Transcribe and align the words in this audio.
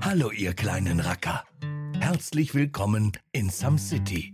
Hallo 0.00 0.30
ihr 0.30 0.54
kleinen 0.54 0.98
Racker. 1.00 1.44
Herzlich 2.00 2.54
willkommen 2.54 3.12
in 3.32 3.50
Some 3.50 3.78
City. 3.78 4.32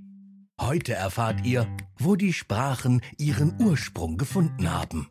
Heute 0.61 0.95
erfahrt 0.95 1.45
ihr, 1.45 1.67
wo 1.99 2.15
die 2.15 2.33
Sprachen 2.33 3.03
ihren 3.19 3.61
Ursprung 3.61 4.17
gefunden 4.17 4.71
haben. 4.71 5.11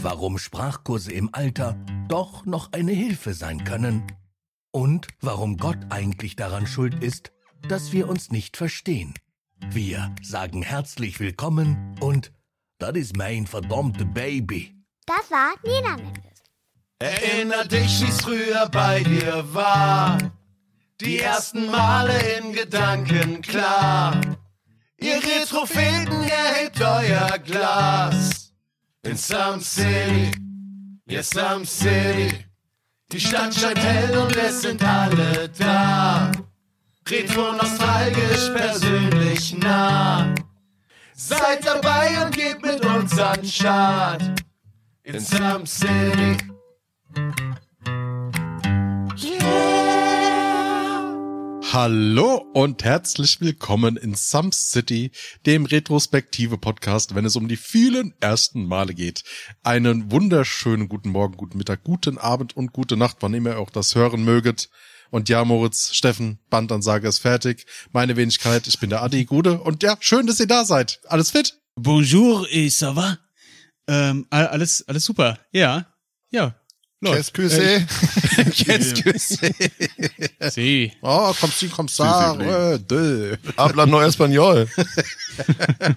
Warum 0.00 0.38
Sprachkurse 0.38 1.10
im 1.12 1.30
Alter 1.32 1.76
doch 2.06 2.46
noch 2.46 2.72
eine 2.72 2.92
Hilfe 2.92 3.34
sein 3.34 3.64
können. 3.64 4.06
Und 4.70 5.08
warum 5.20 5.56
Gott 5.56 5.78
eigentlich 5.90 6.36
daran 6.36 6.68
schuld 6.68 7.02
ist, 7.02 7.32
dass 7.68 7.90
wir 7.92 8.08
uns 8.08 8.30
nicht 8.30 8.56
verstehen. 8.56 9.14
Wir 9.72 10.14
sagen 10.22 10.62
herzlich 10.62 11.18
willkommen 11.18 11.96
und 12.00 12.32
das 12.78 12.94
ist 12.94 13.16
mein 13.16 13.46
verdammte 13.46 14.04
Baby. 14.04 14.76
Das 15.06 15.30
war 15.32 15.54
Nina 15.64 15.96
Mendes. 15.96 16.35
Erinner 16.98 17.64
dich, 17.66 18.00
wie's 18.00 18.22
früher 18.22 18.68
bei 18.70 19.02
dir 19.02 19.44
war. 19.52 20.16
Die 21.00 21.18
ersten 21.18 21.70
Male 21.70 22.18
in 22.38 22.54
Gedanken 22.54 23.42
klar. 23.42 24.18
Ihr 24.96 25.16
Retropheten, 25.16 26.22
erhebt 26.22 26.80
euer 26.80 27.38
Glas. 27.38 28.50
In 29.02 29.16
Some 29.16 29.60
City, 29.60 30.30
ja 31.06 31.22
Some 31.22 31.66
City. 31.66 32.46
Die 33.12 33.20
Stadt 33.20 33.54
scheint 33.54 33.78
hell 33.78 34.16
und 34.16 34.34
es 34.34 34.62
sind 34.62 34.82
alle 34.82 35.50
da. 35.50 36.32
Retro 37.08 37.52
nostalgisch, 37.52 38.50
persönlich 38.54 39.56
nah. 39.58 40.34
Seid 41.14 41.64
dabei 41.64 42.24
und 42.24 42.34
gebt 42.34 42.64
mit 42.64 42.84
uns 42.84 43.18
an 43.18 43.44
Start. 43.44 44.22
In 45.04 45.20
Some 45.20 45.66
City. 45.66 46.55
Hallo 51.78 52.36
und 52.54 52.84
herzlich 52.84 53.42
willkommen 53.42 53.98
in 53.98 54.14
Some 54.14 54.48
City, 54.50 55.10
dem 55.44 55.66
Retrospektive-Podcast, 55.66 57.14
wenn 57.14 57.26
es 57.26 57.36
um 57.36 57.48
die 57.48 57.58
vielen 57.58 58.14
ersten 58.18 58.64
Male 58.64 58.94
geht. 58.94 59.24
Einen 59.62 60.10
wunderschönen 60.10 60.88
guten 60.88 61.10
Morgen, 61.10 61.36
guten 61.36 61.58
Mittag, 61.58 61.84
guten 61.84 62.16
Abend 62.16 62.56
und 62.56 62.72
gute 62.72 62.96
Nacht, 62.96 63.18
wann 63.20 63.34
immer 63.34 63.50
ihr 63.50 63.58
auch 63.58 63.68
das 63.68 63.94
hören 63.94 64.24
möget. 64.24 64.70
Und 65.10 65.28
ja, 65.28 65.44
Moritz, 65.44 65.92
Steffen, 65.92 66.38
Bandansage 66.48 67.08
ist 67.08 67.18
fertig. 67.18 67.66
Meine 67.92 68.16
Wenigkeit, 68.16 68.66
ich 68.66 68.80
bin 68.80 68.88
der 68.88 69.02
Adi 69.02 69.26
Gude. 69.26 69.60
Und 69.60 69.82
ja, 69.82 69.98
schön, 70.00 70.26
dass 70.26 70.40
ihr 70.40 70.46
da 70.46 70.64
seid. 70.64 71.02
Alles 71.08 71.30
fit? 71.30 71.60
Bonjour, 71.74 72.46
et 72.50 72.72
ça 72.72 72.96
va? 72.96 73.18
Ähm, 73.86 74.26
alles, 74.30 74.82
alles 74.88 75.04
super. 75.04 75.38
Ja, 75.52 75.84
ja. 76.30 76.54
Qu'est-ce 77.04 77.30
que 77.30 77.48
c'est? 77.48 77.86
Qu'est-ce 78.56 78.94
que 79.02 79.12
c'est? 79.18 80.50
Sie. 80.50 80.92
Oh, 81.02 81.32
kommst 81.38 81.60
du, 81.62 81.68
kommst 81.68 81.96
Sí, 81.96 82.02
sí, 82.02 82.42
äh, 82.42 82.78
dö. 82.78 83.36
Habla 83.56 83.84
no 83.86 84.00
español. 84.02 84.66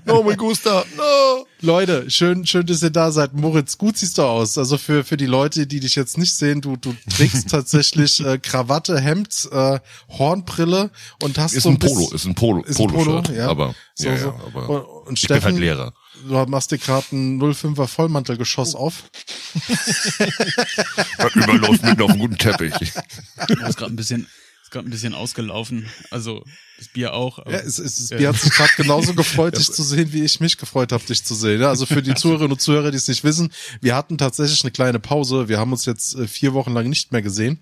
no 0.06 0.24
me 0.24 0.36
gusta. 0.36 0.84
No. 0.98 1.46
Leute, 1.62 2.10
schön, 2.10 2.46
schön, 2.46 2.66
dass 2.66 2.84
ihr 2.84 2.90
da 2.90 3.12
seid. 3.12 3.34
Moritz, 3.34 3.78
gut 3.78 3.98
siehst 3.98 4.18
du 4.18 4.24
aus. 4.24 4.58
Also 4.58 4.78
für, 4.78 5.04
für 5.04 5.18
die 5.18 5.26
Leute, 5.26 5.68
die 5.68 5.80
dich 5.80 5.96
jetzt 5.96 6.18
nicht 6.18 6.34
sehen, 6.34 6.62
du, 6.62 6.76
du 6.76 6.94
trägst 7.16 7.50
tatsächlich 7.50 8.20
äh, 8.26 8.38
Krawatte, 8.38 9.00
Hemd, 9.00 9.48
äh, 9.52 9.80
Hornbrille 10.10 10.90
und 11.24 11.38
hast 11.38 11.54
Ist 11.56 11.64
so 11.64 11.70
ein 11.70 11.80
bisschen- 11.80 11.96
Polo, 11.96 12.12
ist 12.14 12.26
ein 12.26 12.36
Polo, 12.36 12.64
Ist 12.64 12.80
ein 12.80 12.88
Polo, 12.88 13.04
Polo-Shirt. 13.04 13.38
ja. 13.38 13.48
Aber, 13.48 13.74
So, 13.96 14.10
ja, 14.10 14.18
so. 14.18 14.28
ja, 14.28 14.36
aber 14.48 14.70
und, 14.70 15.08
und 15.08 15.20
ich 15.22 15.28
bin 15.28 15.42
halt 15.44 15.58
Lehrer. 15.58 15.94
Du 16.28 16.46
machst 16.48 16.72
dir 16.72 16.78
gerade 16.78 17.06
ein 17.12 17.40
05er 17.42 17.88
Vollmantelgeschoss 17.88 18.76
Oh. 18.76 18.80
auf. 18.88 19.04
Was 21.18 21.36
überläuft 21.36 21.84
mitten 21.84 22.02
auf 22.02 22.10
einem 22.12 22.20
guten 22.20 22.38
Teppich. 22.38 22.74
Ist 22.82 23.78
gerade 23.78 23.94
ein 23.94 23.96
bisschen, 23.96 24.28
ist 24.64 24.72
gerade 24.72 24.88
ein 24.88 24.92
bisschen 24.92 25.14
ausgelaufen. 25.14 25.90
Also, 26.12 26.44
das 26.80 26.88
Bier 26.88 27.14
auch. 27.14 27.40
Ja, 27.46 27.58
es, 27.58 27.78
es, 27.78 28.10
Ja. 28.10 28.18
Bier 28.18 28.30
hat 28.30 28.38
sich 28.38 28.52
gerade 28.54 28.72
genauso 28.78 29.14
gefreut, 29.14 29.58
dich 29.58 29.72
zu 29.72 29.84
sehen, 29.84 30.14
wie 30.14 30.24
ich 30.24 30.40
mich 30.40 30.58
gefreut 30.58 30.92
habe, 30.92 31.04
dich 31.04 31.24
zu 31.24 31.36
sehen. 31.36 31.62
Also 31.64 31.86
für 31.86 32.02
die 32.02 32.16
Zuhörerinnen 32.16 32.54
und 32.54 32.62
Zuhörer, 32.62 32.92
die 32.92 32.98
es 32.98 33.08
nicht 33.08 33.24
wissen, 33.24 33.52
wir 33.82 33.96
hatten 33.96 34.18
tatsächlich 34.18 34.64
eine 34.64 34.72
kleine 34.72 35.00
Pause. 35.00 35.50
Wir 35.50 35.60
haben 35.60 35.72
uns 35.72 35.86
jetzt 35.86 36.16
äh, 36.16 36.28
vier 36.28 36.54
Wochen 36.54 36.74
lang 36.74 36.90
nicht 36.90 37.12
mehr 37.12 37.22
gesehen, 37.22 37.60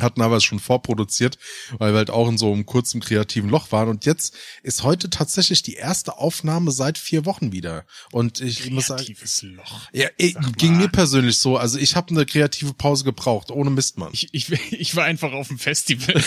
hatten 0.00 0.22
aber 0.22 0.36
es 0.36 0.44
schon 0.44 0.60
vorproduziert, 0.60 1.38
weil 1.78 1.92
wir 1.92 1.98
halt 1.98 2.10
auch 2.10 2.28
in 2.28 2.38
so 2.38 2.52
einem 2.52 2.66
kurzen 2.66 3.00
kreativen 3.00 3.50
Loch 3.50 3.70
waren. 3.70 3.88
Und 3.88 4.06
jetzt 4.06 4.34
ist 4.62 4.82
heute 4.82 5.10
tatsächlich 5.10 5.62
die 5.62 5.74
erste 5.74 6.16
Aufnahme 6.18 6.72
seit 6.72 6.96
vier 6.98 7.26
Wochen 7.26 7.52
wieder. 7.52 7.84
Und 8.12 8.40
ich 8.40 8.70
muss 8.70 8.86
sagen, 8.86 9.04
Kreatives 9.04 9.42
Loch. 9.42 9.80
ja, 9.92 10.08
eh, 10.18 10.34
ging 10.56 10.78
mir 10.78 10.88
persönlich 10.88 11.38
so. 11.38 11.56
Also 11.58 11.78
ich 11.78 11.96
habe 11.96 12.10
eine 12.10 12.24
kreative 12.24 12.72
Pause 12.74 13.04
gebraucht, 13.04 13.50
ohne 13.50 13.70
Mist, 13.70 13.98
Mann. 13.98 14.10
Ich, 14.12 14.28
ich, 14.32 14.50
ich 14.72 14.96
war 14.96 15.04
einfach 15.04 15.32
auf 15.32 15.48
dem 15.48 15.58
Festival. 15.58 16.22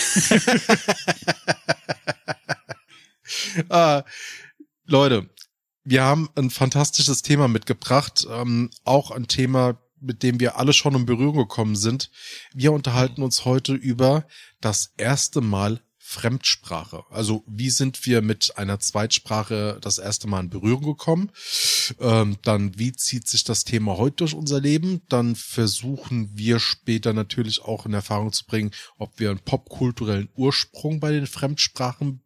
äh, 3.69 4.03
Leute, 4.85 5.29
wir 5.83 6.03
haben 6.03 6.29
ein 6.35 6.49
fantastisches 6.49 7.21
Thema 7.21 7.47
mitgebracht, 7.47 8.27
ähm, 8.29 8.69
auch 8.83 9.11
ein 9.11 9.27
Thema, 9.27 9.79
mit 9.99 10.23
dem 10.23 10.39
wir 10.39 10.57
alle 10.57 10.73
schon 10.73 10.95
in 10.95 11.05
Berührung 11.05 11.37
gekommen 11.37 11.75
sind. 11.75 12.11
Wir 12.53 12.71
unterhalten 12.71 13.23
uns 13.23 13.45
heute 13.45 13.73
über 13.73 14.27
das 14.59 14.93
erste 14.97 15.41
Mal 15.41 15.81
Fremdsprache. 16.11 17.05
Also 17.09 17.45
wie 17.47 17.69
sind 17.69 18.05
wir 18.05 18.21
mit 18.21 18.57
einer 18.57 18.79
Zweitsprache 18.79 19.77
das 19.79 19.97
erste 19.97 20.27
Mal 20.27 20.41
in 20.41 20.49
Berührung 20.49 20.83
gekommen? 20.83 21.31
Ähm, 21.99 22.37
dann 22.43 22.77
wie 22.77 22.91
zieht 22.91 23.29
sich 23.29 23.45
das 23.45 23.63
Thema 23.63 23.97
heute 23.97 24.17
durch 24.17 24.33
unser 24.33 24.59
Leben? 24.59 25.03
Dann 25.07 25.35
versuchen 25.35 26.29
wir 26.35 26.59
später 26.59 27.13
natürlich 27.13 27.61
auch 27.61 27.85
in 27.85 27.93
Erfahrung 27.93 28.33
zu 28.33 28.45
bringen, 28.45 28.71
ob 28.97 29.19
wir 29.19 29.29
einen 29.29 29.39
popkulturellen 29.39 30.29
Ursprung 30.35 30.99
bei 30.99 31.11
den 31.11 31.27
Fremdsprachen 31.27 32.21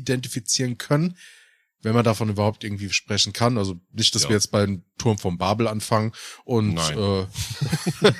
identifizieren 0.00 0.76
können, 0.78 1.16
wenn 1.82 1.94
man 1.94 2.04
davon 2.04 2.28
überhaupt 2.28 2.62
irgendwie 2.64 2.90
sprechen 2.92 3.32
kann. 3.32 3.56
Also 3.56 3.80
nicht, 3.92 4.14
dass 4.14 4.24
Ja. 4.24 4.28
wir 4.30 4.36
jetzt 4.36 4.50
beim 4.50 4.82
Turm 4.98 5.16
von 5.18 5.38
Babel 5.38 5.66
anfangen 5.68 6.12
und 6.44 6.74
Nein. 6.74 6.98
äh, 6.98 7.26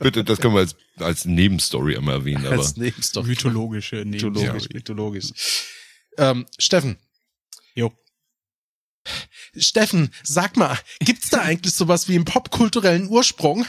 Bitte, 0.00 0.24
das 0.24 0.40
können 0.40 0.54
wir 0.54 0.60
als, 0.60 0.74
als 0.98 1.24
Nebenstory 1.24 1.94
immer 1.94 2.12
erwähnen, 2.12 2.46
aber 2.46 2.58
als 2.58 2.76
Nebenstory. 2.76 3.28
Mythologische 3.28 4.04
mythologisch, 4.04 4.42
Nebenstory. 4.48 4.74
mythologisch. 4.74 5.30
Ähm, 6.18 6.46
Steffen, 6.58 6.96
Jo. 7.74 7.92
Steffen, 9.56 10.10
sag 10.22 10.56
mal, 10.56 10.78
gibt's 11.00 11.30
da 11.30 11.40
eigentlich 11.40 11.74
sowas 11.74 12.08
wie 12.08 12.14
einen 12.16 12.24
popkulturellen 12.24 13.08
Ursprung? 13.08 13.66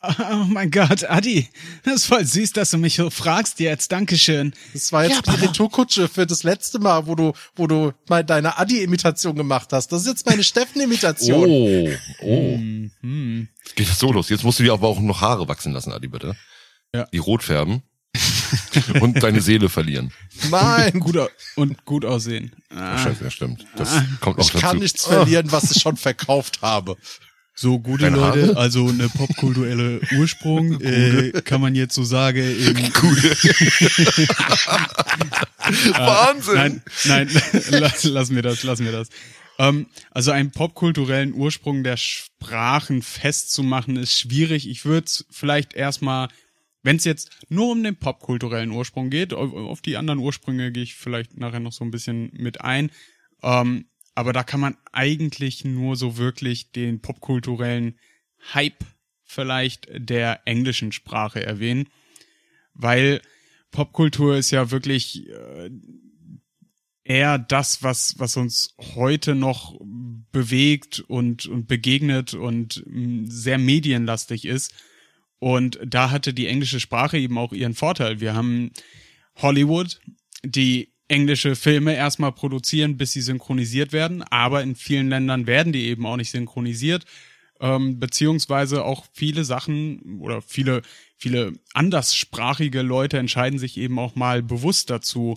Oh 0.00 0.44
mein 0.46 0.70
Gott, 0.70 1.04
Adi, 1.10 1.48
das 1.82 1.94
ist 1.96 2.06
voll 2.06 2.24
süß, 2.24 2.52
dass 2.52 2.70
du 2.70 2.78
mich 2.78 2.94
so 2.94 3.10
fragst 3.10 3.58
jetzt. 3.58 3.90
Dankeschön. 3.90 4.54
Das 4.72 4.92
war 4.92 5.04
jetzt 5.04 5.26
die 5.26 5.44
Retourkutsche 5.44 6.08
für 6.08 6.24
das 6.24 6.44
letzte 6.44 6.78
Mal, 6.78 7.06
wo 7.06 7.16
du, 7.16 7.32
wo 7.56 7.66
du 7.66 7.92
mal 8.08 8.24
deine 8.24 8.58
Adi-Imitation 8.58 9.34
gemacht 9.34 9.72
hast. 9.72 9.90
Das 9.90 10.02
ist 10.02 10.06
jetzt 10.06 10.26
meine 10.26 10.44
Steffen-Imitation. 10.44 11.48
Oh, 11.48 11.88
oh. 12.22 12.56
Mhm. 13.02 13.48
Geht 13.74 13.88
das 13.88 13.98
so 13.98 14.12
los? 14.12 14.28
Jetzt 14.28 14.44
musst 14.44 14.60
du 14.60 14.62
dir 14.62 14.72
aber 14.72 14.86
auch 14.86 15.00
noch 15.00 15.20
Haare 15.20 15.48
wachsen 15.48 15.72
lassen, 15.72 15.92
Adi, 15.92 16.06
bitte. 16.06 16.36
Ja. 16.94 17.06
Die 17.12 17.18
rot 17.18 17.42
färben. 17.42 17.82
und 19.00 19.22
deine 19.22 19.40
Seele 19.40 19.68
verlieren. 19.68 20.12
Nein, 20.50 20.98
Gut 21.00 21.18
und 21.56 21.84
gut 21.84 22.04
aussehen. 22.04 22.52
Ah, 22.70 22.98
Scheiße, 22.98 23.24
ja, 23.24 23.30
stimmt. 23.30 23.66
Das 23.76 23.90
kommt 24.20 24.38
auch 24.38 24.42
ich 24.42 24.52
dazu. 24.52 24.58
kann 24.58 24.78
nichts 24.78 25.04
verlieren, 25.04 25.52
was 25.52 25.70
ich 25.70 25.82
schon 25.82 25.96
verkauft 25.96 26.62
habe. 26.62 26.96
So, 27.60 27.80
gute 27.80 28.04
Deine 28.04 28.18
Leute, 28.18 28.46
Haare? 28.50 28.56
also 28.56 28.86
eine 28.86 29.08
popkulturelle 29.08 30.00
Ursprung, 30.16 30.80
äh, 30.84 31.32
kann 31.42 31.60
man 31.60 31.74
jetzt 31.74 31.92
so 31.92 32.04
sagen, 32.04 32.38
im, 32.38 32.76
Wahnsinn! 35.96 36.54
Nein, 36.54 36.80
nein, 37.06 37.28
lass, 37.70 38.04
lassen 38.04 38.36
wir 38.36 38.42
das, 38.42 38.62
lassen 38.62 38.84
wir 38.84 38.92
das. 38.92 39.08
Ähm, 39.58 39.88
also 40.12 40.30
einen 40.30 40.52
popkulturellen 40.52 41.34
Ursprung 41.34 41.82
der 41.82 41.96
Sprachen 41.96 43.02
festzumachen 43.02 43.96
ist 43.96 44.16
schwierig. 44.16 44.68
Ich 44.68 44.84
würde 44.84 45.10
vielleicht 45.28 45.74
erstmal, 45.74 46.28
wenn 46.84 46.94
es 46.94 47.04
jetzt 47.04 47.32
nur 47.48 47.72
um 47.72 47.82
den 47.82 47.96
popkulturellen 47.96 48.70
Ursprung 48.70 49.10
geht, 49.10 49.34
auf, 49.34 49.52
auf 49.52 49.80
die 49.80 49.96
anderen 49.96 50.20
Ursprünge 50.20 50.70
gehe 50.70 50.84
ich 50.84 50.94
vielleicht 50.94 51.36
nachher 51.36 51.58
noch 51.58 51.72
so 51.72 51.84
ein 51.84 51.90
bisschen 51.90 52.30
mit 52.34 52.60
ein. 52.60 52.92
Ähm, 53.42 53.86
aber 54.18 54.32
da 54.32 54.42
kann 54.42 54.58
man 54.58 54.76
eigentlich 54.90 55.64
nur 55.64 55.94
so 55.94 56.16
wirklich 56.16 56.72
den 56.72 57.00
popkulturellen 57.00 58.00
Hype 58.52 58.84
vielleicht 59.22 59.86
der 59.94 60.40
englischen 60.44 60.90
Sprache 60.90 61.40
erwähnen, 61.40 61.88
weil 62.74 63.22
Popkultur 63.70 64.36
ist 64.36 64.50
ja 64.50 64.72
wirklich 64.72 65.28
äh, 65.28 65.70
eher 67.04 67.38
das, 67.38 67.84
was, 67.84 68.18
was 68.18 68.36
uns 68.36 68.74
heute 68.96 69.36
noch 69.36 69.80
bewegt 70.32 70.98
und, 70.98 71.46
und 71.46 71.68
begegnet 71.68 72.34
und 72.34 72.82
mh, 72.88 73.26
sehr 73.30 73.58
medienlastig 73.58 74.46
ist. 74.46 74.74
Und 75.38 75.78
da 75.86 76.10
hatte 76.10 76.34
die 76.34 76.48
englische 76.48 76.80
Sprache 76.80 77.18
eben 77.18 77.38
auch 77.38 77.52
ihren 77.52 77.74
Vorteil. 77.74 78.18
Wir 78.18 78.34
haben 78.34 78.72
Hollywood, 79.36 80.00
die 80.42 80.92
englische 81.08 81.56
Filme 81.56 81.94
erstmal 81.94 82.32
produzieren, 82.32 82.96
bis 82.96 83.12
sie 83.12 83.22
synchronisiert 83.22 83.92
werden, 83.92 84.22
aber 84.22 84.62
in 84.62 84.74
vielen 84.76 85.08
Ländern 85.08 85.46
werden 85.46 85.72
die 85.72 85.86
eben 85.86 86.06
auch 86.06 86.16
nicht 86.16 86.30
synchronisiert. 86.30 87.04
ähm, 87.60 87.98
beziehungsweise 87.98 88.84
auch 88.84 89.06
viele 89.12 89.44
Sachen 89.44 90.20
oder 90.20 90.42
viele, 90.42 90.82
viele 91.16 91.54
anderssprachige 91.74 92.82
Leute 92.82 93.18
entscheiden 93.18 93.58
sich 93.58 93.76
eben 93.78 93.98
auch 93.98 94.14
mal 94.14 94.42
bewusst 94.42 94.90
dazu, 94.90 95.36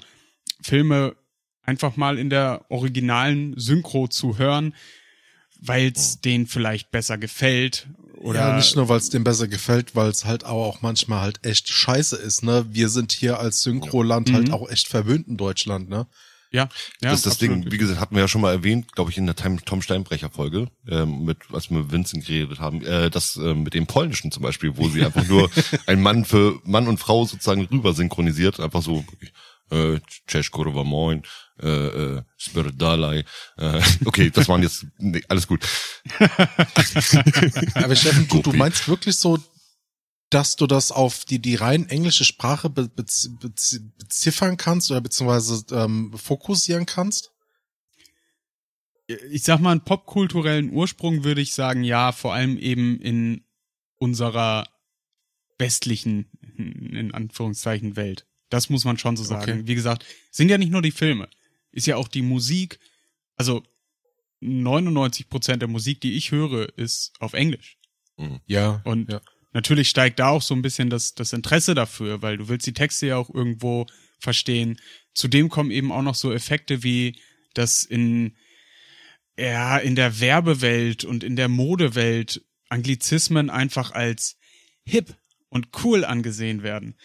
Filme 0.61 1.15
einfach 1.63 1.95
mal 1.97 2.19
in 2.19 2.29
der 2.29 2.65
originalen 2.69 3.57
Synchro 3.57 4.07
zu 4.07 4.37
hören, 4.37 4.75
weil 5.61 5.91
es 5.95 6.19
denen 6.21 6.47
vielleicht 6.47 6.91
besser 6.91 7.17
gefällt 7.17 7.87
oder 8.17 8.39
ja, 8.49 8.55
nicht 8.55 8.75
nur, 8.75 8.87
weil 8.89 8.97
es 8.97 9.09
dem 9.09 9.23
besser 9.23 9.47
gefällt, 9.47 9.95
weil 9.95 10.09
es 10.09 10.25
halt 10.25 10.43
aber 10.43 10.65
auch 10.65 10.81
manchmal 10.81 11.21
halt 11.21 11.39
echt 11.45 11.69
scheiße 11.69 12.15
ist, 12.17 12.43
ne? 12.43 12.65
Wir 12.69 12.89
sind 12.89 13.11
hier 13.11 13.39
als 13.39 13.61
Synchroland 13.61 14.31
halt 14.33 14.49
Mhm. 14.49 14.53
auch 14.53 14.69
echt 14.69 14.87
verwöhnt 14.87 15.27
in 15.27 15.37
Deutschland, 15.37 15.89
ne? 15.89 16.07
ja, 16.53 16.63
ja, 16.63 17.11
das 17.11 17.19
ist 17.19 17.25
das 17.25 17.33
absolut. 17.35 17.63
Ding, 17.63 17.71
wie 17.71 17.77
gesagt, 17.77 18.01
hatten 18.01 18.13
wir 18.13 18.21
ja 18.23 18.27
schon 18.27 18.41
mal 18.41 18.51
erwähnt, 18.51 18.91
glaube 18.91 19.09
ich, 19.09 19.17
in 19.17 19.25
der 19.25 19.37
Time- 19.37 19.61
Tom 19.63 19.81
Steinbrecher 19.81 20.29
Folge, 20.29 20.67
ähm, 20.85 21.23
mit, 21.23 21.37
als 21.53 21.69
wir 21.69 21.77
mit 21.77 21.91
Vincent 21.93 22.25
geredet 22.25 22.59
haben, 22.59 22.83
äh, 22.85 23.09
das 23.09 23.37
äh, 23.37 23.53
mit 23.55 23.73
dem 23.73 23.87
Polnischen 23.87 24.31
zum 24.33 24.43
Beispiel, 24.43 24.75
wo 24.75 24.89
sie 24.89 25.01
einfach 25.05 25.25
nur 25.27 25.49
ein 25.87 26.01
Mann 26.01 26.25
für 26.25 26.59
Mann 26.65 26.87
und 26.89 26.97
Frau 26.99 27.23
sozusagen 27.25 27.65
rüber 27.71 27.93
synchronisiert, 27.93 28.59
einfach 28.59 28.81
so, 28.81 29.03
äh, 29.71 29.99
Cześć 30.27 30.51
kurwa 30.51 30.83
moin, 30.83 31.23
äh, 31.61 32.17
äh, 32.17 32.21
Spirdalai, 32.37 33.23
äh, 33.57 33.81
okay, 34.05 34.29
das 34.29 34.47
waren 34.47 34.63
jetzt, 34.63 34.85
nee, 34.97 35.21
alles 35.27 35.47
gut. 35.47 35.67
Aber 37.73 37.95
Steffen, 37.95 38.27
du, 38.27 38.41
du 38.41 38.53
meinst 38.53 38.87
wirklich 38.87 39.15
so, 39.15 39.39
dass 40.29 40.55
du 40.55 40.65
das 40.67 40.91
auf 40.91 41.25
die, 41.25 41.39
die 41.39 41.55
rein 41.55 41.89
englische 41.89 42.23
Sprache 42.25 42.69
be, 42.69 42.87
be, 42.87 43.03
be, 43.03 43.51
beziffern 43.97 44.57
kannst 44.57 44.91
oder 44.91 45.01
beziehungsweise 45.01 45.63
ähm, 45.71 46.13
fokussieren 46.17 46.85
kannst? 46.85 47.31
ich 49.29 49.43
sag 49.43 49.59
mal, 49.59 49.71
einen 49.71 49.83
popkulturellen 49.83 50.71
Ursprung 50.71 51.23
würde 51.23 51.41
ich 51.41 51.53
sagen, 51.53 51.83
ja, 51.83 52.11
vor 52.11 52.33
allem 52.33 52.57
eben 52.57 52.99
in 52.99 53.45
unserer 53.97 54.67
westlichen, 55.57 56.29
in 56.57 57.13
Anführungszeichen, 57.13 57.95
Welt. 57.95 58.25
Das 58.49 58.69
muss 58.69 58.83
man 58.83 58.97
schon 58.97 59.15
so 59.15 59.23
sagen. 59.23 59.51
Okay. 59.51 59.61
Wie 59.65 59.75
gesagt, 59.75 60.05
sind 60.31 60.49
ja 60.49 60.57
nicht 60.57 60.71
nur 60.71 60.81
die 60.81 60.91
Filme, 60.91 61.29
ist 61.71 61.87
ja 61.87 61.95
auch 61.95 62.07
die 62.07 62.21
Musik. 62.21 62.79
Also 63.35 63.63
99 64.41 65.29
Prozent 65.29 65.61
der 65.61 65.69
Musik, 65.69 66.01
die 66.01 66.13
ich 66.13 66.31
höre, 66.31 66.67
ist 66.77 67.13
auf 67.19 67.33
Englisch. 67.33 67.77
Ja. 68.45 68.81
Und 68.83 69.11
ja. 69.11 69.21
natürlich 69.53 69.89
steigt 69.89 70.19
da 70.19 70.29
auch 70.29 70.41
so 70.41 70.53
ein 70.53 70.61
bisschen 70.61 70.89
das, 70.89 71.13
das 71.13 71.33
Interesse 71.33 71.73
dafür, 71.73 72.21
weil 72.21 72.37
du 72.37 72.47
willst 72.47 72.67
die 72.67 72.73
Texte 72.73 73.07
ja 73.07 73.17
auch 73.17 73.29
irgendwo 73.33 73.87
verstehen. 74.19 74.79
Zudem 75.13 75.49
kommen 75.49 75.71
eben 75.71 75.91
auch 75.91 76.03
noch 76.03 76.15
so 76.15 76.31
Effekte 76.31 76.83
wie, 76.83 77.19
dass 77.53 77.83
in, 77.83 78.37
ja, 79.37 79.77
in 79.77 79.95
der 79.95 80.19
Werbewelt 80.19 81.03
und 81.03 81.23
in 81.23 81.35
der 81.35 81.47
Modewelt 81.47 82.45
Anglizismen 82.69 83.49
einfach 83.49 83.91
als 83.91 84.37
hip 84.85 85.15
und 85.49 85.69
cool 85.83 86.05
angesehen 86.05 86.63
werden. 86.63 86.95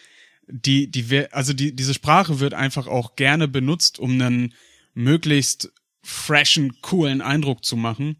Die, 0.47 0.89
die, 0.89 1.25
also 1.31 1.53
die, 1.53 1.75
diese 1.75 1.93
Sprache 1.93 2.39
wird 2.39 2.53
einfach 2.53 2.87
auch 2.87 3.15
gerne 3.15 3.47
benutzt, 3.47 3.99
um 3.99 4.11
einen 4.21 4.53
möglichst 4.93 5.71
freshen, 6.01 6.81
coolen 6.81 7.21
Eindruck 7.21 7.65
zu 7.65 7.75
machen. 7.75 8.17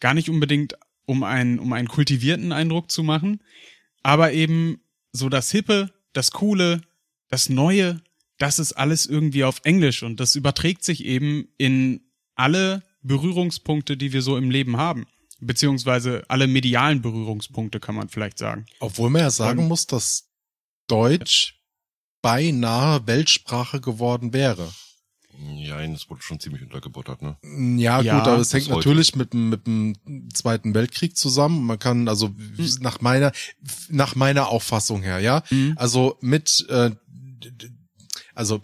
Gar 0.00 0.14
nicht 0.14 0.28
unbedingt, 0.28 0.74
um 1.06 1.22
einen, 1.22 1.58
um 1.58 1.72
einen 1.72 1.88
kultivierten 1.88 2.52
Eindruck 2.52 2.90
zu 2.90 3.02
machen, 3.02 3.40
aber 4.02 4.32
eben 4.32 4.80
so 5.12 5.28
das 5.28 5.50
Hippe, 5.50 5.92
das 6.12 6.32
Coole, 6.32 6.82
das 7.28 7.48
Neue, 7.48 8.00
das 8.38 8.58
ist 8.58 8.72
alles 8.72 9.06
irgendwie 9.06 9.44
auf 9.44 9.60
Englisch 9.64 10.02
und 10.02 10.20
das 10.20 10.34
überträgt 10.34 10.84
sich 10.84 11.04
eben 11.04 11.48
in 11.56 12.00
alle 12.34 12.82
Berührungspunkte, 13.02 13.96
die 13.96 14.12
wir 14.12 14.22
so 14.22 14.36
im 14.36 14.50
Leben 14.50 14.76
haben. 14.76 15.06
Beziehungsweise 15.40 16.24
alle 16.28 16.46
medialen 16.46 17.00
Berührungspunkte, 17.02 17.80
kann 17.80 17.94
man 17.94 18.08
vielleicht 18.08 18.38
sagen. 18.38 18.66
Obwohl 18.80 19.10
man 19.10 19.22
ja 19.22 19.30
sagen 19.30 19.60
Und- 19.60 19.68
muss, 19.68 19.86
dass 19.86 20.28
Deutsch 20.88 21.57
beinahe 22.22 23.06
Weltsprache 23.06 23.80
geworden 23.80 24.32
wäre. 24.32 24.70
Ja, 25.56 25.86
das 25.86 26.10
wurde 26.10 26.20
schon 26.22 26.40
ziemlich 26.40 26.62
untergebuttert, 26.62 27.22
ne? 27.22 27.36
Ja, 27.78 28.00
Ja, 28.00 28.18
gut, 28.18 28.26
aber 28.28 28.40
es 28.40 28.52
hängt 28.52 28.66
heute. 28.68 28.76
natürlich 28.78 29.14
mit, 29.14 29.32
dem- 29.32 29.50
mit 29.50 29.66
dem 29.68 29.94
Zweiten 30.34 30.74
Weltkrieg 30.74 31.16
zusammen. 31.16 31.64
Man 31.64 31.78
kann 31.78 32.08
also 32.08 32.28
Hm. 32.28 32.76
nach 32.80 33.00
meiner 33.00 33.30
nach 33.88 34.16
meiner 34.16 34.48
Auffassung 34.48 35.02
her, 35.02 35.20
ja, 35.20 35.44
Mhm. 35.50 35.74
also 35.76 36.18
mit 36.20 36.66
äh, 36.68 36.90
also 38.34 38.60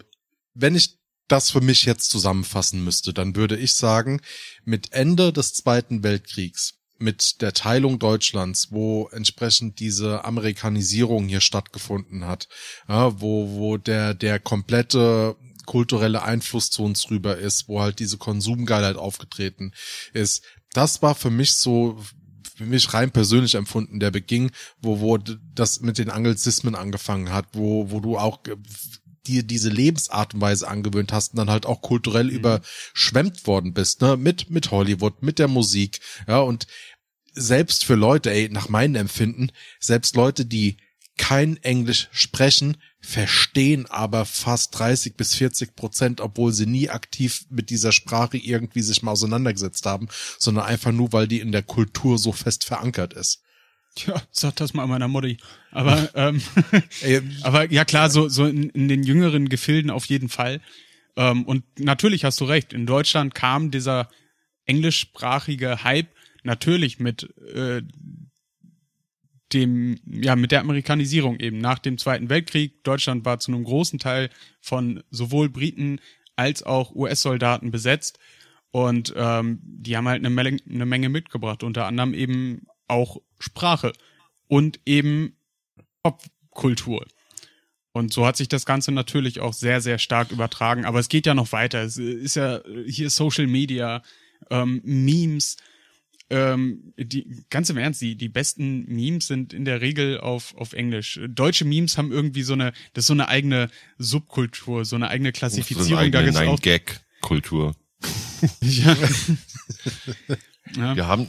wenn 0.53 0.75
ich 0.75 0.97
das 1.27 1.49
für 1.49 1.61
mich 1.61 1.85
jetzt 1.85 2.09
zusammenfassen 2.11 2.83
müsste, 2.83 3.13
dann 3.13 3.35
würde 3.35 3.57
ich 3.57 3.73
sagen, 3.73 4.21
mit 4.63 4.91
Ende 4.91 5.33
des 5.33 5.53
Zweiten 5.53 6.03
Weltkriegs, 6.03 6.74
mit 6.97 7.41
der 7.41 7.53
Teilung 7.53 7.99
Deutschlands, 7.99 8.71
wo 8.71 9.09
entsprechend 9.11 9.79
diese 9.79 10.23
Amerikanisierung 10.25 11.27
hier 11.27 11.41
stattgefunden 11.41 12.25
hat, 12.25 12.47
ja, 12.87 13.19
wo, 13.19 13.49
wo 13.49 13.77
der, 13.77 14.13
der 14.13 14.39
komplette 14.39 15.35
kulturelle 15.65 16.23
Einfluss 16.23 16.69
zu 16.69 16.83
uns 16.83 17.09
rüber 17.09 17.37
ist, 17.37 17.67
wo 17.67 17.81
halt 17.81 17.99
diese 17.99 18.17
Konsumgeilheit 18.17 18.95
aufgetreten 18.95 19.73
ist. 20.13 20.43
Das 20.73 21.01
war 21.01 21.15
für 21.15 21.31
mich 21.31 21.53
so, 21.53 21.99
für 22.55 22.65
mich 22.65 22.93
rein 22.93 23.11
persönlich 23.11 23.55
empfunden, 23.55 23.99
der 23.99 24.11
Beginn, 24.11 24.51
wo, 24.81 24.99
wo 24.99 25.17
das 25.17 25.81
mit 25.81 25.97
den 25.97 26.09
Anglizismen 26.09 26.75
angefangen 26.75 27.31
hat, 27.31 27.47
wo, 27.53 27.91
wo 27.91 27.99
du 27.99 28.17
auch 28.17 28.39
dir 29.27 29.43
diese 29.43 29.69
Lebensart 29.69 30.33
und 30.33 30.41
Weise 30.41 30.67
angewöhnt 30.67 31.13
hast 31.13 31.33
und 31.33 31.37
dann 31.37 31.49
halt 31.49 31.65
auch 31.65 31.81
kulturell 31.81 32.29
überschwemmt 32.29 33.47
worden 33.47 33.73
bist, 33.73 34.01
ne, 34.01 34.17
mit, 34.17 34.49
mit 34.49 34.71
Hollywood, 34.71 35.21
mit 35.21 35.39
der 35.39 35.47
Musik, 35.47 35.99
ja, 36.27 36.39
und 36.39 36.67
selbst 37.33 37.83
für 37.83 37.95
Leute, 37.95 38.31
ey, 38.31 38.49
nach 38.49 38.69
meinem 38.69 38.95
Empfinden, 38.95 39.51
selbst 39.79 40.15
Leute, 40.15 40.45
die 40.45 40.77
kein 41.17 41.57
Englisch 41.63 42.09
sprechen, 42.11 42.77
verstehen 42.99 43.85
aber 43.85 44.25
fast 44.25 44.77
30 44.77 45.15
bis 45.15 45.35
40 45.35 45.75
Prozent, 45.75 46.21
obwohl 46.21 46.51
sie 46.51 46.65
nie 46.65 46.89
aktiv 46.89 47.45
mit 47.49 47.69
dieser 47.69 47.91
Sprache 47.91 48.37
irgendwie 48.37 48.81
sich 48.81 49.01
mal 49.01 49.11
auseinandergesetzt 49.11 49.85
haben, 49.85 50.07
sondern 50.39 50.65
einfach 50.65 50.91
nur, 50.91 51.13
weil 51.13 51.27
die 51.27 51.39
in 51.39 51.51
der 51.51 51.63
Kultur 51.63 52.17
so 52.17 52.31
fest 52.31 52.65
verankert 52.65 53.13
ist. 53.13 53.44
Tja, 53.95 54.21
sag 54.29 54.57
das 54.57 54.73
mal 54.73 54.85
meiner 54.87 55.07
Mutti. 55.07 55.37
Aber, 55.71 56.09
ähm, 56.15 56.41
Ey, 57.01 57.21
aber 57.43 57.71
ja 57.71 57.85
klar, 57.85 58.09
so, 58.09 58.27
so 58.27 58.45
in, 58.45 58.69
in 58.69 58.87
den 58.87 59.03
jüngeren 59.03 59.49
Gefilden 59.49 59.89
auf 59.89 60.05
jeden 60.05 60.29
Fall. 60.29 60.61
Ähm, 61.15 61.43
und 61.45 61.63
natürlich 61.79 62.25
hast 62.25 62.39
du 62.41 62.45
recht, 62.45 62.73
in 62.73 62.85
Deutschland 62.85 63.33
kam 63.33 63.71
dieser 63.71 64.09
englischsprachige 64.65 65.83
Hype 65.83 66.09
natürlich 66.43 66.99
mit 66.99 67.33
äh, 67.53 67.81
dem, 69.53 69.99
ja, 70.05 70.35
mit 70.35 70.51
der 70.51 70.61
Amerikanisierung 70.61 71.39
eben 71.39 71.59
nach 71.59 71.79
dem 71.79 71.97
Zweiten 71.97 72.29
Weltkrieg. 72.29 72.83
Deutschland 72.83 73.25
war 73.25 73.39
zu 73.39 73.51
einem 73.51 73.63
großen 73.63 73.99
Teil 73.99 74.29
von 74.59 75.03
sowohl 75.11 75.49
Briten 75.49 75.99
als 76.35 76.63
auch 76.63 76.93
US-Soldaten 76.93 77.71
besetzt. 77.71 78.19
Und 78.71 79.13
ähm, 79.15 79.59
die 79.63 79.95
haben 79.95 80.07
halt 80.07 80.19
eine 80.19 80.29
Menge, 80.29 80.57
eine 80.69 80.85
Menge 80.85 81.07
mitgebracht, 81.07 81.63
unter 81.63 81.85
anderem 81.85 82.13
eben 82.13 82.67
auch 82.87 83.21
Sprache 83.39 83.93
und 84.47 84.79
eben 84.85 85.35
Popkultur. 86.03 87.05
Und 87.91 88.11
so 88.11 88.25
hat 88.25 88.35
sich 88.35 88.49
das 88.49 88.65
Ganze 88.65 88.91
natürlich 88.91 89.39
auch 89.39 89.53
sehr, 89.53 89.79
sehr 89.79 89.99
stark 89.99 90.31
übertragen. 90.31 90.85
Aber 90.85 90.99
es 90.99 91.07
geht 91.07 91.25
ja 91.25 91.33
noch 91.33 91.53
weiter. 91.53 91.81
Es 91.81 91.97
ist 91.97 92.35
ja 92.35 92.61
hier 92.87 93.09
Social 93.09 93.47
Media, 93.47 94.03
ähm, 94.49 94.81
Memes, 94.83 95.55
ähm, 96.29 96.93
die 96.97 97.45
ganz 97.49 97.69
im 97.69 97.77
Ernst, 97.77 98.01
die, 98.01 98.15
die 98.15 98.29
besten 98.29 98.85
Memes 98.87 99.27
sind 99.27 99.53
in 99.53 99.63
der 99.63 99.79
Regel 99.81 100.19
auf, 100.19 100.55
auf 100.55 100.73
Englisch. 100.73 101.19
Deutsche 101.29 101.65
Memes 101.65 101.97
haben 101.97 102.11
irgendwie 102.11 102.43
so 102.43 102.53
eine, 102.53 102.73
das 102.93 103.03
ist 103.03 103.07
so 103.07 103.13
eine 103.13 103.27
eigene 103.27 103.69
Subkultur, 103.97 104.85
so 104.85 104.95
eine 104.95 105.09
eigene 105.09 105.31
Klassifizierung. 105.31 106.11
Da 106.11 106.21
gibt's 106.23 106.39
auch, 106.39 106.59
Gag-Kultur. 106.59 107.75
ja. 108.61 108.97
ja. 110.75 110.95
Wir 110.95 111.07
haben, 111.07 111.27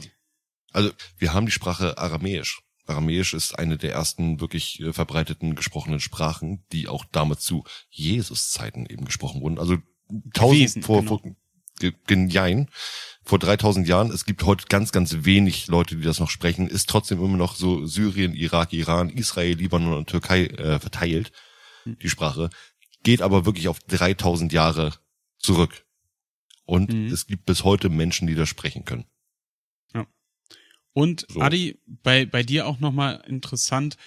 also 0.77 0.91
wir 1.17 1.33
haben 1.33 1.45
die 1.45 1.51
Sprache 1.51 1.97
Aramäisch. 1.97 2.61
Aramäisch 2.85 3.33
ist 3.33 3.57
eine 3.59 3.77
der 3.77 3.91
ersten 3.93 4.39
wirklich 4.39 4.79
äh, 4.79 4.93
verbreiteten 4.93 5.55
gesprochenen 5.55 5.99
Sprachen, 5.99 6.63
die 6.71 6.87
auch 6.87 7.03
damals 7.05 7.41
zu 7.41 7.65
Jesus-Zeiten 7.89 8.85
eben 8.85 9.05
gesprochen 9.05 9.41
wurden. 9.41 9.59
Also 9.59 9.77
tausend 10.33 10.85
vor, 10.85 10.99
genau. 11.01 11.17
vor 11.17 11.35
ge- 11.79 11.93
gen- 12.07 12.29
jein, 12.29 12.69
vor 13.23 13.39
3000 13.39 13.87
Jahren. 13.87 14.09
Es 14.11 14.23
gibt 14.25 14.43
heute 14.43 14.65
ganz, 14.69 14.91
ganz 14.93 15.25
wenig 15.25 15.67
Leute, 15.67 15.97
die 15.97 16.03
das 16.03 16.19
noch 16.19 16.29
sprechen. 16.29 16.67
Ist 16.69 16.87
trotzdem 16.89 17.21
immer 17.21 17.35
noch 17.37 17.55
so 17.55 17.85
Syrien, 17.85 18.33
Irak, 18.33 18.71
Iran, 18.71 19.09
Israel, 19.09 19.57
Libanon 19.57 19.93
und 19.97 20.09
Türkei 20.09 20.45
äh, 20.45 20.79
verteilt. 20.79 21.31
Hm. 21.83 21.97
Die 21.99 22.09
Sprache 22.09 22.49
geht 23.03 23.21
aber 23.21 23.45
wirklich 23.45 23.67
auf 23.67 23.79
3000 23.81 24.53
Jahre 24.53 24.93
zurück. 25.39 25.83
Und 26.63 26.93
Mhm. 26.93 27.07
es 27.11 27.27
gibt 27.27 27.45
bis 27.45 27.63
heute 27.63 27.89
Menschen, 27.89 28.27
die 28.27 28.35
das 28.35 28.49
sprechen 28.49 28.83
können. 28.85 29.05
Und 30.97 31.27
So. 31.29 31.41
Adi, 31.41 31.77
bei, 31.85 32.25
bei 32.25 32.41
dir 32.41 32.65
auch 32.65 32.79
nochmal 32.79 33.23
interessant, 33.27 33.97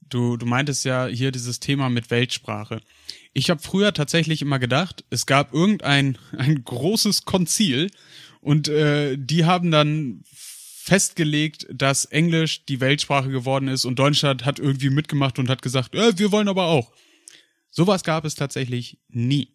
du, 0.00 0.36
du 0.36 0.46
meintest 0.46 0.84
ja 0.84 1.06
hier 1.06 1.30
dieses 1.30 1.60
Thema 1.60 1.88
mit 1.90 2.10
Weltsprache. 2.10 2.80
Ich 3.32 3.50
habe 3.50 3.62
früher 3.62 3.94
tatsächlich 3.94 4.42
immer 4.42 4.58
gedacht, 4.58 5.04
es 5.10 5.26
gab 5.26 5.54
irgendein 5.54 6.18
ein 6.36 6.64
großes 6.64 7.24
Konzil 7.24 7.92
und 8.40 8.66
äh, 8.66 9.16
die 9.16 9.44
haben 9.44 9.70
dann 9.70 10.24
festgelegt, 10.24 11.68
dass 11.72 12.04
Englisch 12.06 12.64
die 12.64 12.80
Weltsprache 12.80 13.28
geworden 13.28 13.68
ist 13.68 13.84
und 13.84 14.00
Deutschland 14.00 14.44
hat 14.44 14.58
irgendwie 14.58 14.90
mitgemacht 14.90 15.38
und 15.38 15.48
hat 15.48 15.62
gesagt, 15.62 15.94
äh, 15.94 16.18
wir 16.18 16.32
wollen 16.32 16.48
aber 16.48 16.64
auch. 16.64 16.90
Sowas 17.70 18.02
gab 18.02 18.24
es 18.24 18.34
tatsächlich 18.34 18.98
nie. 19.06 19.54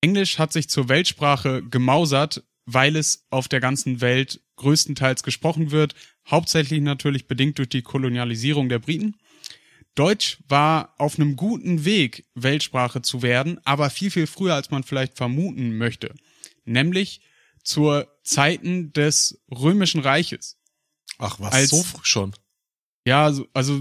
Englisch 0.00 0.38
hat 0.38 0.54
sich 0.54 0.70
zur 0.70 0.88
Weltsprache 0.88 1.62
gemausert, 1.62 2.44
weil 2.64 2.96
es 2.96 3.26
auf 3.28 3.46
der 3.46 3.60
ganzen 3.60 4.00
Welt 4.00 4.40
größtenteils 4.56 5.22
gesprochen 5.22 5.70
wird, 5.70 5.94
hauptsächlich 6.28 6.80
natürlich 6.80 7.26
bedingt 7.26 7.58
durch 7.58 7.68
die 7.68 7.82
Kolonialisierung 7.82 8.68
der 8.68 8.78
Briten. 8.78 9.16
Deutsch 9.94 10.38
war 10.48 10.94
auf 10.98 11.18
einem 11.18 11.36
guten 11.36 11.84
Weg, 11.84 12.26
Weltsprache 12.34 13.00
zu 13.02 13.22
werden, 13.22 13.58
aber 13.64 13.88
viel, 13.90 14.10
viel 14.10 14.26
früher, 14.26 14.54
als 14.54 14.70
man 14.70 14.82
vielleicht 14.82 15.16
vermuten 15.16 15.78
möchte. 15.78 16.14
Nämlich 16.64 17.20
zur 17.62 18.06
Zeiten 18.22 18.92
des 18.92 19.42
Römischen 19.50 20.00
Reiches. 20.00 20.58
Ach, 21.18 21.40
was, 21.40 21.54
Als- 21.54 21.70
so 21.70 21.82
früh 21.82 22.04
schon? 22.04 22.34
Ja, 23.06 23.24
also, 23.24 23.46
also 23.54 23.80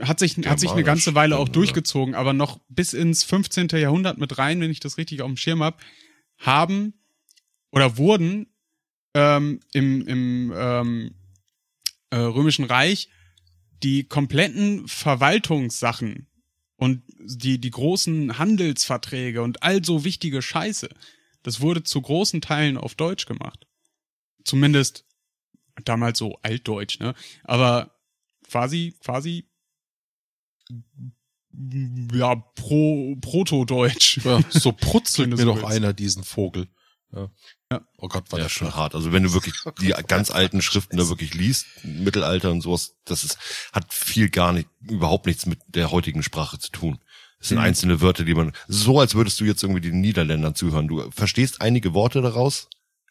hat 0.00 0.18
sich, 0.18 0.36
hat 0.46 0.60
sich 0.60 0.70
eine 0.70 0.84
ganze 0.84 1.14
Weile 1.14 1.36
auch 1.38 1.48
durchgezogen, 1.48 2.14
aber 2.14 2.32
noch 2.32 2.60
bis 2.68 2.92
ins 2.92 3.24
15. 3.24 3.68
Jahrhundert 3.72 4.18
mit 4.18 4.38
rein, 4.38 4.60
wenn 4.60 4.70
ich 4.70 4.80
das 4.80 4.98
richtig 4.98 5.22
auf 5.22 5.28
dem 5.28 5.36
Schirm 5.36 5.62
hab, 5.62 5.82
haben 6.38 6.94
oder 7.72 7.96
wurden 7.98 8.46
ähm, 9.14 9.60
im, 9.72 10.06
im 10.06 10.52
ähm, 10.54 11.14
äh, 12.10 12.16
Römischen 12.16 12.64
Reich 12.64 13.08
die 13.82 14.04
kompletten 14.04 14.88
Verwaltungssachen 14.88 16.26
und 16.76 17.02
die, 17.18 17.60
die 17.60 17.70
großen 17.70 18.38
Handelsverträge 18.38 19.42
und 19.42 19.62
all 19.62 19.84
so 19.84 20.04
wichtige 20.04 20.42
Scheiße, 20.42 20.88
das 21.42 21.60
wurde 21.60 21.82
zu 21.82 22.00
großen 22.00 22.40
Teilen 22.40 22.76
auf 22.76 22.94
Deutsch 22.94 23.26
gemacht. 23.26 23.66
Zumindest 24.44 25.04
damals 25.84 26.18
so 26.18 26.38
altdeutsch, 26.42 26.98
ne? 27.00 27.14
Aber 27.44 27.94
quasi, 28.48 28.94
quasi, 29.04 29.48
ja, 32.12 32.34
pro, 32.34 33.16
proto-deutsch. 33.16 34.20
Ja, 34.24 34.40
so 34.50 34.72
brutzelt 34.80 35.30
mir 35.30 35.36
so 35.36 35.44
doch 35.44 35.56
willst. 35.56 35.68
einer 35.70 35.92
diesen 35.92 36.24
Vogel. 36.24 36.68
Ja. 37.12 37.30
Ja. 37.70 37.82
Oh 37.98 38.08
Gott, 38.08 38.32
war 38.32 38.38
Ja, 38.38 38.44
das 38.46 38.52
schon 38.52 38.74
hart. 38.74 38.94
Also 38.94 39.12
wenn 39.12 39.22
du 39.22 39.34
wirklich 39.34 39.54
die 39.80 39.88
ganz 40.06 40.30
alten 40.30 40.62
Schriften 40.62 40.96
da 40.96 41.08
wirklich 41.08 41.34
liest, 41.34 41.66
Mittelalter 41.84 42.50
und 42.50 42.62
sowas, 42.62 42.94
das 43.04 43.24
ist, 43.24 43.38
hat 43.72 43.92
viel 43.92 44.30
gar 44.30 44.52
nicht, 44.52 44.68
überhaupt 44.80 45.26
nichts 45.26 45.44
mit 45.46 45.58
der 45.68 45.90
heutigen 45.90 46.22
Sprache 46.22 46.58
zu 46.58 46.70
tun. 46.70 46.98
Es 47.40 47.48
sind 47.48 47.58
Mhm. 47.58 47.64
einzelne 47.64 48.00
Wörter, 48.00 48.24
die 48.24 48.34
man, 48.34 48.52
so 48.68 48.98
als 48.98 49.14
würdest 49.14 49.38
du 49.40 49.44
jetzt 49.44 49.62
irgendwie 49.62 49.82
den 49.82 50.00
Niederländern 50.00 50.54
zuhören. 50.54 50.88
Du 50.88 51.10
verstehst 51.10 51.60
einige 51.60 51.92
Worte 51.94 52.22
daraus, 52.22 52.68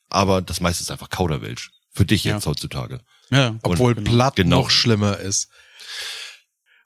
aber 0.10 0.42
das 0.42 0.60
meiste 0.60 0.82
ist 0.84 0.92
einfach 0.92 1.10
Kauderwelsch. 1.10 1.72
Für 1.92 2.06
dich 2.06 2.24
Ja. 2.24 2.36
jetzt 2.36 2.46
heutzutage. 2.48 3.00
Ja, 3.30 3.56
Obwohl 3.64 3.94
genau. 3.96 4.10
Platt 4.10 4.36
Genau. 4.38 4.62
noch 4.62 4.70
schlimmer 4.72 5.18
ist. 5.20 5.50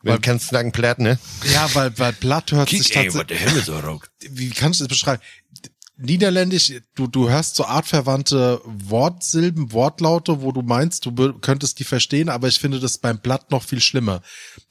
Weil 0.04 0.16
du 0.16 0.22
kannst 0.22 0.50
sagen 0.50 0.72
Platt, 0.72 0.98
ne? 1.00 1.20
Ja, 1.54 1.74
weil, 1.76 1.98
weil 2.00 2.12
Platt 2.14 2.52
hört 2.52 2.70
sich 2.70 2.90
tatsächlich, 2.90 3.30
wie 4.30 4.50
kannst 4.50 4.80
du 4.80 4.86
das 4.86 4.90
beschreiben? 4.90 5.22
Niederländisch, 6.02 6.74
du, 6.96 7.08
du 7.08 7.30
hörst 7.30 7.56
so 7.56 7.66
artverwandte 7.66 8.62
Wortsilben, 8.66 9.72
Wortlaute, 9.72 10.42
wo 10.42 10.52
du 10.52 10.62
meinst, 10.62 11.06
du 11.06 11.34
könntest 11.40 11.80
die 11.80 11.84
verstehen, 11.84 12.30
aber 12.30 12.48
ich 12.48 12.60
finde 12.60 12.80
das 12.80 12.98
beim 12.98 13.22
Platt 13.22 13.52
noch 13.52 13.64
viel 13.64 13.82
schlimmer. 13.82 14.22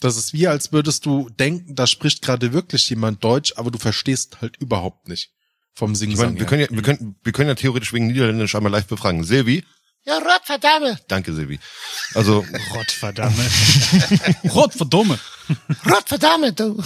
Das 0.01 0.17
ist 0.17 0.33
wie, 0.33 0.49
als 0.49 0.73
würdest 0.73 1.07
du 1.07 1.29
denken, 1.31 1.75
da 1.75 1.87
spricht 1.87 2.23
gerade 2.23 2.53
wirklich 2.53 2.89
jemand 2.91 3.23
Deutsch, 3.23 3.55
aber 3.57 3.71
du 3.71 3.79
verstehst 3.79 4.41
halt 4.41 4.57
überhaupt 4.59 5.09
nicht 5.09 5.31
vom 5.75 5.93
Ich 5.93 5.99
Singsang 5.99 6.27
meine, 6.29 6.41
wir 6.41 6.47
können 6.47 6.63
ja, 6.63 6.69
wir 6.71 6.83
können, 6.83 7.17
wir 7.23 7.33
können 7.33 7.49
ja 7.49 7.55
theoretisch 7.55 7.93
wegen 7.93 8.09
Niederländisch 8.09 8.55
einmal 8.55 8.73
live 8.73 8.87
befragen. 8.87 9.25
Silvi? 9.25 9.65
Ja, 10.05 10.19
Rottverdammt. 10.19 11.05
Danke, 11.09 11.35
Silvi. 11.35 11.61
Also, 12.15 12.45
Gottverdammt. 12.73 13.37
Gottverdammt. 14.49 15.21
Rottverdammt, 15.87 16.59
du. 16.59 16.83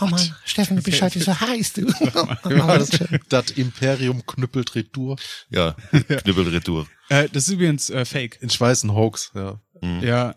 Oh 0.00 0.06
Mann, 0.06 0.34
Steffen, 0.44 0.76
du 0.76 0.82
bist 0.82 1.00
heute 1.02 1.20
so 1.20 1.38
heiß, 1.38 1.74
du. 1.74 1.86
Ja, 2.50 2.78
das, 2.78 2.90
das 3.28 3.50
Imperium 3.52 4.24
knüppelt 4.26 4.74
Retour. 4.74 5.16
ja, 5.48 5.72
Knibbelretour. 5.90 6.86
Äh, 7.08 7.28
das 7.32 7.44
ist 7.44 7.54
übrigens 7.54 7.90
äh, 7.90 8.04
fake. 8.04 8.38
In 8.40 8.50
Schweißen 8.50 8.92
Hoax, 8.92 9.32
ja. 9.34 9.60
Ja, 10.00 10.34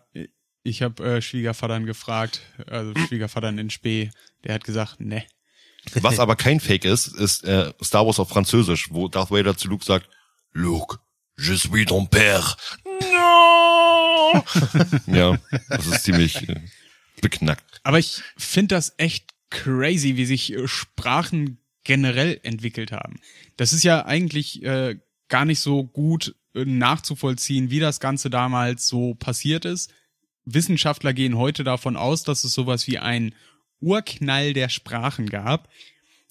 ich 0.64 0.82
habe 0.82 1.04
äh, 1.04 1.22
Schwiegervatern 1.22 1.86
gefragt, 1.86 2.42
also 2.68 2.94
Schwiegervatern 3.08 3.58
in 3.58 3.70
Spee, 3.70 4.12
der 4.44 4.56
hat 4.56 4.64
gesagt, 4.64 5.00
ne. 5.00 5.24
Was 5.94 6.20
aber 6.20 6.36
kein 6.36 6.60
Fake 6.60 6.86
ist, 6.86 7.08
ist 7.08 7.44
äh, 7.46 7.72
Star 7.82 8.06
Wars 8.06 8.20
auf 8.20 8.30
Französisch, 8.30 8.90
wo 8.92 9.08
Darth 9.08 9.32
Vader 9.32 9.58
zu 9.58 9.70
Luke 9.70 9.86
sagt, 9.86 10.10
Luke, 10.52 11.00
je 11.38 11.56
suis 11.56 11.86
ton 11.86 12.08
père. 12.10 12.58
No! 13.02 14.44
ja, 15.08 15.38
das 15.70 15.88
ist 15.88 16.04
ziemlich 16.04 16.48
äh, 16.50 16.62
beknackt. 17.22 17.82
Aber 17.84 18.00
ich 18.00 18.22
finde 18.38 18.76
das 18.76 18.94
echt 18.98 19.32
crazy, 19.50 20.18
wie 20.18 20.26
sich 20.26 20.54
äh, 20.54 20.68
Sprachen 20.68 21.60
generell 21.84 22.40
entwickelt 22.44 22.92
haben. 22.92 23.20
Das 23.58 23.74
ist 23.74 23.84
ja 23.84 24.06
eigentlich 24.06 24.64
äh, 24.64 24.98
gar 25.28 25.46
nicht 25.46 25.60
so 25.60 25.84
gut 25.84 26.36
äh, 26.54 26.66
nachzuvollziehen, 26.66 27.70
wie 27.72 27.80
das 27.80 28.00
Ganze 28.00 28.30
damals 28.30 28.88
so 28.88 29.16
passiert 29.16 29.66
ist. 29.66 29.92
Wissenschaftler 30.46 31.14
gehen 31.14 31.38
heute 31.38 31.64
davon 31.64 31.96
aus, 31.96 32.24
dass 32.24 32.44
es 32.44 32.54
sowas 32.54 32.88
wie 32.88 33.00
ein 33.00 33.34
Urknall 33.80 34.54
der 34.54 34.70
Sprachen 34.70 35.28
gab. 35.28 35.70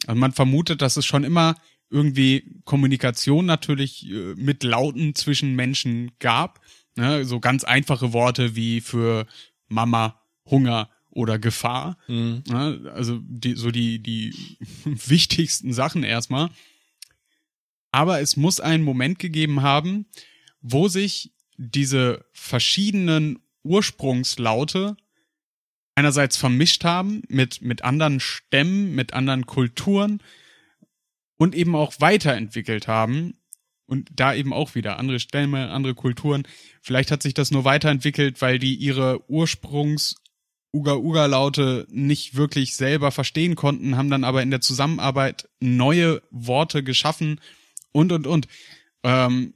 Also 0.06 0.18
man 0.18 0.32
vermutet, 0.32 0.82
dass 0.82 0.96
es 0.96 1.06
schon 1.06 1.24
immer 1.24 1.56
irgendwie 1.90 2.60
Kommunikation 2.64 3.46
natürlich 3.46 4.08
äh, 4.10 4.34
mit 4.36 4.62
Lauten 4.62 5.14
zwischen 5.14 5.54
Menschen 5.54 6.12
gab. 6.18 6.60
Ne? 6.96 7.24
So 7.24 7.40
ganz 7.40 7.64
einfache 7.64 8.12
Worte 8.12 8.54
wie 8.54 8.80
für 8.80 9.26
Mama, 9.68 10.20
Hunger 10.46 10.90
oder 11.18 11.40
Gefahr. 11.40 11.98
Ne? 12.46 12.92
Also 12.94 13.18
die, 13.22 13.56
so 13.56 13.72
die, 13.72 13.98
die 13.98 14.32
wichtigsten 14.84 15.72
Sachen 15.72 16.04
erstmal. 16.04 16.50
Aber 17.90 18.20
es 18.20 18.36
muss 18.36 18.60
einen 18.60 18.84
Moment 18.84 19.18
gegeben 19.18 19.62
haben, 19.62 20.06
wo 20.60 20.86
sich 20.86 21.32
diese 21.56 22.24
verschiedenen 22.32 23.40
Ursprungslaute 23.64 24.96
einerseits 25.96 26.36
vermischt 26.36 26.84
haben 26.84 27.22
mit, 27.26 27.62
mit 27.62 27.82
anderen 27.82 28.20
Stämmen, 28.20 28.94
mit 28.94 29.12
anderen 29.12 29.44
Kulturen 29.46 30.22
und 31.36 31.56
eben 31.56 31.74
auch 31.74 31.94
weiterentwickelt 31.98 32.86
haben. 32.86 33.34
Und 33.86 34.08
da 34.14 34.34
eben 34.34 34.52
auch 34.52 34.74
wieder 34.74 34.98
andere 34.98 35.18
Stämme, 35.18 35.70
andere 35.70 35.94
Kulturen. 35.94 36.46
Vielleicht 36.82 37.10
hat 37.10 37.22
sich 37.22 37.32
das 37.32 37.50
nur 37.50 37.64
weiterentwickelt, 37.64 38.40
weil 38.42 38.58
die 38.58 38.74
ihre 38.74 39.28
Ursprungs 39.30 40.16
Uga-Uga-Laute 40.78 41.86
nicht 41.90 42.36
wirklich 42.36 42.76
selber 42.76 43.10
verstehen 43.10 43.56
konnten, 43.56 43.96
haben 43.96 44.10
dann 44.10 44.24
aber 44.24 44.42
in 44.42 44.50
der 44.50 44.60
Zusammenarbeit 44.60 45.48
neue 45.60 46.22
Worte 46.30 46.82
geschaffen 46.82 47.40
und, 47.92 48.12
und, 48.12 48.26
und. 48.26 48.48
Ähm, 49.02 49.54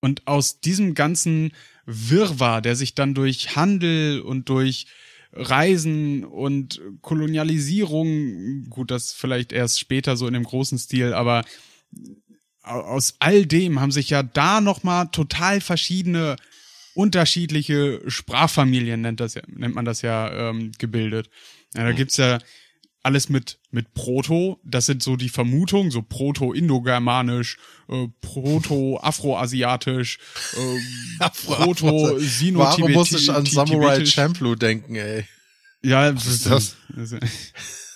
und 0.00 0.26
aus 0.26 0.60
diesem 0.60 0.94
ganzen 0.94 1.52
Wirrwarr, 1.86 2.60
der 2.62 2.76
sich 2.76 2.94
dann 2.94 3.14
durch 3.14 3.56
Handel 3.56 4.20
und 4.20 4.48
durch 4.48 4.86
Reisen 5.32 6.24
und 6.24 6.80
Kolonialisierung, 7.00 8.64
gut, 8.68 8.90
das 8.90 9.12
vielleicht 9.12 9.52
erst 9.52 9.80
später 9.80 10.16
so 10.16 10.26
in 10.26 10.34
dem 10.34 10.44
großen 10.44 10.78
Stil, 10.78 11.14
aber 11.14 11.44
aus 12.62 13.14
all 13.18 13.46
dem 13.46 13.80
haben 13.80 13.92
sich 13.92 14.10
ja 14.10 14.22
da 14.22 14.60
nochmal 14.60 15.08
total 15.10 15.60
verschiedene 15.60 16.36
unterschiedliche 16.94 18.02
Sprachfamilien 18.06 19.00
nennt 19.00 19.20
das 19.20 19.34
ja, 19.34 19.42
nennt 19.46 19.74
man 19.74 19.84
das 19.84 20.02
ja 20.02 20.50
ähm, 20.50 20.72
gebildet. 20.78 21.30
Ja, 21.74 21.84
da 21.84 21.92
gibt's 21.92 22.16
ja 22.16 22.38
alles 23.02 23.28
mit 23.28 23.58
mit 23.70 23.94
Proto, 23.94 24.60
das 24.64 24.86
sind 24.86 25.02
so 25.02 25.16
die 25.16 25.28
Vermutungen, 25.28 25.90
so 25.90 26.02
Proto-Indogermanisch, 26.02 27.56
äh, 27.88 28.08
Proto-Afroasiatisch, 28.20 30.18
äh, 30.54 31.28
proto 31.46 32.18
sino 32.18 32.60
Warum 32.60 32.92
muss 32.92 33.12
ich 33.12 33.30
an 33.30 33.46
Samurai 33.46 34.04
Champloo 34.04 34.54
denken, 34.54 34.94
ey? 34.94 35.26
Ja, 35.82 36.12
das 36.12 36.26
ist 36.26 36.46
das? 36.46 36.76
das? 36.88 37.14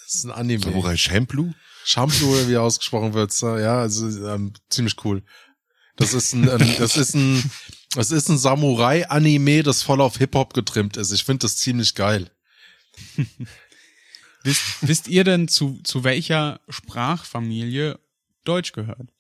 Das 0.07 0.15
ist 0.15 0.25
ein 0.25 0.31
Anime. 0.31 0.62
Samurai 0.62 0.97
Champloo? 0.97 1.53
Champloo, 1.85 2.49
wie 2.49 2.57
ausgesprochen 2.57 3.12
wird, 3.12 3.33
ja, 3.41 3.81
also 3.81 4.07
ähm, 4.29 4.53
ziemlich 4.71 5.05
cool. 5.05 5.25
Das 5.97 6.15
ist 6.15 6.33
ein, 6.33 6.49
ähm, 6.49 6.75
das 6.79 6.97
ist 6.97 7.15
ein, 7.15 7.43
das 7.97 8.11
ist 8.11 8.29
ein 8.29 8.38
Samurai-Anime, 8.38 9.62
das 9.62 9.83
voll 9.83 10.00
auf 10.00 10.19
Hip-Hop 10.19 10.55
getrimmt 10.55 10.97
ist. 10.97 11.11
Ich 11.12 11.25
finde 11.25 11.41
das 11.47 11.57
ziemlich 11.57 11.95
geil. 11.95 12.31
Wisst, 14.43 14.62
wisst 14.83 15.09
ihr 15.09 15.25
denn, 15.25 15.49
zu, 15.49 15.81
zu 15.83 16.05
welcher 16.05 16.61
Sprachfamilie 16.69 17.99
Deutsch 18.45 18.71
gehört? 18.71 19.12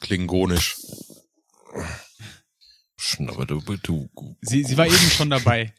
Klingonisch. 0.00 0.76
Sie, 4.42 4.62
sie 4.64 4.76
war 4.76 4.86
eben 4.86 4.94
schon 5.10 5.30
dabei. 5.30 5.74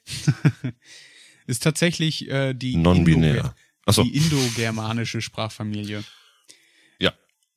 Ist 1.47 1.63
tatsächlich 1.63 2.27
äh, 2.29 2.53
die 2.53 2.75
Non-binär. 2.75 3.35
Indo- 3.45 3.53
Achso. 3.85 4.03
die 4.03 4.15
indogermanische 4.17 5.21
Sprachfamilie. 5.21 6.03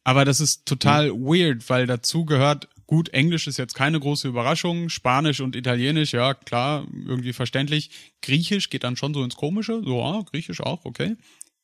Aber 0.05 0.25
das 0.25 0.41
ist 0.41 0.67
total 0.67 1.11
weird, 1.13 1.69
weil 1.71 1.87
dazu 1.87 2.25
gehört, 2.25 2.69
gut, 2.87 3.09
Englisch 3.11 3.47
ist 3.47 3.57
jetzt 3.57 3.75
keine 3.75 4.01
große 4.01 4.29
Überraschung, 4.29 4.89
Spanisch 4.89 5.41
und 5.41 5.57
Italienisch, 5.57 6.13
ja, 6.13 6.35
klar, 6.35 6.87
irgendwie 7.07 7.33
verständlich. 7.33 7.91
Griechisch 8.21 8.69
geht 8.69 8.85
dann 8.85 8.97
schon 8.97 9.15
so 9.15 9.23
ins 9.23 9.37
Komische, 9.37 9.81
so, 9.85 9.99
ja, 9.99 10.23
Griechisch 10.31 10.61
auch, 10.61 10.85
okay. 10.85 11.17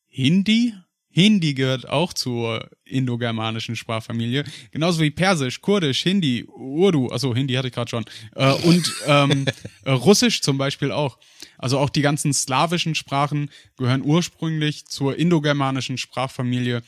Hindi, 0.06 0.72
Hindi 1.10 1.54
gehört 1.54 1.88
auch 1.88 2.12
zur 2.12 2.70
indogermanischen 2.84 3.74
Sprachfamilie, 3.74 4.44
genauso 4.70 5.02
wie 5.02 5.10
Persisch, 5.10 5.60
Kurdisch, 5.60 6.02
Hindi, 6.04 6.44
Urdu, 6.44 7.08
also 7.08 7.34
Hindi 7.34 7.54
hatte 7.54 7.68
ich 7.68 7.74
gerade 7.74 7.90
schon, 7.90 8.04
äh, 8.36 8.52
und 8.52 8.90
ähm, 9.06 9.46
äh, 9.84 9.90
Russisch 9.90 10.42
zum 10.42 10.58
Beispiel 10.58 10.92
auch. 10.92 11.18
Also 11.58 11.78
auch 11.78 11.90
die 11.90 12.02
ganzen 12.02 12.32
slawischen 12.32 12.94
Sprachen 12.94 13.50
gehören 13.76 14.02
ursprünglich 14.02 14.86
zur 14.86 15.16
indogermanischen 15.16 15.98
Sprachfamilie 15.98 16.82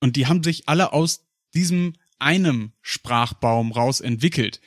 und 0.00 0.16
die 0.16 0.26
haben 0.26 0.42
sich 0.42 0.68
alle 0.68 0.92
aus 0.92 1.26
diesem 1.54 1.94
einem 2.18 2.72
Sprachbaum 2.82 3.72
raus 3.72 4.00
entwickelt. 4.00 4.60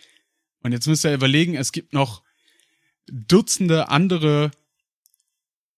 Und 0.62 0.72
jetzt 0.72 0.88
müsst 0.88 1.06
ihr 1.06 1.14
überlegen, 1.14 1.56
es 1.56 1.72
gibt 1.72 1.94
noch 1.94 2.24
Dutzende 3.12 3.90
andere 3.90 4.52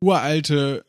uralte 0.02 0.86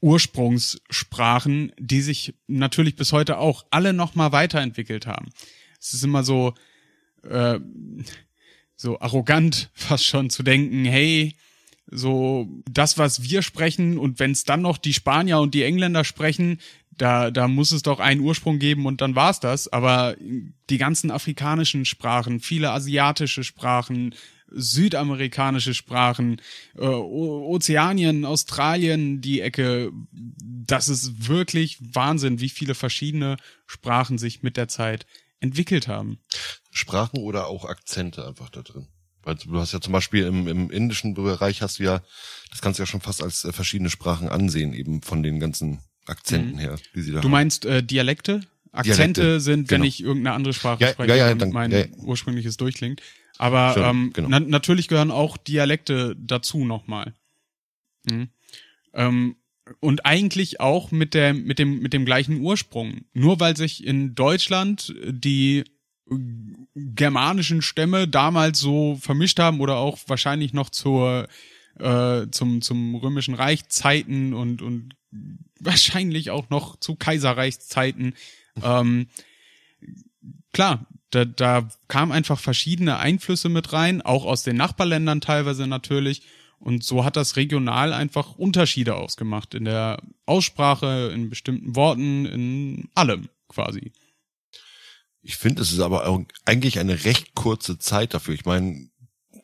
Ursprungssprachen, 0.00 1.72
die 1.78 2.00
sich 2.00 2.34
natürlich 2.46 2.96
bis 2.96 3.12
heute 3.12 3.38
auch 3.38 3.66
alle 3.70 3.92
nochmal 3.92 4.32
weiterentwickelt 4.32 5.06
haben. 5.06 5.28
Es 5.78 5.92
ist 5.92 6.04
immer 6.04 6.24
so, 6.24 6.54
äh, 7.22 7.60
so 8.76 9.00
arrogant 9.00 9.70
fast 9.74 10.06
schon 10.06 10.30
zu 10.30 10.42
denken, 10.42 10.84
hey, 10.84 11.36
so 11.90 12.48
das, 12.70 12.98
was 12.98 13.22
wir 13.22 13.42
sprechen 13.42 13.98
und 13.98 14.20
wenn 14.20 14.30
es 14.30 14.44
dann 14.44 14.62
noch 14.62 14.78
die 14.78 14.94
Spanier 14.94 15.40
und 15.40 15.54
die 15.54 15.64
Engländer 15.64 16.04
sprechen, 16.04 16.60
da, 17.00 17.30
da 17.30 17.48
muss 17.48 17.72
es 17.72 17.82
doch 17.82 17.98
einen 17.98 18.20
Ursprung 18.20 18.58
geben 18.58 18.84
und 18.84 19.00
dann 19.00 19.14
war's 19.14 19.40
das. 19.40 19.72
Aber 19.72 20.16
die 20.68 20.78
ganzen 20.78 21.10
afrikanischen 21.10 21.86
Sprachen, 21.86 22.40
viele 22.40 22.72
asiatische 22.72 23.42
Sprachen, 23.42 24.14
südamerikanische 24.50 25.72
Sprachen, 25.72 26.42
äh, 26.76 26.84
Ozeanien, 26.84 28.24
Australien, 28.24 29.20
die 29.20 29.40
Ecke, 29.40 29.92
das 30.12 30.88
ist 30.88 31.28
wirklich 31.28 31.78
Wahnsinn, 31.80 32.40
wie 32.40 32.50
viele 32.50 32.74
verschiedene 32.74 33.36
Sprachen 33.66 34.18
sich 34.18 34.42
mit 34.42 34.56
der 34.56 34.68
Zeit 34.68 35.06
entwickelt 35.38 35.88
haben. 35.88 36.18
Sprachen 36.70 37.20
oder 37.20 37.46
auch 37.46 37.64
Akzente 37.64 38.26
einfach 38.26 38.50
da 38.50 38.60
drin. 38.60 38.88
Weil 39.22 39.36
du 39.36 39.58
hast 39.58 39.72
ja 39.72 39.80
zum 39.80 39.92
Beispiel 39.92 40.24
im, 40.24 40.48
im 40.48 40.70
indischen 40.70 41.14
Bereich 41.14 41.62
hast 41.62 41.78
du 41.78 41.84
ja, 41.84 42.02
das 42.50 42.60
kannst 42.60 42.78
du 42.78 42.82
ja 42.82 42.86
schon 42.86 43.00
fast 43.00 43.22
als 43.22 43.44
äh, 43.44 43.52
verschiedene 43.52 43.88
Sprachen 43.90 44.28
ansehen, 44.28 44.74
eben 44.74 45.00
von 45.00 45.22
den 45.22 45.40
ganzen 45.40 45.80
Akzenten 46.10 46.56
mhm. 46.56 46.58
her, 46.58 46.76
die 46.94 47.02
sie 47.02 47.12
da 47.12 47.20
Du 47.20 47.24
haben. 47.24 47.32
meinst 47.32 47.64
äh, 47.64 47.82
Dialekte? 47.82 48.40
Akzente 48.72 49.20
Dialekte, 49.22 49.40
sind, 49.40 49.68
genau. 49.68 49.80
wenn 49.80 49.88
ich 49.88 50.02
irgendeine 50.02 50.36
andere 50.36 50.54
Sprache 50.54 50.84
ja, 50.84 50.90
spreche, 50.90 51.10
ja, 51.10 51.28
ja, 51.28 51.34
dann, 51.34 51.50
mein 51.50 51.70
ja, 51.70 51.84
ursprüngliches 51.98 52.56
durchklingt. 52.56 53.00
Aber 53.38 53.72
Schön, 53.74 53.84
ähm, 53.84 54.10
genau. 54.12 54.28
na 54.28 54.40
natürlich 54.40 54.86
gehören 54.86 55.10
auch 55.10 55.36
Dialekte 55.36 56.14
dazu 56.18 56.64
nochmal. 56.64 57.14
Mhm. 58.08 58.28
Ähm, 58.94 59.36
und 59.80 60.04
eigentlich 60.04 60.60
auch 60.60 60.90
mit 60.90 61.14
der 61.14 61.32
mit 61.32 61.58
dem 61.58 61.80
mit 61.80 61.92
dem 61.92 62.04
gleichen 62.04 62.40
Ursprung. 62.40 63.02
Nur 63.12 63.40
weil 63.40 63.56
sich 63.56 63.84
in 63.84 64.14
Deutschland 64.14 64.94
die 65.06 65.64
germanischen 66.74 67.62
Stämme 67.62 68.08
damals 68.08 68.58
so 68.58 68.98
vermischt 69.00 69.38
haben 69.38 69.60
oder 69.60 69.76
auch 69.76 69.98
wahrscheinlich 70.06 70.52
noch 70.52 70.70
zur 70.70 71.28
äh, 71.78 72.26
zum 72.30 72.62
zum 72.62 72.96
römischen 72.96 73.34
Reich 73.34 73.68
Zeiten 73.68 74.34
und 74.34 74.60
und 74.60 74.94
wahrscheinlich 75.58 76.30
auch 76.30 76.50
noch 76.50 76.76
zu 76.76 76.94
Kaiserreichszeiten. 76.94 78.14
Ähm, 78.62 79.08
klar, 80.52 80.86
da, 81.10 81.24
da 81.24 81.68
kam 81.88 82.12
einfach 82.12 82.38
verschiedene 82.38 82.98
Einflüsse 82.98 83.48
mit 83.48 83.72
rein, 83.72 84.02
auch 84.02 84.24
aus 84.24 84.42
den 84.42 84.56
Nachbarländern 84.56 85.20
teilweise 85.20 85.66
natürlich. 85.66 86.22
Und 86.58 86.84
so 86.84 87.04
hat 87.04 87.16
das 87.16 87.36
regional 87.36 87.92
einfach 87.92 88.36
Unterschiede 88.36 88.94
ausgemacht 88.94 89.54
in 89.54 89.64
der 89.64 90.02
Aussprache, 90.26 91.10
in 91.12 91.30
bestimmten 91.30 91.74
Worten, 91.74 92.26
in 92.26 92.88
allem 92.94 93.28
quasi. 93.48 93.92
Ich 95.22 95.36
finde, 95.36 95.62
es 95.62 95.72
ist 95.72 95.80
aber 95.80 96.24
eigentlich 96.44 96.78
eine 96.78 97.04
recht 97.04 97.34
kurze 97.34 97.78
Zeit 97.78 98.14
dafür. 98.14 98.34
Ich 98.34 98.44
meine, 98.44 98.90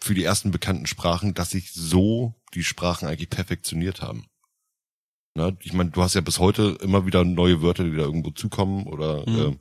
für 0.00 0.14
die 0.14 0.24
ersten 0.24 0.50
bekannten 0.50 0.86
Sprachen, 0.86 1.34
dass 1.34 1.50
sich 1.50 1.72
so 1.72 2.34
die 2.54 2.64
Sprachen 2.64 3.08
eigentlich 3.08 3.30
perfektioniert 3.30 4.02
haben. 4.02 4.26
Na, 5.36 5.52
ich 5.60 5.74
meine, 5.74 5.90
du 5.90 6.02
hast 6.02 6.14
ja 6.14 6.22
bis 6.22 6.38
heute 6.38 6.78
immer 6.80 7.04
wieder 7.04 7.22
neue 7.22 7.60
Wörter, 7.60 7.84
die 7.84 7.94
da 7.94 8.04
irgendwo 8.04 8.30
zukommen 8.30 8.86
oder 8.86 9.28
mhm. 9.28 9.38
äh, 9.38 9.56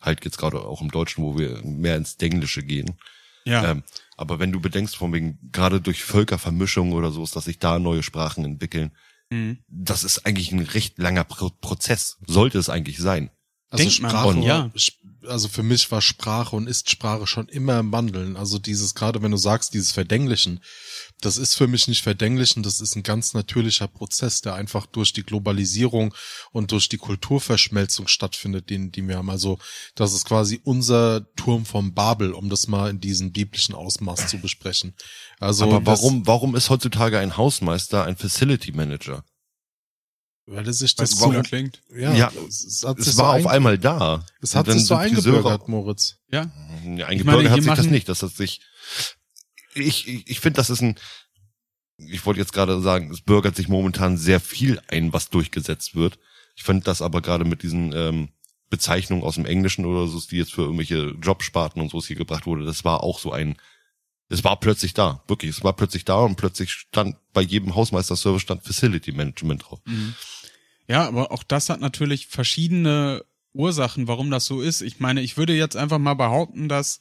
halt 0.00 0.24
jetzt 0.24 0.38
gerade 0.38 0.62
auch 0.62 0.80
im 0.80 0.90
Deutschen, 0.90 1.22
wo 1.22 1.38
wir 1.38 1.60
mehr 1.62 1.96
ins 1.96 2.16
Denglische 2.16 2.62
gehen. 2.62 2.96
Ja. 3.44 3.70
Ähm, 3.70 3.82
aber 4.16 4.38
wenn 4.38 4.50
du 4.50 4.60
bedenkst, 4.60 4.96
von 4.96 5.12
wegen, 5.12 5.38
gerade 5.52 5.82
durch 5.82 6.04
Völkervermischung 6.04 6.92
oder 6.92 7.10
so, 7.10 7.22
ist, 7.22 7.36
dass 7.36 7.44
sich 7.44 7.58
da 7.58 7.78
neue 7.78 8.02
Sprachen 8.02 8.46
entwickeln, 8.46 8.92
mhm. 9.28 9.58
das 9.68 10.04
ist 10.04 10.24
eigentlich 10.24 10.52
ein 10.52 10.60
recht 10.60 10.98
langer 10.98 11.24
Pro 11.24 11.50
Prozess. 11.50 12.16
Sollte 12.26 12.58
es 12.58 12.70
eigentlich 12.70 12.96
sein. 12.96 13.30
Also 13.68 13.84
Denkt 13.84 13.96
Sprache, 13.96 14.26
man, 14.28 14.42
ja. 14.42 14.70
also 15.28 15.48
für 15.48 15.62
mich 15.62 15.90
war 15.92 16.00
Sprache 16.00 16.56
und 16.56 16.66
ist 16.66 16.90
Sprache 16.90 17.26
schon 17.26 17.46
immer 17.48 17.78
im 17.78 17.92
Wandeln. 17.92 18.38
Also 18.38 18.58
dieses, 18.58 18.94
gerade 18.94 19.22
wenn 19.22 19.30
du 19.30 19.36
sagst, 19.36 19.74
dieses 19.74 19.92
Verdenglichen, 19.92 20.60
das 21.20 21.36
ist 21.36 21.54
für 21.54 21.66
mich 21.66 21.88
nicht 21.88 22.02
verdenglichen, 22.02 22.62
das 22.62 22.80
ist 22.80 22.96
ein 22.96 23.02
ganz 23.02 23.34
natürlicher 23.34 23.88
Prozess, 23.88 24.40
der 24.40 24.54
einfach 24.54 24.86
durch 24.86 25.12
die 25.12 25.22
Globalisierung 25.22 26.14
und 26.52 26.72
durch 26.72 26.88
die 26.88 26.96
Kulturverschmelzung 26.96 28.08
stattfindet, 28.08 28.70
den, 28.70 28.90
die 28.90 29.06
wir 29.06 29.18
haben. 29.18 29.30
Also, 29.30 29.58
das 29.94 30.14
ist 30.14 30.24
quasi 30.24 30.60
unser 30.64 31.26
Turm 31.34 31.66
vom 31.66 31.94
Babel, 31.94 32.32
um 32.32 32.48
das 32.48 32.68
mal 32.68 32.90
in 32.90 33.00
diesem 33.00 33.32
biblischen 33.32 33.74
Ausmaß 33.74 34.28
zu 34.28 34.38
besprechen. 34.38 34.94
Also, 35.38 35.64
Aber 35.64 35.84
warum, 35.86 36.26
warum 36.26 36.56
ist 36.56 36.70
heutzutage 36.70 37.18
ein 37.18 37.36
Hausmeister 37.36 38.04
ein 38.04 38.16
Facility 38.16 38.72
Manager? 38.72 39.24
Weil 40.46 40.66
es 40.66 40.78
sich 40.78 40.96
das 40.96 41.10
so 41.10 41.30
klingt. 41.42 41.80
Ja, 41.94 42.12
ja 42.12 42.32
es, 42.48 42.64
es 42.64 42.82
war 42.82 43.40
so 43.40 43.46
auf 43.46 43.46
einmal 43.46 43.78
da. 43.78 44.24
Es 44.42 44.56
hat 44.56 44.66
sich 44.66 44.84
so 44.84 44.96
eingebürgert, 44.96 45.68
Moritz. 45.68 46.16
Ja. 46.32 46.50
ja 46.84 47.06
eingebürgert 47.06 47.44
meine, 47.44 47.50
hat 47.50 47.62
sich 47.62 47.72
das 47.72 47.86
nicht. 47.86 48.08
Das 48.08 48.22
hat 48.24 48.32
sich, 48.32 48.60
ich, 49.74 50.08
ich, 50.08 50.28
ich 50.28 50.40
finde, 50.40 50.58
das 50.58 50.70
ist 50.70 50.82
ein, 50.82 50.96
ich 51.96 52.24
wollte 52.24 52.40
jetzt 52.40 52.52
gerade 52.52 52.80
sagen, 52.80 53.10
es 53.10 53.20
bürgert 53.20 53.56
sich 53.56 53.68
momentan 53.68 54.16
sehr 54.16 54.40
viel 54.40 54.80
ein, 54.88 55.12
was 55.12 55.30
durchgesetzt 55.30 55.94
wird. 55.94 56.18
Ich 56.56 56.62
finde 56.62 56.84
das 56.84 57.02
aber 57.02 57.20
gerade 57.20 57.44
mit 57.44 57.62
diesen 57.62 57.92
ähm, 57.92 58.28
Bezeichnungen 58.70 59.24
aus 59.24 59.34
dem 59.34 59.46
Englischen 59.46 59.84
oder 59.84 60.06
so, 60.06 60.20
die 60.20 60.36
jetzt 60.36 60.52
für 60.52 60.62
irgendwelche 60.62 61.16
Jobsparten 61.20 61.82
und 61.82 61.90
so 61.90 62.00
hier 62.02 62.16
gebracht 62.16 62.46
wurde, 62.46 62.64
das 62.64 62.84
war 62.84 63.02
auch 63.02 63.18
so 63.18 63.32
ein, 63.32 63.56
es 64.28 64.44
war 64.44 64.58
plötzlich 64.58 64.94
da, 64.94 65.22
wirklich, 65.26 65.50
es 65.50 65.64
war 65.64 65.74
plötzlich 65.74 66.04
da 66.04 66.20
und 66.20 66.36
plötzlich 66.36 66.70
stand 66.70 67.16
bei 67.32 67.42
jedem 67.42 67.74
Hausmeister-Service 67.74 68.42
stand 68.42 68.62
Facility 68.64 69.12
Management 69.12 69.64
drauf. 69.64 69.80
Mhm. 69.84 70.14
Ja, 70.86 71.06
aber 71.06 71.32
auch 71.32 71.42
das 71.42 71.68
hat 71.68 71.80
natürlich 71.80 72.28
verschiedene 72.28 73.24
Ursachen, 73.52 74.06
warum 74.06 74.30
das 74.30 74.44
so 74.44 74.60
ist. 74.60 74.80
Ich 74.80 75.00
meine, 75.00 75.20
ich 75.20 75.36
würde 75.36 75.54
jetzt 75.54 75.76
einfach 75.76 75.98
mal 75.98 76.14
behaupten, 76.14 76.68
dass 76.68 77.00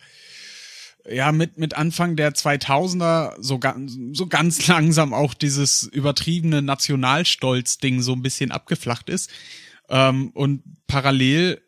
ja 1.11 1.31
mit 1.31 1.57
mit 1.57 1.75
Anfang 1.75 2.15
der 2.15 2.33
2000er 2.33 3.35
so 3.39 3.59
ganz 3.59 3.97
so 4.13 4.27
ganz 4.29 4.67
langsam 4.67 5.13
auch 5.13 5.33
dieses 5.33 5.83
übertriebene 5.83 6.61
Nationalstolz-Ding 6.61 8.01
so 8.01 8.13
ein 8.13 8.21
bisschen 8.21 8.51
abgeflacht 8.51 9.09
ist. 9.09 9.29
Ähm, 9.89 10.29
und 10.31 10.63
parallel 10.87 11.61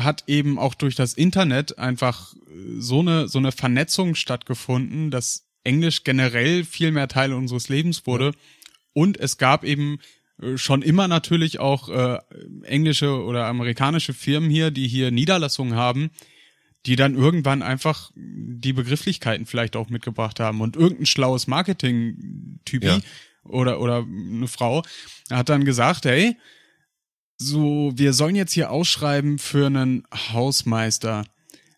hat 0.00 0.24
eben 0.26 0.58
auch 0.58 0.74
durch 0.74 0.94
das 0.94 1.14
Internet 1.14 1.78
einfach 1.78 2.34
so 2.78 3.00
eine 3.00 3.28
so 3.28 3.38
eine 3.38 3.52
Vernetzung 3.52 4.14
stattgefunden, 4.14 5.10
dass 5.10 5.46
Englisch 5.64 6.04
generell 6.04 6.64
viel 6.64 6.90
mehr 6.90 7.08
Teil 7.08 7.32
unseres 7.32 7.68
Lebens 7.68 8.06
wurde. 8.06 8.32
Und 8.92 9.18
es 9.18 9.38
gab 9.38 9.64
eben 9.64 9.98
äh, 10.40 10.56
schon 10.56 10.82
immer 10.82 11.08
natürlich 11.08 11.60
auch 11.60 11.88
äh, 11.88 12.18
englische 12.62 13.22
oder 13.22 13.46
amerikanische 13.46 14.14
Firmen 14.14 14.50
hier, 14.50 14.70
die 14.70 14.88
hier 14.88 15.10
Niederlassungen 15.10 15.74
haben, 15.74 16.10
die 16.86 16.96
dann 16.96 17.14
irgendwann 17.14 17.62
einfach 17.62 18.10
die 18.14 18.72
Begrifflichkeiten 18.72 19.46
vielleicht 19.46 19.76
auch 19.76 19.90
mitgebracht 19.90 20.40
haben 20.40 20.60
und 20.60 20.76
irgendein 20.76 21.06
schlaues 21.06 21.46
Marketing-Typi 21.46 22.86
ja. 22.86 23.00
oder 23.44 23.80
oder 23.80 24.06
eine 24.06 24.48
Frau 24.48 24.82
hat 25.30 25.48
dann 25.48 25.64
gesagt, 25.64 26.06
hey, 26.06 26.36
so 27.36 27.92
wir 27.94 28.12
sollen 28.12 28.34
jetzt 28.34 28.52
hier 28.52 28.70
ausschreiben 28.70 29.38
für 29.38 29.66
einen 29.66 30.04
Hausmeister. 30.12 31.24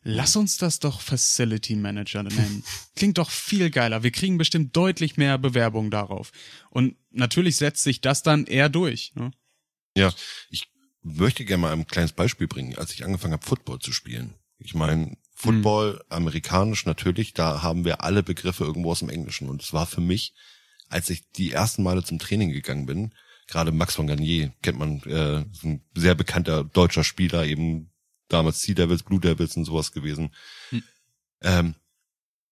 Lass 0.05 0.35
uns 0.35 0.57
das 0.57 0.81
doch 0.81 1.01
Facility 1.01 1.77
Manager 1.77 2.25
nennen. 2.25 2.65
Klingt 2.97 3.19
doch 3.19 3.31
viel 3.31 3.71
geiler. 3.71 4.03
Wir 4.03 4.11
kriegen 4.11 4.37
bestimmt 4.37 4.77
deutlich 4.77 5.17
mehr 5.17 5.39
Bewerbungen 5.39 5.93
darauf. 5.93 6.33
Und 6.71 6.97
natürlich 7.11 7.57
setzt 7.57 7.85
sich 7.85 8.01
das 8.01 8.25
dann 8.25 8.47
eher 8.47 8.69
durch. 8.69 9.13
Ne? 9.15 9.31
Ja, 9.97 10.13
ich 10.51 10.69
möchte 11.03 11.45
gerne 11.45 11.63
mal 11.63 11.73
ein 11.73 11.87
kleines 11.87 12.13
Beispiel 12.13 12.49
bringen. 12.49 12.77
Als 12.77 12.93
ich 12.93 13.05
angefangen 13.05 13.35
habe, 13.35 13.47
Football 13.47 13.79
zu 13.79 13.93
spielen. 13.93 14.35
Ich 14.65 14.75
meine, 14.75 15.17
Football, 15.35 15.95
mhm. 15.95 16.01
amerikanisch 16.09 16.87
natürlich, 16.87 17.35
da 17.35 17.63
haben 17.63 17.85
wir 17.85 18.03
alle 18.03 18.23
Begriffe 18.23 18.65
irgendwo 18.65 18.93
aus 18.93 19.01
dem 19.01 19.09
Englischen. 19.09 19.49
Und 19.49 19.63
es 19.63 19.73
war 19.73 19.87
für 19.87 20.01
mich, 20.01 20.35
als 20.89 21.11
ich 21.11 21.29
die 21.33 21.53
ersten 21.53 21.83
Male 21.83 22.05
zum 22.05 22.19
Training 22.19 22.53
gegangen 22.53 22.87
bin, 22.87 23.15
gerade 23.47 23.73
Max 23.73 23.97
von 23.97 24.07
Garnier 24.07 24.53
kennt 24.63 24.79
man, 24.79 25.03
äh, 25.03 25.45
ein 25.65 25.85
sehr 25.95 26.15
bekannter 26.15 26.65
deutscher 26.65 27.05
Spieler, 27.05 27.45
eben 27.45 27.91
damals 28.29 28.63
Sea 28.63 28.75
Devils, 28.75 29.03
Blue 29.03 29.21
Devils 29.21 29.57
und 29.57 29.65
sowas 29.65 29.93
gewesen. 29.93 30.35
Ähm, 31.43 31.75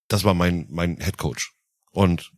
das 0.09 0.25
war 0.25 0.35
mein, 0.35 0.67
mein 0.69 0.99
Head 1.01 1.17
Coach. 1.17 1.53
Und 1.93 2.33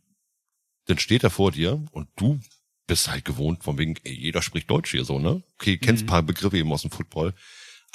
dann 0.85 0.99
steht 0.99 1.23
er 1.23 1.29
vor 1.29 1.51
dir 1.51 1.83
und 1.91 2.09
du 2.15 2.39
bist 2.85 3.09
halt 3.09 3.25
gewohnt, 3.25 3.63
von 3.63 3.77
wegen, 3.77 3.95
ey, 4.03 4.13
jeder 4.13 4.41
spricht 4.41 4.69
Deutsch 4.69 4.91
hier 4.91 5.05
so, 5.05 5.17
ne? 5.17 5.41
Okay, 5.55 5.77
kennst 5.77 6.03
ein 6.03 6.07
paar 6.07 6.21
Begriffe 6.21 6.57
eben 6.57 6.71
aus 6.71 6.81
dem 6.81 6.91
Football. 6.91 7.33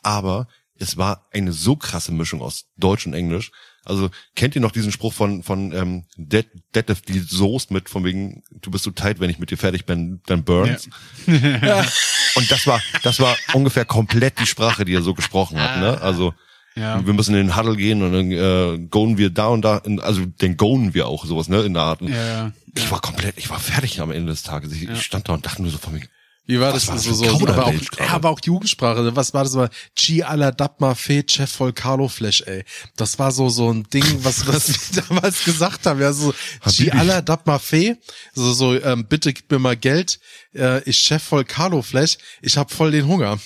Aber 0.02 0.48
es 0.78 0.96
war 0.96 1.26
eine 1.32 1.52
so 1.52 1.76
krasse 1.76 2.12
Mischung 2.12 2.40
aus 2.40 2.66
Deutsch 2.76 3.06
und 3.06 3.14
Englisch. 3.14 3.50
Also 3.84 4.10
kennt 4.36 4.54
ihr 4.54 4.60
noch 4.60 4.72
diesen 4.72 4.92
Spruch 4.92 5.12
von 5.12 5.42
von 5.42 5.72
ähm, 5.72 6.04
Dead, 6.16 6.46
Deadlift 6.74 7.08
die 7.08 7.20
Soest 7.20 7.70
mit 7.70 7.88
von 7.88 8.04
wegen 8.04 8.42
du 8.50 8.70
bist 8.70 8.84
so 8.84 8.90
tight, 8.90 9.18
wenn 9.20 9.30
ich 9.30 9.38
mit 9.38 9.50
dir 9.50 9.56
fertig 9.56 9.86
bin, 9.86 10.20
dann 10.26 10.44
burns. 10.44 10.88
Und 11.26 12.50
das 12.50 12.66
war 12.66 12.80
das 13.02 13.20
war 13.20 13.36
ungefähr 13.54 13.84
komplett 13.84 14.38
die 14.38 14.46
Sprache, 14.46 14.84
die 14.84 14.94
er 14.94 15.02
so 15.02 15.14
gesprochen 15.14 15.60
hat. 15.60 15.78
Ne? 15.80 16.00
Also 16.00 16.34
Ja. 16.74 17.04
wir 17.04 17.12
müssen 17.14 17.34
in 17.34 17.46
den 17.48 17.56
Huddle 17.56 17.76
gehen 17.76 18.02
und 18.02 18.12
dann 18.12 18.30
äh, 18.30 18.78
goen 18.88 19.18
wir 19.18 19.30
da 19.30 19.48
und 19.48 19.62
da, 19.62 19.78
also 20.00 20.24
den 20.26 20.56
goen 20.56 20.94
wir 20.94 21.08
auch 21.08 21.24
sowas 21.24 21.48
ne 21.48 21.62
in 21.62 21.74
der 21.74 21.82
Art. 21.82 22.02
Ja, 22.02 22.08
ja. 22.08 22.52
Ich 22.76 22.90
war 22.90 23.00
komplett, 23.00 23.36
ich 23.38 23.50
war 23.50 23.58
fertig 23.58 24.00
am 24.00 24.12
Ende 24.12 24.30
des 24.30 24.42
Tages. 24.44 24.72
Ich, 24.72 24.88
ich 24.88 25.02
stand 25.02 25.28
da 25.28 25.32
und 25.32 25.44
dachte 25.44 25.62
nur 25.62 25.70
so 25.72 25.78
von 25.78 25.94
mir, 25.94 26.02
Wie 26.48 26.58
war 26.58 26.72
Was 26.72 26.87
das 26.87 26.88
war 26.88 26.94
das 26.94 27.04
so, 27.04 27.12
so, 27.12 27.46
aber 27.46 27.66
auch, 27.66 27.72
ja, 27.98 28.08
aber 28.08 28.30
auch 28.30 28.40
Jugendsprache. 28.42 29.14
Was 29.14 29.34
war 29.34 29.44
das 29.44 29.52
mal? 29.52 29.68
Chi 29.94 30.22
alla 30.22 30.50
Dabma 30.50 30.94
Fe 30.94 31.22
Chef 31.28 31.52
voll 31.52 31.74
Carlo 31.74 32.08
Flash, 32.08 32.40
ey. 32.46 32.64
Das 32.96 33.18
war 33.18 33.32
so, 33.32 33.50
so 33.50 33.70
ein 33.70 33.82
Ding, 33.90 34.04
was, 34.22 34.46
was 34.46 34.94
wir 34.94 35.02
damals 35.02 35.44
gesagt 35.44 35.84
haben. 35.84 36.00
Ja, 36.00 36.11
so, 36.14 36.32
Chi 36.66 36.87
Habibi. 36.87 36.90
alla 36.92 37.20
Dabma 37.20 37.58
Fe. 37.58 37.98
So, 38.32 38.54
so, 38.54 38.82
ähm, 38.82 39.04
bitte 39.04 39.34
gib 39.34 39.50
mir 39.50 39.58
mal 39.58 39.76
Geld. 39.76 40.20
Äh, 40.54 40.82
ich 40.88 40.96
Chef 40.96 41.22
voll 41.22 41.44
Carlo 41.44 41.82
Flash. 41.82 42.16
Ich 42.40 42.56
hab 42.56 42.72
voll 42.72 42.92
den 42.92 43.06
Hunger. 43.06 43.38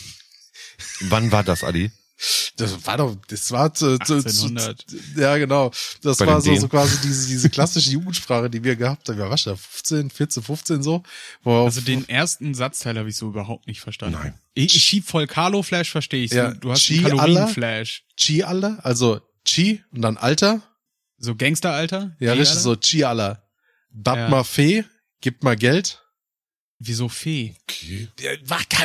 wann 1.00 1.32
war 1.32 1.42
das, 1.42 1.64
Adi? 1.64 1.90
Das 2.56 2.87
war 2.87 2.96
doch, 2.98 3.16
das 3.28 3.50
war 3.50 3.72
zu, 3.74 3.98
zu, 3.98 4.22
zu, 4.22 4.46
1800. 4.46 4.85
ja 5.16 5.37
genau. 5.38 5.70
Das 6.02 6.18
Bei 6.18 6.26
war 6.26 6.40
so, 6.40 6.54
so 6.54 6.68
quasi 6.68 6.98
diese, 7.02 7.28
diese 7.28 7.50
klassische 7.50 7.90
Jugendsprache, 7.90 8.48
die 8.50 8.62
wir 8.62 8.76
gehabt 8.76 9.08
haben. 9.08 9.18
Ja, 9.18 9.28
was 9.30 9.44
da, 9.44 9.56
15, 9.56 10.11
14, 10.11 10.42
15 10.42 10.82
so. 10.82 11.02
Wo 11.42 11.64
Also 11.64 11.80
den 11.80 12.08
ersten 12.08 12.54
Satzteil 12.54 12.98
habe 12.98 13.08
ich 13.08 13.16
so 13.16 13.28
überhaupt 13.28 13.66
nicht 13.66 13.80
verstanden. 13.80 14.18
Nein. 14.20 14.35
Ich, 14.54 14.76
ich 14.76 14.82
schieb 14.85 15.06
voll 15.06 15.26
Carlo 15.26 15.62
Flash, 15.62 15.90
verstehe 15.90 16.24
ich. 16.24 16.32
Ja, 16.32 16.50
du, 16.50 16.61
du 16.61 16.70
hast 16.72 16.82
Chi 16.82 16.98
einen 16.98 17.18
Allah? 17.18 17.46
Kalorienflash. 17.46 18.04
Chi 18.16 18.42
alla, 18.44 18.78
also 18.82 19.20
Chi 19.44 19.82
und 19.92 20.02
dann 20.02 20.16
Alter. 20.16 20.62
So 21.18 21.35
Gangsteralter? 21.35 22.16
Ja, 22.20 22.32
richtig, 22.35 22.58
so 22.58 22.76
Chi 22.76 23.04
alla. 23.04 23.42
Dab 23.90 24.16
Ja. 24.16 24.28
mal 24.28 24.44
Fee, 24.44 24.85
gib 25.20 25.42
mal 25.42 25.56
Geld. 25.56 26.01
Wieso 26.84 27.08
Fee? 27.08 27.54
Okay. 27.62 28.08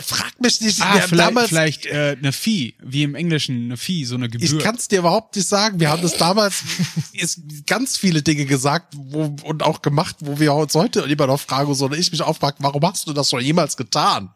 Frag 0.04 0.40
mich 0.40 0.62
nicht. 0.62 0.82
Ah, 0.82 1.02
vielleicht, 1.02 1.14
damals, 1.14 1.50
vielleicht 1.50 1.86
äh, 1.88 2.16
eine 2.18 2.32
Fee, 2.32 2.76
wie 2.80 3.02
im 3.02 3.16
Englischen 3.16 3.66
eine 3.66 3.78
Fee, 3.78 4.04
so 4.04 4.16
eine 4.16 4.30
Gebühr. 4.30 4.46
ich 4.48 4.60
kann 4.60 4.76
es 4.76 4.88
dir 4.88 5.00
überhaupt 5.00 5.36
nicht 5.36 5.48
sagen. 5.48 5.80
Wir 5.80 5.90
haben 5.90 6.04
das 6.04 6.16
damals 6.16 6.64
ist 7.14 7.42
ganz 7.66 7.98
viele 7.98 8.22
Dinge 8.22 8.46
gesagt 8.46 8.94
wo, 8.96 9.36
und 9.44 9.64
auch 9.64 9.82
gemacht, 9.82 10.18
wo 10.20 10.40
wir 10.40 10.54
uns 10.54 10.76
heute 10.76 11.02
immer 11.02 11.26
noch 11.26 11.40
fragen, 11.40 11.74
so, 11.74 11.86
oder 11.86 11.98
ich 11.98 12.12
mich 12.12 12.22
auch 12.22 12.38
frage, 12.38 12.58
warum 12.60 12.84
hast 12.84 13.08
du 13.08 13.14
das 13.14 13.32
schon 13.32 13.42
jemals 13.42 13.78
getan? 13.78 14.32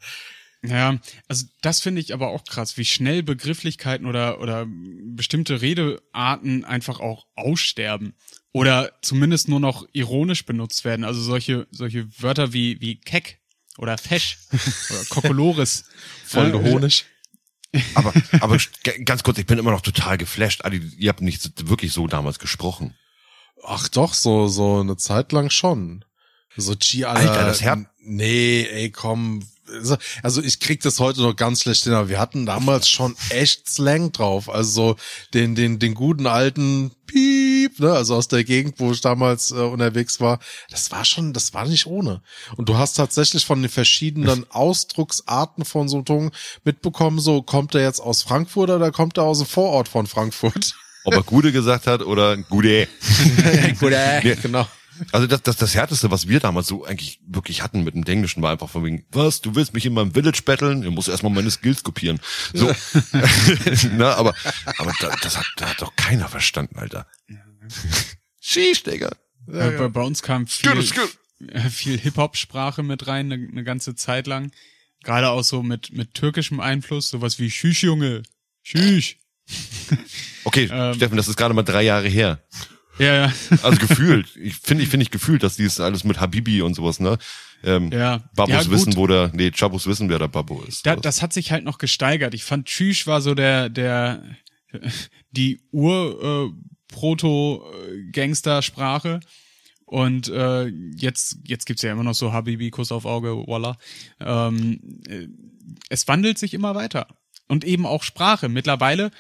Ja, 0.63 0.99
also 1.27 1.45
das 1.61 1.81
finde 1.81 2.01
ich 2.01 2.13
aber 2.13 2.29
auch 2.29 2.43
krass, 2.43 2.77
wie 2.77 2.85
schnell 2.85 3.21
Begrifflichkeiten 3.21 4.07
oder, 4.07 4.39
oder 4.39 4.67
bestimmte 4.67 5.61
Redearten 5.61 6.65
einfach 6.65 6.99
auch 6.99 7.27
aussterben. 7.35 8.13
Oder 8.53 8.91
zumindest 9.01 9.49
nur 9.49 9.59
noch 9.59 9.87
ironisch 9.93 10.45
benutzt 10.45 10.83
werden. 10.83 11.05
Also 11.05 11.21
solche, 11.21 11.67
solche 11.71 12.07
Wörter 12.21 12.53
wie, 12.53 12.81
wie 12.81 12.99
keck 12.99 13.40
oder 13.77 13.97
fesch 13.97 14.37
oder 14.89 15.05
kokolores. 15.09 15.85
Voll 16.25 16.53
Honig. 16.53 17.05
Aber, 17.95 18.13
aber 18.41 18.57
ganz 19.05 19.23
kurz, 19.23 19.37
ich 19.37 19.45
bin 19.45 19.57
immer 19.59 19.71
noch 19.71 19.81
total 19.81 20.17
geflasht. 20.17 20.65
Adi, 20.65 20.77
ihr 20.97 21.09
habt 21.09 21.21
nicht 21.21 21.69
wirklich 21.69 21.93
so 21.93 22.07
damals 22.07 22.39
gesprochen. 22.39 22.95
Ach 23.63 23.87
doch, 23.87 24.13
so, 24.13 24.47
so 24.47 24.79
eine 24.79 24.97
Zeit 24.97 25.31
lang 25.31 25.49
schon. 25.49 26.03
So 26.57 26.75
Chi. 26.75 27.05
Alter, 27.05 27.45
das 27.45 27.61
Herz- 27.61 27.85
Nee, 28.03 28.63
ey, 28.63 28.89
komm. 28.89 29.47
So, 29.81 29.97
Also 30.23 30.41
ich 30.41 30.59
krieg 30.59 30.81
das 30.81 30.99
heute 30.99 31.21
noch 31.21 31.35
ganz 31.35 31.61
schlecht 31.61 31.83
hin, 31.83 31.93
aber 31.93 32.09
wir 32.09 32.19
hatten 32.19 32.45
damals 32.45 32.89
schon 32.89 33.15
echt 33.29 33.69
Slang 33.69 34.11
drauf. 34.11 34.49
Also 34.49 34.71
so 34.71 34.95
den, 35.33 35.55
den, 35.55 35.79
den 35.79 35.93
guten 35.93 36.27
alten 36.27 36.91
Piep, 37.05 37.79
ne, 37.79 37.91
also 37.91 38.15
aus 38.15 38.27
der 38.27 38.43
Gegend, 38.43 38.79
wo 38.79 38.91
ich 38.91 39.01
damals 39.01 39.51
äh, 39.51 39.55
unterwegs 39.55 40.19
war. 40.19 40.39
Das 40.69 40.91
war 40.91 41.03
schon, 41.03 41.33
das 41.33 41.53
war 41.53 41.65
nicht 41.65 41.85
ohne. 41.85 42.21
Und 42.55 42.69
du 42.69 42.77
hast 42.77 42.93
tatsächlich 42.93 43.45
von 43.45 43.61
den 43.61 43.69
verschiedenen 43.69 44.45
Ausdrucksarten 44.49 45.65
von 45.65 45.89
so 45.89 46.01
Ton 46.01 46.31
mitbekommen, 46.63 47.19
so 47.19 47.41
kommt 47.41 47.75
er 47.75 47.81
jetzt 47.81 47.99
aus 47.99 48.23
Frankfurt 48.23 48.69
oder 48.69 48.91
kommt 48.91 49.17
er 49.17 49.23
aus 49.23 49.39
dem 49.39 49.47
Vorort 49.47 49.87
von 49.87 50.07
Frankfurt? 50.07 50.73
Ob 51.03 51.13
er 51.13 51.23
Gude 51.23 51.51
gesagt 51.51 51.87
hat 51.87 52.01
oder 52.03 52.37
Gude. 52.37 52.87
Nee, 54.23 54.35
genau. 54.41 54.67
Also 55.11 55.27
das, 55.27 55.41
das, 55.41 55.57
das 55.57 55.75
Härteste, 55.75 56.11
was 56.11 56.27
wir 56.27 56.39
damals 56.39 56.67
so 56.67 56.85
eigentlich 56.85 57.19
wirklich 57.25 57.63
hatten 57.63 57.83
mit 57.83 57.95
dem 57.95 58.03
Englischen, 58.03 58.41
war 58.41 58.51
einfach 58.51 58.69
von 58.69 58.83
wegen, 58.83 59.05
was, 59.11 59.41
du 59.41 59.55
willst 59.55 59.73
mich 59.73 59.85
in 59.85 59.93
meinem 59.93 60.13
Village 60.13 60.41
battlen? 60.45 60.81
Du 60.81 60.91
musst 60.91 61.09
erstmal 61.09 61.31
meine 61.31 61.51
Skills 61.51 61.83
kopieren. 61.83 62.19
So. 62.53 62.71
Na, 63.93 64.15
aber 64.15 64.33
aber 64.77 64.93
da, 64.99 65.15
das 65.21 65.37
hat, 65.37 65.45
da 65.57 65.69
hat 65.69 65.81
doch 65.81 65.95
keiner 65.95 66.27
verstanden, 66.27 66.77
Alter. 66.77 67.07
Sheesh, 68.39 68.83
Digga. 68.83 69.11
Äh, 69.47 69.71
bei, 69.71 69.87
bei 69.87 70.01
uns 70.01 70.21
kam 70.21 70.47
viel, 70.47 70.83
viel 71.69 71.99
Hip-Hop-Sprache 71.99 72.83
mit 72.83 73.07
rein, 73.07 73.31
eine, 73.31 73.47
eine 73.47 73.63
ganze 73.63 73.95
Zeit 73.95 74.27
lang. 74.27 74.51
Gerade 75.03 75.29
auch 75.29 75.43
so 75.43 75.63
mit, 75.63 75.91
mit 75.93 76.13
türkischem 76.13 76.59
Einfluss, 76.59 77.09
sowas 77.09 77.39
wie 77.39 77.49
Schüch, 77.49 77.81
Junge. 77.81 78.23
Schüch. 78.61 79.17
Okay, 80.43 80.69
Ähm. 80.71 80.93
Steffen, 80.93 81.17
das 81.17 81.27
ist 81.27 81.37
gerade 81.37 81.53
mal 81.53 81.63
drei 81.63 81.83
Jahre 81.83 82.07
her. 82.07 82.41
Ja, 83.01 83.25
ja. 83.25 83.33
Also 83.63 83.79
gefühlt. 83.79 84.35
Ich 84.37 84.55
finde, 84.55 84.83
ich 84.83 84.89
finde 84.89 85.03
ich 85.03 85.11
gefühlt, 85.11 85.43
dass 85.43 85.55
dieses 85.55 85.79
alles 85.79 86.03
mit 86.03 86.19
Habibi 86.19 86.61
und 86.61 86.73
sowas, 86.75 86.99
ne? 86.99 87.17
Ähm, 87.63 87.91
Ja. 87.91 88.29
Babus 88.35 88.65
Ja, 88.65 88.69
wissen, 88.69 88.95
wo 88.95 89.07
der, 89.07 89.31
nee, 89.33 89.51
Chabus 89.51 89.87
wissen, 89.87 90.09
wer 90.09 90.19
der 90.19 90.27
Babbo 90.27 90.61
ist. 90.63 90.85
Da, 90.85 90.95
das 90.95 91.21
hat 91.21 91.33
sich 91.33 91.51
halt 91.51 91.63
noch 91.63 91.79
gesteigert. 91.79 92.33
Ich 92.33 92.43
fand 92.43 92.67
Tschüsch 92.67 93.07
war 93.07 93.21
so 93.21 93.33
der, 93.35 93.69
der, 93.69 94.23
die 95.31 95.61
Ur, 95.71 96.23
äh, 96.23 96.49
Proto-Gangster-Sprache. 96.93 99.19
Und 99.85 100.29
äh, 100.29 100.67
jetzt, 100.95 101.37
jetzt 101.43 101.65
gibt's 101.65 101.81
ja 101.81 101.91
immer 101.91 102.03
noch 102.03 102.15
so 102.15 102.31
Habibi, 102.31 102.69
Kuss 102.69 102.91
auf 102.91 103.05
Auge, 103.05 103.35
Walla. 103.47 103.77
Ähm, 104.19 105.01
äh, 105.07 105.27
es 105.89 106.07
wandelt 106.07 106.37
sich 106.37 106.53
immer 106.53 106.75
weiter. 106.75 107.07
Und 107.47 107.65
eben 107.65 107.85
auch 107.85 108.03
Sprache. 108.03 108.47
Mittlerweile 108.47 109.11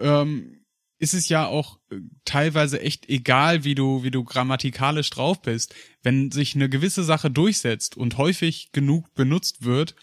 ähm, 0.00 0.59
ist 1.00 1.14
es 1.14 1.28
ja 1.30 1.46
auch 1.46 1.80
äh, 1.90 1.96
teilweise 2.24 2.80
echt 2.80 3.08
egal, 3.08 3.64
wie 3.64 3.74
du, 3.74 4.04
wie 4.04 4.10
du 4.10 4.22
grammatikalisch 4.22 5.10
drauf 5.10 5.42
bist. 5.42 5.74
Wenn 6.02 6.30
sich 6.30 6.54
eine 6.54 6.68
gewisse 6.68 7.02
Sache 7.02 7.30
durchsetzt 7.30 7.96
und 7.96 8.18
häufig 8.18 8.70
genug 8.72 9.12
benutzt 9.14 9.64
wird, 9.64 9.96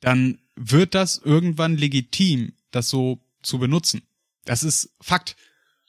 dann 0.00 0.38
wird 0.54 0.94
das 0.94 1.18
irgendwann 1.18 1.76
legitim, 1.76 2.54
das 2.70 2.88
so 2.88 3.20
zu 3.42 3.58
benutzen. 3.58 4.02
Das 4.44 4.62
ist 4.62 4.94
Fakt. 5.00 5.36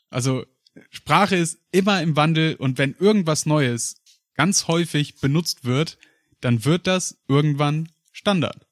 Also 0.10 0.46
Sprache 0.90 1.36
ist 1.36 1.60
immer 1.72 2.02
im 2.02 2.16
Wandel 2.16 2.56
und 2.56 2.80
wenn 2.80 2.96
irgendwas 2.96 3.46
Neues 3.46 4.02
ganz 4.34 4.68
häufig 4.68 5.20
benutzt 5.20 5.64
wird, 5.64 6.00
dann 6.42 6.66
wird 6.66 6.88
das 6.88 7.20
irgendwann 7.28 7.90
Standard 8.12 8.66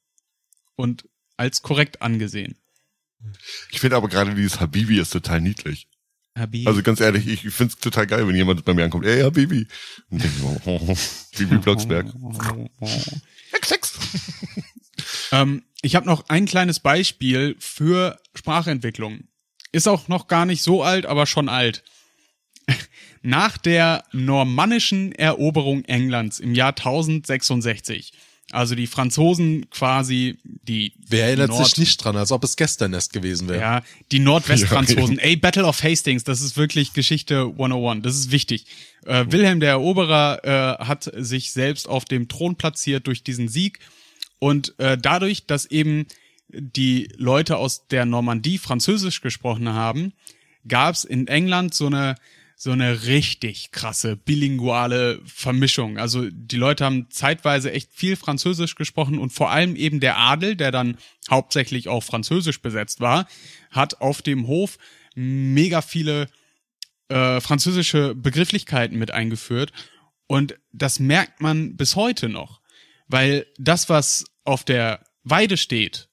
und 0.74 1.08
als 1.36 1.62
korrekt 1.62 2.02
angesehen. 2.02 2.56
Ich 3.70 3.80
finde 3.80 3.96
aber 3.96 4.08
gerade 4.08 4.34
dieses 4.34 4.60
Habibi 4.60 4.98
ist 4.98 5.10
total 5.10 5.40
niedlich. 5.40 5.88
Habibi. 6.36 6.66
Also 6.66 6.82
ganz 6.82 7.00
ehrlich, 7.00 7.26
ich 7.26 7.40
finde 7.52 7.74
es 7.74 7.80
total 7.80 8.06
geil, 8.06 8.26
wenn 8.26 8.36
jemand 8.36 8.64
bei 8.64 8.74
mir 8.74 8.84
ankommt, 8.84 9.06
ey 9.06 9.22
Habibi. 9.22 9.66
Und 10.10 10.22
denke 10.22 10.36
ich, 10.36 10.66
oh, 10.66 10.96
Bibi 11.36 11.58
Blocksberg. 11.58 12.06
Hex, 13.50 13.70
hex. 13.70 13.98
Ähm, 15.32 15.62
ich 15.82 15.96
habe 15.96 16.06
noch 16.06 16.28
ein 16.28 16.46
kleines 16.46 16.80
Beispiel 16.80 17.56
für 17.58 18.18
Sprachentwicklung. 18.34 19.24
Ist 19.72 19.88
auch 19.88 20.08
noch 20.08 20.28
gar 20.28 20.46
nicht 20.46 20.62
so 20.62 20.82
alt, 20.82 21.06
aber 21.06 21.26
schon 21.26 21.48
alt. 21.48 21.84
Nach 23.22 23.58
der 23.58 24.04
normannischen 24.12 25.12
Eroberung 25.12 25.84
Englands 25.84 26.40
im 26.40 26.54
Jahr 26.54 26.70
1066, 26.70 28.12
also 28.50 28.74
die 28.74 28.86
Franzosen 28.86 29.68
quasi 29.70 30.38
die 30.44 30.92
Wer 31.06 31.26
erinnert 31.26 31.50
Nord 31.50 31.66
sich 31.66 31.78
nicht 31.78 32.02
dran, 32.02 32.16
als 32.16 32.32
ob 32.32 32.44
es 32.44 32.56
gestern 32.56 32.92
erst 32.92 33.12
gewesen 33.12 33.48
wäre? 33.48 33.60
ja, 33.60 33.82
die 34.10 34.20
Nordwestfranzosen. 34.20 35.18
Ey, 35.18 35.36
Battle 35.36 35.66
of 35.66 35.82
Hastings, 35.82 36.24
das 36.24 36.40
ist 36.40 36.56
wirklich 36.56 36.92
Geschichte 36.94 37.40
101. 37.42 38.02
Das 38.02 38.16
ist 38.16 38.30
wichtig. 38.30 38.64
Äh, 39.04 39.26
Wilhelm 39.28 39.60
der 39.60 39.70
Eroberer 39.70 40.78
äh, 40.80 40.84
hat 40.84 41.10
sich 41.14 41.52
selbst 41.52 41.88
auf 41.88 42.04
dem 42.04 42.28
Thron 42.28 42.56
platziert 42.56 43.06
durch 43.06 43.22
diesen 43.22 43.48
Sieg. 43.48 43.80
Und 44.38 44.78
äh, 44.78 44.96
dadurch, 44.96 45.46
dass 45.46 45.66
eben 45.66 46.06
die 46.48 47.08
Leute 47.16 47.58
aus 47.58 47.86
der 47.88 48.06
Normandie 48.06 48.58
Französisch 48.58 49.20
gesprochen 49.20 49.68
haben, 49.70 50.12
gab 50.66 50.94
es 50.94 51.04
in 51.04 51.26
England 51.28 51.74
so 51.74 51.86
eine 51.86 52.14
so 52.60 52.72
eine 52.72 53.04
richtig 53.04 53.70
krasse 53.70 54.16
bilinguale 54.16 55.20
Vermischung. 55.24 55.96
Also 55.96 56.28
die 56.28 56.56
Leute 56.56 56.84
haben 56.84 57.06
zeitweise 57.08 57.70
echt 57.70 57.92
viel 57.92 58.16
Französisch 58.16 58.74
gesprochen 58.74 59.20
und 59.20 59.32
vor 59.32 59.50
allem 59.50 59.76
eben 59.76 60.00
der 60.00 60.18
Adel, 60.18 60.56
der 60.56 60.72
dann 60.72 60.98
hauptsächlich 61.30 61.86
auch 61.88 62.02
Französisch 62.02 62.60
besetzt 62.60 62.98
war, 62.98 63.28
hat 63.70 64.00
auf 64.00 64.22
dem 64.22 64.48
Hof 64.48 64.76
mega 65.14 65.82
viele 65.82 66.26
äh, 67.08 67.40
französische 67.40 68.16
Begrifflichkeiten 68.16 68.98
mit 68.98 69.12
eingeführt. 69.12 69.72
Und 70.26 70.58
das 70.72 70.98
merkt 70.98 71.40
man 71.40 71.76
bis 71.76 71.94
heute 71.94 72.28
noch. 72.28 72.60
Weil 73.06 73.46
das, 73.56 73.88
was 73.88 74.24
auf 74.42 74.64
der 74.64 75.04
Weide 75.22 75.56
steht, 75.56 76.08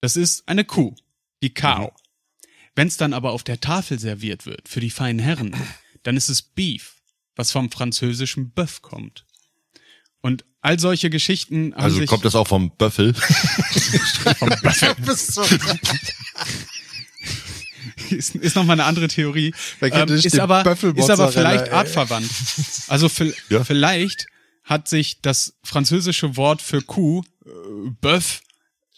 das 0.00 0.16
ist 0.16 0.48
eine 0.48 0.64
Kuh, 0.64 0.96
die 1.40 1.54
Cow. 1.54 1.92
Mhm. 1.92 1.96
Wenn 2.74 2.88
es 2.88 2.96
dann 2.96 3.12
aber 3.12 3.30
auf 3.30 3.44
der 3.44 3.60
Tafel 3.60 4.00
serviert 4.00 4.44
wird 4.44 4.68
für 4.68 4.80
die 4.80 4.90
feinen 4.90 5.20
Herren, 5.20 5.54
dann 6.04 6.16
ist 6.16 6.28
es 6.28 6.42
Beef, 6.42 6.94
was 7.34 7.50
vom 7.50 7.70
französischen 7.70 8.52
Bœuf 8.54 8.80
kommt. 8.80 9.24
Und 10.20 10.44
all 10.60 10.78
solche 10.78 11.10
Geschichten 11.10 11.74
haben 11.74 11.82
Also 11.82 11.96
sich 11.98 12.08
kommt 12.08 12.24
das 12.24 12.34
auch 12.34 12.46
vom 12.46 12.74
Böffel? 12.76 13.12
vom 14.38 14.48
Bœuf. 14.48 15.50
ist, 18.10 18.34
ist 18.34 18.56
nochmal 18.56 18.74
eine 18.80 18.84
andere 18.84 19.08
Theorie. 19.08 19.52
Ähm, 19.80 20.08
ist, 20.08 20.38
aber, 20.38 20.64
ist 20.94 21.10
aber 21.10 21.32
vielleicht 21.32 21.66
ey? 21.66 21.72
artverwandt. 21.72 22.30
Also 22.88 23.10
Ja. 23.50 23.64
vielleicht 23.64 24.26
hat 24.62 24.88
sich 24.88 25.20
das 25.20 25.54
französische 25.62 26.36
Wort 26.36 26.62
für 26.62 26.80
Kuh, 26.80 27.22
äh, 27.44 27.48
Bœuf, 28.00 28.40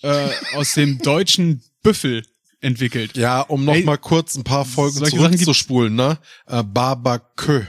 äh, 0.03 0.29
aus 0.55 0.75
dem 0.75 0.99
deutschen 0.99 1.63
Büffel 1.83 2.25
entwickelt. 2.61 3.17
Ja, 3.17 3.41
um 3.43 3.65
noch 3.65 3.75
Ey, 3.75 3.85
mal 3.85 3.99
kurz 3.99 4.35
ein 4.37 4.45
paar 4.45 4.65
Folgen 4.65 5.05
zurückzuspulen, 5.05 5.95
ne? 5.95 6.19
Äh, 6.47 6.63
Barbecue, 6.63 7.67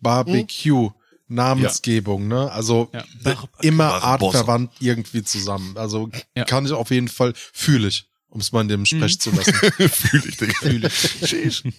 Barbecue, 0.00 0.90
Namensgebung, 1.28 2.28
ne? 2.28 2.50
Also 2.52 2.90
Ja. 2.92 3.04
d- 3.24 3.36
immer 3.66 4.00
Barbossa. 4.00 4.38
artverwandt 4.38 4.72
irgendwie 4.80 5.22
zusammen. 5.22 5.76
Also 5.76 6.10
Ja. 6.36 6.44
kann 6.44 6.64
ich 6.66 6.72
auf 6.72 6.90
jeden 6.90 7.08
Fall, 7.08 7.32
fühle 7.34 7.88
ich, 7.88 8.06
um 8.28 8.40
es 8.40 8.52
mal 8.52 8.60
in 8.62 8.68
dem 8.68 8.86
Sprech 8.86 9.18
zu 9.20 9.30
lassen. 9.30 9.52
Fühl 9.88 10.22
ich, 10.28 10.36
Digga. 10.36 10.54
Fühl 10.90 11.48
ich. 11.48 11.62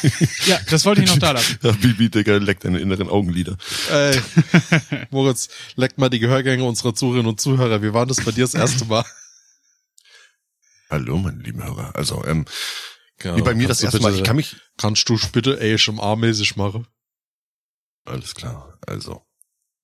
Ja, 0.46 0.58
das 0.70 0.84
wollte 0.84 1.02
ich 1.02 1.08
noch 1.08 1.18
da 1.18 1.32
lassen. 1.32 1.58
Ja, 1.62 1.72
Bibi, 1.72 2.08
Digga, 2.08 2.36
leckt 2.36 2.64
deine 2.64 2.78
inneren 2.78 3.08
Augenlider. 3.08 3.56
Ey, 3.90 4.20
Moritz, 5.10 5.48
leck 5.74 5.98
mal 5.98 6.08
die 6.08 6.20
Gehörgänge 6.20 6.62
unserer 6.64 6.94
Zuhörerinnen 6.94 7.28
und 7.30 7.40
Zuhörer. 7.40 7.82
Wie 7.82 7.92
war 7.92 8.06
das 8.06 8.18
bei 8.24 8.30
dir 8.30 8.44
das 8.44 8.54
erste 8.54 8.84
Mal? 8.84 9.04
Hallo, 10.90 11.18
meine 11.18 11.42
lieben 11.42 11.62
Hörer. 11.62 11.94
Also, 11.94 12.24
ähm, 12.24 12.44
Ja, 13.22 13.36
wie 13.36 13.42
bei 13.42 13.54
mir 13.54 13.66
kannst 13.66 13.82
das 13.82 13.84
erste 13.94 14.00
Mal, 14.00 14.10
bitte- 14.10 14.22
ich 14.22 14.26
kann 14.26 14.36
mich, 14.36 14.56
Kannst 14.76 15.08
du 15.08 15.18
bitte 15.32 15.58
ASMR-mäßig 15.60 16.56
machen? 16.56 16.86
Alles 18.04 18.34
klar. 18.34 18.78
Also, 18.86 19.26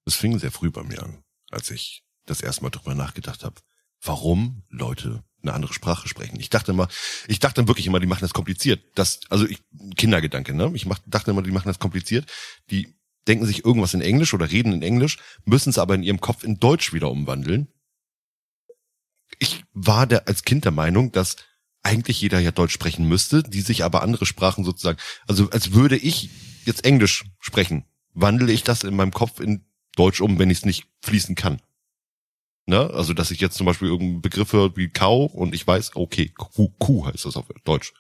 es 0.07 0.15
fing 0.15 0.39
sehr 0.39 0.53
früh 0.53 0.71
bei 0.71 0.83
mir 0.85 1.03
an, 1.03 1.23
als 1.51 1.71
ich 1.71 2.05
das 2.27 2.41
erste 2.41 2.63
Mal 2.63 2.71
drüber 2.71 2.95
nachgedacht 2.95 3.45
habe, 3.45 3.57
warum 4.03 4.63
Leute 4.71 5.25
eine 5.43 5.53
andere 5.53 5.75
Sprache 5.75 6.09
sprechen. 6.09 6.41
Ich 6.41 6.49
dachte 6.49 6.73
immer, 6.73 6.89
ich 7.29 7.39
dachte 7.39 7.57
dann 7.57 7.69
wirklich 7.69 7.87
immer, 7.87 8.01
die 8.01 8.07
machen 8.07 8.23
das 8.23 8.33
kompliziert. 8.33 8.83
Das, 8.95 9.21
also 9.29 9.47
ich, 9.47 9.59
Kindergedanke, 9.97 10.55
ne? 10.55 10.71
Ich 10.75 10.87
mach, 10.87 11.01
dachte 11.07 11.33
immer, 11.33 11.43
die 11.43 11.51
machen 11.51 11.69
das 11.69 11.79
kompliziert. 11.79 12.31
Die 12.71 12.95
denken 13.29 13.45
sich 13.45 13.65
irgendwas 13.65 13.93
in 13.93 14.01
Englisch 14.01 14.33
oder 14.33 14.51
reden 14.51 14.73
in 14.73 14.83
Englisch, 14.83 15.19
müssen 15.45 15.69
es 15.71 15.77
aber 15.79 15.95
in 15.97 16.03
ihrem 16.03 16.21
Kopf 16.21 16.45
in 16.45 16.61
Deutsch 16.61 16.93
wieder 16.95 17.11
umwandeln. 17.11 17.69
Ich 19.45 19.63
war 19.75 20.07
der, 20.07 20.27
als 20.27 20.45
Kind 20.45 20.65
der 20.65 20.73
Meinung, 20.73 21.13
dass 21.13 21.37
eigentlich 21.83 22.19
jeder 22.19 22.39
ja 22.39 22.51
Deutsch 22.51 22.73
sprechen 22.73 23.07
müsste, 23.07 23.43
die 23.43 23.61
sich 23.61 23.85
aber 23.85 24.03
andere 24.03 24.25
Sprachen 24.25 24.65
sozusagen, 24.65 24.97
also 25.29 25.51
als 25.51 25.73
würde 25.73 25.99
ich 25.99 26.31
jetzt 26.65 26.87
Englisch 26.87 27.27
sprechen, 27.41 27.85
wandle 28.15 28.51
ich 28.51 28.63
das 28.63 28.85
in 28.85 28.97
meinem 28.97 29.13
Kopf 29.13 29.41
in 29.41 29.67
Deutsch 29.97 30.23
um, 30.23 30.39
wenn 30.39 30.49
ich 30.49 30.59
es 30.59 30.65
nicht 30.65 30.87
fließen 31.03 31.35
kann. 31.35 31.61
Ne? 32.65 32.91
Also, 32.95 33.13
dass 33.13 33.31
ich 33.31 33.41
jetzt 33.41 33.59
zum 33.59 33.67
Beispiel 33.67 33.89
irgendeinen 33.89 34.23
Begriff 34.23 34.55
höre 34.55 34.75
wie 34.79 34.89
Kau 34.89 35.27
und 35.27 35.55
ich 35.55 35.67
weiß, 35.67 35.95
okay, 35.95 36.31
Kuh, 36.31 36.71
Kuh 36.79 37.05
heißt 37.05 37.27
das 37.27 37.37
auf 37.37 37.45
Deutsch. 37.65 37.93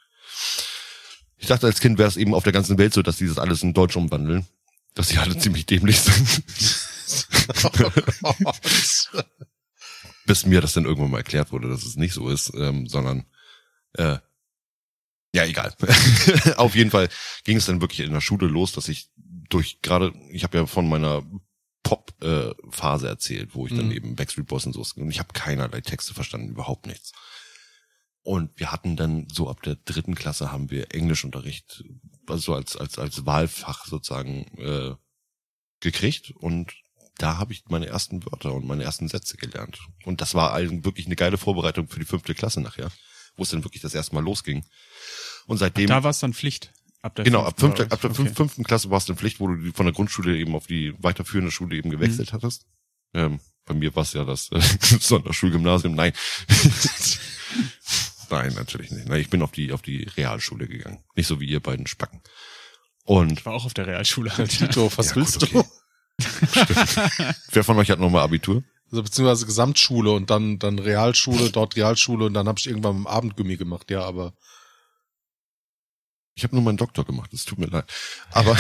Ich 1.37 1.49
dachte, 1.49 1.67
als 1.67 1.81
Kind 1.81 1.99
wäre 1.99 2.09
es 2.09 2.17
eben 2.17 2.33
auf 2.33 2.45
der 2.45 2.55
ganzen 2.55 2.79
Welt 2.79 2.95
so, 2.95 3.03
dass 3.03 3.19
die 3.19 3.27
das 3.27 3.39
alles 3.39 3.63
in 3.63 3.75
Deutsch 3.75 3.97
umwandeln. 3.97 4.47
Dass 4.95 5.09
sie 5.09 5.19
alle 5.19 5.37
ziemlich 5.39 5.67
dämlich 5.67 6.01
sind. 6.01 6.43
Bis 10.27 10.47
mir 10.47 10.61
das 10.61 10.73
dann 10.73 10.85
irgendwann 10.85 11.11
mal 11.11 11.19
erklärt 11.19 11.53
wurde, 11.53 11.69
dass 11.69 11.85
es 11.85 11.97
nicht 11.97 12.15
so 12.15 12.29
ist, 12.29 12.53
ähm, 12.55 12.87
sondern 12.87 13.27
äh, 13.95 14.19
ja, 15.35 15.45
egal. 15.45 15.75
Auf 16.57 16.77
jeden 16.77 16.91
Fall 16.91 17.09
ging 17.45 17.57
es 17.57 17.67
dann 17.67 17.81
wirklich 17.81 18.01
in 18.01 18.13
der 18.13 18.21
Schule 18.21 18.47
los, 18.47 18.73
dass 18.73 18.89
ich 18.89 19.11
durch 19.17 19.83
gerade, 19.83 20.13
ich 20.31 20.45
habe 20.45 20.57
ja 20.59 20.67
von 20.67 20.89
meiner 20.89 21.25
Pop-Phase 21.83 23.09
erzählt, 23.09 23.55
wo 23.55 23.67
ich 23.67 23.75
dann 23.75 23.87
Mhm. 23.87 23.93
eben 23.93 24.17
Backstreet 24.17 24.47
Boys 24.47 24.65
und 24.65 24.73
so 24.73 24.85
und 24.97 25.11
ich 25.11 25.19
habe 25.19 25.33
keinerlei 25.33 25.81
Texte 25.81 26.15
verstanden, 26.15 26.49
überhaupt 26.51 26.87
nichts. 26.87 27.13
Und 28.23 28.59
wir 28.59 28.73
hatten 28.73 28.97
dann 28.97 29.29
so 29.31 29.51
ab 29.51 29.63
der 29.63 29.75
dritten 29.75 30.15
Klasse 30.15 30.51
haben 30.51 30.71
wir 30.71 30.95
Englischunterricht, 30.95 31.85
also 32.27 32.55
als 32.55 32.75
als 32.77 32.99
als 32.99 33.27
Wahlfach 33.27 33.85
sozusagen 33.87 34.47
äh, 34.57 34.95
gekriegt 35.81 36.31
und 36.31 36.73
da 37.19 37.39
habe 37.39 37.53
ich 37.53 37.65
meine 37.69 37.87
ersten 37.87 38.25
Wörter 38.27 38.53
und 38.53 38.67
meine 38.67 38.83
ersten 38.85 39.09
Sätze 39.09 39.37
gelernt. 39.37 39.79
Und 40.05 40.21
das 40.21 40.35
war 40.35 40.53
ein, 40.55 40.85
wirklich 40.85 41.07
eine 41.07 41.17
geile 41.17 41.39
Vorbereitung 41.39 41.89
für 41.89 42.01
die 42.01 42.05
fünfte 42.07 42.35
Klasse 42.35 42.61
nachher, 42.61 42.91
wo 43.37 43.43
es 43.45 43.51
dann 43.51 43.65
wirklich 43.65 43.83
das 43.83 43.95
erste 43.95 44.15
Mal 44.15 44.25
losging. 44.25 44.65
Und 45.47 45.59
seitdem 45.59 45.87
Da 45.87 46.03
war 46.03 46.11
es 46.11 46.19
dann 46.21 46.35
Pflicht. 46.35 46.73
Ab 47.03 47.15
der 47.17 47.25
Genau, 47.25 47.43
ab, 47.45 47.61
fünften 47.61 47.77
fünfte, 47.89 47.93
ab 47.95 48.01
der 48.01 48.11
Okay. 48.13 48.35
fünften 48.35 48.65
Klasse 48.65 48.91
war 48.91 48.99
es 48.99 49.05
dann 49.05 49.17
Pflicht, 49.17 49.39
wo 49.39 49.47
du 49.49 49.57
die- 49.57 49.73
von 49.73 49.85
der 49.87 49.93
Grundschule 49.95 50.37
eben 50.39 50.55
auf 50.57 50.67
die 50.67 50.95
weiterführende 50.99 51.51
Schule 51.53 51.77
eben 51.77 51.91
gewechselt 51.91 52.33
Mhm. 52.33 52.37
hattest. 52.37 52.67
Ähm, 53.13 53.41
bei 53.67 53.75
mir 53.75 53.95
war 53.95 54.03
es 54.03 54.13
ja 54.15 54.25
das 54.25 54.51
äh, 54.53 54.61
Sonderschulgymnasium. 55.01 55.95
Nein. 55.95 56.13
Nein, 58.31 58.55
natürlich 58.55 58.91
nicht. 58.91 59.07
Nein, 59.07 59.21
ich 59.21 59.29
bin 59.31 59.43
auf 59.43 59.53
die, 59.53 59.73
auf 59.73 59.83
die 59.83 60.05
Realschule 60.17 60.67
gegangen. 60.67 61.05
Nicht 61.15 61.27
so 61.27 61.41
wie 61.41 61.47
ihr 61.47 61.61
beiden 61.61 61.87
Spacken. 61.87 62.23
Und 63.05 63.33
Ich 63.39 63.47
war 63.47 63.53
auch 63.53 63.67
auf 63.67 63.75
der 63.75 63.87
Realschule. 63.87 64.31
Alter. 64.31 64.49
Tito, 64.49 64.91
was 64.97 65.11
Ja, 65.11 65.17
willst 65.17 65.41
gut, 65.41 65.53
du? 65.53 65.65
Okay. 66.21 67.33
wer 67.53 67.65
von 67.65 67.79
euch 67.79 67.91
hat 67.91 67.99
nochmal 68.01 68.23
Abitur? 68.23 68.63
Also 68.91 69.03
beziehungsweise 69.03 69.47
Gesamtschule 69.47 70.13
und 70.13 70.31
dann 70.31 70.59
dann 70.59 70.79
Realschule, 70.79 71.51
dort 71.51 71.77
Realschule 71.77 72.27
und 72.27 72.35
dann 72.35 72.47
habe 72.49 72.59
ich 72.59 72.67
irgendwann 72.67 72.97
im 72.97 73.07
Abendgummi 73.07 73.57
gemacht, 73.57 73.91
ja, 73.91 74.03
aber 74.03 74.35
Ich 76.37 76.43
habe 76.43 76.55
nur 76.57 76.65
meinen 76.65 76.77
Doktor 76.77 77.05
gemacht, 77.05 77.33
es 77.33 77.45
tut 77.45 77.59
mir 77.59 77.67
leid. 77.67 77.85
Aber 78.33 78.57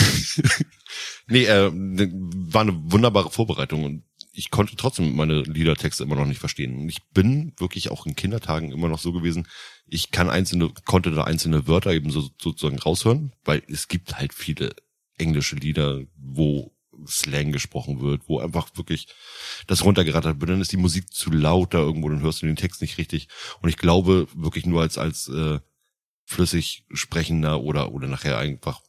nee, 1.26 1.44
äh, 1.44 1.70
ne, 1.72 2.10
war 2.12 2.62
eine 2.62 2.74
wunderbare 2.92 3.30
Vorbereitung 3.30 3.84
und 3.84 4.04
ich 4.32 4.50
konnte 4.50 4.76
trotzdem 4.76 5.14
meine 5.14 5.42
Liedertexte 5.42 6.02
immer 6.02 6.16
noch 6.16 6.26
nicht 6.26 6.40
verstehen. 6.40 6.76
Und 6.76 6.88
ich 6.88 7.02
bin 7.12 7.52
wirklich 7.56 7.90
auch 7.90 8.06
in 8.06 8.16
Kindertagen 8.16 8.72
immer 8.72 8.88
noch 8.88 8.98
so 8.98 9.12
gewesen, 9.12 9.46
ich 9.86 10.10
kann 10.10 10.30
einzelne, 10.30 10.70
konnte 10.84 11.10
da 11.12 11.24
einzelne 11.24 11.68
Wörter 11.68 11.92
eben 11.92 12.10
so, 12.10 12.28
sozusagen 12.40 12.78
raushören, 12.78 13.32
weil 13.44 13.62
es 13.68 13.88
gibt 13.88 14.18
halt 14.18 14.34
viele 14.34 14.74
englische 15.18 15.56
Lieder, 15.56 16.02
wo 16.16 16.73
Slang 17.06 17.52
gesprochen 17.52 18.00
wird, 18.00 18.22
wo 18.28 18.40
einfach 18.40 18.68
wirklich 18.76 19.08
das 19.66 19.84
runtergerattert 19.84 20.40
wird, 20.40 20.50
dann 20.50 20.60
ist 20.60 20.72
die 20.72 20.76
Musik 20.76 21.12
zu 21.12 21.30
laut 21.30 21.74
da 21.74 21.78
irgendwo, 21.78 22.08
dann 22.08 22.22
hörst 22.22 22.42
du 22.42 22.46
den 22.46 22.56
Text 22.56 22.80
nicht 22.80 22.98
richtig. 22.98 23.28
Und 23.60 23.68
ich 23.68 23.76
glaube 23.76 24.26
wirklich 24.34 24.66
nur 24.66 24.82
als, 24.82 24.98
als 24.98 25.28
äh, 25.28 25.60
flüssig 26.24 26.84
sprechender 26.92 27.60
oder, 27.60 27.92
oder 27.92 28.08
nachher 28.08 28.38
einfach 28.38 28.80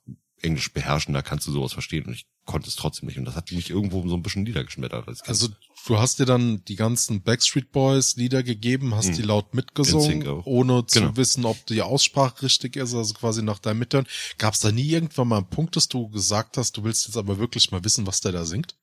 Englisch 0.42 0.72
beherrschender 0.74 1.24
kannst 1.24 1.48
du 1.48 1.52
sowas 1.52 1.74
verstehen 1.74 2.06
und 2.06 2.14
ich 2.14 2.26
konnte 2.46 2.68
es 2.68 2.76
trotzdem 2.76 3.08
nicht 3.08 3.18
und 3.18 3.26
das 3.26 3.36
hat 3.36 3.52
mich 3.52 3.70
irgendwo 3.70 4.08
so 4.08 4.16
ein 4.16 4.22
bisschen 4.22 4.44
niedergeschmettert 4.44 5.08
als 5.08 5.22
also 5.24 5.48
du 5.88 5.98
hast 5.98 6.20
dir 6.20 6.26
dann 6.26 6.64
die 6.66 6.76
ganzen 6.76 7.22
Backstreet 7.24 7.72
Boys 7.72 8.16
Lieder 8.18 8.44
gegeben, 8.44 8.94
hast 8.94 9.08
Hm. 9.10 9.16
die 9.16 9.22
laut 9.24 9.54
mitgesungen, 9.56 10.28
ohne 10.46 10.86
zu 10.86 11.00
Genau. 11.00 11.18
wissen, 11.18 11.46
ob 11.46 11.66
die 11.68 11.82
Aussprache 11.82 12.44
richtig 12.44 12.76
ist, 12.76 12.94
also 12.94 13.14
quasi 13.14 13.42
nach 13.42 13.60
deinem 13.60 13.80
Mithören. 13.80 14.08
Gab 14.38 14.54
es 14.54 14.60
da 14.60 14.72
nie 14.72 14.88
irgendwann 14.90 15.28
mal 15.28 15.38
einen 15.38 15.50
Punkt, 15.50 15.76
dass 15.76 15.88
du 15.88 16.10
gesagt 16.10 16.58
hast, 16.58 16.78
du 16.78 16.84
willst 16.84 17.08
jetzt 17.08 17.18
aber 17.18 17.40
wirklich 17.40 17.72
mal 17.72 17.84
wissen, 17.84 18.06
was 18.06 18.22
der 18.22 18.32
da 18.32 18.46
singt? 18.46 18.76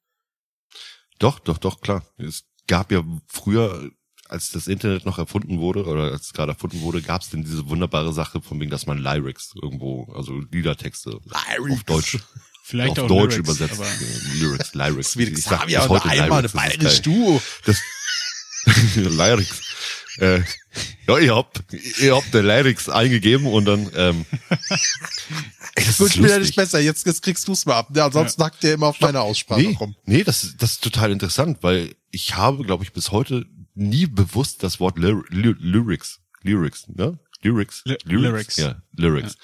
Doch, 1.18 1.38
doch, 1.38 1.58
doch, 1.58 1.80
klar. 1.80 2.04
Es 2.18 2.44
gab 2.66 2.90
ja 2.90 3.04
früher, 3.26 3.90
als 4.32 4.50
das 4.50 4.66
Internet 4.66 5.04
noch 5.04 5.18
erfunden 5.18 5.58
wurde, 5.60 5.84
oder 5.84 6.04
als 6.12 6.26
es 6.26 6.32
gerade 6.32 6.52
erfunden 6.52 6.80
wurde, 6.80 7.02
gab 7.02 7.20
es 7.22 7.28
denn 7.30 7.44
diese 7.44 7.68
wunderbare 7.68 8.12
Sache, 8.14 8.40
von 8.40 8.58
wegen, 8.60 8.70
dass 8.70 8.86
man 8.86 8.98
Lyrics 8.98 9.52
irgendwo, 9.60 10.10
also 10.16 10.40
Liedertexte 10.50 11.20
auf 11.70 11.82
Deutsch, 11.84 12.18
Vielleicht 12.64 12.98
auf 12.98 13.04
auch 13.04 13.08
Deutsch 13.08 13.36
Lyrics, 13.36 13.48
übersetzt. 13.50 13.80
aber 13.80 13.88
Lyrics, 14.38 14.74
Lyrics. 14.74 15.16
Wie 15.18 15.24
Ich 15.24 15.42
sag 15.44 15.66
und 15.68 15.88
heute 15.88 16.08
einmal 16.08 16.40
Lyrics, 16.42 16.54
eine 16.56 16.78
das 16.78 16.94
ist 16.94 17.02
bayerisch 17.02 17.02
du. 17.02 17.42
Das 17.66 17.80
Lyrics. 18.96 19.60
Äh, 20.18 20.40
ja, 21.08 21.18
ihr 21.18 21.34
habt, 21.34 21.62
ihr 22.00 22.14
habt 22.14 22.32
der 22.32 22.42
Lyrics 22.42 22.88
eingegeben 22.88 23.46
und 23.46 23.64
dann, 23.64 23.90
ähm, 23.94 24.24
das 25.74 25.98
Gut, 25.98 26.14
lustig. 26.16 26.38
nicht 26.40 26.56
besser, 26.56 26.80
jetzt, 26.80 27.06
jetzt 27.06 27.22
kriegst 27.22 27.48
du's 27.48 27.66
mal 27.66 27.76
ab. 27.76 27.88
Ja, 27.94 28.06
ansonsten 28.06 28.42
hackt 28.42 28.62
der 28.62 28.74
immer 28.74 28.88
auf 28.88 29.00
meine 29.00 29.20
Aussprache 29.20 29.60
nee, 29.60 29.76
rum. 29.78 29.96
Nee, 30.04 30.22
das, 30.24 30.44
ist- 30.44 30.62
das 30.62 30.72
ist 30.72 30.84
total 30.84 31.12
interessant, 31.12 31.58
weil 31.62 31.94
ich 32.10 32.36
habe, 32.36 32.62
glaube 32.64 32.84
ich, 32.84 32.92
bis 32.92 33.10
heute 33.10 33.46
nie 33.74 34.06
bewusst 34.06 34.62
das 34.62 34.80
Wort 34.80 34.98
Ly 34.98 35.22
Ly 35.30 35.54
Lyrics, 35.58 36.20
Lyrics, 36.42 36.88
ne? 36.88 37.18
Lyrics, 37.42 37.82
Ly- 37.84 37.98
Lyrics. 38.04 38.56
ja, 38.56 38.80
Lyrics, 38.92 39.36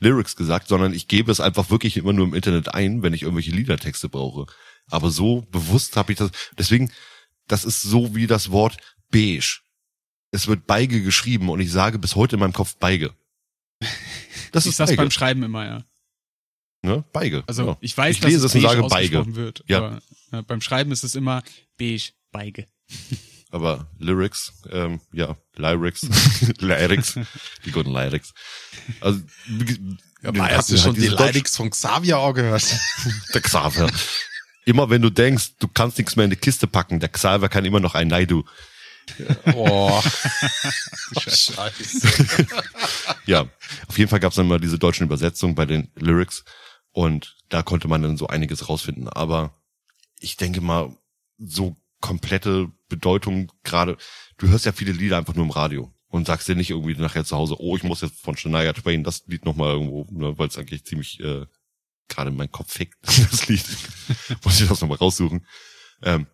Lyrics 0.00 0.34
gesagt, 0.34 0.66
sondern 0.66 0.92
ich 0.92 1.06
gebe 1.06 1.30
es 1.30 1.38
einfach 1.38 1.70
wirklich 1.70 1.96
immer 1.96 2.12
nur 2.12 2.26
im 2.26 2.34
Internet 2.34 2.74
ein, 2.74 3.02
wenn 3.02 3.14
ich 3.14 3.22
irgendwelche 3.22 3.52
Liedertexte 3.52 4.08
brauche. 4.08 4.46
Aber 4.88 5.10
so 5.10 5.42
bewusst 5.42 5.96
habe 5.96 6.12
ich 6.12 6.18
das. 6.18 6.30
Deswegen, 6.58 6.90
das 7.46 7.64
ist 7.64 7.82
so 7.82 8.14
wie 8.16 8.26
das 8.26 8.50
Wort 8.50 8.76
beige. 9.10 9.60
Es 10.32 10.48
wird 10.48 10.66
Beige 10.66 11.00
geschrieben 11.00 11.48
und 11.48 11.60
ich 11.60 11.70
sage 11.70 12.00
bis 12.00 12.16
heute 12.16 12.34
in 12.36 12.40
meinem 12.40 12.52
Kopf 12.52 12.76
Beige. 12.76 13.14
Das 14.50 14.66
ich 14.66 14.70
ist 14.72 14.78
Beige. 14.78 14.96
beim 14.96 15.10
Schreiben 15.12 15.42
immer, 15.44 15.64
ja. 15.64 15.84
ne? 16.82 17.04
Beige. 17.12 17.44
Also 17.46 17.66
ja. 17.66 17.78
ich 17.80 17.96
weiß, 17.96 18.16
ich 18.16 18.20
dass 18.20 18.30
lese 18.32 18.46
es 18.46 18.54
und 18.54 18.62
beige 18.62 18.82
sage 18.82 18.88
Beige. 18.88 19.36
wird. 19.36 19.64
Ja. 19.68 19.78
Aber 19.78 20.02
ja, 20.32 20.42
beim 20.42 20.60
Schreiben 20.60 20.90
ist 20.90 21.04
es 21.04 21.14
immer 21.14 21.42
beige, 21.78 22.10
beige. 22.32 22.66
Aber 23.54 23.86
Lyrics, 24.00 24.52
ähm, 24.72 25.00
ja, 25.12 25.36
Lyrics, 25.54 26.02
Lyrics, 26.58 27.14
die 27.64 27.70
guten 27.70 27.92
Lyrics. 27.92 28.34
Also, 29.00 29.20
Ja, 30.22 30.32
du 30.32 30.42
hast 30.42 30.70
du 30.70 30.74
halt 30.74 30.82
schon 30.82 30.94
die 30.96 31.06
Lyrics 31.06 31.56
von 31.56 31.70
Xavier 31.70 32.18
auch 32.18 32.32
gehört? 32.32 32.64
Der 33.32 33.40
Xaver. 33.40 33.88
Immer 34.64 34.90
wenn 34.90 35.02
du 35.02 35.10
denkst, 35.10 35.52
du 35.60 35.68
kannst 35.68 35.98
nichts 35.98 36.16
mehr 36.16 36.24
in 36.24 36.30
die 36.30 36.36
Kiste 36.36 36.66
packen, 36.66 36.98
der 36.98 37.10
Xaver 37.10 37.48
kann 37.48 37.64
immer 37.64 37.78
noch 37.78 37.94
ein 37.94 38.08
Naidu. 38.08 38.42
Oh. 39.54 40.02
Scheiße. 41.16 42.08
Ja, 43.26 43.46
auf 43.86 43.96
jeden 43.96 44.10
Fall 44.10 44.18
gab 44.18 44.32
es 44.32 44.36
dann 44.36 44.48
mal 44.48 44.58
diese 44.58 44.80
deutschen 44.80 45.04
Übersetzungen 45.04 45.54
bei 45.54 45.64
den 45.64 45.92
Lyrics 45.94 46.44
und 46.90 47.36
da 47.50 47.62
konnte 47.62 47.86
man 47.86 48.02
dann 48.02 48.16
so 48.16 48.26
einiges 48.26 48.68
rausfinden. 48.68 49.08
Aber 49.08 49.54
ich 50.18 50.36
denke 50.36 50.60
mal, 50.60 50.96
so 51.38 51.76
komplette 52.04 52.70
Bedeutung 52.90 53.50
gerade, 53.62 53.96
du 54.36 54.48
hörst 54.48 54.66
ja 54.66 54.72
viele 54.72 54.92
Lieder 54.92 55.16
einfach 55.16 55.34
nur 55.34 55.46
im 55.46 55.50
Radio 55.50 55.90
und 56.08 56.26
sagst 56.26 56.46
dir 56.46 56.54
nicht 56.54 56.68
irgendwie 56.68 56.94
nachher 56.94 57.24
zu 57.24 57.34
Hause, 57.34 57.56
oh, 57.58 57.78
ich 57.78 57.82
muss 57.82 58.02
jetzt 58.02 58.20
von 58.20 58.36
Shania 58.36 58.74
Twain 58.74 59.04
das 59.04 59.26
Lied 59.26 59.46
nochmal 59.46 59.72
irgendwo, 59.72 60.06
ne, 60.10 60.36
weil 60.36 60.48
es 60.48 60.58
eigentlich 60.58 60.84
ziemlich 60.84 61.18
äh, 61.20 61.46
gerade 62.08 62.28
in 62.28 62.36
meinen 62.36 62.52
Kopf 62.52 62.74
fickt, 62.74 62.98
das 63.02 63.48
Lied. 63.48 63.64
muss 64.44 64.60
ich 64.60 64.68
das 64.68 64.82
nochmal 64.82 64.98
raussuchen. 64.98 65.46
Ähm, 66.02 66.26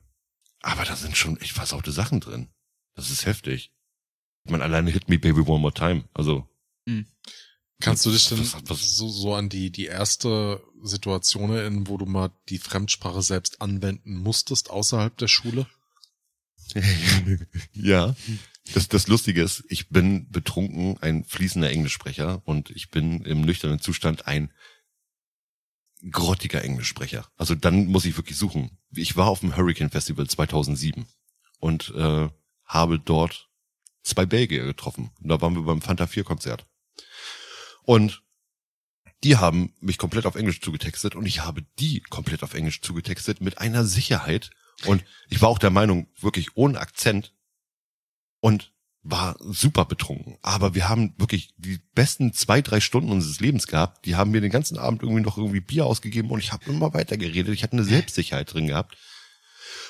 aber 0.61 0.85
da 0.85 0.97
sind 0.97 1.17
schon 1.17 1.37
echt 1.37 1.53
versaute 1.53 1.93
Sachen 1.93 2.19
drin. 2.19 2.49
Das 2.97 3.13
ist 3.13 3.25
heftig. 3.25 3.73
Ich 4.43 4.51
meine, 4.51 4.65
alleine 4.65 4.91
Hit 4.91 5.09
Me 5.09 5.21
Baby 5.21 5.43
One 5.43 5.61
More 5.61 5.73
Time. 5.73 6.09
Also 6.15 6.50
Kannst 7.81 8.05
du 8.07 8.11
dich 8.11 8.29
denn 8.29 8.45
so, 8.45 9.09
so 9.09 9.35
an 9.35 9.49
die, 9.49 9.71
die 9.71 9.87
erste 9.87 10.63
Situation 10.83 11.51
erinnern, 11.51 11.89
wo 11.89 11.97
du 11.97 12.07
mal 12.07 12.31
die 12.49 12.59
Fremdsprache 12.59 13.23
selbst 13.23 13.61
anwenden 13.61 14.17
musstest 14.17 14.71
außerhalb 14.71 15.17
der 15.17 15.29
Schule? 15.29 15.67
ja. 17.73 18.15
Das, 18.75 18.89
das 18.89 19.09
Lustige 19.09 19.43
ist, 19.43 19.65
ich 19.69 19.89
bin 19.89 20.29
betrunken 20.31 20.99
ein 21.01 21.25
fließender 21.25 21.71
Englischsprecher 21.71 22.43
und 22.45 22.71
ich 22.71 22.91
bin 22.91 23.23
im 23.23 23.41
nüchternen 23.41 23.81
Zustand 23.81 24.27
ein 24.27 24.53
grottiger 26.11 26.63
Englischsprecher. 26.63 27.27
Also 27.37 27.55
dann 27.55 27.87
muss 27.87 28.05
ich 28.05 28.17
wirklich 28.17 28.39
suchen. 28.39 28.79
Ich 28.93 29.17
war 29.17 29.27
auf 29.27 29.41
dem 29.41 29.57
Hurricane 29.57 29.91
Festival 29.91 30.27
2007 30.27 31.07
und 31.59 31.93
äh, 31.97 32.29
habe 32.65 32.99
dort 32.99 33.49
zwei 34.03 34.27
Belgier 34.27 34.65
getroffen. 34.65 35.11
Und 35.21 35.29
da 35.29 35.41
waren 35.41 35.55
wir 35.55 35.63
beim 35.63 35.83
Fanta 35.83 36.07
4 36.07 36.25
Konzert. 36.25 36.67
Und 37.83 38.23
die 39.25 39.37
haben 39.37 39.75
mich 39.81 39.99
komplett 39.99 40.27
auf 40.27 40.35
Englisch 40.35 40.61
zugetextet 40.61 41.15
und 41.15 41.27
ich 41.27 41.45
habe 41.45 41.63
die 41.79 42.01
komplett 42.01 42.43
auf 42.43 42.55
Englisch 42.55 42.81
zugetextet 42.81 43.41
mit 43.41 43.59
einer 43.59 43.85
Sicherheit. 43.85 44.51
Und 44.87 45.05
ich 45.29 45.43
war 45.43 45.51
auch 45.51 45.59
der 45.59 45.71
Meinung, 45.71 46.09
wirklich 46.19 46.57
ohne 46.57 46.81
Akzent 46.81 47.35
und 48.41 48.73
war 49.03 49.37
super 49.41 49.85
betrunken. 49.85 50.39
Aber 50.43 50.75
wir 50.75 50.89
haben 50.89 51.15
wirklich 51.19 51.55
die 51.57 51.81
besten 51.95 52.33
zwei, 52.33 52.61
drei 52.61 52.81
Stunden 52.81 53.11
unseres 53.11 53.41
Lebens 53.41 53.67
gehabt. 53.67 54.05
Die 54.05 54.17
haben 54.17 54.31
mir 54.31 54.41
den 54.41 54.51
ganzen 54.51 54.79
Abend 54.79 55.03
irgendwie 55.03 55.23
noch 55.23 55.39
irgendwie 55.39 55.61
Bier 55.61 55.87
ausgegeben 55.87 56.31
und 56.31 56.41
ich 56.41 56.53
habe 56.53 56.71
immer 56.71 56.93
weiter 56.93 57.17
geredet. 57.17 57.55
Ich 57.55 57.63
hatte 57.63 57.75
eine 57.75 57.85
Selbstsicherheit 57.85 58.53
drin 58.53 58.67
gehabt. 58.67 58.97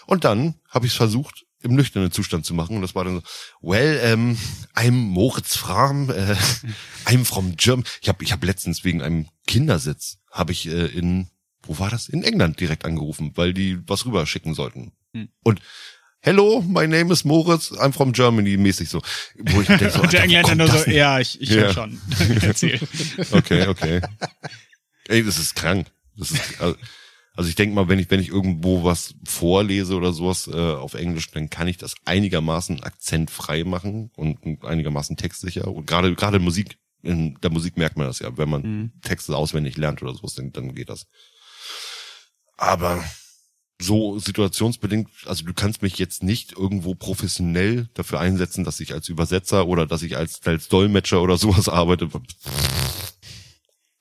Und 0.06 0.24
dann 0.24 0.60
habe 0.68 0.86
ich 0.86 0.92
es 0.92 0.96
versucht, 0.96 1.46
im 1.62 1.74
nüchternen 1.74 2.10
Zustand 2.10 2.46
zu 2.46 2.54
machen. 2.54 2.76
Und 2.76 2.82
das 2.82 2.94
war 2.94 3.04
dann 3.04 3.16
so, 3.16 3.22
well, 3.60 4.14
um, 4.14 4.38
I'm 4.74 4.92
Moritz 4.92 5.56
Fram, 5.56 6.10
äh, 6.10 6.36
I'm 7.06 7.24
from 7.24 7.56
Germany. 7.56 7.86
Ich 8.00 8.08
habe 8.08 8.22
ich 8.24 8.32
hab 8.32 8.42
letztens 8.44 8.84
wegen 8.84 9.02
einem 9.02 9.28
Kindersitz, 9.46 10.18
habe 10.30 10.52
ich 10.52 10.66
äh, 10.68 10.86
in, 10.86 11.28
wo 11.62 11.78
war 11.78 11.90
das? 11.90 12.08
In 12.08 12.22
England 12.24 12.60
direkt 12.60 12.84
angerufen, 12.84 13.32
weil 13.34 13.52
die 13.52 13.78
was 13.86 14.06
rüber 14.06 14.26
schicken 14.26 14.54
sollten. 14.54 14.92
Hm. 15.14 15.28
Und 15.42 15.60
Hello, 16.22 16.60
my 16.60 16.86
name 16.86 17.10
is 17.10 17.24
Moritz, 17.24 17.72
I'm 17.72 17.92
from 17.94 18.12
Germany, 18.12 18.58
mäßig 18.58 18.90
so. 18.90 19.00
Wo 19.38 19.62
ich 19.62 19.68
denk 19.68 19.90
so, 19.90 20.00
Und 20.02 20.12
der 20.12 20.20
Alter, 20.20 20.32
wo 20.34 20.36
Engländer 20.36 20.54
nur 20.66 20.68
so, 20.78 20.84
denn? 20.84 20.94
ja, 20.94 21.18
ich, 21.18 21.40
ich 21.40 21.48
Ja. 21.48 21.72
schon. 21.72 21.98
Erzähl. 22.42 22.78
Okay, 23.30 23.66
okay. 23.68 24.02
Ey, 25.08 25.24
das 25.24 25.38
ist 25.38 25.56
krank. 25.56 25.86
Das 26.18 26.30
ist, 26.32 26.60
also- 26.60 26.76
also 27.34 27.48
ich 27.48 27.54
denke 27.54 27.74
mal, 27.74 27.88
wenn 27.88 27.98
ich, 27.98 28.10
wenn 28.10 28.20
ich 28.20 28.28
irgendwo 28.28 28.84
was 28.84 29.14
vorlese 29.24 29.94
oder 29.94 30.12
sowas 30.12 30.48
äh, 30.48 30.52
auf 30.52 30.94
Englisch, 30.94 31.30
dann 31.30 31.48
kann 31.48 31.68
ich 31.68 31.78
das 31.78 31.94
einigermaßen 32.04 32.82
akzentfrei 32.82 33.64
machen 33.64 34.10
und 34.16 34.64
einigermaßen 34.64 35.16
textsicher. 35.16 35.68
Und 35.68 35.86
gerade 35.86 36.14
gerade 36.14 36.38
Musik, 36.38 36.78
in 37.02 37.38
der 37.42 37.50
Musik 37.50 37.76
merkt 37.76 37.96
man 37.96 38.06
das 38.06 38.18
ja, 38.18 38.36
wenn 38.36 38.50
man 38.50 38.62
Mhm. 38.62 38.92
Texte 39.02 39.36
auswendig 39.36 39.76
lernt 39.76 40.02
oder 40.02 40.14
sowas, 40.14 40.34
dann, 40.34 40.52
dann 40.52 40.74
geht 40.74 40.88
das. 40.90 41.06
Aber 42.56 43.02
so 43.80 44.18
situationsbedingt, 44.18 45.08
also 45.24 45.44
du 45.44 45.54
kannst 45.54 45.80
mich 45.82 45.98
jetzt 45.98 46.22
nicht 46.22 46.52
irgendwo 46.52 46.94
professionell 46.94 47.88
dafür 47.94 48.20
einsetzen, 48.20 48.64
dass 48.64 48.80
ich 48.80 48.92
als 48.92 49.08
Übersetzer 49.08 49.66
oder 49.66 49.86
dass 49.86 50.02
ich 50.02 50.16
als, 50.16 50.40
als 50.46 50.68
Dolmetscher 50.68 51.22
oder 51.22 51.38
sowas 51.38 51.68
arbeite. 51.70 52.08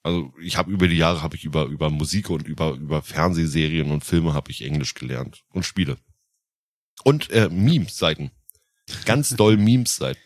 Also 0.03 0.33
ich 0.41 0.55
habe 0.57 0.71
über 0.71 0.87
die 0.87 0.95
Jahre 0.97 1.21
habe 1.21 1.35
ich 1.35 1.43
über 1.43 1.65
über 1.65 1.89
Musik 1.89 2.29
und 2.29 2.47
über 2.47 2.71
über 2.73 3.01
Fernsehserien 3.01 3.91
und 3.91 4.03
Filme 4.05 4.33
habe 4.33 4.49
ich 4.51 4.63
Englisch 4.63 4.93
gelernt 4.93 5.43
und 5.49 5.63
Spiele 5.65 5.97
und 7.03 7.29
äh, 7.31 7.49
Memes-Seiten, 7.49 8.31
ganz 9.05 9.29
doll 9.37 9.57
Memes-Seiten. 9.57 10.19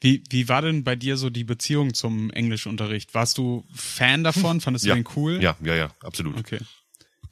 Wie, 0.00 0.24
wie 0.30 0.48
war 0.48 0.62
denn 0.62 0.82
bei 0.84 0.96
dir 0.96 1.16
so 1.16 1.30
die 1.30 1.44
Beziehung 1.44 1.94
zum 1.94 2.30
Englischunterricht? 2.30 3.14
Warst 3.14 3.38
du 3.38 3.64
Fan 3.72 4.24
davon? 4.24 4.60
Fandest 4.60 4.84
Ja. 4.84 4.94
du 4.96 5.02
den 5.02 5.12
cool? 5.16 5.40
Ja, 5.42 5.56
ja, 5.62 5.76
ja, 5.76 5.90
absolut. 6.02 6.36
Okay. 6.38 6.58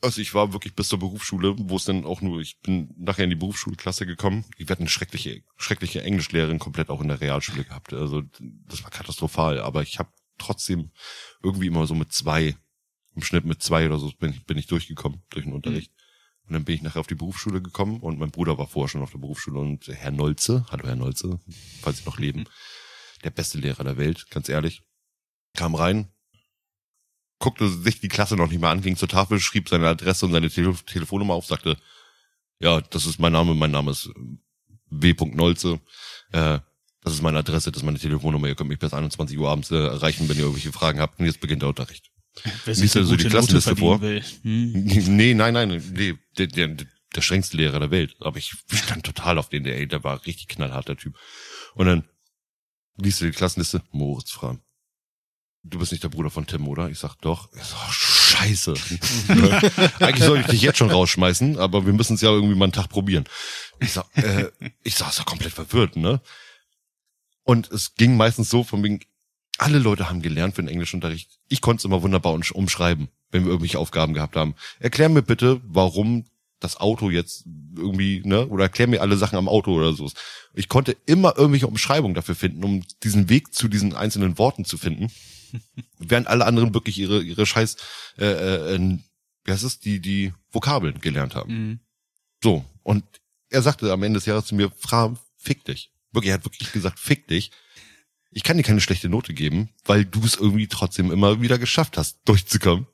Also 0.03 0.21
ich 0.23 0.33
war 0.35 0.53
wirklich 0.53 0.75
bis 0.75 0.89
zur 0.89 0.99
Berufsschule, 1.01 1.55
wo 1.59 1.77
es 1.77 1.85
dann 1.85 2.05
auch 2.07 2.23
nur, 2.23 2.41
ich 2.41 2.61
bin 2.61 2.95
nachher 2.97 3.25
in 3.25 3.31
die 3.31 3.37
Berufsschulklasse 3.37 4.07
gekommen. 4.07 4.45
Ich 4.57 4.69
werde 4.69 4.81
eine 4.81 4.89
schreckliche, 4.89 5.43
schreckliche 5.59 6.03
Englischlehrerin 6.03 6.59
komplett 6.61 6.89
auch 6.91 7.01
in 7.03 7.09
der 7.09 7.21
Realschule 7.21 7.65
gehabt. 7.65 7.93
Also 7.93 8.23
das 8.41 8.83
war 8.85 8.91
katastrophal, 8.91 9.59
aber 9.61 9.83
ich 9.83 9.99
habe 9.99 10.11
trotzdem 10.41 10.91
irgendwie 11.43 11.67
immer 11.67 11.87
so 11.87 11.95
mit 11.95 12.13
zwei, 12.13 12.57
im 13.15 13.23
Schnitt 13.23 13.45
mit 13.45 13.63
zwei 13.63 13.87
oder 13.87 13.99
so 13.99 14.11
bin 14.19 14.33
ich, 14.33 14.45
bin 14.45 14.59
ich 14.59 14.67
durchgekommen 14.67 15.23
durch 15.31 15.45
den 15.45 15.55
Unterricht. 15.55 15.93
Und 16.47 16.55
dann 16.55 16.65
bin 16.65 16.75
ich 16.75 16.83
nachher 16.83 17.01
auf 17.01 17.07
die 17.07 17.15
Berufsschule 17.15 17.63
gekommen 17.63 18.01
und 18.01 18.19
mein 18.19 18.33
Bruder 18.33 18.59
war 18.59 18.67
vorher 18.67 18.89
schon 18.89 19.03
auf 19.03 19.13
der 19.13 19.19
Berufsschule 19.19 19.61
und 19.61 19.87
Herr 19.87 20.11
Nolze, 20.11 20.67
hallo 20.71 20.85
Herr 20.87 20.97
Nolze, 20.97 21.39
falls 21.81 21.99
Sie 21.99 22.05
noch 22.05 22.19
leben, 22.19 22.45
der 23.23 23.31
beste 23.31 23.59
Lehrer 23.59 23.85
der 23.85 23.97
Welt, 23.97 24.29
ganz 24.31 24.49
ehrlich, 24.49 24.83
kam 25.55 25.77
rein, 25.77 26.09
guckte 27.39 27.69
sich 27.69 28.01
die 28.01 28.09
Klasse 28.09 28.37
noch 28.37 28.51
nicht 28.51 28.61
mal 28.61 28.71
an, 28.71 28.83
ging 28.83 28.97
zur 28.97 29.09
Tafel, 29.09 29.39
schrieb 29.39 29.69
seine 29.69 29.89
Adresse 29.89 30.27
und 30.27 30.33
seine 30.33 30.51
Tele 30.51 30.75
Telefonnummer 30.87 31.35
auf, 31.35 31.47
sagte, 31.47 31.77
ja, 32.59 32.81
das 32.81 33.07
ist 33.07 33.19
mein 33.19 33.33
Name, 33.33 33.55
mein 33.55 33.71
Name 33.71 33.93
ist 33.93 34.11
W. 34.91 35.15
Nolze, 35.33 35.81
äh, 36.33 36.59
das 37.03 37.15
ist 37.15 37.23
meine 37.23 37.39
Adresse, 37.39 37.73
das 37.73 37.83
ist 37.83 37.87
meine 37.87 37.99
Telefonnummer, 37.99 38.49
ihr 38.49 38.55
könnt 38.55 38.71
mich 38.71 38.79
bis 38.79 38.93
21 38.93 39.39
Uhr 39.39 39.49
abends 39.49 39.71
äh, 39.71 39.77
erreichen, 39.77 40.29
wenn 40.29 40.37
ihr 40.37 40.43
irgendwelche 40.43 40.73
Fragen 40.73 41.01
habt 41.01 41.19
und 41.19 41.27
jetzt 41.27 41.41
beginnt 41.41 41.63
der 41.63 41.71
Unterricht. 41.71 42.11
Liest 42.67 42.95
du 42.95 43.05
so 43.05 43.17
die 43.17 43.29
Klassenliste 43.29 43.77
vor? 43.77 44.01
Hm. 44.01 44.23
Nee, 44.43 45.35
nein, 45.35 45.55
nein, 45.55 45.83
nee, 45.93 46.15
der, 46.39 46.47
der, 46.47 46.77
der 47.15 47.21
strengste 47.21 47.57
Lehrer 47.57 47.81
der 47.81 47.91
Welt. 47.91 48.17
Aber 48.21 48.39
ich 48.39 48.53
stand 48.73 49.05
total 49.05 49.39
auf 49.39 49.49
den, 49.49 49.65
der, 49.65 49.77
ey, 49.77 49.87
der 49.87 50.05
war 50.05 50.25
richtig 50.27 50.49
knallhart, 50.49 50.89
der 50.89 50.97
Typ. 50.97 51.17
Und 51.75 51.87
dann 51.87 52.05
liest 52.97 53.21
du 53.21 53.25
die 53.25 53.33
Klassenliste, 53.33 53.83
Moritz 53.91 54.31
Fram. 54.31 54.61
Du 55.63 55.79
bist 55.79 55.93
nicht 55.93 56.03
der 56.03 56.09
Bruder 56.09 56.31
von 56.31 56.47
Tim, 56.47 56.67
oder? 56.69 56.89
Ich 56.89 56.99
sag 56.99 57.17
doch. 57.17 57.53
Ich 57.53 57.63
sag, 57.63 57.77
oh, 57.87 57.93
scheiße. 57.93 58.75
Eigentlich 60.01 60.25
soll 60.25 60.41
ich 60.41 60.47
dich 60.47 60.63
jetzt 60.63 60.79
schon 60.79 60.91
rausschmeißen, 60.91 61.59
aber 61.59 61.85
wir 61.85 61.93
müssen 61.93 62.15
es 62.15 62.23
ja 62.23 62.31
irgendwie 62.31 62.55
mal 62.55 62.65
einen 62.65 62.73
Tag 62.73 62.89
probieren. 62.89 63.25
Ich 63.79 63.93
sag, 63.93 64.07
äh, 64.17 64.51
ich 64.83 64.95
saß 64.95 65.17
da 65.17 65.25
komplett 65.25 65.53
verwirrt, 65.53 65.97
ne? 65.97 66.23
Und 67.51 67.69
es 67.73 67.97
ging 67.97 68.17
meistens 68.17 68.49
so 68.49 68.63
von 68.63 68.81
wegen, 68.85 69.01
alle 69.59 69.81
Leute 69.81 70.09
haben 70.09 70.23
gelernt 70.23 70.55
für 70.55 70.63
den 70.63 70.69
Englischunterricht. 70.69 71.41
Ich 71.49 71.61
konnte 71.61 71.81
es 71.81 71.85
immer 71.85 72.01
wunderbar 72.01 72.33
umsch- 72.33 72.53
umschreiben, 72.53 73.09
wenn 73.33 73.43
wir 73.43 73.49
irgendwelche 73.49 73.81
Aufgaben 73.81 74.15
gehabt 74.15 74.37
haben. 74.37 74.55
Erklär 74.79 75.09
mir 75.09 75.23
bitte, 75.23 75.61
warum 75.65 76.27
das 76.61 76.77
Auto 76.77 77.11
jetzt 77.11 77.47
irgendwie, 77.75 78.23
ne, 78.25 78.47
oder 78.47 78.67
erklär 78.67 78.87
mir 78.87 79.01
alle 79.03 79.17
Sachen 79.17 79.37
am 79.37 79.49
Auto 79.49 79.75
oder 79.75 79.95
so. 79.95 80.09
Ich 80.55 80.69
konnte 80.69 80.97
immer 81.07 81.37
irgendwelche 81.37 81.67
Umschreibungen 81.67 82.15
dafür 82.15 82.37
finden, 82.37 82.63
um 82.63 82.85
diesen 83.03 83.29
Weg 83.29 83.53
zu 83.53 83.67
diesen 83.67 83.97
einzelnen 83.97 84.39
Worten 84.39 84.65
zu 84.65 84.79
finden. 84.79 85.11
Während 85.99 86.29
alle 86.29 86.47
anderen 86.47 86.73
wirklich 86.73 87.01
ihre, 87.01 87.21
ihre 87.21 87.47
scheiß, 87.47 87.79
äh, 88.19 88.27
äh, 88.77 88.99
wie 89.43 89.51
heißt 89.51 89.65
es, 89.65 89.81
die, 89.81 89.99
die 89.99 90.33
Vokabeln 90.53 91.01
gelernt 91.01 91.35
haben. 91.35 91.53
Mhm. 91.53 91.81
So. 92.45 92.65
Und 92.85 93.03
er 93.49 93.63
sagte 93.63 93.91
am 93.91 94.05
Ende 94.05 94.19
des 94.21 94.27
Jahres 94.27 94.45
zu 94.45 94.55
mir, 94.55 94.71
Fra, 94.79 95.17
fick 95.37 95.65
dich. 95.65 95.91
Wirklich, 96.13 96.31
er 96.31 96.35
hat 96.35 96.45
wirklich 96.45 96.73
gesagt, 96.73 96.99
fick 96.99 97.29
dich. 97.29 97.51
ich 98.31 98.43
kann 98.43 98.57
dir 98.57 98.63
keine 98.63 98.81
schlechte 98.81 99.09
Note 99.09 99.35
geben, 99.35 99.71
weil 99.85 100.05
du 100.05 100.25
es 100.25 100.37
irgendwie 100.37 100.69
trotzdem 100.69 101.11
immer 101.11 101.41
wieder 101.41 101.59
geschafft 101.59 101.97
hast, 101.97 102.19
durchzukommen. 102.25 102.87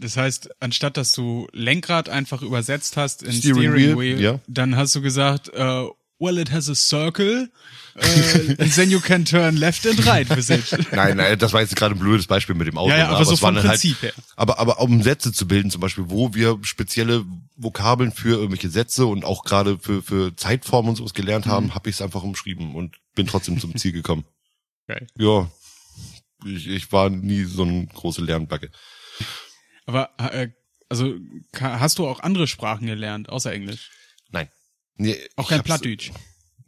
Das 0.00 0.16
heißt, 0.16 0.50
anstatt 0.60 0.96
dass 0.96 1.12
du 1.12 1.46
Lenkrad 1.52 2.08
einfach 2.08 2.42
übersetzt 2.42 2.96
hast 2.96 3.22
in 3.22 3.32
Steering 3.32 3.70
Steering, 3.70 3.74
Wheel, 3.74 3.98
Wheel, 3.98 4.20
ja. 4.20 4.40
dann 4.48 4.76
hast 4.76 4.94
du 4.96 5.00
gesagt, 5.00 5.50
äh, 5.54 5.84
well, 6.18 6.38
it 6.38 6.50
has 6.50 6.68
a 6.68 6.74
circle, 6.74 7.48
and 7.94 8.72
then 8.74 8.90
you 8.90 9.00
can 9.00 9.24
turn 9.24 9.56
left 9.56 9.86
and 9.86 10.04
right 10.06 10.28
with 10.30 10.50
it. 10.50 10.92
Nein, 10.92 11.16
nein, 11.16 11.38
das 11.38 11.52
war 11.52 11.60
jetzt 11.60 11.76
gerade 11.76 11.94
ein 11.94 11.98
blödes 11.98 12.26
Beispiel 12.26 12.54
mit 12.54 12.66
dem 12.66 12.78
Auto. 12.78 12.90
Ja, 12.90 12.98
ja, 12.98 13.08
ne? 13.08 13.16
aber 13.16 13.24
so 13.24 13.34
es 13.34 13.42
waren 13.42 13.54
vom 13.54 13.62
dann 13.62 13.70
Prinzip 13.72 14.02
her. 14.02 14.12
Aber, 14.36 14.58
aber 14.58 14.80
um 14.80 15.02
Sätze 15.02 15.32
zu 15.32 15.46
bilden, 15.48 15.70
zum 15.70 15.80
Beispiel, 15.80 16.04
wo 16.08 16.34
wir 16.34 16.58
spezielle 16.62 17.24
Vokabeln 17.56 18.12
für 18.12 18.36
irgendwelche 18.36 18.70
Sätze 18.70 19.06
und 19.06 19.24
auch 19.24 19.44
gerade 19.44 19.78
für, 19.78 20.02
für 20.02 20.34
Zeitformen 20.36 20.90
und 20.90 20.96
sowas 20.96 21.14
gelernt 21.14 21.46
haben, 21.46 21.66
Mhm. 21.66 21.74
habe 21.74 21.90
ich 21.90 21.96
es 21.96 22.02
einfach 22.02 22.22
umschrieben 22.22 22.74
und 22.74 22.96
bin 23.14 23.26
trotzdem 23.26 23.58
zum 23.60 23.76
Ziel 23.76 23.92
gekommen. 23.92 24.24
Geil. 24.86 25.06
Ja, 25.18 25.50
ich, 26.46 26.68
ich 26.68 26.92
war 26.92 27.10
nie 27.10 27.44
so 27.44 27.62
eine 27.64 27.86
große 27.86 28.22
Lernbacke. 28.22 28.70
Aber 29.86 30.10
äh, 30.18 30.48
also 30.88 31.14
hast 31.60 31.98
du 31.98 32.06
auch 32.06 32.20
andere 32.20 32.46
Sprachen 32.46 32.86
gelernt, 32.86 33.28
außer 33.28 33.52
Englisch? 33.52 33.90
Nein. 34.98 35.10
Nee, 35.10 35.28
Auch 35.36 35.44
ich 35.44 35.48
kein. 35.48 35.60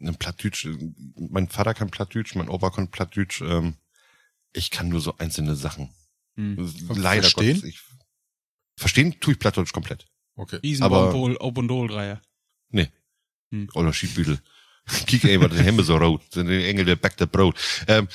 Ein 0.03 0.15
Plattdeutsch, 0.17 0.65
äh, 0.65 0.79
mein 1.17 1.49
Vater 1.49 1.75
kann 1.75 1.91
Plattdeutsch, 1.91 2.35
mein 2.35 2.49
Opa 2.49 2.71
kann 2.71 2.91
Plattdeutsch, 2.91 3.43
ähm, 3.43 3.75
ich 4.55 4.71
kann 4.71 4.89
nur 4.89 5.01
so 5.01 5.19
einzelne 5.19 5.55
Sachen. 5.57 5.91
Hm. 6.37 6.57
Leider 6.95 7.23
verstehen? 7.23 7.57
Gottes, 7.57 7.69
ich, 7.69 7.81
verstehen 8.77 9.21
tue 9.21 9.35
ich 9.35 9.39
Plattdeutsch 9.39 9.73
komplett. 9.73 10.07
Okay. 10.37 10.57
Aber- 10.57 10.63
Riesenbonpol, 10.63 11.37
Obundol-Dreier. 11.37 12.23
Nee. 12.71 12.89
Hm. 13.51 13.69
Oder 13.75 13.93
Schiedbüdel. 13.93 14.41
Kiek 15.07 15.25
ey, 15.25 15.39
was 15.41 15.51
de 15.51 15.63
Hembe 15.63 15.83
so 15.83 15.97
rot. 15.97 16.23
Sind 16.33 16.49
die 16.49 16.65
Engel, 16.65 16.87
der 16.87 16.97
backt 16.97 17.21
das 17.21 17.29
Brot. 17.29 17.57
Ähm, 17.87 18.09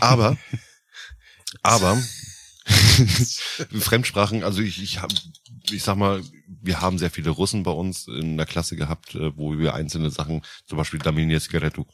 aber, 0.00 0.36
aber, 1.62 2.00
Fremdsprachen, 3.80 4.42
also 4.44 4.62
ich, 4.62 4.82
ich 4.82 5.00
hab, 5.00 5.12
ich 5.70 5.82
sag 5.82 5.96
mal, 5.96 6.22
wir 6.62 6.80
haben 6.80 6.98
sehr 6.98 7.10
viele 7.10 7.30
Russen 7.30 7.62
bei 7.62 7.70
uns 7.70 8.06
in 8.08 8.36
der 8.36 8.46
Klasse 8.46 8.76
gehabt, 8.76 9.14
äh, 9.14 9.36
wo 9.36 9.58
wir 9.58 9.74
einzelne 9.74 10.10
Sachen, 10.10 10.42
zum 10.66 10.78
Beispiel 10.78 11.00
Daminia 11.00 11.40
Zigaretto. 11.40 11.86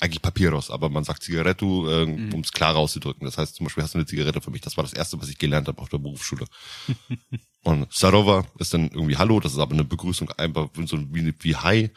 Eigentlich 0.00 0.22
Papieros, 0.22 0.70
aber 0.70 0.88
man 0.88 1.04
sagt 1.04 1.22
Zigaretto, 1.22 1.88
äh, 1.88 2.06
Mhm. 2.06 2.34
um 2.34 2.40
es 2.40 2.50
klar 2.52 2.74
auszudrücken. 2.76 3.24
Das 3.24 3.38
heißt, 3.38 3.54
zum 3.54 3.64
Beispiel 3.64 3.84
hast 3.84 3.94
du 3.94 3.98
eine 3.98 4.06
Zigarette 4.06 4.40
für 4.40 4.50
mich. 4.50 4.60
Das 4.60 4.76
war 4.76 4.82
das 4.82 4.92
Erste, 4.94 5.20
was 5.20 5.28
ich 5.28 5.38
gelernt 5.38 5.68
habe 5.68 5.80
auf 5.80 5.88
der 5.90 5.98
Berufsschule. 5.98 6.46
Und 7.62 7.92
Sarova 7.92 8.44
ist 8.58 8.74
dann 8.74 8.88
irgendwie 8.90 9.16
Hallo, 9.16 9.38
das 9.38 9.52
ist 9.52 9.58
aber 9.58 9.74
eine 9.74 9.84
Begrüßung 9.84 10.30
einfach 10.32 10.68
so 10.86 10.98
wie, 11.14 11.32
wie 11.40 11.56
Hi. 11.56 11.90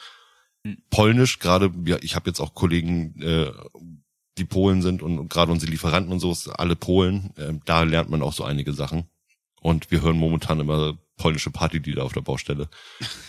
Polnisch, 0.89 1.39
gerade, 1.39 1.71
ja, 1.86 1.97
ich 2.01 2.15
habe 2.15 2.30
jetzt 2.30 2.39
auch 2.39 2.53
Kollegen, 2.53 3.21
äh, 3.21 3.51
die 4.38 4.45
Polen 4.45 4.81
sind 4.81 5.01
und, 5.01 5.29
gerade 5.29 5.51
unsere 5.51 5.71
Lieferanten 5.71 6.11
und 6.11 6.19
so, 6.19 6.31
ist 6.31 6.47
alle 6.47 6.75
Polen. 6.75 7.31
Ähm, 7.38 7.61
da 7.65 7.83
lernt 7.83 8.09
man 8.09 8.21
auch 8.21 8.33
so 8.33 8.43
einige 8.43 8.73
Sachen. 8.73 9.05
Und 9.61 9.89
wir 9.91 10.01
hören 10.01 10.17
momentan 10.17 10.59
immer 10.59 10.97
polnische 11.17 11.51
Partylieder 11.51 12.03
auf 12.03 12.13
der 12.13 12.21
Baustelle. 12.21 12.69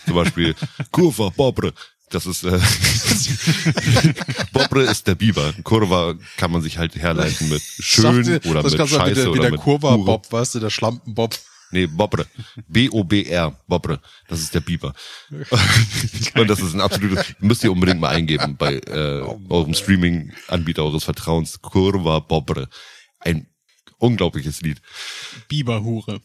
Zum 0.05 0.15
Beispiel 0.15 0.55
Kurwa 0.91 1.29
Bobre. 1.29 1.73
Das 2.09 2.25
ist 2.25 2.43
äh, 2.43 2.59
Bobre 4.53 4.83
ist 4.83 5.07
der 5.07 5.15
Biber. 5.15 5.53
Kurva 5.63 6.15
kann 6.37 6.51
man 6.51 6.61
sich 6.61 6.77
halt 6.77 6.95
herleiten 6.95 7.49
mit 7.49 7.61
schön 7.61 8.23
Sagte- 8.23 8.49
oder 8.49 8.63
das 8.63 8.77
mit 8.77 8.89
Scheiße 8.89 9.09
wie 9.09 9.13
der, 9.15 9.25
wie 9.25 9.29
oder 9.29 9.41
der 9.41 9.51
mit 9.51 9.61
Kurva 9.61 9.95
Hure. 9.95 10.05
Bob, 10.05 10.31
weißt 10.31 10.55
du, 10.55 10.59
der 10.59 10.69
Schlampenbob. 10.69 11.37
Nee, 11.71 11.87
Bobre. 11.87 12.25
B-O-B-R. 12.67 13.55
Bobre. 13.67 13.99
Das 14.27 14.39
ist 14.39 14.53
der 14.53 14.61
Biber. 14.61 14.93
Und 15.29 16.49
das 16.49 16.59
ist 16.59 16.73
ein 16.73 16.81
absolutes, 16.81 17.35
müsst 17.39 17.63
ihr 17.63 17.71
unbedingt 17.71 17.99
mal 17.99 18.15
eingeben 18.15 18.55
bei 18.57 18.75
äh, 18.75 19.21
eurem 19.49 19.73
Streaming-Anbieter 19.73 20.83
eures 20.83 21.03
Vertrauens. 21.03 21.61
Kurva 21.61 22.19
Bobre. 22.19 22.69
Ein 23.19 23.47
unglaubliches 23.97 24.61
Lied. 24.61 24.81
Biberhure. 25.47 26.21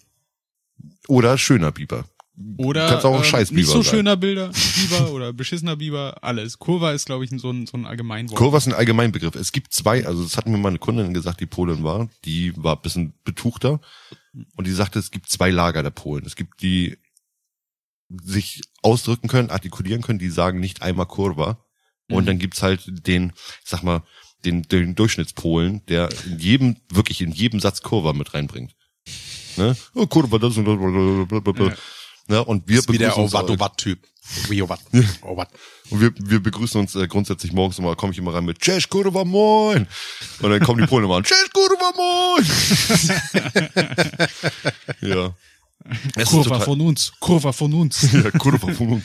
Oder 1.09 1.37
schöner 1.39 1.73
Biber. 1.73 2.05
Oder 2.57 2.89
Kannst 2.89 3.05
auch 3.05 3.13
ein 3.13 3.19
ähm, 3.19 3.25
Scheißbiber 3.25 3.61
nicht 3.61 3.71
so 3.71 3.83
sein. 3.83 3.91
schöner 3.97 4.17
Bilder, 4.17 4.51
Biber 4.77 5.13
oder 5.13 5.33
beschissener 5.33 5.77
Biber, 5.77 6.17
alles. 6.23 6.59
Kurva 6.59 6.93
ist, 6.93 7.05
glaube 7.05 7.25
ich, 7.25 7.31
so 7.31 7.51
ein, 7.51 7.67
so 7.67 7.77
ein 7.77 7.85
Allgemeinwort. 7.85 8.39
Kurva 8.39 8.57
ist 8.57 8.67
ein 8.67 8.73
Allgemeinbegriff. 8.73 9.35
Es 9.35 9.53
gibt 9.53 9.73
zwei, 9.73 10.07
also 10.07 10.23
das 10.23 10.37
hat 10.37 10.49
mir 10.49 10.57
meine 10.57 10.79
Kundin 10.79 11.13
gesagt, 11.13 11.41
die 11.41 11.47
Polin 11.47 11.85
war, 11.85 12.09
die 12.25 12.53
war 12.57 12.77
ein 12.77 12.83
bisschen 12.83 13.13
betuchter 13.25 13.81
und 14.57 14.67
die 14.67 14.73
sagte, 14.73 14.99
es 14.99 15.11
gibt 15.11 15.29
zwei 15.29 15.51
Lager 15.51 15.83
der 15.83 15.91
Polen. 15.91 16.25
Es 16.27 16.37
gibt 16.37 16.63
die 16.63 16.99
sich 18.09 18.63
ausdrücken 18.83 19.29
können, 19.29 19.51
artikulieren 19.51 20.03
können, 20.03 20.19
die 20.19 20.29
sagen 20.31 20.61
nicht 20.61 20.83
einmal 20.83 21.07
Kurva. 21.07 21.65
Und 22.11 22.25
Mhm. 22.25 22.27
dann 22.27 22.39
gibt's 22.39 22.63
halt 22.63 23.07
den, 23.07 23.33
ich 23.65 23.71
sag 23.71 23.83
mal, 23.83 24.03
den, 24.45 24.63
den 24.63 24.95
Durchschnittspolen, 24.95 25.85
der 25.87 26.09
in 26.27 26.39
jedem, 26.39 26.77
wirklich 26.91 27.21
in 27.23 27.33
jedem 27.33 27.61
Satz 27.61 27.81
Kurva 27.81 28.13
mit 28.13 28.35
reinbringt. 28.35 28.75
Ne? 29.57 29.77
Oh, 29.95 30.07
Kurva, 30.07 30.39
das 30.39 30.57
und 30.57 30.65
blablabla. 30.65 31.69
Ja. 31.69 31.77
Ne? 32.29 32.45
Und 32.45 32.69
wir 32.69 32.77
Das 32.77 32.87
ist 32.87 32.93
wie 32.93 32.99
der 32.99 33.09
begrüßen 33.09 33.31
uns- 34.23 34.51
Ovat 34.51 34.51
Ovat 34.51 34.51
Typ. 34.51 34.51
Wie 34.51 34.63
Ovat. 34.63 34.81
Ovat. 35.23 35.49
und 35.91 36.01
wir, 36.01 36.13
wir 36.19 36.41
begrüßen 36.41 36.81
uns 36.81 36.95
äh, 36.95 37.07
grundsätzlich 37.09 37.53
morgens 37.53 37.79
immer, 37.79 37.95
komme 37.97 38.13
ich 38.13 38.19
immer 38.19 38.35
rein 38.35 38.45
mit 38.45 38.59
Cześć 38.61 38.89
kurwa 38.89 39.25
moin. 39.25 39.87
Und 40.41 40.51
dann 40.51 40.61
kommen 40.61 40.81
die 40.81 40.87
Polen 40.87 41.05
immer 41.05 41.17
an, 41.17 41.25
Cześć 41.25 41.53
kurwa 41.53 41.93
moin. 41.97 42.47
ja. 45.01 45.35
Es 46.17 46.29
Kurva 46.29 46.45
total- 46.51 46.65
von 46.65 46.81
uns, 46.81 47.13
Kurva 47.19 47.53
von 47.53 47.75
uns. 47.75 48.03
ja, 48.13 48.31
kurwa 48.31 48.73
von 48.73 48.89
uns. 48.89 49.05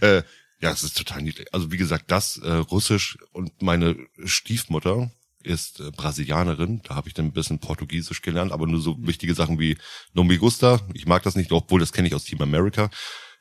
Äh, 0.00 0.22
ja, 0.60 0.70
es 0.72 0.82
ist 0.82 0.96
total 0.96 1.22
niedlich. 1.22 1.46
Also 1.54 1.70
wie 1.72 1.76
gesagt, 1.78 2.10
das 2.10 2.36
äh, 2.38 2.50
Russisch 2.52 3.16
und 3.32 3.62
meine 3.62 3.96
Stiefmutter 4.24 5.10
ist 5.42 5.80
äh, 5.80 5.90
Brasilianerin. 5.92 6.82
Da 6.84 6.96
habe 6.96 7.08
ich 7.08 7.14
dann 7.14 7.26
ein 7.26 7.32
bisschen 7.32 7.60
Portugiesisch 7.60 8.20
gelernt, 8.22 8.52
aber 8.52 8.66
nur 8.66 8.80
so 8.80 8.96
wichtige 9.00 9.34
Sachen 9.34 9.58
wie 9.58 9.78
No 10.12 10.22
me 10.24 10.36
gusta. 10.36 10.80
Ich 10.92 11.06
mag 11.06 11.22
das 11.22 11.34
nicht, 11.36 11.50
obwohl 11.52 11.80
das 11.80 11.92
kenne 11.92 12.08
ich 12.08 12.14
aus 12.14 12.24
Team 12.24 12.42
America. 12.42 12.90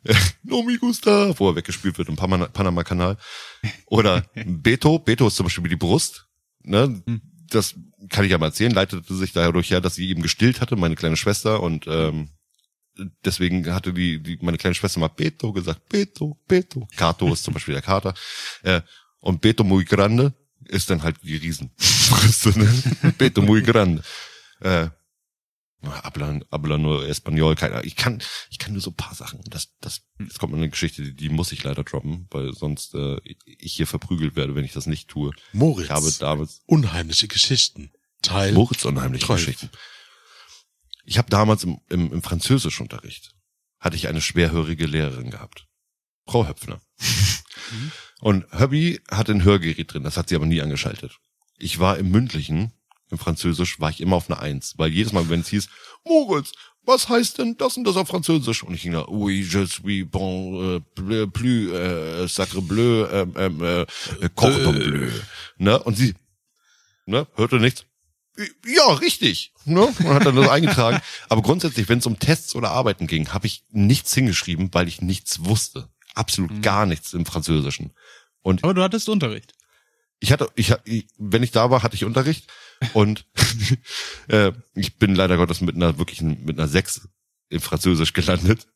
No 0.43 0.63
me 0.63 0.77
gusta, 0.77 1.37
wo 1.39 1.49
er 1.49 1.55
weggespielt 1.55 1.97
wird 1.97 2.09
im 2.09 2.15
Panama- 2.15 2.47
Panama-Kanal. 2.47 3.17
Oder 3.87 4.23
Beto. 4.45 4.99
Beto 4.99 5.27
ist 5.27 5.35
zum 5.35 5.45
Beispiel 5.45 5.63
wie 5.65 5.69
die 5.69 5.75
Brust. 5.75 6.27
Ne? 6.63 7.01
Das 7.49 7.75
kann 8.09 8.25
ich 8.25 8.31
ja 8.31 8.37
mal 8.37 8.47
erzählen. 8.47 8.71
Leitete 8.71 9.13
sich 9.15 9.33
dadurch 9.33 9.71
her, 9.71 9.81
dass 9.81 9.95
sie 9.95 10.09
eben 10.09 10.21
gestillt 10.21 10.61
hatte, 10.61 10.75
meine 10.75 10.95
kleine 10.95 11.17
Schwester. 11.17 11.61
Und 11.61 11.85
ähm, 11.87 12.29
deswegen 13.25 13.73
hatte 13.73 13.93
die, 13.93 14.21
die 14.21 14.37
meine 14.41 14.57
kleine 14.57 14.75
Schwester 14.75 14.99
mal 14.99 15.07
Beto 15.07 15.53
gesagt. 15.53 15.87
Beto, 15.89 16.37
Beto. 16.47 16.87
Kato 16.95 17.31
ist 17.33 17.43
zum 17.43 17.53
Beispiel 17.53 17.73
der 17.73 17.83
Kater. 17.83 18.13
Äh, 18.63 18.81
und 19.19 19.41
Beto 19.41 19.63
muy 19.63 19.83
grande 19.85 20.33
ist 20.65 20.89
dann 20.89 21.03
halt 21.03 21.17
die 21.23 21.35
Riesenbrüste. 21.37 22.57
Ne? 22.59 23.13
Beto 23.17 23.41
muy 23.41 23.61
grande. 23.61 24.01
Äh, 24.59 24.87
habla, 25.91 26.39
habla 26.51 26.77
nur 26.77 27.07
Espanol, 27.07 27.55
keine 27.55 27.75
Ahnung. 27.75 27.87
Ich 27.87 27.95
kann, 27.95 28.21
ich 28.49 28.59
kann 28.59 28.73
nur 28.73 28.81
so 28.81 28.91
ein 28.91 28.95
paar 28.95 29.15
Sachen. 29.15 29.41
Das, 29.49 29.69
das, 29.81 30.01
jetzt 30.19 30.39
kommt 30.39 30.53
eine 30.53 30.69
Geschichte, 30.69 31.01
die, 31.01 31.15
die 31.15 31.29
muss 31.29 31.51
ich 31.51 31.63
leider 31.63 31.83
droppen, 31.83 32.27
weil 32.31 32.53
sonst 32.53 32.93
äh, 32.95 33.17
ich 33.45 33.73
hier 33.73 33.87
verprügelt 33.87 34.35
werde, 34.35 34.55
wenn 34.55 34.65
ich 34.65 34.73
das 34.73 34.85
nicht 34.85 35.07
tue. 35.07 35.31
Moritz. 35.53 35.85
Ich 35.85 35.91
habe 35.91 36.11
damals 36.19 36.61
Unheimliche 36.65 37.27
Geschichten. 37.27 37.91
Teil. 38.21 38.53
Moritz 38.53 38.85
unheimliche 38.85 39.25
Zwölf. 39.25 39.45
Geschichten. 39.45 39.69
Ich 41.05 41.17
habe 41.17 41.29
damals 41.29 41.63
im, 41.63 41.79
im, 41.89 42.11
im 42.11 42.21
Französischunterricht 42.21 43.33
hatte 43.79 43.95
ich 43.95 44.07
eine 44.07 44.21
schwerhörige 44.21 44.85
Lehrerin 44.85 45.29
gehabt. 45.29 45.67
Frau 46.25 46.47
Höpfner. 46.47 46.81
Und 48.19 48.45
Höbby 48.51 48.99
hatte 49.09 49.31
ein 49.31 49.43
Hörgerät 49.43 49.93
drin, 49.93 50.03
das 50.03 50.17
hat 50.17 50.29
sie 50.29 50.35
aber 50.35 50.45
nie 50.45 50.61
angeschaltet. 50.61 51.17
Ich 51.57 51.79
war 51.79 51.97
im 51.97 52.09
mündlichen, 52.09 52.73
im 53.09 53.17
Französisch, 53.17 53.79
war 53.79 53.89
ich 53.89 54.01
immer 54.01 54.15
auf 54.15 54.29
einer 54.29 54.41
Eins, 54.41 54.73
weil 54.77 54.91
jedes 54.91 55.13
Mal, 55.13 55.29
wenn 55.29 55.41
es 55.41 55.49
hieß, 55.49 55.69
Moritz, 56.05 56.51
was 56.87 57.09
heißt 57.09 57.39
denn 57.39 57.57
das 57.57 57.75
und 57.75 57.83
das 57.83 57.97
auf 57.97 58.07
Französisch? 58.07 58.63
Und 58.63 58.73
ich 58.73 58.83
ging 58.83 58.93
da, 58.93 59.05
oui, 59.09 59.41
je 59.41 59.65
suis 59.65 60.05
bon, 60.09 60.81
äh, 60.95 61.27
plus, 61.27 61.71
äh, 61.71 62.27
sacre 62.27 62.61
bleu, 62.61 63.05
ähm, 63.11 63.33
ähm, 63.37 63.61
äh, 63.61 63.85
cordon 64.33 64.79
bleu. 64.79 65.09
Ne? 65.57 65.83
Und 65.83 65.97
sie, 65.97 66.15
ne, 67.05 67.27
hörte 67.35 67.57
nichts. 67.57 67.85
Ja, 68.65 68.93
richtig. 68.93 69.51
Ne? 69.65 69.81
Und 69.81 70.07
hat 70.07 70.25
dann 70.25 70.35
das 70.35 70.47
eingetragen. 70.49 71.01
Aber 71.27 71.41
grundsätzlich, 71.41 71.89
wenn 71.89 71.99
es 71.99 72.05
um 72.05 72.19
Tests 72.19 72.55
oder 72.55 72.71
Arbeiten 72.71 73.07
ging, 73.07 73.33
habe 73.33 73.47
ich 73.47 73.63
nichts 73.71 74.13
hingeschrieben, 74.13 74.69
weil 74.73 74.87
ich 74.87 75.01
nichts 75.01 75.43
wusste. 75.43 75.89
Absolut 76.13 76.61
gar 76.61 76.85
nichts 76.85 77.13
im 77.13 77.25
Französischen. 77.25 77.91
Und 78.41 78.63
Aber 78.63 78.73
du 78.73 78.81
hattest 78.81 79.09
Unterricht. 79.09 79.53
ich 80.19 80.31
hatte, 80.31 80.49
ich, 80.55 80.73
ich 80.85 81.07
wenn 81.17 81.43
ich 81.43 81.51
da 81.51 81.69
war, 81.69 81.83
hatte 81.83 81.95
ich 81.95 82.05
Unterricht 82.05 82.47
und 82.93 83.25
äh, 84.27 84.51
ich 84.75 84.97
bin 84.97 85.15
leider 85.15 85.37
Gottes 85.37 85.61
mit 85.61 85.75
einer 85.75 85.97
wirklichen, 85.97 86.45
mit 86.45 86.57
einer 86.57 86.67
Sechs 86.67 87.07
im 87.49 87.61
Französisch 87.61 88.13
gelandet, 88.13 88.67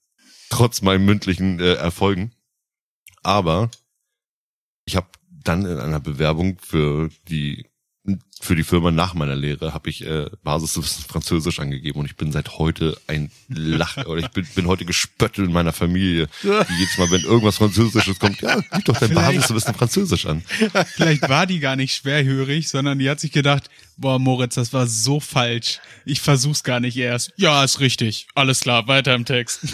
trotz 0.50 0.82
meinen 0.82 1.06
mündlichen 1.06 1.60
äh, 1.60 1.74
Erfolgen. 1.74 2.34
Aber 3.24 3.70
ich 4.86 4.96
habe 4.96 5.08
dann 5.30 5.66
in 5.66 5.78
einer 5.80 6.00
Bewerbung 6.00 6.58
für 6.60 7.10
die 7.28 7.66
für 8.42 8.56
die 8.56 8.64
Firma 8.64 8.90
nach 8.90 9.14
meiner 9.14 9.36
Lehre 9.36 9.76
habe 9.76 9.90
ich 9.92 10.04
äh, 10.04 10.28
Basiswissen 10.44 11.06
Französisch 11.06 11.60
angegeben 11.60 12.00
und 12.00 12.08
ich 12.08 12.16
bin 12.16 12.32
seit 12.32 12.58
heute 12.58 12.98
ein 13.06 13.30
Lach 13.48 13.98
oder 14.08 14.18
ich 14.18 14.30
bin, 14.30 14.46
bin 14.56 14.66
heute 14.66 14.86
gespöttelt 14.86 15.48
in 15.48 15.54
meiner 15.54 15.74
Familie. 15.74 16.28
Die 16.42 16.48
jedes 16.80 16.98
Mal, 16.98 17.12
wenn 17.12 17.22
irgendwas 17.22 17.58
Französisches 17.58 18.18
kommt, 18.18 18.42
ja, 18.42 18.60
gib 18.60 18.86
doch 18.86 18.98
dein 18.98 19.14
Basiswissen 19.14 19.76
Französisch 19.76 20.26
an. 20.26 20.42
Vielleicht 20.96 21.30
war 21.30 21.46
die 21.46 21.60
gar 21.60 21.76
nicht 21.76 21.94
schwerhörig, 21.94 22.70
sondern 22.70 22.98
die 22.98 23.10
hat 23.10 23.20
sich 23.20 23.32
gedacht, 23.32 23.70
boah, 24.02 24.20
Moritz, 24.20 24.56
das 24.56 24.74
war 24.74 24.88
so 24.88 25.20
falsch. 25.20 25.80
Ich 26.06 26.22
versuch's 26.22 26.64
gar 26.64 26.80
nicht 26.80 26.98
erst. 26.98 27.32
Ja, 27.38 27.64
ist 27.64 27.80
richtig. 27.80 28.28
Alles 28.36 28.62
klar, 28.62 28.88
weiter 28.88 29.16
im 29.16 29.26
Text. 29.26 29.62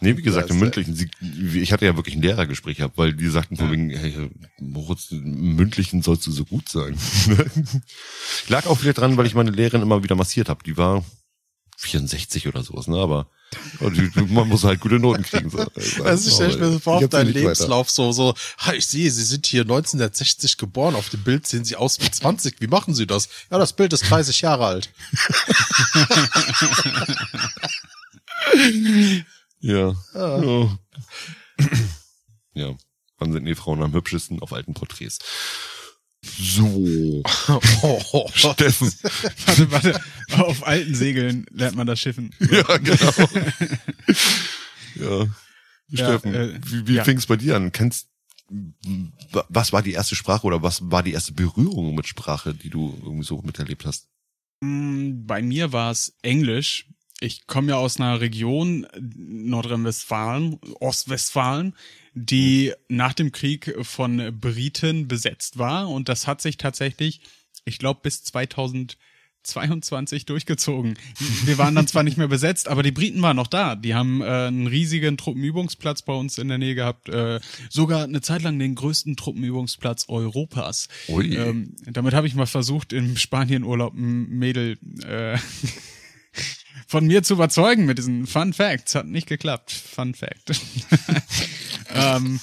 Nee, 0.00 0.16
wie 0.16 0.22
gesagt, 0.22 0.50
im 0.50 0.58
mündlichen, 0.58 0.94
sie, 0.94 1.08
ich 1.54 1.72
hatte 1.72 1.86
ja 1.86 1.96
wirklich 1.96 2.16
ein 2.16 2.22
Lehrergespräch 2.22 2.78
gehabt, 2.78 2.98
weil 2.98 3.14
die 3.14 3.28
sagten 3.28 3.56
von 3.56 3.70
wegen, 3.70 3.90
hey, 3.90 4.30
Moritz, 4.58 5.10
im 5.10 5.56
mündlichen 5.56 6.02
sollst 6.02 6.26
du 6.26 6.32
so 6.32 6.44
gut 6.44 6.68
sein. 6.68 6.96
Lag 8.48 8.66
auch 8.66 8.82
wieder 8.82 8.92
dran, 8.92 9.16
weil 9.16 9.26
ich 9.26 9.34
meine 9.34 9.50
Lehrerin 9.50 9.82
immer 9.82 10.02
wieder 10.02 10.16
massiert 10.16 10.48
habe. 10.48 10.62
Die 10.64 10.76
war 10.76 11.04
64 11.76 12.48
oder 12.48 12.62
sowas, 12.62 12.88
ne? 12.88 12.96
Aber 12.98 13.28
man 14.28 14.48
muss 14.48 14.64
halt 14.64 14.80
gute 14.80 14.98
Noten 14.98 15.22
kriegen. 15.22 15.50
So. 15.50 15.58
Also 16.04 16.28
ich 16.28 16.34
stelle 16.34 16.56
mir 16.56 16.72
so 16.72 16.78
vor, 16.78 16.96
auf 16.96 17.08
deinen 17.08 17.28
weiter. 17.28 17.38
Lebenslauf 17.38 17.90
so, 17.90 18.12
so, 18.12 18.34
ha, 18.58 18.72
ich 18.72 18.86
sehe, 18.86 19.10
Sie 19.10 19.24
sind 19.24 19.46
hier 19.46 19.62
1960 19.62 20.56
geboren, 20.56 20.94
auf 20.94 21.10
dem 21.10 21.22
Bild 21.22 21.46
sehen 21.46 21.64
Sie 21.64 21.76
aus 21.76 22.00
wie 22.00 22.10
20, 22.10 22.60
wie 22.60 22.66
machen 22.66 22.94
Sie 22.94 23.06
das? 23.06 23.28
Ja, 23.50 23.58
das 23.58 23.72
Bild 23.74 23.92
ist 23.92 24.10
30 24.10 24.40
Jahre 24.40 24.66
alt. 24.66 24.90
Ja. 29.60 29.94
Ja. 30.14 30.78
ja. 32.54 32.74
Wann 33.18 33.32
sind 33.32 33.46
die 33.46 33.54
Frauen 33.54 33.82
am 33.82 33.92
hübschesten? 33.94 34.40
Auf 34.40 34.52
alten 34.52 34.74
Porträts. 34.74 35.18
So. 36.24 37.22
Oh, 37.82 38.00
oh, 38.12 38.28
Steffen. 38.34 38.92
warte, 39.46 39.70
warte. 39.70 40.00
Auf 40.32 40.66
alten 40.66 40.94
Segeln 40.94 41.46
lernt 41.50 41.76
man 41.76 41.86
das 41.86 42.00
Schiffen. 42.00 42.34
Ja, 42.50 42.76
genau. 42.78 43.12
ja. 44.96 45.26
Ja, 45.88 46.04
Steffen, 46.04 46.34
äh, 46.34 46.58
wie, 46.64 46.88
wie 46.88 46.94
ja. 46.94 47.04
fing 47.04 47.16
es 47.16 47.26
bei 47.26 47.36
dir 47.36 47.54
an? 47.54 47.70
Kennst, 47.70 48.08
was 49.48 49.72
war 49.72 49.82
die 49.82 49.92
erste 49.92 50.16
Sprache 50.16 50.46
oder 50.46 50.62
was 50.62 50.90
war 50.90 51.04
die 51.04 51.12
erste 51.12 51.32
Berührung 51.32 51.94
mit 51.94 52.08
Sprache, 52.08 52.54
die 52.54 52.70
du 52.70 52.98
irgendwie 53.02 53.24
so 53.24 53.40
miterlebt 53.42 53.86
hast? 53.86 54.08
Mm, 54.62 55.26
Bei 55.26 55.42
mir 55.42 55.72
war 55.72 55.92
es 55.92 56.16
Englisch. 56.22 56.88
Ich 57.20 57.46
komme 57.46 57.70
ja 57.70 57.76
aus 57.76 58.00
einer 58.00 58.20
Region, 58.20 58.84
äh, 58.84 59.00
Nordrhein-Westfalen, 59.00 60.58
Ostwestfalen, 60.80 61.74
die 62.16 62.72
nach 62.88 63.12
dem 63.12 63.30
Krieg 63.30 63.76
von 63.82 64.40
Briten 64.40 65.06
besetzt 65.06 65.58
war. 65.58 65.90
Und 65.90 66.08
das 66.08 66.26
hat 66.26 66.40
sich 66.40 66.56
tatsächlich, 66.56 67.20
ich 67.66 67.78
glaube, 67.78 68.00
bis 68.02 68.24
2022 68.24 70.24
durchgezogen. 70.24 70.98
Wir 71.44 71.58
waren 71.58 71.74
dann 71.74 71.86
zwar 71.86 72.04
nicht 72.04 72.16
mehr 72.16 72.28
besetzt, 72.28 72.68
aber 72.68 72.82
die 72.82 72.90
Briten 72.90 73.20
waren 73.20 73.36
noch 73.36 73.48
da. 73.48 73.76
Die 73.76 73.94
haben 73.94 74.22
äh, 74.22 74.24
einen 74.24 74.66
riesigen 74.66 75.18
Truppenübungsplatz 75.18 76.00
bei 76.02 76.14
uns 76.14 76.38
in 76.38 76.48
der 76.48 76.56
Nähe 76.56 76.74
gehabt. 76.74 77.10
Äh, 77.10 77.38
sogar 77.68 78.04
eine 78.04 78.22
Zeit 78.22 78.40
lang 78.40 78.58
den 78.58 78.76
größten 78.76 79.16
Truppenübungsplatz 79.16 80.06
Europas. 80.08 80.88
Ui. 81.08 81.36
Ähm, 81.36 81.76
damit 81.84 82.14
habe 82.14 82.26
ich 82.26 82.34
mal 82.34 82.46
versucht, 82.46 82.94
im 82.94 83.18
Spanienurlaub 83.18 83.92
ein 83.92 84.30
Mädel 84.30 84.78
äh, 85.04 85.36
von 86.86 87.06
mir 87.06 87.22
zu 87.22 87.34
überzeugen 87.34 87.86
mit 87.86 87.98
diesen 87.98 88.26
Fun 88.26 88.52
Facts. 88.52 88.94
Hat 88.94 89.06
nicht 89.06 89.26
geklappt. 89.26 89.72
Fun 89.72 90.14
Fact. 90.14 90.50
ähm, 91.94 92.40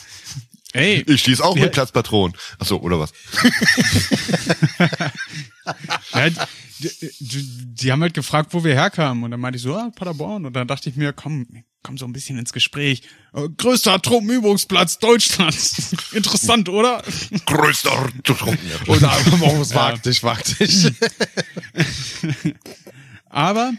ey, 0.74 1.04
Ich 1.08 1.22
schieß 1.22 1.42
auch 1.42 1.56
mit 1.56 1.72
Platzpatron. 1.72 2.34
Ach 2.60 2.66
so, 2.66 2.82
oder 2.82 3.00
was? 3.00 3.14
ja, 6.14 6.30
die, 6.80 6.90
die, 7.20 7.76
die 7.76 7.92
haben 7.92 8.02
halt 8.02 8.14
gefragt, 8.14 8.54
wo 8.54 8.64
wir 8.64 8.74
herkamen. 8.74 9.24
Und 9.24 9.32
dann 9.32 9.40
meinte 9.40 9.58
ich 9.58 9.64
so, 9.64 9.76
ah, 9.76 9.92
Paderborn. 9.96 10.46
Und 10.46 10.54
dann 10.54 10.68
dachte 10.68 10.90
ich 10.90 10.96
mir, 10.96 11.14
komm, 11.14 11.48
komm 11.84 11.98
so 11.98 12.06
ein 12.06 12.14
bisschen 12.14 12.38
ins 12.40 12.54
Gespräch. 12.54 13.04
Äh, 13.34 13.50
größter 13.50 14.02
Truppenübungsplatz 14.02 15.00
Deutschlands. 15.00 15.94
Interessant, 16.14 16.70
oder? 16.70 17.04
Größter 17.46 18.10
Oder 18.88 19.12
warum 19.40 19.62
es 19.62 19.76
wagt 19.76 20.06
dich, 20.06 20.24
wagt 20.24 20.60
dich. 20.60 20.92
Aber 23.30 23.74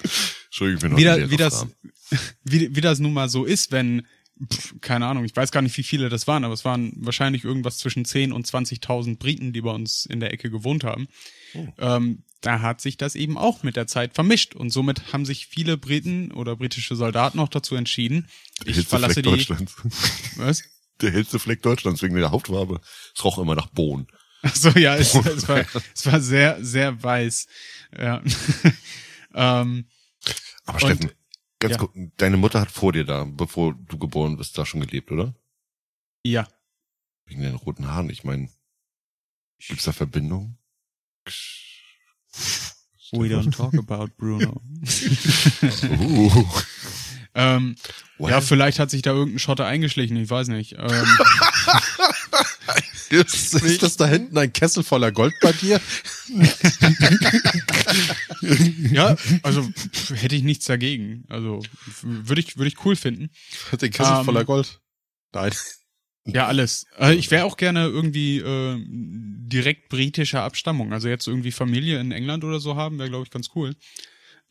Entschuldigung, 0.55 0.97
ich 0.97 1.05
bin 1.05 1.27
wie, 1.27 1.31
wie 1.33 1.37
das 1.37 1.67
wie, 2.45 2.77
wie 2.77 2.81
das 2.81 3.01
nun 3.01 3.13
mal 3.13 3.29
so 3.29 3.45
ist, 3.45 3.73
wenn 3.73 4.07
pf, 4.53 4.75
keine 4.81 5.07
Ahnung, 5.07 5.25
ich 5.25 5.35
weiß 5.35 5.51
gar 5.51 5.63
nicht, 5.63 5.77
wie 5.77 5.83
viele 5.83 6.09
das 6.09 6.29
waren, 6.29 6.45
aber 6.45 6.55
es 6.55 6.65
waren 6.65 6.93
wahrscheinlich 6.97 7.43
irgendwas 7.43 7.79
zwischen 7.79 8.05
10 8.05 8.33
und 8.33 8.47
20.000 8.47 9.19
Briten, 9.19 9.53
die 9.53 9.63
bei 9.63 9.73
uns 9.73 10.07
in 10.07 10.21
der 10.21 10.33
Ecke 10.33 10.51
gewohnt 10.51 10.85
haben. 10.85 11.09
Ähm, 11.79 12.23
da 12.41 12.61
hat 12.61 12.81
sich 12.81 12.97
das 12.97 13.17
eben 13.17 13.37
auch 13.37 13.65
mit 13.65 13.75
der 13.75 13.89
Zeit 13.89 14.15
vermischt 14.15 14.55
und 14.55 14.71
somit 14.71 15.13
haben 15.13 15.25
sich 15.25 15.49
viele 15.49 15.77
Briten 15.77 16.31
oder 16.31 16.55
britische 16.55 16.95
Soldaten 16.95 17.41
auch 17.41 17.49
dazu 17.49 17.75
entschieden, 17.75 18.29
ich 18.61 18.77
hellste 18.77 18.91
verlasse 18.91 19.15
Fleck 19.15 19.25
die 19.25 19.31
Deutschlands. 19.31 19.75
was? 20.37 20.63
Der 21.01 21.11
hellste 21.11 21.41
Fleck 21.41 21.63
Deutschlands 21.63 22.01
wegen 22.03 22.15
der 22.15 22.31
Hauptfarbe. 22.31 22.81
Es 23.13 23.25
roch 23.25 23.39
immer 23.39 23.57
nach 23.57 23.67
Bohnen. 23.69 24.07
Ach 24.43 24.55
so, 24.55 24.71
ja, 24.71 24.95
es, 24.95 25.15
es, 25.15 25.49
war, 25.49 25.65
es 25.95 26.07
war 26.07 26.21
sehr, 26.21 26.63
sehr 26.63 27.03
weiß. 27.03 27.47
Ja. 27.99 28.23
ähm, 29.35 29.87
Aber 30.67 30.83
Und- 30.83 30.91
Steffen, 30.91 31.11
ganz 31.59 31.73
ja. 31.73 31.79
kurz, 31.79 31.93
deine 32.17 32.37
Mutter 32.37 32.61
hat 32.61 32.71
vor 32.71 32.93
dir 32.93 33.05
da, 33.05 33.25
bevor 33.25 33.75
du 33.75 33.99
geboren 33.99 34.37
bist, 34.37 34.57
da 34.59 34.65
schon 34.67 34.81
gelebt, 34.81 35.11
oder? 35.11 35.35
ja. 36.25 36.49
Wegen 37.27 37.41
den 37.41 37.55
roten 37.55 37.89
Haaren. 37.89 38.11
Ich 38.11 38.23
meine, 38.25 38.51
gibt's 39.59 39.85
da 39.85 39.93
Verbindungen? 39.93 40.59
We 43.13 43.29
don't 43.29 43.51
talk 43.51 43.73
about 43.75 44.09
Bruno. 44.19 44.61
Uh. 45.85 46.45
ähm, 47.35 47.77
ja, 48.19 48.41
vielleicht 48.43 48.79
hat 48.79 48.91
sich 48.91 49.01
da 49.01 49.13
irgendein 49.13 49.39
Schotter 49.39 49.65
eingeschlichen, 49.67 50.17
ich 50.19 50.29
weiß 50.29 50.49
nicht. 50.49 50.73
Ähm, 50.79 50.89
Ist, 53.11 53.55
ist 53.55 53.83
das 53.83 53.97
da 53.97 54.07
hinten 54.07 54.37
ein 54.39 54.53
Kessel 54.53 54.83
voller 54.83 55.13
Gold 55.13 55.35
bei 55.41 55.53
dir? 55.53 55.81
ja, 58.93 59.17
also 59.43 59.69
hätte 60.15 60.37
ich 60.37 60.43
nichts 60.43 60.67
dagegen. 60.67 61.25
Also 61.29 61.63
würde 62.03 62.41
ich, 62.41 62.57
würde 62.57 62.69
ich 62.69 62.85
cool 62.85 62.97
finden. 62.97 63.31
Den 63.81 63.91
Kessel 63.91 64.19
Ähm, 64.19 64.25
voller 64.25 64.45
Gold. 64.45 64.81
Nein. 65.33 65.53
Ja, 66.27 66.47
alles. 66.47 66.87
Äh, 66.99 67.15
ich 67.15 67.31
wäre 67.31 67.45
auch 67.45 67.57
gerne 67.57 67.87
irgendwie 67.87 68.39
äh, 68.39 68.83
direkt 68.87 69.91
britischer 69.91 70.43
Abstammung. 70.43 70.93
Also 70.93 71.09
jetzt 71.09 71.27
irgendwie 71.27 71.53
Familie 71.53 72.01
in 72.01 72.13
England 72.13 72.45
oder 72.45 72.61
so 72.61 72.77
haben, 72.77 72.99
wäre, 72.99 73.11
glaube 73.11 73.25
ich, 73.25 73.31
ganz 73.31 73.51
cool. 73.55 73.75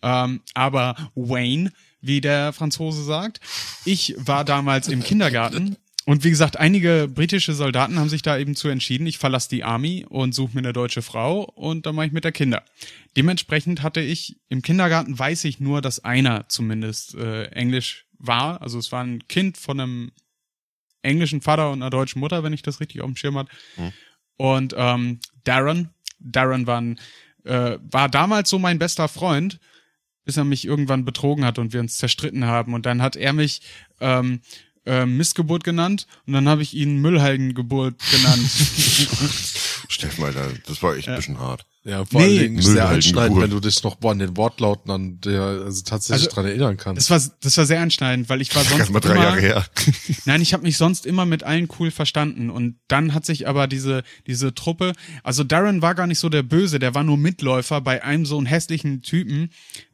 Ähm, 0.03 0.41
aber 0.53 0.95
Wayne, 1.15 1.71
wie 2.01 2.21
der 2.21 2.53
Franzose 2.53 3.03
sagt, 3.03 3.39
ich 3.85 4.13
war 4.17 4.45
damals 4.45 4.87
im 4.87 5.01
Kindergarten. 5.01 5.77
Und 6.05 6.25
wie 6.25 6.29
gesagt, 6.29 6.57
einige 6.57 7.07
britische 7.07 7.53
Soldaten 7.53 7.97
haben 7.97 8.09
sich 8.09 8.21
da 8.21 8.37
eben 8.37 8.55
zu 8.55 8.67
entschieden, 8.67 9.07
ich 9.07 9.17
verlasse 9.17 9.49
die 9.49 9.63
Army 9.63 10.05
und 10.07 10.35
suche 10.35 10.53
mir 10.53 10.59
eine 10.59 10.73
deutsche 10.73 11.01
Frau 11.01 11.43
und 11.43 11.85
dann 11.85 11.95
mache 11.95 12.07
ich 12.07 12.11
mit 12.11 12.25
der 12.25 12.33
Kinder. 12.33 12.63
Dementsprechend 13.15 13.83
hatte 13.83 14.01
ich 14.01 14.37
im 14.49 14.61
Kindergarten 14.61 15.17
weiß 15.17 15.45
ich 15.45 15.61
nur, 15.61 15.81
dass 15.81 16.03
einer 16.03 16.49
zumindest 16.49 17.15
äh, 17.15 17.45
Englisch 17.45 18.05
war. 18.19 18.61
Also 18.61 18.79
es 18.79 18.91
war 18.91 19.03
ein 19.03 19.27
Kind 19.27 19.57
von 19.57 19.79
einem 19.79 20.11
englischen 21.03 21.41
Vater 21.41 21.71
und 21.71 21.81
einer 21.81 21.89
deutschen 21.89 22.19
Mutter, 22.19 22.43
wenn 22.43 22.53
ich 22.53 22.63
das 22.63 22.81
richtig 22.81 23.01
auf 23.01 23.07
dem 23.07 23.15
Schirm 23.15 23.37
hat. 23.37 23.47
Mhm. 23.77 23.93
Und 24.35 24.75
ähm, 24.77 25.19
Darren, 25.45 25.89
Darren 26.19 26.67
war, 26.67 26.81
ein, 26.81 26.99
äh, 27.45 27.77
war 27.81 28.09
damals 28.09 28.49
so 28.49 28.59
mein 28.59 28.79
bester 28.79 29.07
Freund, 29.07 29.59
bis 30.25 30.37
er 30.37 30.43
mich 30.43 30.65
irgendwann 30.65 31.05
betrogen 31.05 31.45
hat 31.45 31.59
und 31.59 31.71
wir 31.71 31.79
uns 31.79 31.97
zerstritten 31.97 32.45
haben. 32.45 32.73
Und 32.73 32.85
dann 32.85 33.01
hat 33.01 33.15
er 33.15 33.33
mich 33.33 33.61
ähm, 33.99 34.41
äh, 34.85 35.05
Missgeburt 35.05 35.63
genannt 35.63 36.07
und 36.27 36.33
dann 36.33 36.47
habe 36.47 36.61
ich 36.61 36.73
ihn 36.73 36.97
Müllhaldengeburt 37.01 37.95
genannt. 38.11 38.49
Steffen, 39.89 40.23
Alter, 40.23 40.51
das 40.65 40.81
war 40.81 40.95
echt 40.95 41.07
ein 41.09 41.15
bisschen 41.15 41.39
hart. 41.39 41.65
Ja, 41.85 42.05
vor 42.05 42.21
Nee. 42.21 42.27
allen 42.27 42.39
Dingen 42.39 42.61
sehr 42.61 42.87
anschneidend, 42.87 43.41
wenn 43.41 43.49
du 43.49 43.59
dich 43.59 43.83
noch 43.83 43.95
boah, 43.95 44.11
an 44.13 44.19
den 44.19 44.37
Wortlauten 44.37 44.89
an 44.89 45.19
der 45.19 45.41
also 45.41 45.83
tatsächlich 45.83 46.27
Also, 46.27 46.35
dran 46.35 46.45
erinnern 46.45 46.77
kannst. 46.77 47.01
Das 47.01 47.09
war, 47.09 47.33
das 47.41 47.57
war 47.57 47.65
sehr 47.65 47.81
anschneidend, 47.81 48.29
weil 48.29 48.41
ich 48.41 48.55
war 48.55 48.63
sonst 48.63 48.89
mal 48.89 49.01
drei 49.01 49.15
immer, 49.15 49.23
Jahre 49.23 49.41
her. 49.41 49.65
Nein, 50.25 50.41
ich 50.41 50.53
habe 50.53 50.63
mich 50.63 50.77
sonst 50.77 51.05
immer 51.05 51.25
mit 51.25 51.43
allen 51.43 51.67
cool 51.79 51.91
verstanden 51.91 52.49
und 52.49 52.77
dann 52.87 53.13
hat 53.13 53.25
sich 53.25 53.49
aber 53.49 53.67
diese 53.67 54.03
diese 54.27 54.53
Truppe, 54.55 54.93
also 55.23 55.43
Darren 55.43 55.81
war 55.81 55.93
gar 55.93 56.07
nicht 56.07 56.19
so 56.19 56.29
der 56.29 56.43
Böse, 56.43 56.79
der 56.79 56.95
war 56.95 57.03
nur 57.03 57.17
Mitläufer 57.17 57.81
bei 57.81 58.01
einem 58.01 58.25
so 58.25 58.37
einen 58.37 58.45
hässlichen 58.45 59.01
Typen, 59.01 59.49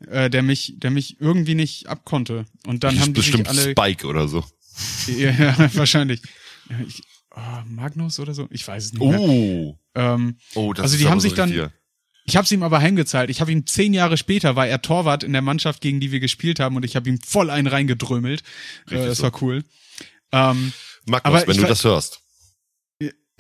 äh, 0.08 0.30
der 0.30 0.44
mich 0.44 0.76
der 0.78 0.92
mich 0.92 1.20
irgendwie 1.20 1.56
nicht 1.56 1.88
abkonnte 1.88 2.46
und 2.68 2.84
dann 2.84 2.94
Das 2.96 3.02
haben 3.04 3.16
ist 3.16 3.18
die 3.18 3.22
sich 3.22 3.32
bestimmt 3.32 3.48
alle 3.50 3.72
Spike 3.72 4.06
oder 4.06 4.28
so. 4.28 4.44
Ja, 5.08 5.70
wahrscheinlich 5.76 6.22
ich, 6.88 7.02
oh, 7.36 7.40
Magnus 7.66 8.20
oder 8.20 8.34
so, 8.34 8.48
ich 8.52 8.68
weiß 8.68 8.86
es 8.86 8.94
nicht. 8.94 9.02
Oh. 9.02 9.78
Ähm, 9.96 10.38
Oh, 10.56 10.74
das 10.74 10.84
Also 10.84 10.94
ist 10.96 11.00
die 11.02 11.06
aber 11.06 11.12
haben 11.12 11.20
so 11.20 11.28
sich 11.28 11.34
dann- 11.36 11.50
richtig. 11.52 11.72
ich 12.26 12.36
habe 12.36 12.46
es 12.46 12.52
ihm 12.52 12.62
aber 12.64 12.80
heimgezahlt. 12.80 13.30
Ich 13.30 13.42
habe 13.42 13.52
ihm 13.52 13.66
zehn 13.66 13.94
Jahre 13.94 14.18
später 14.18 14.56
war 14.56 14.68
er 14.68 14.82
Torwart 14.82 15.24
in 15.24 15.34
der 15.34 15.42
Mannschaft, 15.42 15.82
gegen 15.82 16.00
die 16.00 16.12
wir 16.12 16.20
gespielt 16.20 16.60
haben 16.60 16.76
und 16.76 16.86
ich 16.86 16.96
habe 16.96 17.10
ihm 17.10 17.20
voll 17.20 17.50
einen 17.50 17.68
reingedrömelt. 17.68 18.42
Äh, 18.42 18.96
Richtig 18.96 19.08
das 19.10 19.18
so. 19.18 19.24
war 19.24 19.42
cool. 19.42 19.64
Ähm, 20.32 20.74
Magnus, 21.06 21.48
wenn 21.48 21.58
du 21.58 21.64
das 21.68 21.84
hörst. 21.84 22.22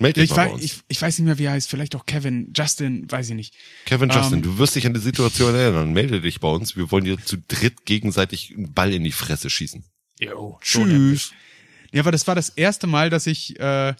Meld 0.02 0.16
dich 0.16 0.32
Ich, 0.32 0.36
weiß, 0.38 0.54
uns. 0.54 0.64
ich, 0.64 0.78
ich 0.88 1.02
weiß 1.02 1.20
nicht 1.20 1.26
mehr, 1.26 1.38
wie 1.40 1.44
er 1.44 1.52
heißt. 1.52 1.70
Vielleicht 1.70 1.94
auch 1.94 2.06
Kevin, 2.06 2.54
Justin, 2.56 3.12
weiß 3.12 3.30
ich 3.30 3.36
nicht. 3.36 3.54
Kevin 3.86 4.10
Justin, 4.10 4.38
ähm, 4.38 4.44
du 4.44 4.58
wirst 4.58 4.76
dich 4.76 4.86
an 4.88 4.94
die 4.94 5.00
Situation 5.02 5.54
erinnern. 5.54 5.92
Melde 5.92 6.22
dich 6.22 6.40
bei 6.40 6.48
uns. 6.48 6.78
Wir 6.78 6.90
wollen 6.90 7.04
dir 7.04 7.18
zu 7.24 7.38
dritt 7.38 7.86
gegenseitig 7.86 8.54
einen 8.56 8.74
Ball 8.74 8.94
in 8.94 9.04
die 9.04 9.12
Fresse 9.12 9.50
schießen. 9.50 9.84
Jo, 10.20 10.60
Tschüss. 10.62 11.32
Ja, 11.92 12.02
aber 12.02 12.12
das 12.12 12.28
war 12.28 12.36
das 12.36 12.50
erste 12.50 12.88
Mal, 12.88 13.10
dass 13.10 13.26
ich 13.26 13.60
äh, 13.60 13.94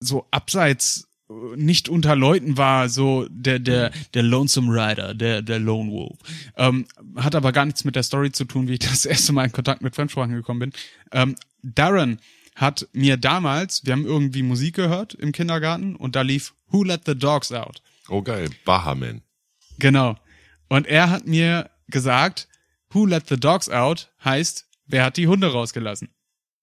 so 0.00 0.26
abseits 0.30 1.08
äh, 1.28 1.32
nicht 1.56 1.88
unter 1.88 2.16
Leuten 2.16 2.56
war, 2.56 2.88
so 2.88 3.26
der 3.30 3.58
der 3.58 3.90
der 4.14 4.22
Lonesome 4.22 4.72
Rider, 4.72 5.14
der 5.14 5.42
der 5.42 5.58
Lone 5.58 5.90
Wolf. 5.90 6.18
Ähm, 6.56 6.86
hat 7.16 7.34
aber 7.34 7.52
gar 7.52 7.66
nichts 7.66 7.84
mit 7.84 7.96
der 7.96 8.02
Story 8.04 8.32
zu 8.32 8.44
tun, 8.44 8.68
wie 8.68 8.74
ich 8.74 8.78
das 8.78 9.04
erste 9.06 9.32
Mal 9.32 9.46
in 9.46 9.52
Kontakt 9.52 9.82
mit 9.82 9.94
Fremdsprachen 9.94 10.34
gekommen 10.34 10.60
bin. 10.60 10.72
Ähm, 11.12 11.34
Darren 11.62 12.20
hat 12.54 12.88
mir 12.92 13.16
damals, 13.16 13.84
wir 13.84 13.92
haben 13.92 14.06
irgendwie 14.06 14.42
Musik 14.42 14.74
gehört 14.76 15.14
im 15.14 15.32
Kindergarten 15.32 15.94
und 15.94 16.16
da 16.16 16.22
lief 16.22 16.54
Who 16.68 16.84
Let 16.84 17.02
the 17.06 17.14
Dogs 17.16 17.52
Out. 17.52 17.82
Oh 18.08 18.22
geil, 18.22 18.50
Bahaman. 18.64 19.22
Genau. 19.78 20.16
Und 20.68 20.86
er 20.86 21.10
hat 21.10 21.26
mir 21.26 21.70
gesagt, 21.88 22.48
Who 22.90 23.06
Let 23.06 23.28
the 23.28 23.38
Dogs 23.38 23.68
Out 23.68 24.10
heißt, 24.24 24.67
wer 24.88 25.04
hat 25.04 25.16
die 25.16 25.28
Hunde 25.28 25.52
rausgelassen? 25.52 26.08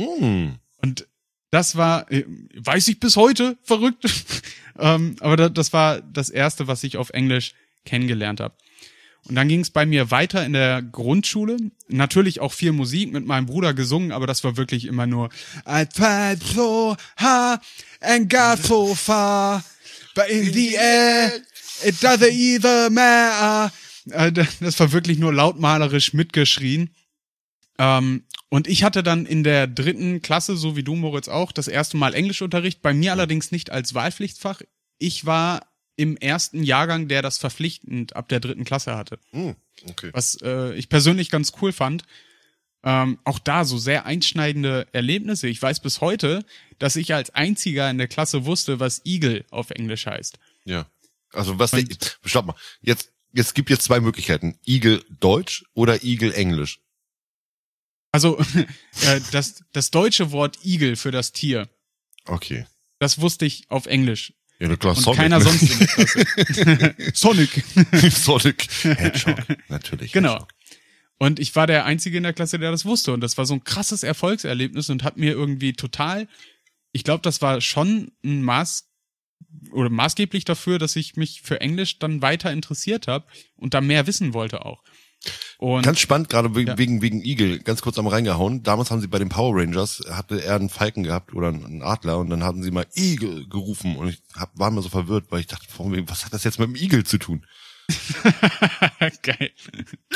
Hm. 0.01 0.55
Und 0.81 1.07
das 1.51 1.77
war, 1.77 2.11
äh, 2.11 2.25
weiß 2.55 2.87
ich 2.89 2.99
bis 2.99 3.15
heute, 3.15 3.57
verrückt. 3.63 4.05
ähm, 4.79 5.15
aber 5.21 5.37
da, 5.37 5.49
das 5.49 5.71
war 5.71 6.01
das 6.01 6.29
erste, 6.29 6.67
was 6.67 6.83
ich 6.83 6.97
auf 6.97 7.11
Englisch 7.11 7.53
kennengelernt 7.85 8.39
habe. 8.39 8.55
Und 9.27 9.35
dann 9.35 9.47
ging 9.47 9.61
es 9.61 9.71
bei 9.71 9.85
mir 9.85 10.11
weiter 10.11 10.45
in 10.45 10.53
der 10.53 10.83
Grundschule. 10.83 11.57
Natürlich 11.87 12.41
auch 12.41 12.53
viel 12.53 12.73
Musik 12.73 13.11
mit 13.11 13.25
meinem 13.25 13.47
Bruder 13.47 13.73
gesungen, 13.73 14.11
aber 14.11 14.27
das 14.27 14.43
war 14.43 14.55
wirklich 14.55 14.85
immer 14.85 15.07
nur 15.07 15.29
I 15.67 15.85
tried 15.85 16.43
so 16.43 16.95
hard 17.17 17.61
and 18.01 18.29
got 18.29 18.63
so 18.63 18.93
far, 18.93 19.63
but 20.13 20.27
in 20.27 20.53
the 20.53 20.75
end 20.75 21.41
it 21.83 21.95
doesn't 22.03 22.29
either 22.29 22.89
matter. 22.91 23.73
Äh, 24.11 24.31
Das 24.59 24.79
war 24.79 24.91
wirklich 24.91 25.17
nur 25.17 25.33
lautmalerisch 25.33 26.13
mitgeschrien. 26.13 26.91
Ähm, 27.77 28.23
und 28.49 28.67
ich 28.67 28.83
hatte 28.83 29.03
dann 29.03 29.25
in 29.25 29.43
der 29.43 29.67
dritten 29.67 30.21
Klasse, 30.21 30.55
so 30.55 30.75
wie 30.75 30.83
du, 30.83 30.95
Moritz, 30.95 31.27
auch, 31.27 31.51
das 31.51 31.67
erste 31.67 31.97
Mal 31.97 32.13
Englischunterricht. 32.13 32.81
Bei 32.81 32.93
mir 32.93 33.11
allerdings 33.11 33.51
nicht 33.51 33.69
als 33.71 33.93
Wahlpflichtfach. 33.93 34.61
Ich 34.97 35.25
war 35.25 35.67
im 35.97 36.17
ersten 36.17 36.63
Jahrgang, 36.63 37.07
der 37.07 37.21
das 37.21 37.37
verpflichtend 37.37 38.15
ab 38.15 38.29
der 38.29 38.39
dritten 38.39 38.65
Klasse 38.65 38.95
hatte. 38.95 39.19
Hm. 39.31 39.55
Okay. 39.89 40.09
Was 40.13 40.37
äh, 40.41 40.73
ich 40.75 40.89
persönlich 40.89 41.29
ganz 41.29 41.53
cool 41.61 41.71
fand. 41.71 42.03
Ähm, 42.83 43.17
auch 43.23 43.39
da 43.39 43.65
so 43.65 43.77
sehr 43.77 44.05
einschneidende 44.05 44.87
Erlebnisse. 44.91 45.47
Ich 45.47 45.59
weiß 45.61 45.79
bis 45.79 46.01
heute, 46.01 46.45
dass 46.77 46.95
ich 46.95 47.13
als 47.13 47.31
einziger 47.31 47.89
in 47.89 47.97
der 47.97 48.07
Klasse 48.07 48.45
wusste, 48.45 48.79
was 48.79 49.01
Eagle 49.05 49.43
auf 49.49 49.71
Englisch 49.71 50.05
heißt. 50.05 50.37
Ja. 50.65 50.85
Also 51.33 51.57
was, 51.57 51.73
Und- 51.73 52.19
stopp 52.23 52.45
mal. 52.45 52.55
Jetzt, 52.81 53.11
jetzt 53.33 53.55
gibt 53.55 53.69
jetzt 53.69 53.83
zwei 53.83 53.99
Möglichkeiten. 53.99 54.59
Igel 54.67 55.03
Deutsch 55.19 55.65
oder 55.73 56.03
Igel 56.03 56.31
Englisch. 56.31 56.79
Also 58.15 58.39
äh, 59.05 59.19
das, 59.33 59.65
das 59.73 59.91
deutsche 59.91 60.31
Wort 60.31 60.59
Eagle 60.63 60.95
für 60.95 61.11
das 61.11 61.33
Tier, 61.33 61.67
Okay. 62.25 62.65
das 62.97 63.19
wusste 63.19 63.45
ich 63.45 63.69
auf 63.69 63.87
Englisch. 63.87 64.31
Ja, 64.57 64.73
klar, 64.77 64.95
Und 64.95 65.03
Sonic. 65.03 65.19
keiner 65.19 65.39
ne? 65.39 65.43
sonst 65.43 65.63
in 65.63 65.79
der 65.79 65.87
Klasse. 66.93 66.95
Sonic. 67.13 67.63
Sonic 68.13 68.67
Hedgehog. 68.83 69.39
Natürlich. 69.67 70.11
Genau. 70.13 70.35
Hedgehog. 70.35 70.49
Und 71.17 71.39
ich 71.41 71.53
war 71.57 71.67
der 71.67 71.83
Einzige 71.83 72.15
in 72.15 72.23
der 72.23 72.31
Klasse, 72.31 72.57
der 72.57 72.71
das 72.71 72.85
wusste. 72.85 73.11
Und 73.11 73.19
das 73.19 73.37
war 73.37 73.45
so 73.45 73.53
ein 73.53 73.65
krasses 73.65 74.03
Erfolgserlebnis 74.03 74.89
und 74.89 75.03
hat 75.03 75.17
mir 75.17 75.33
irgendwie 75.33 75.73
total, 75.73 76.29
ich 76.93 77.03
glaube, 77.03 77.21
das 77.21 77.41
war 77.41 77.59
schon 77.59 78.13
ein 78.23 78.43
Maß 78.43 78.89
oder 79.71 79.89
maßgeblich 79.89 80.45
dafür, 80.45 80.79
dass 80.79 80.95
ich 80.95 81.17
mich 81.17 81.41
für 81.41 81.59
Englisch 81.59 81.99
dann 81.99 82.21
weiter 82.21 82.49
interessiert 82.53 83.07
habe 83.09 83.25
und 83.57 83.73
da 83.73 83.81
mehr 83.81 84.07
wissen 84.07 84.33
wollte 84.33 84.65
auch. 84.65 84.83
Und 85.57 85.83
Ganz 85.83 85.99
spannend, 85.99 86.29
gerade 86.29 86.53
wegen, 86.55 86.67
Ja. 86.69 86.77
wegen, 86.77 87.01
wegen 87.01 87.23
Igel, 87.23 87.59
ganz 87.59 87.81
kurz 87.81 87.97
am 87.97 88.07
reingehauen. 88.07 88.63
Damals 88.63 88.91
haben 88.91 89.01
sie 89.01 89.07
bei 89.07 89.19
den 89.19 89.29
Power 89.29 89.55
Rangers, 89.59 90.03
hatte 90.09 90.43
er 90.43 90.55
einen 90.55 90.69
Falken 90.69 91.03
gehabt 91.03 91.33
oder 91.33 91.47
einen 91.49 91.81
Adler 91.81 92.17
und 92.19 92.29
dann 92.29 92.43
hatten 92.43 92.61
sie 92.63 92.71
mal 92.71 92.85
Igel 92.95 93.47
gerufen 93.47 93.95
und 93.95 94.09
ich 94.09 94.21
hab, 94.35 94.57
war 94.57 94.71
mir 94.71 94.81
so 94.81 94.89
verwirrt, 94.89 95.25
weil 95.29 95.39
ich 95.39 95.47
dachte, 95.47 95.67
warum, 95.77 95.93
was 96.09 96.25
hat 96.25 96.33
das 96.33 96.43
jetzt 96.43 96.59
mit 96.59 96.67
dem 96.67 96.75
Igel 96.75 97.05
zu 97.05 97.17
tun? 97.17 97.45
geil. 99.21 99.51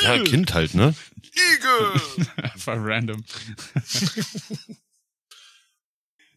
Ja, 0.00 0.22
Kind 0.24 0.54
halt, 0.54 0.74
ne? 0.74 0.94
Igel! 1.22 2.26
Einfach 2.36 2.76
random. 2.78 3.24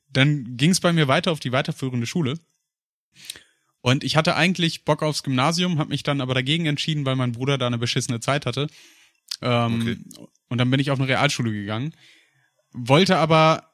Dann 0.10 0.58
ging 0.58 0.70
es 0.72 0.80
bei 0.80 0.94
mir 0.94 1.08
weiter 1.08 1.32
auf 1.32 1.40
die 1.40 1.52
weiterführende 1.52 2.06
Schule. 2.06 2.38
Und 3.84 4.06
ich 4.06 4.16
hatte 4.16 4.38
eigentlich 4.38 4.86
Bock 4.86 5.04
aufs 5.04 5.24
Gymnasium, 5.24 5.78
habe 5.78 5.90
mich 5.90 6.04
dann 6.04 6.22
aber 6.22 6.34
dagegen 6.34 6.66
entschieden, 6.66 7.06
weil 7.06 7.18
mein 7.18 7.34
Bruder 7.34 7.58
da 7.58 7.68
eine 7.68 7.78
beschissene 7.78 8.22
Zeit 8.22 8.46
hatte. 8.46 8.68
Ähm, 9.42 10.06
Und 10.48 10.58
dann 10.58 10.72
bin 10.72 10.80
ich 10.80 10.90
auf 10.90 11.00
eine 11.00 11.10
Realschule 11.10 11.52
gegangen. 11.52 11.94
Wollte 12.72 13.18
aber 13.18 13.74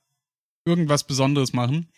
irgendwas 0.66 1.06
Besonderes 1.06 1.54
machen. 1.54 1.92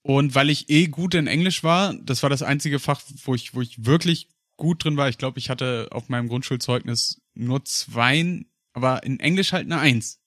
Und 0.00 0.34
weil 0.34 0.48
ich 0.48 0.70
eh 0.70 0.86
gut 0.86 1.14
in 1.14 1.26
Englisch 1.26 1.62
war, 1.62 1.92
das 2.02 2.22
war 2.22 2.30
das 2.30 2.42
einzige 2.42 2.78
Fach, 2.78 3.02
wo 3.24 3.34
ich, 3.34 3.54
wo 3.54 3.60
ich 3.60 3.84
wirklich 3.84 4.30
gut 4.56 4.82
drin 4.84 4.96
war. 4.96 5.10
Ich 5.10 5.18
glaube, 5.18 5.38
ich 5.38 5.50
hatte 5.50 5.88
auf 5.90 6.08
meinem 6.08 6.28
Grundschulzeugnis 6.28 7.20
nur 7.34 7.62
zwei, 7.66 8.46
aber 8.72 9.02
in 9.02 9.20
Englisch 9.20 9.52
halt 9.52 9.66
eine 9.66 9.80
Eins. 9.80 10.22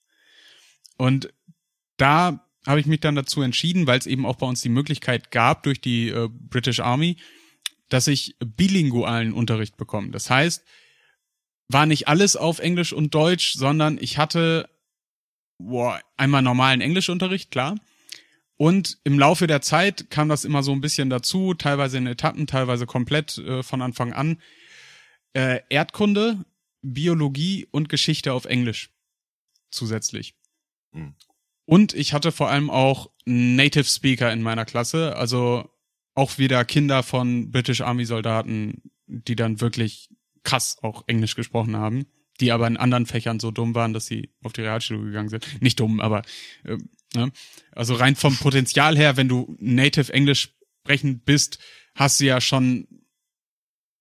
Und 0.98 1.34
da 1.96 2.48
habe 2.66 2.80
ich 2.80 2.86
mich 2.86 3.00
dann 3.00 3.14
dazu 3.14 3.42
entschieden, 3.42 3.86
weil 3.86 3.98
es 3.98 4.06
eben 4.06 4.26
auch 4.26 4.36
bei 4.36 4.46
uns 4.46 4.62
die 4.62 4.68
Möglichkeit 4.68 5.30
gab 5.30 5.62
durch 5.64 5.80
die 5.80 6.08
äh, 6.08 6.28
British 6.30 6.80
Army, 6.80 7.16
dass 7.88 8.06
ich 8.06 8.36
bilingualen 8.38 9.32
Unterricht 9.32 9.76
bekomme. 9.76 10.10
Das 10.10 10.30
heißt, 10.30 10.64
war 11.68 11.86
nicht 11.86 12.08
alles 12.08 12.36
auf 12.36 12.58
Englisch 12.58 12.92
und 12.92 13.14
Deutsch, 13.14 13.54
sondern 13.54 13.98
ich 14.00 14.18
hatte 14.18 14.68
boah, 15.58 16.00
einmal 16.16 16.42
normalen 16.42 16.80
Englischunterricht, 16.80 17.50
klar. 17.50 17.76
Und 18.56 18.98
im 19.04 19.18
Laufe 19.18 19.46
der 19.46 19.60
Zeit 19.60 20.10
kam 20.10 20.28
das 20.28 20.44
immer 20.44 20.62
so 20.62 20.72
ein 20.72 20.80
bisschen 20.80 21.10
dazu, 21.10 21.54
teilweise 21.54 21.98
in 21.98 22.06
Etappen, 22.06 22.46
teilweise 22.46 22.86
komplett 22.86 23.38
äh, 23.38 23.62
von 23.62 23.82
Anfang 23.82 24.12
an. 24.12 24.40
Äh, 25.32 25.60
Erdkunde, 25.68 26.44
Biologie 26.82 27.66
und 27.70 27.88
Geschichte 27.88 28.32
auf 28.32 28.44
Englisch 28.44 28.90
zusätzlich. 29.70 30.34
Hm. 30.92 31.14
Und 31.64 31.94
ich 31.94 32.12
hatte 32.12 32.32
vor 32.32 32.50
allem 32.50 32.70
auch 32.70 33.10
Native 33.24 33.84
Speaker 33.84 34.32
in 34.32 34.42
meiner 34.42 34.64
Klasse, 34.64 35.16
also 35.16 35.68
auch 36.14 36.38
wieder 36.38 36.64
Kinder 36.64 37.02
von 37.02 37.50
British 37.50 37.80
Army 37.80 38.04
Soldaten, 38.04 38.82
die 39.06 39.36
dann 39.36 39.60
wirklich 39.60 40.08
krass 40.42 40.78
auch 40.82 41.04
Englisch 41.06 41.36
gesprochen 41.36 41.76
haben, 41.76 42.06
die 42.40 42.52
aber 42.52 42.66
in 42.66 42.76
anderen 42.76 43.06
Fächern 43.06 43.40
so 43.40 43.50
dumm 43.50 43.74
waren, 43.74 43.92
dass 43.92 44.06
sie 44.06 44.30
auf 44.42 44.52
die 44.52 44.62
Realschule 44.62 45.04
gegangen 45.04 45.28
sind. 45.28 45.46
Nicht 45.62 45.78
dumm, 45.80 46.00
aber 46.00 46.22
äh, 46.64 46.78
ne? 47.14 47.30
also 47.72 47.94
rein 47.94 48.16
vom 48.16 48.36
Potenzial 48.36 48.96
her, 48.96 49.16
wenn 49.16 49.28
du 49.28 49.56
Native 49.58 50.12
Englisch 50.12 50.54
sprechend 50.80 51.24
bist, 51.24 51.58
hast 51.94 52.20
du 52.20 52.24
ja 52.24 52.40
schon 52.40 52.88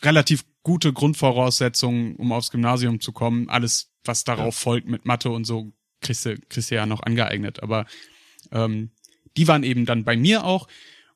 relativ 0.02 0.46
gute 0.64 0.94
Grundvoraussetzungen, 0.94 2.16
um 2.16 2.32
aufs 2.32 2.52
Gymnasium 2.52 3.00
zu 3.00 3.12
kommen. 3.12 3.50
Alles, 3.50 3.94
was 4.04 4.24
darauf 4.24 4.56
folgt 4.56 4.88
mit 4.88 5.06
Mathe 5.06 5.30
und 5.30 5.46
so, 5.46 5.74
kriegst 6.02 6.26
du, 6.26 6.38
kriegst 6.50 6.72
du 6.72 6.76
ja 6.76 6.86
noch 6.86 7.04
angeeignet. 7.04 7.64
Aber 7.64 7.86
ähm, 8.52 8.92
die 9.38 9.48
waren 9.48 9.64
eben 9.64 9.86
dann 9.86 10.04
bei 10.04 10.18
mir 10.18 10.44
auch. 10.44 10.68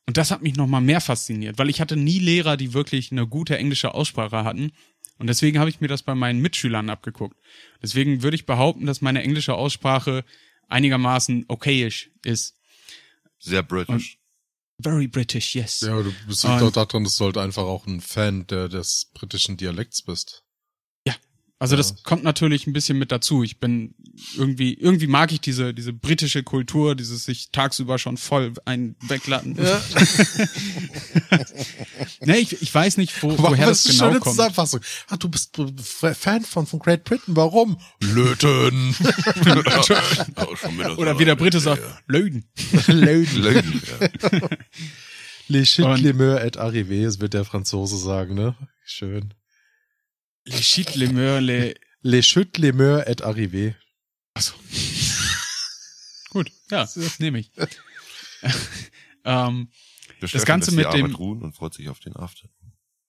Und 0.08 0.18
das 0.18 0.32
hat 0.32 0.44
mich 0.44 0.56
nochmal 0.56 0.82
mehr 0.82 1.02
fasziniert, 1.02 1.58
weil 1.58 1.70
ich 1.70 1.82
hatte 1.82 1.98
nie 1.98 2.20
Lehrer, 2.20 2.58
die 2.58 2.74
wirklich 2.74 3.12
eine 3.12 3.28
gute 3.28 3.58
englische 3.58 3.94
Aussprache 3.94 4.44
hatten. 4.44 4.72
Und 5.18 5.28
deswegen 5.28 5.60
habe 5.60 5.70
ich 5.70 5.82
mir 5.82 5.88
das 5.88 6.04
bei 6.04 6.14
meinen 6.14 6.42
Mitschülern 6.42 6.90
abgeguckt. 6.90 7.38
Deswegen 7.82 8.22
würde 8.22 8.36
ich 8.36 8.46
behaupten, 8.46 8.86
dass 8.86 9.02
meine 9.02 9.24
englische 9.24 9.56
Aussprache 9.56 10.24
einigermaßen 10.68 11.46
okayisch 11.48 12.12
ist. 12.24 12.56
Sehr 13.40 13.64
british. 13.64 14.20
Very 14.82 15.08
British, 15.08 15.56
yes. 15.56 15.82
Ja, 15.82 16.02
du 16.02 16.14
bist 16.28 16.44
doch 16.44 16.72
daran, 16.72 17.06
dass 17.06 17.16
du 17.16 17.26
halt 17.26 17.38
einfach 17.38 17.64
auch 17.64 17.88
ein 17.88 18.02
Fan 18.02 18.46
der, 18.48 18.68
des 18.68 19.10
britischen 19.14 19.56
Dialekts 19.56 20.02
bist. 20.02 20.44
Also 21.58 21.78
das 21.78 22.04
kommt 22.04 22.24
natürlich 22.24 22.68
ein 22.68 22.74
bisschen 22.74 22.98
mit 22.98 23.14
dazu. 23.14 23.42
Ich 23.42 23.60
bin 23.60 23.96
irgendwie, 24.36 24.74
irgendwie 24.74 25.08
mag 25.08 25.32
ich 25.32 25.40
diese, 25.40 25.74
diese 25.74 25.94
britische 25.94 26.44
Kultur, 26.44 26.96
dieses 26.96 27.24
sich 27.24 27.50
tagsüber 27.52 27.98
schon 27.98 28.18
voll 28.18 28.52
ein 28.66 28.98
weglatten. 29.02 29.56
Ja. 29.58 29.82
ne, 32.26 32.38
ich, 32.40 32.62
ich 32.62 32.76
weiß 32.76 32.98
nicht, 32.98 33.24
wo, 33.24 33.40
woher 33.40 33.68
das 33.68 33.86
ist 33.86 33.86
eine 33.86 33.94
genau 33.98 34.08
schöne 34.10 34.20
kommt. 34.20 34.36
Zusammenfassung. 34.36 34.82
Ah, 35.08 35.16
du 35.16 35.30
bist 35.30 35.58
Fan 35.82 36.44
von, 36.44 36.68
von 36.68 36.80
Great 36.80 37.06
Britain. 37.06 37.38
Warum? 37.38 37.78
Löten. 38.02 38.94
Oder 40.98 41.18
wie 41.20 41.26
der 41.26 41.36
Brite 41.36 41.62
sagt, 41.62 41.82
Löden. 42.08 42.44
Löten. 42.88 43.42
Löwen, 43.42 43.82
ja. 44.00 44.10
Les 45.48 45.70
shit, 45.70 45.86
Und- 45.86 46.02
les 46.02 46.14
meurs 46.14 46.44
et 46.44 46.58
arrivés, 46.58 47.20
wird 47.22 47.34
der 47.36 47.46
Franzose 47.46 47.98
sagen, 47.98 48.34
ne? 48.34 48.56
Schön. 48.84 49.34
Les 50.46 50.62
shit, 50.62 50.96
les 50.96 51.08
meurs, 51.12 51.42
les... 51.42 51.76
Les 52.04 52.22
chutes, 52.22 52.60
les 52.60 52.72
meurs 52.72 53.08
et 53.10 53.20
arrivés. 53.24 53.74
Achso. 54.36 54.54
Gut, 56.30 56.52
ja, 56.70 56.82
das 56.86 57.20
nehme 57.20 57.40
ich. 57.40 57.52
Ähm, 59.28 59.70
Das 60.22 60.46
Ganze 60.46 60.72
mit 60.72 60.86
Arbeit 60.86 61.00
dem- 61.02 61.16
ruhen 61.16 61.42
und 61.42 61.54
freut 61.56 61.74
sich 61.74 61.90
auf 61.90 62.00
den 62.00 62.16
After. 62.16 62.48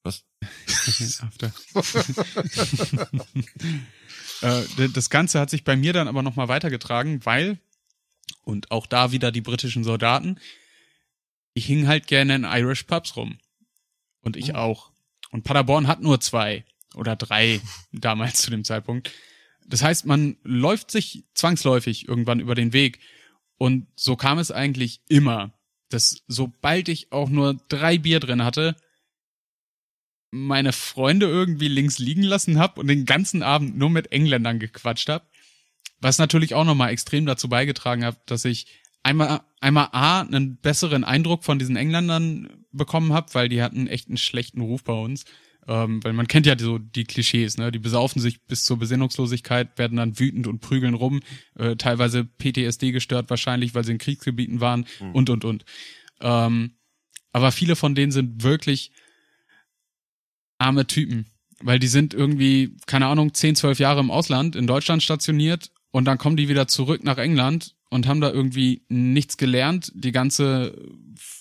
Was? 0.03 0.25
After. 1.21 1.53
äh, 4.41 4.89
das 4.95 5.11
Ganze 5.11 5.39
hat 5.41 5.51
sich 5.51 5.63
bei 5.63 5.77
mir 5.77 5.93
dann 5.93 6.09
aber 6.09 6.23
nochmal 6.23 6.49
weitergetragen, 6.49 7.25
weil, 7.27 7.59
und 8.45 8.71
auch 8.71 8.87
da 8.87 9.13
wieder 9.13 9.31
die 9.31 9.43
britischen 9.43 9.85
Soldaten, 9.85 10.39
ich 11.53 11.67
hing 11.67 11.87
halt 11.87 12.07
gerne 12.07 12.35
in 12.35 12.45
Irish 12.45 12.85
Pubs 12.85 13.15
rum. 13.17 13.39
Und 14.23 14.37
ich 14.39 14.55
auch. 14.55 14.91
Und 15.31 15.43
Paderborn 15.45 15.87
hat 15.87 16.01
nur 16.01 16.19
zwei 16.21 16.65
oder 16.97 17.17
drei 17.17 17.61
damals 17.93 18.39
zu 18.43 18.51
dem 18.51 18.65
Zeitpunkt. 18.65 19.13
Das 19.67 19.83
heißt, 19.83 20.07
man 20.07 20.37
läuft 20.43 20.91
sich 20.91 21.25
zwangsläufig 21.35 22.09
irgendwann 22.09 22.41
über 22.41 22.55
den 22.55 22.73
Weg. 22.73 23.01
Und 23.59 23.87
so 23.97 24.17
kam 24.17 24.39
es 24.39 24.51
eigentlich 24.51 25.01
immer, 25.09 25.53
dass 25.89 26.23
sobald 26.27 26.89
ich 26.89 27.13
auch 27.13 27.29
nur 27.29 27.55
drei 27.69 27.99
Bier 27.99 28.21
drin 28.21 28.45
hatte, 28.45 28.77
meine 30.31 30.73
Freunde 30.73 31.27
irgendwie 31.27 31.69
links 31.69 31.99
liegen 31.99 32.23
lassen 32.23 32.59
hab 32.59 32.79
und 32.79 32.89
den 32.89 33.07
ganzen 33.07 33.43
Abend 33.43 33.77
nur 33.77 33.91
mit 33.91 34.13
Engländern 34.13 34.59
gequatscht 34.59 35.09
hab. 35.09 35.31
Was 36.01 36.19
natürlich 36.19 36.55
auch 36.55 36.65
nochmal 36.65 36.91
extrem 36.91 37.27
dazu 37.27 37.49
beigetragen 37.49 38.05
hat, 38.05 38.19
dass 38.31 38.45
ich 38.45 38.67
einmal, 39.03 39.41
einmal 39.61 39.89
A, 39.93 40.21
einen 40.21 40.59
besseren 40.59 41.05
Eindruck 41.05 41.45
von 41.45 41.59
diesen 41.59 41.77
Engländern 41.77 42.65
bekommen 42.73 43.13
hab, 43.13 43.35
weil 43.35 43.49
die 43.49 43.63
hatten 43.63 43.87
echt 43.87 44.09
einen 44.09 44.19
schlechten 44.19 44.61
Ruf 44.61 44.85
bei 44.85 44.93
uns. 44.93 45.25
Ähm, 45.69 46.03
weil 46.05 46.13
man 46.13 46.29
kennt 46.29 46.47
ja 46.47 46.57
so 46.59 46.79
die 46.79 47.05
Klischees, 47.05 47.59
ne? 47.59 47.73
Die 47.73 47.79
besaufen 47.79 48.21
sich 48.21 48.43
bis 48.43 48.65
zur 48.65 48.79
Besinnungslosigkeit, 48.79 49.79
werden 49.79 49.97
dann 49.97 50.19
wütend 50.19 50.47
und 50.47 50.61
prügeln 50.61 50.95
rum, 50.95 51.21
äh, 51.57 51.77
teilweise 51.77 52.25
PTSD 52.25 52.93
gestört 52.93 53.31
wahrscheinlich, 53.31 53.75
weil 53.75 53.85
sie 53.85 53.93
in 53.93 53.99
Kriegsgebieten 53.99 54.61
waren 54.61 54.87
und 55.13 55.31
und 55.31 55.45
und. 55.45 55.65
Ähm, 56.21 56.73
aber 57.33 57.53
viele 57.53 57.77
von 57.77 57.95
denen 57.95 58.13
sind 58.13 58.43
wirklich 58.43 58.93
arme 60.59 60.87
Typen, 60.87 61.27
weil 61.61 61.79
die 61.79 61.89
sind 61.89 62.15
irgendwie, 62.15 62.77
keine 62.87 63.07
Ahnung, 63.07 63.35
10, 63.35 63.57
12 63.57 63.79
Jahre 63.79 64.01
im 64.01 64.11
Ausland, 64.11 64.57
in 64.57 64.67
Deutschland 64.67 65.03
stationiert 65.03 65.71
und 65.91 66.07
dann 66.07 66.19
kommen 66.19 66.37
die 66.37 66.49
wieder 66.49 66.69
zurück 66.69 67.05
nach 67.05 67.19
England 67.19 67.76
und 67.89 68.07
haben 68.07 68.21
da 68.21 68.31
irgendwie 68.31 68.83
nichts 68.89 69.37
gelernt. 69.37 69.93
Die 69.95 70.13
ganze, 70.13 70.77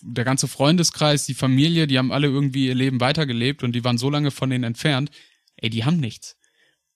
der 0.02 0.26
ganze 0.26 0.48
Freundeskreis, 0.48 1.26
die 1.26 1.34
Familie, 1.34 1.88
die 1.88 1.98
haben 1.98 2.12
alle 2.12 2.28
irgendwie 2.28 2.68
ihr 2.68 2.76
Leben 2.76 3.00
weitergelebt 3.00 3.64
und 3.64 3.74
die 3.74 3.84
waren 3.84 3.98
so 3.98 4.10
lange 4.10 4.32
von 4.32 4.50
denen 4.50 4.64
entfernt. 4.64 5.12
Ey, 5.58 5.70
die 5.70 5.86
haben 5.86 5.98
nichts. 5.98 6.38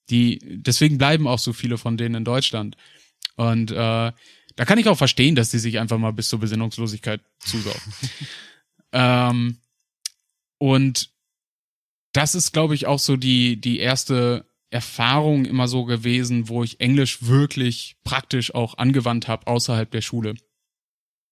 Die, 0.09 0.39
deswegen 0.43 0.97
bleiben 0.97 1.27
auch 1.27 1.39
so 1.39 1.53
viele 1.53 1.77
von 1.77 1.97
denen 1.97 2.15
in 2.15 2.25
Deutschland. 2.25 2.75
Und 3.35 3.71
äh, 3.71 3.75
da 3.75 4.65
kann 4.65 4.77
ich 4.77 4.87
auch 4.87 4.97
verstehen, 4.97 5.35
dass 5.35 5.51
die 5.51 5.59
sich 5.59 5.79
einfach 5.79 5.97
mal 5.97 6.13
bis 6.13 6.29
zur 6.29 6.39
Besinnungslosigkeit 6.39 7.21
zusaufen. 7.39 7.93
ähm, 8.91 9.57
und 10.57 11.09
das 12.11 12.35
ist, 12.35 12.51
glaube 12.51 12.75
ich, 12.75 12.87
auch 12.87 12.99
so 12.99 13.15
die, 13.15 13.61
die 13.61 13.79
erste 13.79 14.48
Erfahrung 14.71 15.45
immer 15.45 15.67
so 15.67 15.85
gewesen, 15.85 16.47
wo 16.49 16.63
ich 16.63 16.79
Englisch 16.79 17.23
wirklich 17.23 17.95
praktisch 18.03 18.53
auch 18.53 18.77
angewandt 18.77 19.27
habe 19.27 19.47
außerhalb 19.47 19.89
der 19.89 20.01
Schule. 20.01 20.35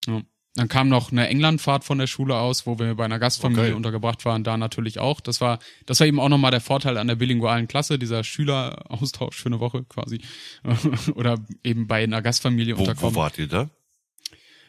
Ja. 0.07 0.21
Dann 0.55 0.69
kam 0.69 0.89
noch 0.89 1.11
eine 1.11 1.27
Englandfahrt 1.27 1.83
von 1.83 1.99
der 1.99 2.07
Schule 2.07 2.35
aus, 2.35 2.65
wo 2.65 2.79
wir 2.79 2.95
bei 2.95 3.05
einer 3.05 3.19
Gastfamilie 3.19 3.65
Okay. 3.65 3.73
untergebracht 3.73 4.25
waren, 4.25 4.43
da 4.43 4.57
natürlich 4.57 4.97
auch. 4.97 5.21
Das 5.21 5.39
war, 5.39 5.59
das 5.85 5.99
war 5.99 6.07
eben 6.07 6.19
auch 6.19 6.29
nochmal 6.29 6.49
der 6.49 6.61
Vorteil 6.61 6.97
an 6.97 7.05
der 7.07 7.13
bilingualen 7.15 7.67
Klasse, 7.67 7.99
dieser 7.99 8.23
Schüleraustausch 8.23 9.35
für 9.37 9.49
eine 9.49 9.59
Woche 9.59 9.83
quasi. 9.83 10.19
Oder 11.13 11.37
eben 11.63 11.85
bei 11.85 12.03
einer 12.03 12.23
Gastfamilie 12.23 12.75
Wo, 12.75 12.81
unterkommen. 12.81 13.13
wo 13.15 13.19
wart 13.19 13.37
ihr 13.37 13.47
da? 13.47 13.69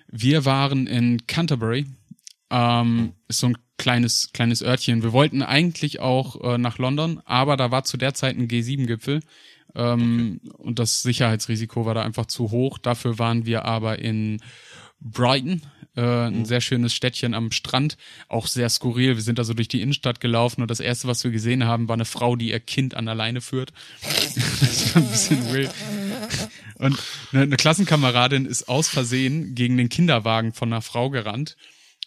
Wir 0.08 0.44
waren 0.44 0.86
in 0.86 1.26
Canterbury. 1.26 1.86
Ähm, 2.50 3.12
ist 3.28 3.40
so 3.40 3.48
ein 3.48 3.58
kleines, 3.76 4.30
kleines 4.32 4.62
Örtchen. 4.62 5.02
Wir 5.02 5.12
wollten 5.12 5.42
eigentlich 5.42 6.00
auch 6.00 6.54
äh, 6.54 6.58
nach 6.58 6.78
London, 6.78 7.20
aber 7.24 7.56
da 7.56 7.70
war 7.70 7.84
zu 7.84 7.96
der 7.96 8.14
Zeit 8.14 8.36
ein 8.36 8.48
G7-Gipfel. 8.48 9.20
Ähm, 9.74 10.40
Und 10.58 10.78
das 10.78 11.02
Sicherheitsrisiko 11.02 11.86
war 11.86 11.94
da 11.94 12.02
einfach 12.02 12.26
zu 12.26 12.50
hoch. 12.50 12.78
Dafür 12.78 13.18
waren 13.18 13.46
wir 13.46 13.64
aber 13.64 13.98
in 13.98 14.40
Brighton, 15.00 15.62
äh, 15.96 16.00
ein 16.00 16.44
sehr 16.44 16.60
schönes 16.60 16.92
Städtchen 16.92 17.34
am 17.34 17.52
Strand, 17.52 17.96
auch 18.28 18.46
sehr 18.46 18.68
skurril. 18.68 19.16
Wir 19.16 19.22
sind 19.22 19.38
da 19.38 19.44
so 19.44 19.54
durch 19.54 19.68
die 19.68 19.80
Innenstadt 19.80 20.20
gelaufen 20.20 20.62
und 20.62 20.70
das 20.70 20.80
erste, 20.80 21.06
was 21.06 21.22
wir 21.22 21.30
gesehen 21.30 21.64
haben, 21.64 21.88
war 21.88 21.94
eine 21.94 22.04
Frau, 22.04 22.34
die 22.34 22.50
ihr 22.50 22.60
Kind 22.60 22.94
an 22.94 23.06
der 23.06 23.14
Leine 23.14 23.40
führt. 23.40 23.72
das 24.60 24.94
war 24.94 25.02
ein 25.02 25.08
bisschen 25.08 25.52
wild. 25.52 25.70
Und 26.76 26.98
eine, 27.32 27.42
eine 27.42 27.56
Klassenkameradin 27.56 28.46
ist 28.46 28.68
aus 28.68 28.88
Versehen 28.88 29.54
gegen 29.54 29.76
den 29.76 29.88
Kinderwagen 29.88 30.52
von 30.52 30.72
einer 30.72 30.82
Frau 30.82 31.10
gerannt. 31.10 31.56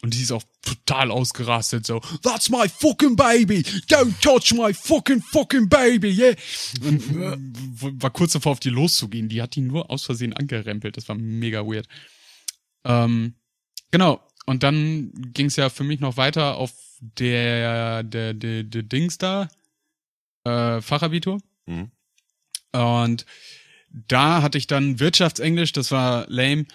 Und 0.03 0.15
die 0.15 0.21
ist 0.23 0.31
auch 0.31 0.43
total 0.63 1.11
ausgerastet, 1.11 1.85
so, 1.85 1.99
that's 2.23 2.49
my 2.49 2.67
fucking 2.67 3.15
baby, 3.15 3.59
don't 3.87 4.19
touch 4.19 4.51
my 4.51 4.73
fucking 4.73 5.21
fucking 5.21 5.69
baby, 5.69 6.09
yeah. 6.09 6.35
Und 6.83 7.01
äh, 7.11 8.01
war 8.01 8.09
kurz 8.09 8.33
davor 8.33 8.53
auf 8.53 8.59
die 8.59 8.69
loszugehen, 8.69 9.29
die 9.29 9.43
hat 9.43 9.55
die 9.55 9.61
nur 9.61 9.91
aus 9.91 10.03
Versehen 10.03 10.33
angerempelt, 10.33 10.97
das 10.97 11.07
war 11.07 11.15
mega 11.15 11.61
weird. 11.67 11.87
Ähm, 12.83 13.35
genau, 13.91 14.27
und 14.47 14.63
dann 14.63 15.11
ging's 15.33 15.55
ja 15.55 15.69
für 15.69 15.83
mich 15.83 15.99
noch 15.99 16.17
weiter 16.17 16.57
auf 16.57 16.71
der, 16.99 18.01
der, 18.01 18.33
der, 18.33 18.63
der 18.63 18.83
Dings 18.83 19.19
da, 19.19 19.49
äh, 20.45 20.81
Fachabitur. 20.81 21.39
Mhm. 21.67 21.91
Und 22.71 23.25
da 23.91 24.41
hatte 24.41 24.57
ich 24.57 24.67
dann 24.67 24.99
Wirtschaftsenglisch, 24.99 25.73
das 25.73 25.91
war 25.91 26.25
lame, 26.27 26.65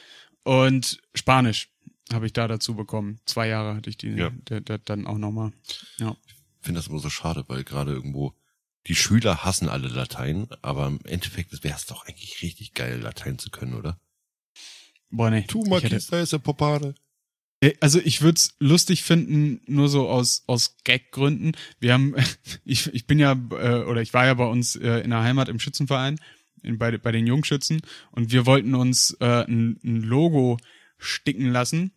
und 0.45 1.01
Spanisch 1.15 1.71
habe 2.13 2.27
ich 2.27 2.33
da 2.33 2.47
dazu 2.49 2.75
bekommen. 2.75 3.21
Zwei 3.27 3.49
Jahre 3.49 3.75
hatte 3.75 3.91
ich 3.91 3.97
die 3.99 4.09
Ja. 4.09 4.31
der, 4.31 4.61
der, 4.61 4.79
dann 4.79 5.07
auch 5.07 5.19
nochmal. 5.19 5.53
Ja. 5.99 6.17
Ich 6.27 6.35
finde 6.67 6.79
das 6.81 6.89
immer 6.89 6.99
so 6.99 7.11
schade, 7.11 7.45
weil 7.49 7.65
gerade 7.65 7.93
irgendwo 7.93 8.35
die 8.87 8.95
Schüler 8.95 9.45
hassen 9.45 9.69
alle 9.69 9.89
Latein, 9.89 10.49
aber 10.63 10.87
im 10.87 11.01
Endeffekt 11.05 11.65
wäre 11.65 11.77
es 11.77 11.87
doch 11.87 12.07
eigentlich 12.07 12.43
richtig 12.43 12.75
geil, 12.75 13.01
Latein 13.01 13.39
zu 13.39 13.51
können, 13.51 13.75
oder? 13.75 13.99
Boah, 15.11 15.31
nee. 15.31 15.43
Tu 15.43 15.63
ist 15.77 16.33
der 16.33 16.39
Popare. 16.39 16.95
Äh, 17.61 17.75
Also 17.81 18.01
ich 18.01 18.23
würde 18.23 18.37
es 18.37 18.55
lustig 18.59 19.03
finden, 19.03 19.61
nur 19.67 19.89
so 19.89 20.09
aus 20.09 20.45
aus 20.47 20.77
Gag-Gründen. 20.85 21.53
Wir 21.81 21.95
haben, 21.95 22.15
ich, 22.65 22.93
ich 22.93 23.07
bin 23.07 23.19
ja 23.19 23.33
äh, 23.33 23.85
oder 23.85 24.03
ich 24.03 24.13
war 24.15 24.27
ja 24.27 24.35
bei 24.35 24.47
uns 24.47 24.77
äh, 24.77 25.01
in 25.01 25.11
der 25.11 25.23
Heimat 25.23 25.49
im 25.49 25.59
Schützenverein 25.59 26.21
in, 26.63 26.79
bei 26.79 26.97
bei 26.99 27.13
den 27.13 27.27
Jungschützen 27.27 27.81
und 28.13 28.31
wir 28.33 28.47
wollten 28.47 28.75
uns 28.75 29.17
äh, 29.21 29.45
ein, 29.47 29.79
ein 29.85 30.03
Logo 30.03 30.59
sticken 30.99 31.51
lassen 31.51 31.93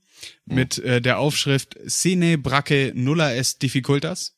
mit 0.46 0.78
äh, 0.80 1.02
der 1.02 1.20
Aufschrift 1.20 1.78
Sine 1.86 2.38
Brache 2.38 2.92
Nulla 2.96 3.34
est 3.34 3.62
Difficultas, 3.62 4.36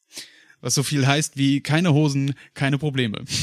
was 0.61 0.75
so 0.75 0.83
viel 0.83 1.07
heißt 1.07 1.37
wie 1.37 1.61
keine 1.61 1.93
Hosen, 1.93 2.35
keine 2.53 2.77
Probleme. 2.77 3.23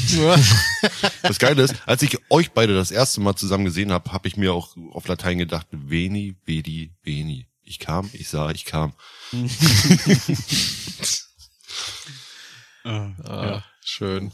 Das 1.22 1.38
Geile 1.38 1.62
ist, 1.62 1.74
als 1.86 2.02
ich 2.02 2.18
euch 2.30 2.52
beide 2.52 2.74
das 2.74 2.90
erste 2.92 3.20
Mal 3.20 3.34
zusammen 3.34 3.64
gesehen 3.64 3.90
habe, 3.92 4.12
habe 4.12 4.28
ich 4.28 4.36
mir 4.36 4.52
auch 4.52 4.76
auf 4.92 5.08
Latein 5.08 5.38
gedacht, 5.38 5.66
veni, 5.72 6.36
vedi, 6.46 6.92
veni. 7.02 7.46
Ich 7.62 7.78
kam, 7.80 8.08
ich 8.12 8.28
sah, 8.28 8.50
ich 8.50 8.64
kam. 8.64 8.94
Äh, 9.32 9.48
Ah, 12.84 13.12
ja, 13.24 13.64
Schön. 13.84 14.32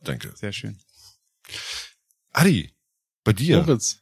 Danke. 0.00 0.32
sehr 0.34 0.52
schön. 0.52 0.80
Adi, 2.32 2.74
bei 3.22 3.32
dir, 3.32 3.58
Moritz. 3.58 4.00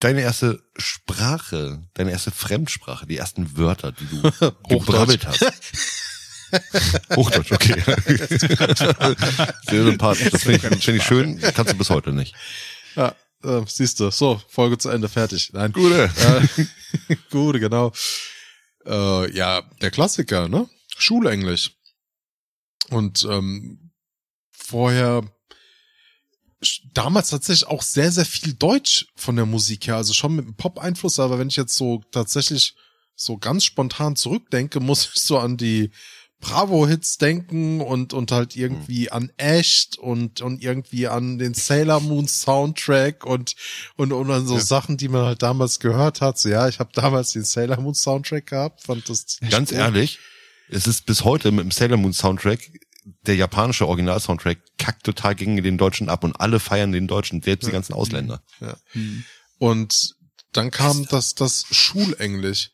Deine 0.00 0.22
erste 0.22 0.62
Sprache, 0.76 1.86
deine 1.94 2.10
erste 2.10 2.30
Fremdsprache, 2.30 3.06
die 3.06 3.16
ersten 3.16 3.56
Wörter, 3.56 3.92
die 3.92 4.06
du 4.06 4.22
gebrabbelt 4.68 5.26
hast. 5.26 5.52
Hochdeutsch, 7.14 7.52
okay. 7.52 7.80
Sehr 9.68 9.84
sympathisch. 9.84 10.30
Das 10.30 10.42
finde 10.42 10.68
ich, 10.74 10.84
find 10.84 10.98
ich 10.98 11.04
schön. 11.04 11.40
Kannst 11.40 11.72
du 11.72 11.78
bis 11.78 11.90
heute 11.90 12.12
nicht. 12.12 12.34
Ja, 12.96 13.14
äh, 13.44 13.62
siehst 13.66 14.00
du. 14.00 14.10
So, 14.10 14.42
Folge 14.48 14.78
zu 14.78 14.88
Ende, 14.88 15.08
fertig. 15.08 15.50
Nein. 15.52 15.72
Gute. 15.72 16.10
Äh, 16.58 17.16
Gute, 17.30 17.60
genau. 17.60 17.92
Äh, 18.84 19.30
ja, 19.36 19.62
der 19.80 19.90
Klassiker, 19.90 20.48
ne? 20.48 20.68
Schulenglisch. 20.96 21.72
Und 22.88 23.24
ähm, 23.30 23.92
vorher 24.50 25.22
damals 26.92 27.30
tatsächlich 27.30 27.68
auch 27.68 27.82
sehr, 27.82 28.12
sehr 28.12 28.26
viel 28.26 28.54
Deutsch 28.54 29.06
von 29.16 29.36
der 29.36 29.46
Musik 29.46 29.86
her. 29.86 29.96
Also 29.96 30.12
schon 30.12 30.36
mit 30.36 30.44
einem 30.44 30.54
Pop-Einfluss, 30.54 31.18
aber 31.18 31.38
wenn 31.38 31.48
ich 31.48 31.56
jetzt 31.56 31.76
so 31.76 32.02
tatsächlich 32.10 32.74
so 33.14 33.38
ganz 33.38 33.64
spontan 33.64 34.16
zurückdenke, 34.16 34.80
muss 34.80 35.10
ich 35.14 35.20
so 35.20 35.38
an 35.38 35.56
die 35.56 35.90
Bravo-Hits 36.40 37.18
denken 37.18 37.82
und, 37.82 38.14
und 38.14 38.32
halt 38.32 38.56
irgendwie 38.56 39.10
an 39.10 39.30
Echt 39.36 39.98
und, 39.98 40.40
und 40.40 40.62
irgendwie 40.62 41.06
an 41.06 41.38
den 41.38 41.52
Sailor 41.52 42.00
Moon 42.00 42.26
Soundtrack 42.26 43.26
und, 43.26 43.54
und, 43.96 44.12
und 44.12 44.30
an 44.30 44.46
so 44.46 44.58
Sachen, 44.58 44.96
die 44.96 45.08
man 45.08 45.26
halt 45.26 45.42
damals 45.42 45.80
gehört 45.80 46.22
hat. 46.22 46.38
So, 46.38 46.48
ja, 46.48 46.66
ich 46.66 46.78
habe 46.78 46.90
damals 46.94 47.32
den 47.32 47.44
Sailor 47.44 47.80
Moon 47.80 47.94
Soundtrack 47.94 48.46
gehabt, 48.46 48.84
fand 48.84 49.06
das 49.10 49.38
Ganz 49.50 49.70
ehrlich, 49.70 50.18
es 50.70 50.86
ist 50.86 51.04
bis 51.04 51.24
heute 51.24 51.52
mit 51.52 51.64
dem 51.64 51.70
Sailor 51.72 51.98
Moon 51.98 52.14
Soundtrack, 52.14 52.60
der 53.26 53.36
japanische 53.36 53.88
Original-Soundtrack 53.88 54.58
kackt 54.78 55.04
total 55.04 55.34
gegen 55.34 55.62
den 55.62 55.78
Deutschen 55.78 56.08
ab 56.08 56.24
und 56.24 56.38
alle 56.40 56.60
feiern 56.60 56.92
den 56.92 57.06
Deutschen, 57.06 57.42
selbst 57.42 57.66
die 57.66 57.72
ganzen 57.72 57.94
Ausländer. 57.94 58.42
Und 59.58 60.14
dann 60.52 60.70
kam 60.70 61.06
das, 61.06 61.34
das 61.34 61.64
Schulenglisch. 61.70 62.70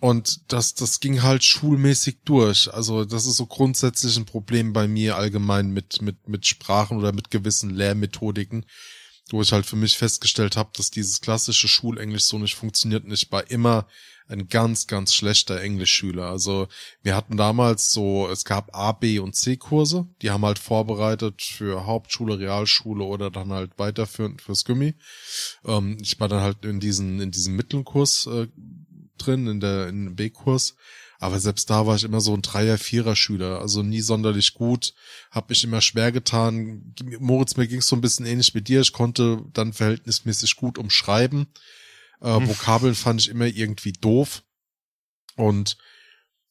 und 0.00 0.52
das, 0.52 0.74
das 0.74 1.00
ging 1.00 1.22
halt 1.22 1.42
schulmäßig 1.44 2.18
durch. 2.24 2.72
Also 2.72 3.04
das 3.04 3.26
ist 3.26 3.36
so 3.36 3.46
grundsätzlich 3.46 4.16
ein 4.16 4.26
Problem 4.26 4.72
bei 4.72 4.86
mir 4.86 5.16
allgemein 5.16 5.70
mit, 5.70 6.02
mit, 6.02 6.28
mit 6.28 6.46
Sprachen 6.46 6.98
oder 6.98 7.12
mit 7.12 7.30
gewissen 7.30 7.70
Lehrmethodiken, 7.70 8.66
wo 9.30 9.42
ich 9.42 9.52
halt 9.52 9.66
für 9.66 9.76
mich 9.76 9.96
festgestellt 9.96 10.56
habe, 10.56 10.70
dass 10.74 10.90
dieses 10.90 11.20
klassische 11.20 11.68
Schulenglisch 11.68 12.24
so 12.24 12.38
nicht 12.38 12.54
funktioniert. 12.54 13.04
Und 13.04 13.12
ich 13.12 13.30
war 13.32 13.50
immer 13.50 13.86
ein 14.28 14.48
ganz, 14.48 14.86
ganz 14.86 15.14
schlechter 15.14 15.60
Englischschüler. 15.60 16.26
Also 16.26 16.68
wir 17.02 17.14
hatten 17.14 17.36
damals 17.36 17.92
so, 17.92 18.28
es 18.28 18.44
gab 18.44 18.74
A, 18.74 18.92
B 18.92 19.18
und 19.18 19.34
C 19.34 19.56
Kurse, 19.56 20.06
die 20.22 20.30
haben 20.30 20.44
halt 20.44 20.58
vorbereitet 20.58 21.42
für 21.42 21.86
Hauptschule, 21.86 22.38
Realschule 22.38 23.04
oder 23.04 23.30
dann 23.30 23.52
halt 23.52 23.72
weiterführend 23.78 24.42
fürs 24.42 24.64
Gummi. 24.64 24.94
Ähm, 25.64 25.98
ich 26.00 26.18
war 26.18 26.28
dann 26.28 26.42
halt 26.42 26.64
in 26.64 26.80
diesen, 26.80 27.20
in 27.20 27.30
diesem 27.30 27.56
Mittelkurs 27.56 28.26
äh, 28.26 28.48
drin, 29.18 29.46
in 29.46 29.60
der, 29.60 29.88
in 29.88 30.16
B-Kurs. 30.16 30.74
Aber 31.18 31.40
selbst 31.40 31.70
da 31.70 31.86
war 31.86 31.96
ich 31.96 32.04
immer 32.04 32.20
so 32.20 32.34
ein 32.34 32.42
Dreier-, 32.42 32.78
Vierer-Schüler, 32.78 33.60
also 33.60 33.82
nie 33.82 34.02
sonderlich 34.02 34.52
gut, 34.54 34.92
hab 35.30 35.48
mich 35.48 35.64
immer 35.64 35.80
schwer 35.80 36.12
getan. 36.12 36.94
Moritz, 37.20 37.56
mir 37.56 37.66
ging's 37.66 37.88
so 37.88 37.96
ein 37.96 38.02
bisschen 38.02 38.26
ähnlich 38.26 38.54
mit 38.54 38.68
dir. 38.68 38.80
Ich 38.82 38.92
konnte 38.92 39.42
dann 39.52 39.72
verhältnismäßig 39.72 40.56
gut 40.56 40.76
umschreiben. 40.78 41.46
Äh, 42.20 42.36
hm. 42.36 42.48
Vokabeln 42.48 42.94
fand 42.94 43.20
ich 43.20 43.28
immer 43.28 43.46
irgendwie 43.46 43.92
doof. 43.92 44.42
Und 45.36 45.76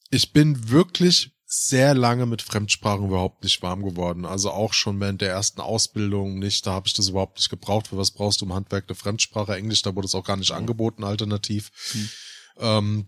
ich 0.09 0.31
bin 0.33 0.69
wirklich 0.69 1.31
sehr 1.47 1.93
lange 1.93 2.25
mit 2.25 2.41
Fremdsprachen 2.41 3.05
überhaupt 3.05 3.43
nicht 3.43 3.61
warm 3.61 3.83
geworden. 3.83 4.25
Also 4.25 4.51
auch 4.51 4.73
schon 4.73 4.99
während 4.99 5.21
der 5.21 5.29
ersten 5.29 5.61
Ausbildung 5.61 6.39
nicht. 6.39 6.65
Da 6.65 6.71
habe 6.71 6.87
ich 6.87 6.93
das 6.93 7.09
überhaupt 7.09 7.37
nicht 7.37 7.49
gebraucht. 7.49 7.87
Für 7.87 7.97
was 7.97 8.11
brauchst 8.11 8.41
du 8.41 8.45
im 8.45 8.53
Handwerk 8.53 8.85
eine 8.87 8.95
Fremdsprache? 8.95 9.55
Englisch, 9.55 9.81
da 9.81 9.95
wurde 9.95 10.07
es 10.07 10.15
auch 10.15 10.23
gar 10.23 10.37
nicht 10.37 10.51
angeboten, 10.51 11.03
alternativ. 11.03 11.71
Hm. 11.91 12.09
Ähm, 12.57 13.07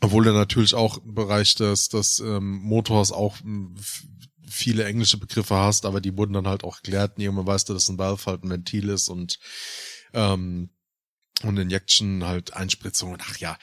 obwohl 0.00 0.26
er 0.26 0.34
natürlich 0.34 0.74
auch 0.74 0.98
im 0.98 1.14
Bereich 1.14 1.54
des, 1.54 1.88
des 1.88 2.20
ähm, 2.20 2.58
Motors 2.62 3.12
auch 3.12 3.40
hm, 3.40 3.74
viele 4.48 4.84
englische 4.84 5.16
Begriffe 5.16 5.56
hast, 5.56 5.86
aber 5.86 6.00
die 6.00 6.16
wurden 6.16 6.34
dann 6.34 6.46
halt 6.46 6.64
auch 6.64 6.76
erklärt. 6.76 7.18
Irgendwann 7.18 7.46
weißt 7.46 7.68
du, 7.68 7.74
dass 7.74 7.88
ein 7.88 7.98
Valve 7.98 8.26
halt 8.26 8.44
ein 8.44 8.50
Ventil 8.50 8.90
ist 8.90 9.08
und 9.08 9.38
ähm, 10.12 10.70
und 11.42 11.56
Injection 11.56 12.24
halt 12.24 12.54
Einspritzungen. 12.54 13.18
Ach 13.22 13.36
ja, 13.38 13.58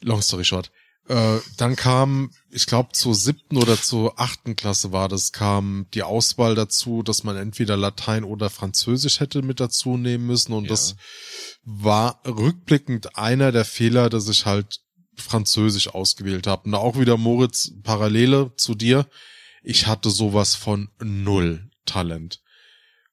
long 0.00 0.22
story 0.22 0.44
short. 0.44 0.70
Äh, 1.08 1.38
dann 1.56 1.76
kam, 1.76 2.32
ich 2.50 2.66
glaube, 2.66 2.90
zur 2.92 3.14
siebten 3.14 3.56
oder 3.56 3.80
zur 3.80 4.18
achten 4.18 4.56
Klasse 4.56 4.90
war 4.90 5.08
das, 5.08 5.30
kam 5.30 5.86
die 5.94 6.02
Auswahl 6.02 6.56
dazu, 6.56 7.04
dass 7.04 7.22
man 7.22 7.36
entweder 7.36 7.76
Latein 7.76 8.24
oder 8.24 8.50
Französisch 8.50 9.20
hätte 9.20 9.42
mit 9.42 9.60
dazu 9.60 9.96
nehmen 9.96 10.26
müssen. 10.26 10.52
Und 10.52 10.64
ja. 10.64 10.70
das 10.70 10.96
war 11.62 12.20
rückblickend 12.26 13.16
einer 13.16 13.52
der 13.52 13.64
Fehler, 13.64 14.10
dass 14.10 14.28
ich 14.28 14.46
halt 14.46 14.80
Französisch 15.16 15.88
ausgewählt 15.88 16.48
habe. 16.48 16.64
Und 16.64 16.72
da 16.72 16.78
auch 16.78 16.98
wieder 16.98 17.16
Moritz, 17.16 17.72
Parallele 17.84 18.52
zu 18.56 18.74
dir. 18.74 19.06
Ich 19.62 19.86
hatte 19.86 20.10
sowas 20.10 20.56
von 20.56 20.90
null 20.98 21.70
Talent. 21.86 22.40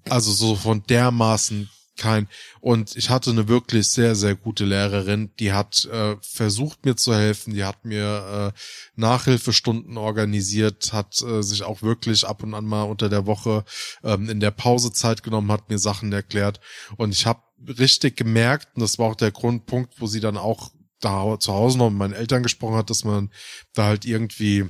Also 0.10 0.32
so 0.34 0.56
von 0.56 0.84
dermaßen 0.84 1.70
kein. 1.98 2.28
Und 2.60 2.96
ich 2.96 3.10
hatte 3.10 3.30
eine 3.30 3.48
wirklich 3.48 3.88
sehr, 3.88 4.16
sehr 4.16 4.36
gute 4.36 4.66
Lehrerin, 4.66 5.32
die 5.40 5.54
hat 5.54 5.86
äh, 5.86 6.16
versucht 6.22 6.86
mir 6.86 6.96
zu 6.96 7.14
helfen, 7.14 7.54
die 7.54 7.64
hat 7.64 7.86
mir 7.86 8.54
äh, 8.54 8.60
Nachhilfestunden 8.96 9.98
organisiert, 9.98 10.94
hat 10.94 11.22
äh, 11.22 11.44
sich 11.44 11.64
auch 11.64 11.82
wirklich 11.82 12.26
ab 12.26 12.44
und 12.44 12.54
an 12.54 12.66
mal 12.66 12.84
unter 12.84 13.10
der 13.10 13.26
Woche 13.26 13.64
ähm, 14.04 14.30
in 14.30 14.40
der 14.40 14.52
Pause 14.52 14.92
Zeit 14.92 15.24
genommen, 15.24 15.52
hat 15.52 15.70
mir 15.70 15.80
Sachen 15.80 16.12
erklärt. 16.12 16.60
Und 16.98 17.12
ich 17.12 17.26
habe 17.26 17.42
richtig 17.68 18.18
gemerkt, 18.18 18.76
und 18.76 18.82
das 18.82 18.98
war 18.98 19.12
auch 19.12 19.16
der 19.16 19.32
Grundpunkt, 19.32 20.02
wo 20.02 20.08
sie 20.08 20.20
dann 20.20 20.38
auch 20.38 20.72
da 21.00 21.38
zu 21.40 21.54
Hause 21.54 21.78
noch 21.78 21.90
mit 21.90 22.00
meinen 22.00 22.14
Eltern 22.14 22.44
gesprochen 22.44 22.76
hat, 22.76 22.90
dass 22.90 23.04
man 23.04 23.30
da 23.74 23.86
halt 23.86 24.06
irgendwie 24.06 24.70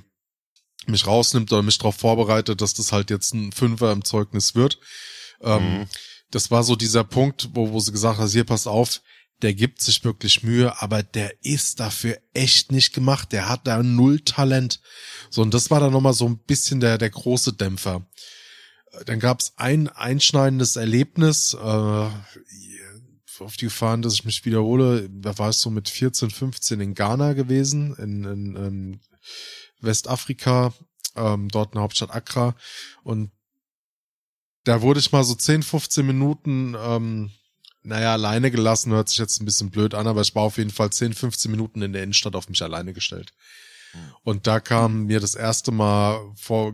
mich 0.87 1.07
rausnimmt 1.07 1.51
oder 1.53 1.61
mich 1.61 1.77
darauf 1.77 1.95
vorbereitet, 1.95 2.59
dass 2.59 2.73
das 2.73 2.91
halt 2.91 3.09
jetzt 3.09 3.33
ein 3.33 3.53
Fünfer 3.53 3.91
im 3.91 4.03
Zeugnis 4.03 4.55
wird. 4.55 4.79
Ähm, 5.41 5.79
mhm 5.79 5.87
das 6.33 6.49
war 6.49 6.63
so 6.63 6.75
dieser 6.75 7.03
Punkt, 7.03 7.49
wo, 7.53 7.71
wo 7.71 7.79
sie 7.79 7.91
gesagt 7.91 8.17
hat, 8.17 8.29
hier 8.29 8.43
pass 8.43 8.65
auf, 8.65 9.01
der 9.43 9.53
gibt 9.53 9.81
sich 9.81 10.03
wirklich 10.03 10.41
Mühe, 10.41 10.81
aber 10.81 11.03
der 11.03 11.43
ist 11.43 11.79
dafür 11.79 12.17
echt 12.33 12.71
nicht 12.71 12.93
gemacht. 12.93 13.31
Der 13.31 13.49
hat 13.49 13.67
da 13.67 13.83
null 13.83 14.21
Talent. 14.21 14.81
So, 15.29 15.41
und 15.43 15.53
das 15.53 15.69
war 15.69 15.79
dann 15.79 15.91
nochmal 15.91 16.13
so 16.13 16.25
ein 16.25 16.39
bisschen 16.39 16.79
der, 16.79 16.97
der 16.97 17.11
große 17.11 17.53
Dämpfer. 17.53 18.07
Dann 19.05 19.19
gab 19.19 19.41
es 19.41 19.53
ein 19.57 19.89
einschneidendes 19.89 20.75
Erlebnis, 20.75 21.53
äh, 21.53 22.09
auf 23.39 23.57
die 23.57 23.65
Gefahren, 23.65 24.01
dass 24.01 24.13
ich 24.13 24.25
mich 24.25 24.45
wiederhole, 24.45 25.09
da 25.09 25.37
war 25.37 25.49
es 25.49 25.59
so 25.59 25.69
mit 25.69 25.89
14, 25.89 26.29
15 26.29 26.79
in 26.79 26.93
Ghana 26.93 27.33
gewesen, 27.33 27.95
in, 27.95 28.23
in, 28.23 28.55
in 28.55 28.99
Westafrika, 29.81 30.73
ähm, 31.15 31.49
dort 31.49 31.69
in 31.69 31.73
der 31.73 31.81
Hauptstadt 31.83 32.11
Accra. 32.11 32.55
Und 33.03 33.31
da 34.63 34.81
wurde 34.81 34.99
ich 34.99 35.11
mal 35.11 35.23
so 35.23 35.35
10, 35.35 35.63
15 35.63 36.05
Minuten, 36.05 36.75
ähm, 36.77 37.31
naja, 37.83 38.13
alleine 38.13 38.49
gelassen, 38.49 38.93
hört 38.93 39.09
sich 39.09 39.17
jetzt 39.17 39.41
ein 39.41 39.45
bisschen 39.45 39.69
blöd 39.69 39.93
an, 39.93 40.07
aber 40.07 40.21
ich 40.21 40.33
war 40.35 40.43
auf 40.43 40.57
jeden 40.57 40.69
Fall 40.69 40.89
10, 40.89 41.13
15 41.13 41.51
Minuten 41.51 41.81
in 41.81 41.93
der 41.93 42.03
Innenstadt 42.03 42.35
auf 42.35 42.47
mich 42.47 42.61
alleine 42.61 42.93
gestellt. 42.93 43.33
Hm. 43.91 44.01
Und 44.23 44.47
da 44.47 44.59
kam 44.59 45.05
mir 45.05 45.19
das 45.19 45.35
erste 45.35 45.71
Mal 45.71 46.21
vor, 46.35 46.73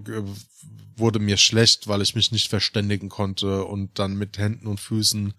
wurde 0.95 1.19
mir 1.19 1.37
schlecht, 1.37 1.87
weil 1.87 2.01
ich 2.01 2.13
mich 2.13 2.31
nicht 2.31 2.49
verständigen 2.49 3.09
konnte 3.09 3.65
und 3.65 3.97
dann 3.97 4.15
mit 4.15 4.37
Händen 4.37 4.67
und 4.67 4.79
Füßen 4.79 5.33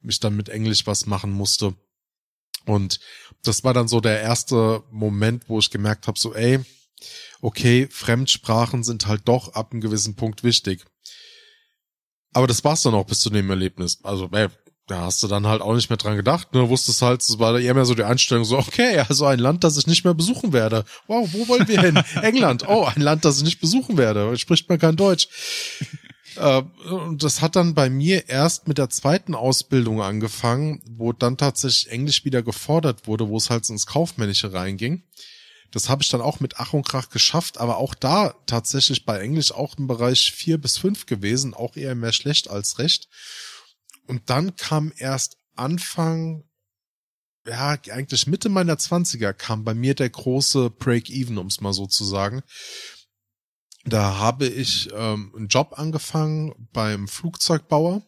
mich 0.00 0.20
dann 0.20 0.36
mit 0.36 0.48
Englisch 0.48 0.86
was 0.86 1.06
machen 1.06 1.32
musste. 1.32 1.74
Und 2.64 3.00
das 3.42 3.64
war 3.64 3.74
dann 3.74 3.88
so 3.88 4.00
der 4.00 4.20
erste 4.20 4.82
Moment, 4.90 5.48
wo 5.48 5.58
ich 5.58 5.70
gemerkt 5.70 6.06
habe, 6.06 6.18
so, 6.18 6.34
ey, 6.34 6.60
okay, 7.40 7.88
Fremdsprachen 7.90 8.84
sind 8.84 9.06
halt 9.06 9.22
doch 9.26 9.54
ab 9.54 9.72
einem 9.72 9.80
gewissen 9.80 10.14
Punkt 10.14 10.44
wichtig. 10.44 10.84
Aber 12.32 12.46
das 12.46 12.64
war's 12.64 12.82
dann 12.82 12.94
auch 12.94 13.06
bis 13.06 13.20
zu 13.20 13.30
dem 13.30 13.50
Erlebnis. 13.50 13.98
Also, 14.02 14.28
ey, 14.32 14.48
da 14.90 15.02
hast 15.02 15.22
du 15.22 15.28
dann 15.28 15.46
halt 15.46 15.62
auch 15.62 15.74
nicht 15.74 15.88
mehr 15.88 15.96
dran 15.96 16.16
gedacht. 16.16 16.52
Ne? 16.52 16.68
Wusstest 16.68 17.00
halt, 17.02 17.22
es 17.22 17.38
war 17.38 17.58
eher 17.58 17.74
mehr 17.74 17.84
so 17.84 17.94
die 17.94 18.02
Einstellung 18.02 18.44
so, 18.44 18.58
okay, 18.58 18.98
also 19.08 19.24
ein 19.26 19.38
Land, 19.38 19.62
das 19.62 19.76
ich 19.76 19.86
nicht 19.86 20.04
mehr 20.04 20.14
besuchen 20.14 20.52
werde. 20.52 20.84
Wow, 21.06 21.28
wo 21.32 21.48
wollen 21.48 21.68
wir 21.68 21.80
hin? 21.80 21.96
England. 22.22 22.64
Oh, 22.68 22.84
ein 22.84 23.00
Land, 23.00 23.24
das 23.24 23.38
ich 23.38 23.44
nicht 23.44 23.60
besuchen 23.60 23.96
werde. 23.96 24.36
Spricht 24.36 24.68
man 24.68 24.80
kein 24.80 24.96
Deutsch. 24.96 25.28
äh, 26.36 26.62
und 26.90 27.22
das 27.22 27.40
hat 27.40 27.54
dann 27.54 27.74
bei 27.74 27.88
mir 27.88 28.28
erst 28.28 28.66
mit 28.66 28.78
der 28.78 28.90
zweiten 28.90 29.36
Ausbildung 29.36 30.02
angefangen, 30.02 30.82
wo 30.90 31.12
dann 31.12 31.36
tatsächlich 31.36 31.92
Englisch 31.92 32.24
wieder 32.24 32.42
gefordert 32.42 33.06
wurde, 33.06 33.28
wo 33.28 33.36
es 33.36 33.48
halt 33.48 33.68
ins 33.70 33.86
Kaufmännische 33.86 34.52
reinging. 34.52 35.04
Das 35.72 35.88
habe 35.88 36.02
ich 36.02 36.08
dann 36.08 36.20
auch 36.20 36.40
mit 36.40 36.58
Ach 36.58 36.72
und 36.72 36.86
Krach 36.86 37.10
geschafft, 37.10 37.58
aber 37.58 37.78
auch 37.78 37.94
da 37.94 38.34
tatsächlich 38.46 39.04
bei 39.04 39.20
Englisch 39.20 39.52
auch 39.52 39.78
im 39.78 39.86
Bereich 39.86 40.32
vier 40.32 40.58
bis 40.58 40.78
fünf 40.78 41.06
gewesen, 41.06 41.54
auch 41.54 41.76
eher 41.76 41.94
mehr 41.94 42.12
schlecht 42.12 42.48
als 42.48 42.78
recht. 42.78 43.08
Und 44.06 44.28
dann 44.30 44.56
kam 44.56 44.92
erst 44.96 45.36
Anfang, 45.54 46.44
ja, 47.46 47.78
eigentlich 47.90 48.26
Mitte 48.26 48.48
meiner 48.48 48.78
Zwanziger 48.78 49.32
kam 49.32 49.64
bei 49.64 49.74
mir 49.74 49.94
der 49.94 50.10
große 50.10 50.70
Break-Even, 50.70 51.38
um 51.38 51.46
es 51.46 51.60
mal 51.60 51.72
so 51.72 51.86
zu 51.86 52.04
sagen. 52.04 52.42
Da 53.84 54.18
habe 54.18 54.46
ich 54.46 54.90
ähm, 54.92 55.32
einen 55.36 55.48
Job 55.48 55.78
angefangen 55.78 56.68
beim 56.72 57.08
Flugzeugbauer 57.08 58.02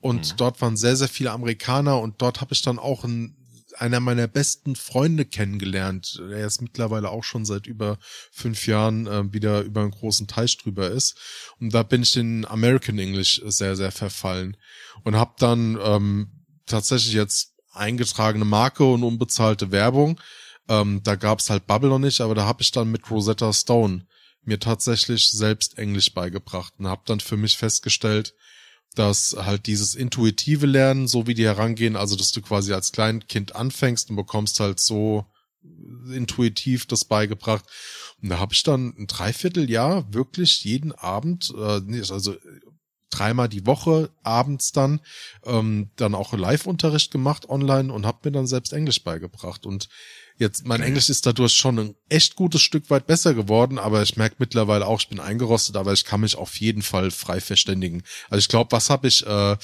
und 0.00 0.32
mhm. 0.32 0.36
dort 0.36 0.60
waren 0.60 0.76
sehr, 0.76 0.96
sehr 0.96 1.08
viele 1.08 1.30
Amerikaner 1.30 2.00
und 2.00 2.20
dort 2.20 2.40
habe 2.40 2.52
ich 2.52 2.62
dann 2.62 2.78
auch 2.78 3.04
ein 3.04 3.36
einer 3.78 4.00
meiner 4.00 4.26
besten 4.26 4.76
Freunde 4.76 5.24
kennengelernt. 5.24 6.20
Er 6.30 6.46
ist 6.46 6.62
mittlerweile 6.62 7.10
auch 7.10 7.24
schon 7.24 7.44
seit 7.44 7.66
über 7.66 7.98
fünf 8.32 8.66
Jahren 8.66 9.06
äh, 9.06 9.32
wieder 9.32 9.62
über 9.62 9.82
einen 9.82 9.90
großen 9.90 10.26
Teich 10.26 10.56
drüber 10.58 10.90
ist. 10.90 11.16
Und 11.60 11.74
da 11.74 11.82
bin 11.82 12.02
ich 12.02 12.16
in 12.16 12.44
American 12.46 12.98
English 12.98 13.42
sehr, 13.44 13.76
sehr 13.76 13.92
verfallen. 13.92 14.56
Und 15.04 15.16
habe 15.16 15.34
dann 15.38 15.78
ähm, 15.82 16.30
tatsächlich 16.66 17.14
jetzt 17.14 17.54
eingetragene 17.72 18.44
Marke 18.44 18.84
und 18.84 19.02
unbezahlte 19.02 19.70
Werbung. 19.70 20.20
Ähm, 20.68 21.02
da 21.02 21.14
gab's 21.14 21.50
halt 21.50 21.66
Bubble 21.66 21.90
noch 21.90 21.98
nicht, 21.98 22.20
aber 22.20 22.34
da 22.34 22.44
habe 22.46 22.62
ich 22.62 22.72
dann 22.72 22.90
mit 22.90 23.10
Rosetta 23.10 23.52
Stone 23.52 24.06
mir 24.42 24.58
tatsächlich 24.58 25.30
selbst 25.30 25.78
Englisch 25.78 26.14
beigebracht 26.14 26.74
und 26.78 26.86
habe 26.86 27.02
dann 27.04 27.20
für 27.20 27.36
mich 27.36 27.56
festgestellt, 27.56 28.34
dass 28.98 29.36
halt 29.38 29.66
dieses 29.66 29.94
intuitive 29.94 30.66
Lernen, 30.66 31.06
so 31.06 31.26
wie 31.26 31.34
die 31.34 31.44
herangehen, 31.44 31.96
also 31.96 32.16
dass 32.16 32.32
du 32.32 32.42
quasi 32.42 32.72
als 32.72 32.92
Kleinkind 32.92 33.54
anfängst 33.54 34.10
und 34.10 34.16
bekommst 34.16 34.60
halt 34.60 34.80
so 34.80 35.26
intuitiv 36.12 36.86
das 36.86 37.04
beigebracht. 37.04 37.64
Und 38.22 38.30
da 38.30 38.38
habe 38.38 38.54
ich 38.54 38.62
dann 38.62 38.94
ein 38.98 39.06
Dreivierteljahr 39.06 40.12
wirklich 40.12 40.64
jeden 40.64 40.92
Abend, 40.92 41.52
äh, 41.56 41.80
also 42.10 42.34
dreimal 43.10 43.48
die 43.48 43.66
Woche 43.66 44.10
abends 44.22 44.72
dann 44.72 45.00
ähm, 45.44 45.90
dann 45.96 46.14
auch 46.14 46.32
Live-Unterricht 46.32 47.10
gemacht 47.10 47.48
online 47.48 47.92
und 47.92 48.04
habe 48.04 48.20
mir 48.24 48.32
dann 48.32 48.46
selbst 48.46 48.72
Englisch 48.72 49.02
beigebracht 49.02 49.64
und 49.66 49.88
Jetzt, 50.38 50.66
mein 50.66 50.82
Englisch 50.82 51.08
ist 51.08 51.24
dadurch 51.24 51.54
schon 51.54 51.78
ein 51.78 51.94
echt 52.10 52.36
gutes 52.36 52.60
Stück 52.60 52.90
weit 52.90 53.06
besser 53.06 53.32
geworden, 53.32 53.78
aber 53.78 54.02
ich 54.02 54.16
merke 54.16 54.36
mittlerweile 54.38 54.86
auch, 54.86 55.00
ich 55.00 55.08
bin 55.08 55.18
eingerostet, 55.18 55.76
aber 55.76 55.94
ich 55.94 56.04
kann 56.04 56.20
mich 56.20 56.36
auf 56.36 56.56
jeden 56.56 56.82
Fall 56.82 57.10
frei 57.10 57.40
verständigen. 57.40 58.02
Also 58.28 58.40
ich 58.40 58.48
glaube, 58.48 58.72
was 58.72 58.90
habe 58.90 59.08
ich? 59.08 59.26
Äh, 59.26 59.56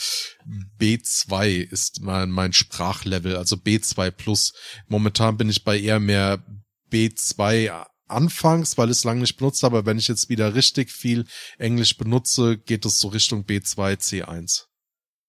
B2 0.81 1.61
ist 1.61 2.01
mein, 2.01 2.31
mein 2.31 2.55
Sprachlevel, 2.55 3.37
also 3.37 3.57
B2 3.57 4.11
plus. 4.11 4.55
Momentan 4.89 5.37
bin 5.37 5.51
ich 5.51 5.63
bei 5.63 5.79
eher 5.79 6.01
mehr 6.01 6.43
B2 6.91 7.85
anfangs, 8.09 8.79
weil 8.79 8.89
ich 8.89 8.99
es 8.99 9.05
lange 9.05 9.21
nicht 9.21 9.37
benutzt 9.37 9.63
habe, 9.63 9.79
aber 9.79 9.87
wenn 9.87 9.99
ich 9.99 10.09
jetzt 10.09 10.31
wieder 10.31 10.55
richtig 10.55 10.91
viel 10.91 11.27
Englisch 11.59 11.99
benutze, 11.99 12.57
geht 12.57 12.87
es 12.87 12.99
so 12.99 13.09
Richtung 13.09 13.45
B2, 13.45 13.97
C1. 13.97 14.65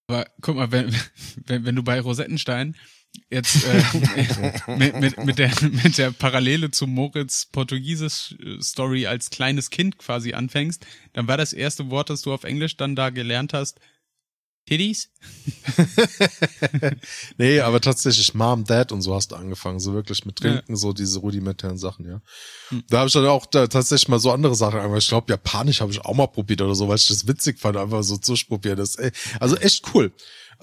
Aber 0.07 0.25
guck 0.41 0.55
mal, 0.55 0.71
wenn, 0.71 0.95
wenn, 1.45 1.65
wenn 1.65 1.75
du 1.75 1.83
bei 1.83 1.99
Rosettenstein 1.99 2.75
jetzt 3.29 3.65
äh, 3.65 4.61
mit, 4.77 4.99
mit, 4.99 5.25
mit, 5.25 5.39
der, 5.39 5.51
mit 5.61 5.97
der 5.97 6.11
Parallele 6.11 6.71
zu 6.71 6.87
Moritz 6.87 7.45
Portugieses 7.45 8.35
Story 8.61 9.07
als 9.07 9.29
kleines 9.29 9.69
Kind 9.69 9.97
quasi 9.97 10.33
anfängst, 10.33 10.85
dann 11.13 11.27
war 11.27 11.37
das 11.37 11.53
erste 11.53 11.89
Wort, 11.89 12.09
das 12.09 12.21
du 12.21 12.33
auf 12.33 12.43
Englisch 12.43 12.77
dann 12.77 12.95
da 12.95 13.09
gelernt 13.09 13.53
hast, 13.53 13.79
Titties? 14.65 15.09
nee, 17.37 17.59
aber 17.59 17.81
tatsächlich 17.81 18.33
Mom, 18.33 18.63
Dad 18.63 18.93
und 18.93 19.01
so 19.01 19.13
hast 19.13 19.31
du 19.31 19.35
angefangen, 19.35 19.81
so 19.81 19.93
wirklich 19.93 20.25
mit 20.25 20.37
Trinken, 20.37 20.71
ja. 20.71 20.75
so 20.77 20.93
diese 20.93 21.19
rudimentären 21.19 21.77
Sachen, 21.77 22.07
ja. 22.07 22.21
Hm. 22.69 22.83
Da 22.89 22.99
habe 22.99 23.07
ich 23.07 23.13
dann 23.13 23.25
auch 23.25 23.45
da, 23.45 23.67
tatsächlich 23.67 24.07
mal 24.07 24.19
so 24.19 24.31
andere 24.31 24.55
Sachen 24.55 24.75
angefangen. 24.75 24.99
Ich 24.99 25.09
glaube, 25.09 25.31
Japanisch 25.31 25.81
habe 25.81 25.91
ich 25.91 25.99
auch 25.99 26.13
mal 26.13 26.27
probiert 26.27 26.61
oder 26.61 26.75
so, 26.75 26.87
weil 26.87 26.95
ich 26.95 27.07
das 27.07 27.27
witzig 27.27 27.59
fand, 27.59 27.75
einfach 27.75 28.03
so 28.03 28.15
zu 28.15 28.35
probieren. 28.47 28.77
Das, 28.77 28.95
ey, 28.95 29.11
also 29.39 29.57
echt 29.57 29.83
cool. 29.93 30.13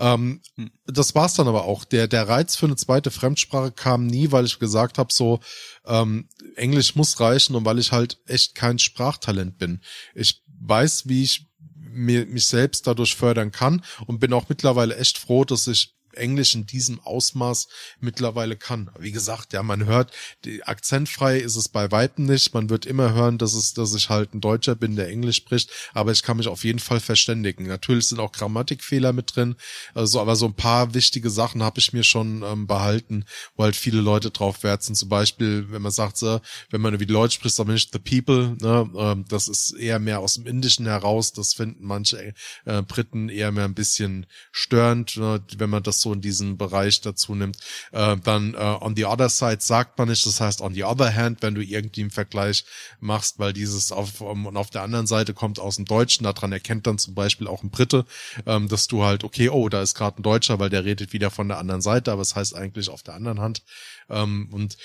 Ähm, 0.00 0.40
hm. 0.56 0.70
Das 0.86 1.14
war's 1.14 1.34
dann 1.34 1.46
aber 1.46 1.64
auch. 1.64 1.84
Der, 1.84 2.08
der 2.08 2.26
Reiz 2.26 2.56
für 2.56 2.66
eine 2.66 2.76
zweite 2.76 3.10
Fremdsprache 3.10 3.70
kam 3.70 4.06
nie, 4.06 4.32
weil 4.32 4.46
ich 4.46 4.58
gesagt 4.58 4.98
habe, 4.98 5.12
so 5.12 5.40
ähm, 5.86 6.28
Englisch 6.56 6.96
muss 6.96 7.20
reichen 7.20 7.54
und 7.54 7.64
weil 7.64 7.78
ich 7.78 7.92
halt 7.92 8.18
echt 8.26 8.54
kein 8.54 8.78
Sprachtalent 8.78 9.58
bin. 9.58 9.80
Ich 10.14 10.42
weiß, 10.58 11.06
wie 11.06 11.22
ich 11.22 11.46
mir, 11.76 12.26
mich 12.26 12.46
selbst 12.46 12.86
dadurch 12.86 13.14
fördern 13.14 13.52
kann 13.52 13.84
und 14.06 14.20
bin 14.20 14.32
auch 14.32 14.48
mittlerweile 14.48 14.96
echt 14.96 15.18
froh, 15.18 15.44
dass 15.44 15.66
ich 15.66 15.94
Englisch 16.14 16.54
in 16.54 16.66
diesem 16.66 17.00
Ausmaß 17.00 17.68
mittlerweile 18.00 18.56
kann. 18.56 18.90
Wie 18.98 19.12
gesagt, 19.12 19.52
ja, 19.52 19.62
man 19.62 19.86
hört, 19.86 20.12
die 20.44 20.62
akzentfrei 20.64 21.38
ist 21.38 21.56
es 21.56 21.68
bei 21.68 21.90
Weitem 21.90 22.26
nicht. 22.26 22.54
Man 22.54 22.70
wird 22.70 22.86
immer 22.86 23.12
hören, 23.12 23.38
dass 23.38 23.54
es, 23.54 23.74
dass 23.74 23.94
ich 23.94 24.08
halt 24.08 24.34
ein 24.34 24.40
Deutscher 24.40 24.74
bin, 24.74 24.96
der 24.96 25.08
Englisch 25.08 25.36
spricht, 25.36 25.70
aber 25.94 26.12
ich 26.12 26.22
kann 26.22 26.36
mich 26.36 26.48
auf 26.48 26.64
jeden 26.64 26.78
Fall 26.78 27.00
verständigen. 27.00 27.66
Natürlich 27.66 28.06
sind 28.06 28.20
auch 28.20 28.32
Grammatikfehler 28.32 29.12
mit 29.12 29.34
drin, 29.34 29.56
also, 29.94 30.20
aber 30.20 30.36
so 30.36 30.46
ein 30.46 30.54
paar 30.54 30.94
wichtige 30.94 31.30
Sachen 31.30 31.62
habe 31.62 31.78
ich 31.78 31.92
mir 31.92 32.04
schon 32.04 32.42
ähm, 32.42 32.66
behalten, 32.66 33.24
wo 33.56 33.64
halt 33.64 33.76
viele 33.76 34.00
Leute 34.00 34.30
drauf 34.30 34.62
wert 34.62 34.82
sind. 34.82 34.96
Zum 34.96 35.08
Beispiel, 35.08 35.66
wenn 35.70 35.82
man 35.82 35.92
sagt, 35.92 36.16
so, 36.16 36.40
wenn 36.70 36.80
man 36.80 37.00
wie 37.00 37.04
Leute 37.04 37.34
spricht, 37.34 37.58
dann 37.58 37.66
bin 37.66 37.76
ich 37.76 37.90
the 37.92 37.98
people, 37.98 38.56
ne, 38.60 38.90
ähm, 38.96 39.24
das 39.28 39.48
ist 39.48 39.72
eher 39.72 39.98
mehr 39.98 40.20
aus 40.20 40.34
dem 40.34 40.46
Indischen 40.46 40.86
heraus. 40.86 41.32
Das 41.32 41.54
finden 41.54 41.84
manche 41.84 42.34
äh, 42.64 42.82
Briten 42.82 43.28
eher 43.28 43.52
mehr 43.52 43.64
ein 43.64 43.74
bisschen 43.74 44.26
störend, 44.52 45.16
ne, 45.16 45.42
wenn 45.56 45.70
man 45.70 45.82
das 45.82 45.99
so 46.00 46.12
in 46.12 46.20
diesen 46.20 46.56
Bereich 46.56 47.00
dazu 47.00 47.34
nimmt. 47.34 47.58
Äh, 47.92 48.16
dann 48.18 48.54
äh, 48.54 48.58
on 48.80 48.96
the 48.96 49.04
other 49.04 49.28
side 49.28 49.58
sagt 49.60 49.98
man 49.98 50.08
nicht, 50.08 50.24
das 50.26 50.40
heißt 50.40 50.60
on 50.60 50.74
the 50.74 50.84
other 50.84 51.14
hand, 51.14 51.42
wenn 51.42 51.54
du 51.54 51.62
irgendwie 51.62 52.00
einen 52.00 52.10
Vergleich 52.10 52.64
machst, 52.98 53.38
weil 53.38 53.52
dieses 53.52 53.92
auf, 53.92 54.20
um, 54.20 54.46
und 54.46 54.56
auf 54.56 54.70
der 54.70 54.82
anderen 54.82 55.06
Seite 55.06 55.34
kommt 55.34 55.58
aus 55.58 55.76
dem 55.76 55.84
Deutschen, 55.84 56.24
daran 56.24 56.52
erkennt 56.52 56.86
dann 56.86 56.98
zum 56.98 57.14
Beispiel 57.14 57.46
auch 57.46 57.62
ein 57.62 57.70
Brite, 57.70 58.06
ähm, 58.46 58.68
dass 58.68 58.86
du 58.86 59.04
halt, 59.04 59.24
okay, 59.24 59.48
oh, 59.48 59.68
da 59.68 59.82
ist 59.82 59.94
gerade 59.94 60.20
ein 60.20 60.22
Deutscher, 60.22 60.58
weil 60.58 60.70
der 60.70 60.84
redet 60.84 61.12
wieder 61.12 61.30
von 61.30 61.48
der 61.48 61.58
anderen 61.58 61.82
Seite, 61.82 62.12
aber 62.12 62.22
es 62.22 62.30
das 62.30 62.36
heißt 62.36 62.56
eigentlich 62.56 62.88
auf 62.88 63.02
der 63.02 63.14
anderen 63.14 63.40
Hand. 63.40 63.62
Ähm, 64.08 64.48
und 64.52 64.76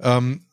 ähm, 0.00 0.46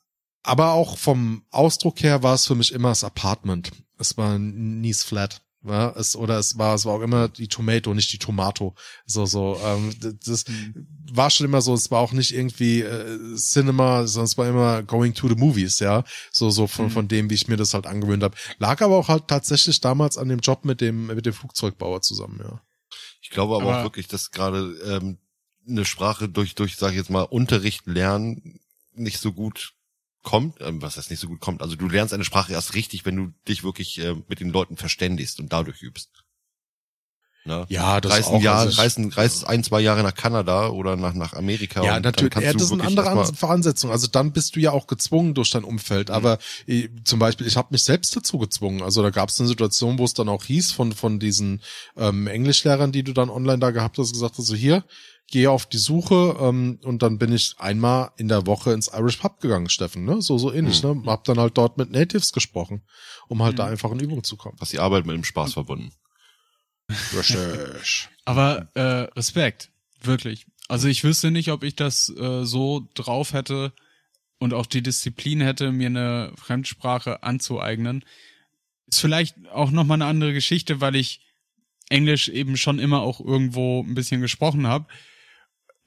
aber 0.44 0.72
auch 0.72 0.98
vom 0.98 1.46
Ausdruck 1.52 2.02
her 2.02 2.24
war 2.24 2.34
es 2.34 2.48
für 2.48 2.56
mich 2.56 2.72
immer 2.72 2.90
das 2.90 3.04
Apartment. 3.04 3.72
Es 3.98 4.18
war 4.18 4.40
nie 4.40 4.94
flat. 4.94 5.42
Ja, 5.64 5.94
es, 5.96 6.16
oder 6.16 6.40
es 6.40 6.58
war, 6.58 6.74
es 6.74 6.86
war 6.86 6.96
auch 6.96 7.02
immer 7.02 7.28
die 7.28 7.48
Tomato, 7.48 7.94
nicht 7.94 8.12
die 8.12 8.18
Tomato. 8.18 8.74
So, 9.06 9.28
so, 9.28 9.60
ähm, 9.64 9.94
das 10.26 10.48
mhm. 10.48 10.88
war 11.12 11.30
schon 11.30 11.46
immer 11.46 11.62
so, 11.62 11.76
es 11.76 11.92
war 11.92 12.00
auch 12.00 12.14
nicht 12.14 12.34
irgendwie 12.34 12.82
äh, 12.82 13.36
Cinema, 13.36 14.08
sondern 14.08 14.26
es 14.26 14.38
war 14.40 14.48
immer 14.48 14.82
going 14.82 15.14
to 15.14 15.28
the 15.28 15.36
movies, 15.36 15.80
ja. 15.80 16.04
So, 16.32 16.50
so 16.50 16.66
von, 16.66 16.86
mhm. 16.86 16.92
von 16.92 17.08
dem, 17.08 17.30
wie 17.30 17.36
ich 17.36 17.48
mir 17.48 17.58
das 17.58 17.76
halt 17.76 17.86
angewöhnt 17.86 18.24
habe. 18.24 18.36
Lag 18.58 18.82
aber 18.82 18.98
auch 18.98 19.08
halt 19.08 19.28
tatsächlich 19.28 19.82
damals 19.82 20.18
an 20.18 20.30
dem 20.30 20.40
Job 20.40 20.66
mit 20.66 20.82
dem, 20.82 21.08
mit 21.08 21.28
dem 21.28 21.34
Flugzeugbauer 21.34 22.02
zusammen, 22.02 22.40
ja. 22.44 22.62
Ich 23.22 23.30
glaube 23.30 23.56
aber, 23.56 23.64
aber 23.64 23.80
auch 23.80 23.84
wirklich, 23.84 24.08
dass 24.08 24.32
gerade 24.32 24.76
ähm, 24.88 25.20
eine 25.68 25.86
Sprache 25.86 26.28
durch, 26.28 26.56
durch, 26.56 26.76
sag 26.76 26.92
ich 26.92 26.98
jetzt 26.98 27.12
mal, 27.12 27.22
Unterricht 27.22 27.86
lernen 27.86 28.60
nicht 28.94 29.20
so 29.20 29.32
gut 29.32 29.74
kommt, 30.24 30.62
ähm, 30.62 30.82
was 30.82 30.96
das 30.96 31.10
nicht 31.10 31.20
so 31.20 31.28
gut 31.28 31.40
kommt. 31.40 31.62
Also 31.62 31.76
du 31.76 31.88
lernst 31.88 32.14
eine 32.14 32.26
Sprache 32.26 32.54
erst 32.54 32.76
richtig, 32.76 33.06
wenn 33.06 33.16
du 33.16 33.34
dich 33.48 33.64
wirklich 33.64 34.00
äh, 34.00 34.16
mit 34.28 34.40
den 34.40 34.50
Leuten 34.50 34.78
verständigst 34.78 35.40
und 35.40 35.52
dadurch 35.52 35.82
übst. 35.82 36.24
Ne? 37.44 37.66
Ja, 37.70 38.00
das 38.00 38.12
reisen 38.12 38.36
auch. 38.36 38.42
Jahr, 38.42 38.60
also 38.60 38.80
reisen, 38.80 39.12
reist 39.12 39.48
ein, 39.48 39.64
zwei 39.64 39.82
Jahre 39.82 40.04
nach 40.04 40.14
Kanada 40.14 40.70
oder 40.70 40.96
nach, 40.96 41.16
nach 41.16 41.34
Amerika. 41.34 41.84
Ja, 41.84 42.00
natürlich. 42.00 42.36
Ja, 42.36 42.54
das 42.54 42.62
ist 42.62 42.72
eine 42.72 42.84
andere 42.84 43.34
Voransetzung. 43.34 43.90
Also 43.90 44.06
dann 44.06 44.32
bist 44.32 44.56
du 44.56 44.60
ja 44.60 44.72
auch 44.72 44.86
gezwungen 44.86 45.34
durch 45.34 45.50
dein 45.50 45.64
Umfeld. 45.64 46.10
Mhm. 46.10 46.16
Aber 46.16 46.38
ich, 46.68 46.86
äh, 46.86 46.90
zum 47.04 47.18
Beispiel, 47.18 47.48
ich 47.48 47.58
habe 47.58 47.70
mich 47.72 47.84
selbst 47.84 48.16
dazu 48.16 48.38
gezwungen. 48.38 48.84
Also 48.84 49.02
da 49.02 49.10
gab 49.10 49.30
es 49.30 49.40
eine 49.40 49.48
Situation, 49.48 49.98
wo 49.98 50.06
es 50.06 50.14
dann 50.14 50.30
auch 50.30 50.44
hieß 50.44 50.72
von, 50.72 50.92
von 50.92 51.20
diesen 51.20 51.62
ähm, 51.98 52.28
Englischlehrern, 52.28 52.92
die 52.92 53.04
du 53.04 53.14
dann 53.14 53.32
online 53.32 53.60
da 53.60 53.72
gehabt 53.72 53.98
hast, 53.98 54.14
gesagt 54.14 54.38
hast, 54.38 54.46
so 54.46 54.56
hier, 54.56 54.84
gehe 55.32 55.50
auf 55.50 55.66
die 55.66 55.78
Suche 55.78 56.38
ähm, 56.40 56.80
und 56.84 57.02
dann 57.02 57.18
bin 57.18 57.34
ich 57.34 57.56
einmal 57.58 58.12
in 58.18 58.28
der 58.28 58.46
Woche 58.46 58.74
ins 58.74 58.90
Irish 58.94 59.18
Pub 59.18 59.40
gegangen, 59.40 59.70
Steffen, 59.70 60.06
ne? 60.06 60.22
So 60.22 60.38
so 60.38 60.54
ähnlich, 60.54 60.84
mhm. 60.84 61.04
ne? 61.04 61.12
Hab 61.12 61.24
dann 61.24 61.40
halt 61.40 61.58
dort 61.58 61.78
mit 61.78 61.92
Natives 61.92 62.32
gesprochen, 62.34 62.84
um 63.28 63.42
halt 63.42 63.54
mhm. 63.54 63.58
da 63.58 63.66
einfach 63.66 63.92
in 63.92 64.00
Übung 64.00 64.24
zu 64.24 64.38
kommen. 64.38 64.58
Was 64.60 64.70
die 64.70 64.80
Arbeit 64.80 65.06
mit 65.06 65.16
dem 65.16 65.24
Spaß 65.24 65.54
verbunden. 65.54 65.92
Richtig. 67.16 68.10
Aber 68.26 68.70
äh, 68.76 69.10
Respekt, 69.16 69.72
wirklich. 70.02 70.46
Also 70.68 70.88
ich 70.88 71.04
wüsste 71.04 71.32
nicht, 71.32 71.52
ob 71.52 71.64
ich 71.64 71.76
das 71.76 72.10
äh, 72.10 72.46
so 72.46 72.88
drauf 72.94 73.34
hätte 73.34 73.74
und 74.40 74.54
auch 74.54 74.66
die 74.66 74.82
Disziplin 74.82 75.42
hätte, 75.42 75.72
mir 75.72 75.88
eine 75.88 76.34
Fremdsprache 76.36 77.24
anzueignen. 77.24 78.04
Ist 78.88 79.00
vielleicht 79.00 79.36
auch 79.52 79.72
nochmal 79.72 79.96
eine 79.96 80.06
andere 80.06 80.34
Geschichte, 80.34 80.82
weil 80.82 80.96
ich 80.96 81.22
Englisch 81.90 82.30
eben 82.30 82.58
schon 82.58 82.80
immer 82.80 83.02
auch 83.02 83.20
irgendwo 83.20 83.84
ein 83.84 83.94
bisschen 83.94 84.22
gesprochen 84.22 84.66
habe. 84.66 84.88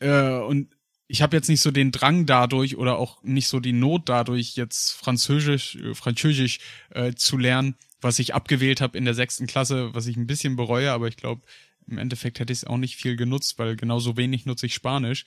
Äh, 0.01 0.38
und 0.38 0.74
ich 1.07 1.22
habe 1.22 1.36
jetzt 1.36 1.49
nicht 1.49 1.61
so 1.61 1.70
den 1.70 1.92
Drang 1.92 2.26
dadurch 2.26 2.76
oder 2.76 2.99
auch 2.99 3.22
nicht 3.22 3.49
so 3.49 3.61
die 3.61 3.72
Not 3.72 4.09
dadurch, 4.09 4.57
jetzt 4.57 4.92
Französisch, 4.92 5.76
äh, 5.76 5.95
Französisch 5.95 6.61
äh, 6.90 7.14
zu 7.14 7.36
lernen, 7.36 7.76
was 8.01 8.18
ich 8.18 8.34
abgewählt 8.34 8.80
habe 8.80 8.99
in 8.99 9.05
der 9.05 9.14
sechsten 9.14 9.47
Klasse, 9.47 9.95
was 9.95 10.07
ich 10.07 10.16
ein 10.16 10.26
bisschen 10.26 10.57
bereue, 10.57 10.92
aber 10.92 11.09
ich 11.09 11.16
glaube, 11.16 11.42
im 11.86 11.99
Endeffekt 11.99 12.38
hätte 12.38 12.53
ich 12.53 12.61
es 12.61 12.64
auch 12.64 12.78
nicht 12.78 12.97
viel 12.97 13.16
genutzt, 13.16 13.59
weil 13.59 13.76
genauso 13.76 14.16
wenig 14.16 14.47
nutze 14.47 14.66
ich 14.66 14.74
Spanisch. 14.74 15.24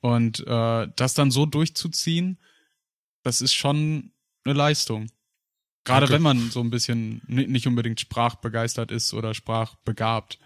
Und 0.00 0.46
äh, 0.46 0.88
das 0.96 1.14
dann 1.14 1.30
so 1.30 1.46
durchzuziehen, 1.46 2.38
das 3.22 3.40
ist 3.40 3.54
schon 3.54 4.12
eine 4.44 4.54
Leistung. 4.54 5.10
Gerade 5.84 6.04
okay. 6.04 6.14
wenn 6.14 6.22
man 6.22 6.50
so 6.50 6.60
ein 6.60 6.70
bisschen 6.70 7.22
nicht 7.26 7.66
unbedingt 7.66 8.00
sprachbegeistert 8.00 8.90
ist 8.90 9.14
oder 9.14 9.34
sprachbegabt. 9.34 10.38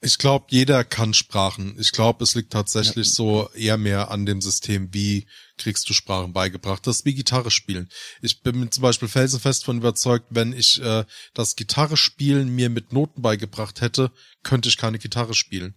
Ich 0.00 0.18
glaube, 0.18 0.46
jeder 0.50 0.84
kann 0.84 1.14
Sprachen. 1.14 1.76
Ich 1.78 1.92
glaube, 1.92 2.24
es 2.24 2.34
liegt 2.34 2.52
tatsächlich 2.52 3.08
ja. 3.08 3.12
so 3.12 3.50
eher 3.54 3.76
mehr 3.76 4.10
an 4.10 4.26
dem 4.26 4.40
System, 4.40 4.92
wie 4.92 5.26
kriegst 5.56 5.88
du 5.88 5.92
Sprachen 5.92 6.32
beigebracht. 6.32 6.86
Das 6.86 6.98
ist 7.00 7.04
wie 7.04 7.14
Gitarre 7.14 7.50
spielen. 7.50 7.88
Ich 8.22 8.42
bin 8.42 8.70
zum 8.70 8.82
Beispiel 8.82 9.08
felsenfest 9.08 9.64
von 9.64 9.78
überzeugt, 9.78 10.26
wenn 10.30 10.52
ich 10.52 10.80
äh, 10.82 11.04
das 11.34 11.56
Gitarre 11.56 11.96
spielen 11.96 12.54
mir 12.54 12.70
mit 12.70 12.92
Noten 12.92 13.22
beigebracht 13.22 13.80
hätte, 13.80 14.10
könnte 14.42 14.68
ich 14.68 14.76
keine 14.76 14.98
Gitarre 14.98 15.34
spielen. 15.34 15.74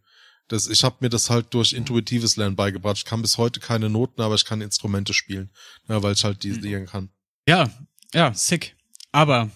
Das, 0.48 0.68
ich 0.68 0.84
habe 0.84 0.98
mir 1.00 1.10
das 1.10 1.30
halt 1.30 1.54
durch 1.54 1.74
intuitives 1.74 2.36
Lernen 2.36 2.56
beigebracht. 2.56 2.98
Ich 2.98 3.06
kann 3.06 3.22
bis 3.22 3.38
heute 3.38 3.60
keine 3.60 3.90
Noten, 3.90 4.22
aber 4.22 4.36
ich 4.36 4.46
kann 4.46 4.62
Instrumente 4.62 5.14
spielen, 5.14 5.52
ja, 5.88 6.04
weil 6.04 6.14
ich 6.14 6.24
halt 6.24 6.44
die 6.44 6.60
Dinge 6.60 6.86
kann. 6.86 7.10
Ja, 7.48 7.72
ja, 8.14 8.34
sick. 8.34 8.76
Aber 9.12 9.50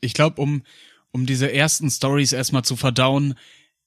ich 0.00 0.14
glaube, 0.14 0.40
um 0.40 0.62
um 1.12 1.26
diese 1.26 1.52
ersten 1.52 1.90
Stories 1.90 2.32
erstmal 2.32 2.64
zu 2.64 2.76
verdauen, 2.76 3.34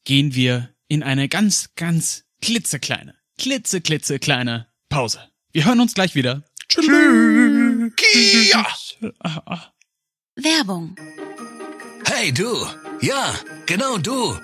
gehen 0.06 0.36
wir 0.36 0.70
in 0.88 1.04
eine 1.04 1.28
ganz, 1.28 1.72
ganz 1.76 2.24
klitzekleine, 2.42 3.16
klitzeklitzekleine 3.38 4.68
Pause. 4.90 5.20
Wir 5.52 5.66
hören 5.66 5.80
uns 5.80 5.94
gleich 5.94 6.16
wieder. 6.16 6.44
Tschüss. 6.70 6.88
Werbung. 10.36 10.96
Hey 12.06 12.32
du, 12.32 12.68
ja, 13.02 13.34
genau 13.66 13.98
du. 13.98 14.38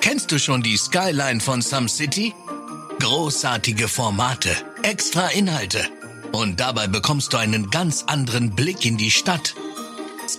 Kennst 0.00 0.30
du 0.32 0.38
schon 0.38 0.62
die 0.62 0.76
Skyline 0.76 1.40
von 1.40 1.60
Some 1.62 1.88
City? 1.88 2.32
Großartige 3.00 3.88
Formate, 3.88 4.50
extra 4.82 5.28
Inhalte. 5.28 5.84
Und 6.32 6.60
dabei 6.60 6.86
bekommst 6.86 7.32
du 7.32 7.38
einen 7.38 7.70
ganz 7.70 8.04
anderen 8.04 8.54
Blick 8.54 8.84
in 8.84 8.96
die 8.96 9.10
Stadt. 9.10 9.54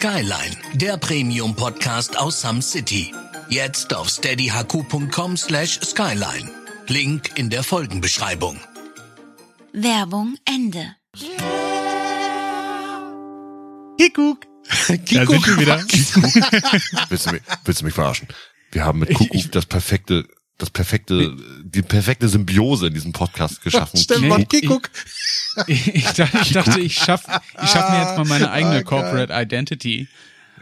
Skyline, 0.02 0.58
der 0.74 0.98
Premium-Podcast 0.98 2.18
aus 2.18 2.42
Some 2.42 2.64
City. 2.64 3.14
Jetzt 3.50 3.94
auf 3.94 4.10
steadyhq.com 4.10 5.38
slash 5.38 5.80
skyline. 5.82 6.50
Link 6.88 7.38
in 7.38 7.52
der 7.52 7.62
Folgenbeschreibung. 7.62 8.60
Werbung 9.74 10.38
Ende. 10.46 10.96
Kikuk. 14.00 14.48
Da 14.88 15.26
sind 15.28 15.48
wir 15.48 15.60
wieder. 15.60 15.78
Willst 17.10 17.28
du 17.28 17.34
mich, 17.34 17.42
willst 17.64 17.82
du 17.82 17.86
mich 17.86 17.94
verarschen? 17.94 18.28
Wir 18.72 18.84
haben 18.84 18.98
mit 18.98 19.14
Kuckuck 19.14 19.52
das 19.52 19.68
perfekte, 19.68 20.28
das 20.58 20.72
perfekte, 20.72 21.38
die 21.64 21.84
perfekte 21.84 22.28
Symbiose 22.28 22.88
in 22.88 22.96
diesem 22.96 23.12
Podcast 23.12 23.62
geschaffen. 23.62 24.00
Stefan 24.00 24.48
Kikuk. 24.48 24.90
Ich, 25.68 26.06
dachte, 26.14 26.38
ich 26.42 26.52
dachte, 26.52 26.80
ich 26.80 26.96
schaff, 26.96 27.24
ich 27.64 27.70
schaff 27.70 27.90
mir 27.90 28.00
jetzt 28.02 28.18
mal 28.18 28.26
meine 28.26 28.52
eigene 28.52 28.78
Ah. 28.78 28.84
Corporate 28.84 29.34
Identity. 29.34 30.08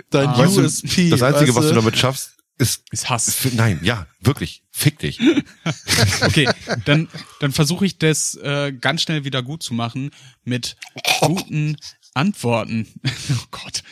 Dein 0.10 0.30
Weißt 0.30 0.58
du, 0.58 0.62
USP. 0.62 1.10
Das 1.10 1.22
Einzige, 1.22 1.48
weißt 1.54 1.58
was 1.58 1.68
du 1.70 1.76
damit 1.76 1.98
schaffst, 1.98 2.32
ist, 2.58 2.84
Ist 2.92 3.10
Hass. 3.10 3.28
F- 3.28 3.54
Nein, 3.54 3.80
ja, 3.84 4.08
wirklich. 4.22 4.64
Fick 4.72 5.00
dich. 5.00 5.20
Okay, 6.22 6.50
dann, 6.86 7.08
dann 7.40 7.52
versuche 7.52 7.86
ich 7.86 7.98
das 7.98 8.36
äh, 8.36 8.72
ganz 8.74 9.02
schnell 9.02 9.24
wieder 9.24 9.44
gut 9.44 9.64
zu 9.64 9.74
machen 9.74 10.12
mit 10.44 10.76
guten 11.22 11.78
Antworten. 12.14 12.88
Oh 13.32 13.46
Gott. 13.52 13.84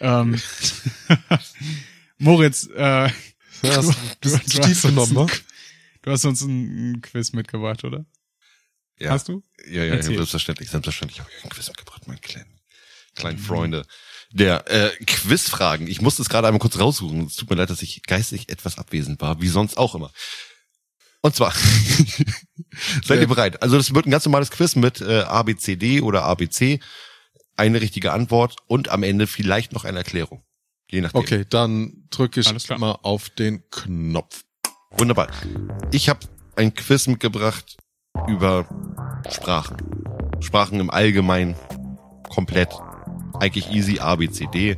Ähm, 0.00 0.40
Moritz, 2.18 2.68
äh, 2.74 3.10
das 3.62 3.86
ist 3.86 3.96
du, 4.20 4.60
tief 4.60 4.84
hast 4.84 4.84
uns 4.84 5.10
ne? 5.12 5.26
du 6.02 6.10
hast 6.10 6.24
uns 6.24 6.42
ein 6.42 7.00
Quiz 7.02 7.32
mitgebracht, 7.32 7.84
oder? 7.84 8.04
Ja, 8.98 9.10
Hast 9.10 9.28
du? 9.28 9.42
Ja, 9.66 9.82
ja, 9.82 9.84
ja 9.84 9.94
Erzähl. 9.94 10.16
selbstverständlich, 10.16 10.70
selbstverständlich 10.70 11.20
habe 11.20 11.30
ich 11.36 11.44
ein 11.44 11.50
Quiz 11.50 11.68
mitgebracht, 11.68 12.06
meine 12.06 12.20
kleinen, 12.20 12.60
kleinen 13.14 13.38
Freunde. 13.38 13.86
Der 14.32 14.68
äh, 14.70 14.90
Quizfragen. 15.04 15.86
Ich 15.86 16.00
musste 16.00 16.22
es 16.22 16.28
gerade 16.28 16.48
einmal 16.48 16.58
kurz 16.58 16.78
raussuchen. 16.78 17.26
Es 17.26 17.36
tut 17.36 17.48
mir 17.48 17.56
leid, 17.56 17.70
dass 17.70 17.82
ich 17.82 18.02
geistig 18.02 18.48
etwas 18.48 18.78
abwesend 18.78 19.20
war, 19.20 19.40
wie 19.40 19.48
sonst 19.48 19.76
auch 19.76 19.94
immer. 19.94 20.10
Und 21.20 21.34
zwar, 21.34 21.52
seid 23.04 23.20
ihr 23.20 23.26
bereit? 23.26 23.62
Also 23.62 23.76
das 23.76 23.94
wird 23.94 24.06
ein 24.06 24.10
ganz 24.10 24.24
normales 24.24 24.50
Quiz 24.50 24.76
mit 24.76 25.00
äh, 25.00 25.20
ABCD 25.20 26.00
oder 26.00 26.24
ABC. 26.24 26.80
Eine 27.56 27.80
richtige 27.80 28.12
Antwort 28.12 28.56
und 28.66 28.88
am 28.88 29.02
Ende 29.02 29.26
vielleicht 29.26 29.72
noch 29.72 29.84
eine 29.84 29.98
Erklärung. 29.98 30.44
Je 30.90 31.00
nachdem. 31.00 31.20
Okay, 31.20 31.44
dann 31.48 32.06
drücke 32.10 32.40
ich 32.40 32.68
mal 32.68 32.98
auf 33.02 33.30
den 33.30 33.68
Knopf. 33.70 34.44
Wunderbar. 34.90 35.28
Ich 35.90 36.08
habe 36.08 36.20
ein 36.54 36.74
Quiz 36.74 37.06
mitgebracht 37.06 37.76
über 38.28 38.64
Sprachen. 39.30 39.76
Sprachen 40.40 40.80
im 40.80 40.90
Allgemeinen 40.90 41.54
komplett. 42.28 42.74
Eigentlich 43.40 43.70
easy, 43.70 43.98
A, 44.00 44.16
B, 44.16 44.28
C, 44.30 44.46
D. 44.52 44.76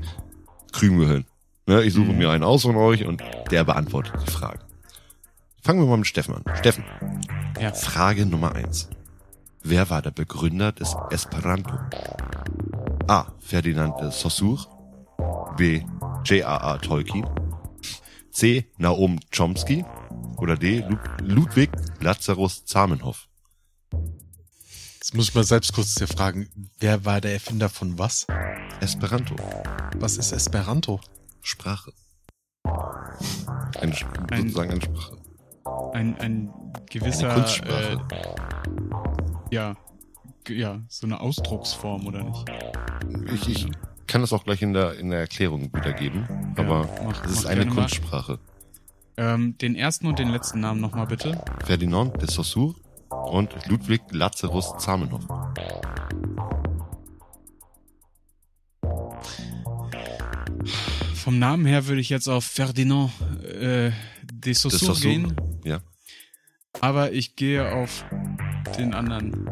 Krümgehirn. 0.73 1.25
Ne, 1.67 1.83
ich 1.83 1.93
suche 1.95 2.13
Mhm. 2.13 2.19
mir 2.19 2.31
einen 2.31 2.45
aus 2.45 2.63
von 2.63 2.77
euch 2.77 3.05
und 3.05 3.23
der 3.51 3.65
beantwortet 3.65 4.15
die 4.27 4.31
Fragen. 4.31 4.61
Fangen 5.63 5.81
wir 5.81 5.87
mal 5.87 5.99
mit 5.99 6.07
Steffen 6.07 6.35
an. 6.35 6.45
Steffen, 6.57 6.85
Ja. 7.61 7.73
Frage 7.73 8.25
Nummer 8.27 8.55
eins. 8.55 8.89
Wer 9.63 9.91
war 9.91 10.01
der 10.03 10.13
Begründer 10.13 10.73
des 10.73 10.97
Esperanto? 11.11 11.75
A. 13.07 13.27
Ferdinand 13.41 13.99
de 14.01 14.11
Saussure. 14.11 14.67
B. 15.57 15.83
J.R.R. 16.25 16.79
Tolkien. 16.81 17.27
C. 18.39 18.67
Naum 18.79 19.19
Chomsky. 19.35 19.85
Oder 20.37 20.57
D. 20.57 20.85
Lud 20.89 21.01
Ludwig 21.23 21.71
Lazarus 22.01 22.65
Zamenhof. 22.65 23.27
Jetzt 24.95 25.13
muss 25.17 25.31
ich 25.31 25.35
mal 25.35 25.43
selbst 25.43 25.73
kurz 25.73 25.97
dir 25.97 26.07
fragen, 26.07 26.49
wer 26.79 27.05
war 27.05 27.21
der 27.21 27.33
Erfinder 27.33 27.69
von 27.69 27.99
was? 27.99 28.29
Esperanto. 28.81 29.35
Was 29.97 30.19
ist 30.19 30.31
Esperanto? 30.31 31.01
Sprache. 31.43 31.93
Sch- 32.65 34.31
Ein- 34.31 34.43
sozusagen 34.43 34.71
eine 34.71 34.83
Sprache. 34.83 35.17
Ein, 35.95 36.17
ein 36.21 36.53
gewisser, 36.89 37.31
Eine 37.31 37.41
Kunstsprache. 37.43 38.07
äh, 38.13 39.55
ja, 39.55 39.77
ja, 40.49 40.81
so 40.89 41.09
eine 41.09 41.19
Ausdrucksform, 41.19 42.07
oder 42.07 42.23
nicht? 42.23 42.45
Ich, 43.33 43.49
ich 43.49 43.67
kann 44.09 44.21
das 44.23 44.33
auch 44.33 44.43
gleich 44.45 44.63
in 44.63 44.73
der, 44.73 44.99
in 44.99 45.11
der 45.11 45.21
Erklärung 45.21 45.71
wiedergeben. 45.73 46.27
Ja, 46.57 46.65
Aber 46.65 46.89
mach- 47.05 47.25
es 47.25 47.31
ist 47.33 47.47
eine. 47.47 47.67
Kunstsprache. 47.67 48.39
Ähm, 49.17 49.57
den 49.59 49.75
ersten 49.77 50.07
und 50.07 50.19
den 50.19 50.29
letzten 50.29 50.61
Namen 50.61 50.81
nochmal 50.81 51.07
bitte. 51.07 51.43
Ferdinand 51.65 52.21
de 52.21 52.29
Saussure 52.31 52.75
und 53.11 53.51
Ludwig 53.69 54.01
Lazarus 54.11 54.77
Zamenhof. 54.79 55.25
Vom 61.15 61.39
Namen 61.39 61.67
her 61.67 61.87
würde 61.87 62.01
ich 62.01 62.09
jetzt 62.09 62.29
auf 62.29 62.45
Ferdinand 62.45 63.11
äh, 63.45 63.91
de 64.23 64.53
Saussure 64.55 64.95
Saussure. 64.95 65.09
gehen, 65.15 65.37
Ja. 65.65 65.81
aber 66.81 67.13
ich 67.13 67.37
gehe 67.37 67.71
auf 67.75 68.05
den 68.79 68.95
anderen. 68.95 69.49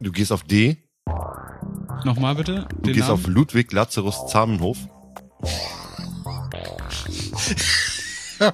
Du 0.00 0.10
gehst 0.10 0.32
auf 0.32 0.42
D, 0.42 0.78
Nochmal 2.04 2.34
bitte. 2.34 2.66
du 2.82 2.92
gehst 2.92 3.08
Namen. 3.08 3.12
auf 3.12 3.26
Ludwig 3.26 3.72
Lazarus 3.72 4.26
Zamenhof. 4.30 4.78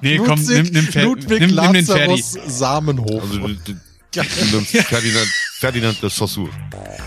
Nee, 0.03 0.17
komm, 0.19 0.39
nimm, 0.39 0.67
nimm, 0.67 0.85
Fer 0.85 1.03
Ludwig 1.03 1.39
nimm, 1.41 1.55
nimm 1.55 1.73
den 1.73 1.85
Ferdi. 1.85 2.11
Lazarus 2.21 2.59
Samenhof. 2.59 3.23
Also 3.23 3.39
du, 3.39 3.53
du, 3.55 3.73
du 4.11 4.55
nimmst 4.55 4.77
Ferdinand, 4.77 5.27
Ferdinand 5.57 6.03
de 6.03 6.09
Saussure. 6.09 6.51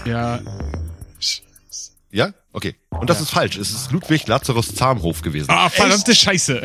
Ja, 0.04 0.40
Ja? 2.12 2.34
Okay. 2.52 2.76
Und 2.90 3.08
das 3.08 3.22
ist 3.22 3.30
falsch. 3.30 3.56
Es 3.56 3.72
ist 3.72 3.90
Ludwig 3.90 4.26
Lazarus 4.26 4.74
Zamenhof 4.74 5.22
gewesen. 5.22 5.46
ah, 5.50 5.70
verdammte 5.70 6.14
Scheiße. 6.14 6.60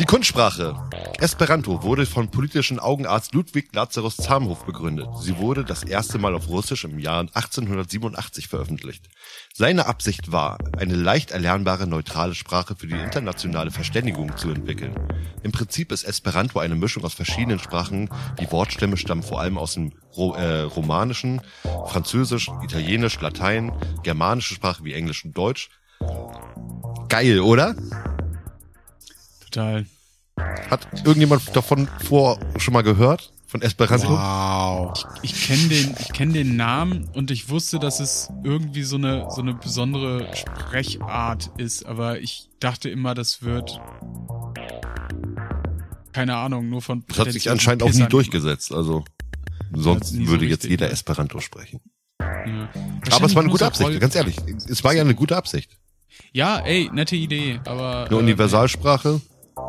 Die 0.00 0.04
Kunstsprache. 0.04 0.74
Esperanto 1.20 1.84
wurde 1.84 2.04
von 2.04 2.28
politischen 2.32 2.80
Augenarzt 2.80 3.32
Ludwig 3.32 3.72
Lazarus 3.72 4.16
Zamenhof 4.16 4.64
begründet. 4.64 5.06
Sie 5.20 5.38
wurde 5.38 5.64
das 5.64 5.84
erste 5.84 6.18
Mal 6.18 6.34
auf 6.34 6.48
Russisch 6.48 6.82
im 6.82 6.98
Jahr 6.98 7.20
1887 7.20 8.48
veröffentlicht. 8.48 9.08
Seine 9.58 9.86
Absicht 9.86 10.32
war, 10.32 10.58
eine 10.76 10.96
leicht 10.96 11.30
erlernbare 11.30 11.86
neutrale 11.86 12.34
Sprache 12.34 12.76
für 12.76 12.86
die 12.86 12.94
internationale 12.94 13.70
Verständigung 13.70 14.36
zu 14.36 14.50
entwickeln. 14.50 14.94
Im 15.42 15.50
Prinzip 15.50 15.92
ist 15.92 16.04
Esperanto 16.04 16.58
eine 16.58 16.74
Mischung 16.74 17.04
aus 17.04 17.14
verschiedenen 17.14 17.58
Sprachen. 17.58 18.10
Die 18.38 18.52
Wortstämme 18.52 18.98
stammen 18.98 19.22
vor 19.22 19.40
allem 19.40 19.56
aus 19.56 19.72
dem 19.72 19.94
Ro 20.14 20.34
äh, 20.34 20.60
Romanischen, 20.60 21.40
Französisch, 21.86 22.50
Italienisch, 22.64 23.18
Latein, 23.22 23.72
germanische 24.02 24.52
Sprache 24.52 24.84
wie 24.84 24.92
Englisch 24.92 25.24
und 25.24 25.34
Deutsch. 25.34 25.70
Geil, 27.08 27.40
oder? 27.40 27.74
Total. 29.40 29.86
Hat 30.68 30.86
irgendjemand 31.06 31.56
davon 31.56 31.88
vor 32.04 32.38
schon 32.58 32.74
mal 32.74 32.82
gehört? 32.82 33.32
Von 33.56 33.62
Esperanto? 33.62 34.10
Wow. 34.10 34.92
Ich 35.22 35.46
kenne 35.46 35.68
den, 35.68 35.94
ich 35.98 36.12
kenne 36.12 36.34
den 36.34 36.56
Namen 36.56 37.08
und 37.14 37.30
ich 37.30 37.48
wusste, 37.48 37.78
dass 37.78 38.00
es 38.00 38.28
irgendwie 38.44 38.82
so 38.82 38.96
eine 38.96 39.30
so 39.30 39.40
eine 39.40 39.54
besondere 39.54 40.28
Sprechart 40.36 41.50
ist, 41.56 41.86
aber 41.86 42.20
ich 42.20 42.50
dachte 42.60 42.90
immer, 42.90 43.14
das 43.14 43.40
wird 43.40 43.80
keine 46.12 46.36
Ahnung, 46.36 46.68
nur 46.68 46.82
von 46.82 47.02
Das 47.08 47.18
hat 47.18 47.32
sich 47.32 47.48
anscheinend 47.50 47.82
auch 47.82 47.92
nie 47.92 48.06
durchgesetzt. 48.06 48.72
Also 48.74 49.04
sonst 49.72 50.12
nie 50.12 50.26
so 50.26 50.32
würde 50.32 50.44
jetzt 50.44 50.64
richtig, 50.64 50.72
jeder? 50.72 50.90
Esperanto 50.90 51.40
sprechen. 51.40 51.80
Ja. 52.20 52.68
Aber 53.10 53.24
es 53.24 53.34
war 53.34 53.42
eine 53.42 53.50
gute 53.50 53.64
Absicht, 53.64 53.88
Roll- 53.88 53.98
ganz 53.98 54.14
ehrlich. 54.14 54.36
Es 54.68 54.84
war 54.84 54.92
ja 54.92 55.00
eine 55.00 55.14
gute 55.14 55.34
Absicht. 55.34 55.78
Ja, 56.32 56.58
ey, 56.58 56.90
nette 56.92 57.16
Idee, 57.16 57.60
aber 57.64 58.04
Eine 58.06 58.16
äh, 58.16 58.18
Universalsprache. 58.18 59.22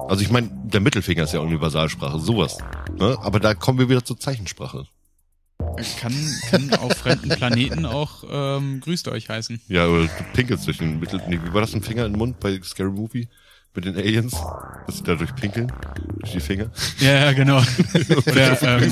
Also 0.07 0.21
ich 0.23 0.29
meine, 0.31 0.49
der 0.63 0.79
Mittelfinger 0.79 1.23
ist 1.23 1.33
ja 1.33 1.39
Universalsprache, 1.41 2.19
sowas. 2.19 2.57
Ne? 2.97 3.17
Aber 3.21 3.39
da 3.39 3.53
kommen 3.53 3.79
wir 3.79 3.89
wieder 3.89 4.03
zur 4.05 4.19
Zeichensprache. 4.19 4.85
kann 5.99 6.13
kann 6.49 6.73
auf 6.75 6.93
fremden 6.93 7.29
Planeten 7.29 7.85
auch 7.85 8.23
ähm, 8.29 8.79
grüßt 8.79 9.07
euch 9.09 9.29
heißen. 9.29 9.61
Ja, 9.67 9.87
oder 9.87 10.03
du 10.03 10.23
pinkelst 10.33 10.65
durch 10.67 10.77
den 10.77 10.99
Mittel... 10.99 11.21
Nee, 11.27 11.39
wie 11.43 11.53
war 11.53 11.61
das 11.61 11.73
ein 11.73 11.81
Finger 11.83 12.05
in 12.05 12.13
den 12.13 12.17
Mund 12.19 12.39
bei 12.39 12.59
Scary 12.63 12.91
Movie? 12.91 13.27
Mit 13.75 13.85
den 13.85 13.95
Aliens? 13.95 14.35
Dass 14.87 14.97
sie 14.97 15.03
dadurch 15.03 15.35
pinkeln? 15.35 15.71
Durch 16.19 16.31
die 16.31 16.39
Finger? 16.39 16.71
Ja, 16.99 17.25
ja, 17.25 17.31
genau. 17.33 17.57
Oder 18.25 18.61
ähm, 18.63 18.91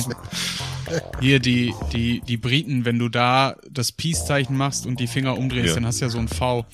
hier 1.20 1.40
die, 1.40 1.74
die, 1.92 2.22
die 2.22 2.38
Briten, 2.38 2.86
wenn 2.86 3.00
du 3.00 3.10
da 3.10 3.56
das 3.72 3.92
Peace-Zeichen 3.92 4.56
machst 4.56 4.86
und 4.86 5.00
die 5.00 5.08
Finger 5.08 5.38
umdrehst, 5.38 5.70
Ja. 5.70 5.74
dann 5.76 5.86
hast 5.88 6.02
du 6.02 6.06
ja 6.06 6.10
so 6.10 6.20
ein 6.20 6.28
V. 6.28 6.66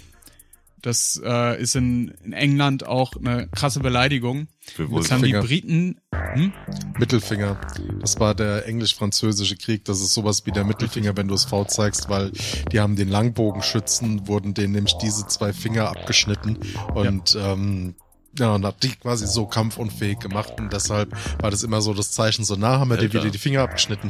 Das 0.81 1.21
äh, 1.23 1.61
ist 1.61 1.75
in, 1.75 2.09
in 2.23 2.33
England 2.33 2.85
auch 2.85 3.13
eine 3.15 3.47
krasse 3.47 3.79
Beleidigung. 3.79 4.47
Für 4.61 4.83
Jetzt 4.85 5.11
haben 5.11 5.21
die 5.21 5.29
Finger. 5.29 5.41
Briten. 5.41 6.01
Hm? 6.33 6.53
Mittelfinger. 6.97 7.59
Das 7.99 8.19
war 8.19 8.35
der 8.35 8.67
englisch-französische 8.67 9.57
Krieg. 9.57 9.85
Das 9.85 10.01
ist 10.01 10.13
sowas 10.13 10.45
wie 10.45 10.51
der 10.51 10.63
Mittelfinger, 10.63 11.15
wenn 11.17 11.27
du 11.27 11.33
es 11.33 11.45
V 11.45 11.65
zeigst, 11.65 12.09
weil 12.09 12.31
die 12.71 12.79
haben 12.79 12.95
den 12.95 13.09
Langbogenschützen, 13.09 14.27
wurden 14.27 14.53
denen 14.53 14.73
nämlich 14.73 14.95
diese 15.01 15.27
zwei 15.27 15.53
Finger 15.53 15.89
abgeschnitten. 15.89 16.57
Und 16.93 17.37
ähm, 17.39 17.95
Ja, 18.39 18.55
und 18.55 18.65
hat 18.65 18.81
die 18.81 18.91
quasi 18.95 19.27
so 19.27 19.45
kampfunfähig 19.45 20.19
gemacht 20.19 20.53
und 20.57 20.71
deshalb 20.71 21.11
war 21.41 21.51
das 21.51 21.63
immer 21.63 21.81
so 21.81 21.93
das 21.93 22.11
Zeichen, 22.11 22.45
so 22.45 22.55
nah 22.55 22.79
haben 22.79 22.89
wir 22.89 22.95
dir 22.95 23.11
wieder 23.11 23.29
die 23.29 23.37
Finger 23.37 23.61
abgeschnitten. 23.63 24.09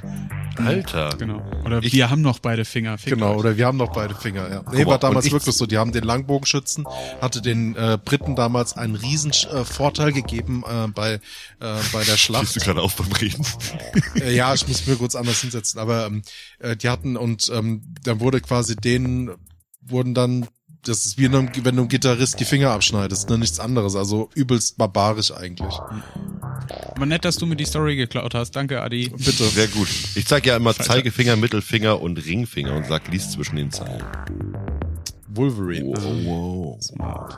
Alter. 0.58 1.16
Genau. 1.18 1.42
Oder 1.66 1.82
Ich- 1.82 1.94
wir 1.94 2.10
haben 2.12 2.22
noch 2.22 2.38
beide 2.38 2.64
Finger. 2.64 3.00
Fickt 3.00 3.16
Genau, 3.18 3.36
oder 3.36 3.58
wir 3.58 3.66
haben 3.66 3.78
noch 3.78 3.92
beide 3.94 4.14
Finger, 4.14 4.48
ja. 4.50 4.64
Nee, 4.72 4.86
war 4.86 5.00
damals 5.00 5.32
wirklich 5.32 5.56
so. 5.56 5.66
Die 5.66 5.80
haben 5.80 5.92
den 5.92 6.04
Langbogenschützen, 6.04 6.86
hatte 7.20 7.42
den 7.42 7.76
äh, 7.76 7.98
Briten 8.04 8.36
damals 8.36 8.74
einen 8.78 8.96
riesen 8.96 9.32
äh, 9.32 9.66
Vorteil 9.66 10.12
gegeben 10.12 10.64
äh, 10.70 10.88
bei, 10.90 11.14
äh, 11.14 11.20
bei 11.92 12.04
der 12.04 12.18
Schlacht. 12.18 12.56
du 12.56 12.60
gerade 12.60 12.82
auf 12.82 12.96
beim 12.98 13.12
Reden? 13.14 13.44
Äh, 14.16 14.36
ja, 14.36 14.54
ich 14.54 14.68
muss 14.68 14.86
mir 14.86 14.98
kurz 14.98 15.16
anders 15.16 15.42
hinsetzen, 15.42 15.80
aber 15.80 16.06
ähm, 16.06 16.22
äh, 16.60 16.76
die 16.76 16.90
hatten 16.90 17.18
und 17.18 17.50
ähm, 17.52 17.82
dann 18.04 18.20
wurde 18.20 18.40
quasi 18.42 18.76
denen, 18.76 19.32
wurden 19.82 20.14
dann, 20.14 20.48
das 20.84 21.06
ist 21.06 21.18
wie 21.18 21.26
wenn 21.26 21.32
du 21.34 21.38
einem- 21.40 21.50
wenn 21.66 21.76
du 21.76 21.82
einem 21.82 21.88
Gitarrist 21.88 22.40
die 22.40 22.46
Finger 22.46 22.72
abschneidest, 22.72 23.30
ne, 23.30 23.38
nichts 23.38 23.60
anderes, 23.60 23.96
also 23.96 24.30
übelst 24.36 24.78
barbarisch 24.78 25.32
eigentlich. 25.32 25.74
Aber 26.96 27.06
nett, 27.06 27.24
dass 27.26 27.36
du 27.38 27.46
mir 27.46 27.56
die 27.56 27.66
Story 27.66 27.96
geklaut 27.96 28.34
hast. 28.34 28.52
Danke, 28.56 28.82
Adi. 28.82 29.10
Bitte. 29.10 29.44
Sehr 29.46 29.68
gut. 29.68 29.88
Ich 30.16 30.26
zeige 30.26 30.50
ja 30.50 30.56
immer. 30.58 30.74
Zeigefinger, 30.76 31.36
Mittelfinger 31.36 32.02
und 32.02 32.18
Ringfinger 32.18 32.76
und 32.76 32.86
sag, 32.88 33.08
lies 33.10 33.32
zwischen 33.32 33.56
den 33.58 33.72
Zeilen. 33.72 34.04
Wolverine. 35.34 35.94
wow. 36.26 36.82
Smart. 36.82 37.38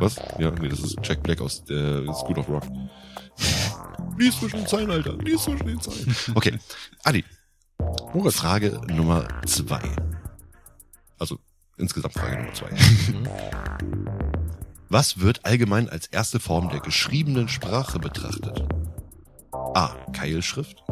Was? 0.00 0.16
Ja, 0.38 0.50
nee, 0.50 0.68
das 0.68 0.80
ist 0.80 0.96
Jack 1.02 1.22
Black 1.22 1.40
aus 1.40 1.62
äh, 1.70 2.02
School 2.12 2.38
of 2.38 2.48
Rock. 2.48 2.64
Lies 4.18 4.38
zwischen 4.38 4.56
den 4.58 4.66
Zeilen, 4.66 4.90
Alter. 4.90 5.16
Lies 5.18 5.42
zwischen 5.44 5.66
den 5.66 5.80
Zeilen. 5.80 6.14
Okay. 6.34 6.58
Adi, 7.04 7.24
Moritz. 8.12 8.36
Frage 8.36 8.80
Nummer 8.88 9.28
zwei. 9.46 9.80
Also 11.18 11.38
insgesamt 11.78 12.14
Frage 12.14 12.38
Nummer 12.38 12.54
zwei. 12.54 12.70
Was 14.88 15.20
wird 15.20 15.44
allgemein 15.44 15.88
als 15.88 16.06
erste 16.06 16.40
Form 16.40 16.70
der 16.70 16.80
geschriebenen 16.80 17.48
Sprache 17.48 17.98
betrachtet? 17.98 18.66
A. 19.52 19.94
Keilschrift. 20.12 20.82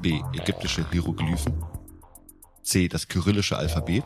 B. 0.00 0.20
Ägyptische 0.32 0.84
Hieroglyphen. 0.90 1.62
C. 2.62 2.88
Das 2.88 3.08
kyrillische 3.08 3.56
Alphabet. 3.56 4.04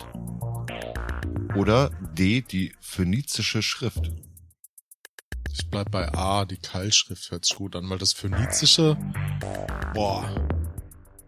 Oder 1.57 1.91
D. 2.15 2.41
Die 2.41 2.75
phönizische 2.81 3.63
Schrift. 3.63 4.11
Ich 5.53 5.69
bleib 5.71 5.91
bei 5.91 6.13
A, 6.15 6.45
die 6.47 6.57
Keilschrift 6.57 7.31
hört 7.31 7.45
sich 7.45 7.57
gut 7.57 7.77
an, 7.77 7.89
weil 7.91 7.99
das 7.99 8.15
Phönizische, 8.15 8.97
boah, 9.93 10.25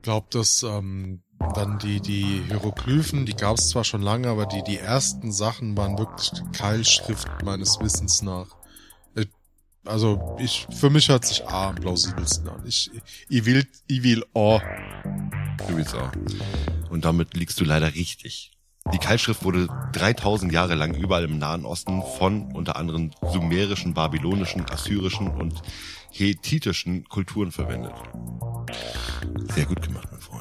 glaub 0.01 0.31
das, 0.31 0.63
ähm, 0.63 1.23
dann 1.55 1.79
die, 1.79 2.01
die 2.01 2.43
Hieroglyphen, 2.49 3.27
die 3.27 3.35
gab 3.35 3.59
es 3.59 3.69
zwar 3.69 3.85
schon 3.85 4.03
lange, 4.03 4.29
aber 4.29 4.47
die, 4.47 4.63
die 4.63 4.79
ersten 4.79 5.33
Sachen 5.33 5.77
waren 5.77 5.99
wirklich 5.99 6.33
Keilschrift 6.53 7.29
meines 7.45 7.79
Wissens 7.81 8.23
nach. 8.23 8.47
Äh, 9.15 9.27
Also, 9.85 10.37
ich, 10.39 10.67
für 10.71 10.91
mich 10.91 11.09
hört 11.09 11.25
sich 11.25 11.47
A 11.47 11.71
am 11.71 11.77
plausibelsten 11.77 12.49
an. 12.49 12.63
Ich, 12.67 12.91
ich 13.29 13.45
will, 13.45 13.67
ich 13.87 14.03
will 14.03 14.25
A. 14.35 14.61
Du 15.69 15.77
willst 15.77 15.95
auch. 15.95 16.11
Und 16.91 17.05
damit 17.05 17.35
liegst 17.37 17.61
du 17.61 17.65
leider 17.65 17.95
richtig. 17.95 18.51
Die 18.93 18.99
Keilschrift 18.99 19.45
wurde 19.45 19.67
3000 19.93 20.53
Jahre 20.53 20.75
lang 20.75 20.95
überall 20.95 21.25
im 21.25 21.39
Nahen 21.39 21.65
Osten 21.65 22.03
von 22.19 22.53
unter 22.53 22.77
anderem 22.77 23.13
sumerischen, 23.33 23.95
babylonischen, 23.95 24.69
assyrischen 24.71 25.29
und 25.29 25.63
hethitischen 26.11 27.05
Kulturen 27.09 27.51
verwendet. 27.51 27.95
Sehr 29.55 29.65
gut 29.65 29.81
gemacht, 29.83 30.09
mein 30.11 30.21
Freund. 30.21 30.34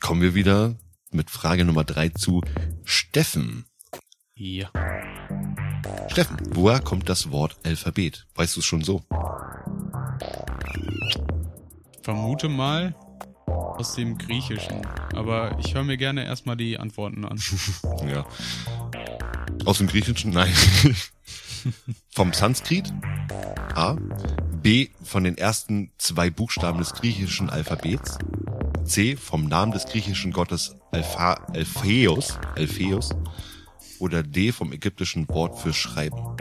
Kommen 0.00 0.22
wir 0.22 0.34
wieder 0.34 0.76
mit 1.10 1.30
Frage 1.30 1.64
Nummer 1.64 1.84
drei 1.84 2.08
zu 2.08 2.42
Steffen. 2.84 3.66
Ja. 4.34 4.70
Steffen, 6.08 6.38
woher 6.50 6.80
kommt 6.80 7.08
das 7.08 7.30
Wort 7.30 7.56
Alphabet? 7.64 8.26
Weißt 8.34 8.56
du 8.56 8.60
es 8.60 8.66
schon 8.66 8.82
so? 8.82 9.02
Vermute 12.02 12.48
mal 12.48 12.94
aus 13.46 13.94
dem 13.94 14.16
Griechischen. 14.16 14.86
Aber 15.14 15.58
ich 15.58 15.74
höre 15.74 15.84
mir 15.84 15.96
gerne 15.96 16.24
erstmal 16.24 16.56
die 16.56 16.78
Antworten 16.78 17.24
an. 17.24 17.40
Ja. 18.08 18.24
Aus 19.64 19.78
dem 19.78 19.88
Griechischen? 19.88 20.30
Nein. 20.30 20.52
Vom 22.10 22.32
Sanskrit? 22.32 22.92
A. 23.74 23.96
B. 24.62 24.88
Von 25.02 25.24
den 25.24 25.38
ersten 25.38 25.92
zwei 25.98 26.30
Buchstaben 26.30 26.78
des 26.78 26.92
griechischen 26.92 27.50
Alphabets. 27.50 28.18
C. 28.84 29.16
Vom 29.16 29.46
Namen 29.46 29.72
des 29.72 29.86
griechischen 29.86 30.32
Gottes 30.32 30.76
Alpha, 30.90 31.34
Alpheus, 31.54 32.38
Alpheus. 32.56 33.10
Oder 33.98 34.22
D. 34.22 34.52
Vom 34.52 34.72
ägyptischen 34.72 35.28
Wort 35.28 35.58
für 35.58 35.72
Schreiben. 35.72 36.36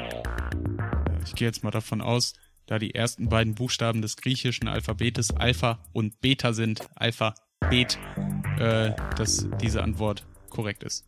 Ich 1.26 1.36
gehe 1.36 1.48
jetzt 1.48 1.64
mal 1.64 1.72
davon 1.72 2.02
aus, 2.02 2.34
da 2.68 2.80
die 2.80 2.96
ersten 2.96 3.30
beiden 3.30 3.56
Buchstaben 3.56 4.02
des 4.02 4.18
griechischen 4.18 4.68
Alphabetes 4.68 5.32
Alpha 5.32 5.80
und 5.94 6.20
Beta 6.22 6.54
sind, 6.54 6.88
Alpha, 6.96 7.36
Bet, 7.70 7.98
äh, 8.60 8.92
dass 9.16 9.48
diese 9.62 9.84
Antwort 9.84 10.26
korrekt 10.50 10.84
ist. 10.84 11.06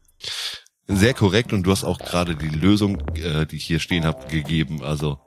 Sehr 0.92 1.14
korrekt 1.14 1.54
und 1.54 1.62
du 1.64 1.72
hast 1.72 1.84
auch 1.84 2.00
gerade 2.00 2.36
die 2.36 2.50
Lösung, 2.50 3.00
äh, 3.16 3.46
die 3.46 3.58
ich 3.58 3.66
hier 3.66 3.80
stehen 3.80 4.06
habe, 4.06 4.26
gegeben. 4.28 4.84
Also 4.84 5.20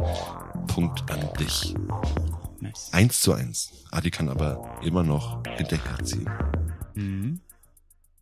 Punkt 0.66 1.08
an 1.08 1.20
dich. 1.38 1.74
Nice. 2.58 2.88
Eins 2.90 3.20
zu 3.20 3.32
eins. 3.32 3.70
Adi 3.92 4.10
kann 4.10 4.28
aber 4.28 4.80
immer 4.82 5.04
noch 5.04 5.40
hinterherziehen. 5.56 6.28
Mhm. 6.94 7.40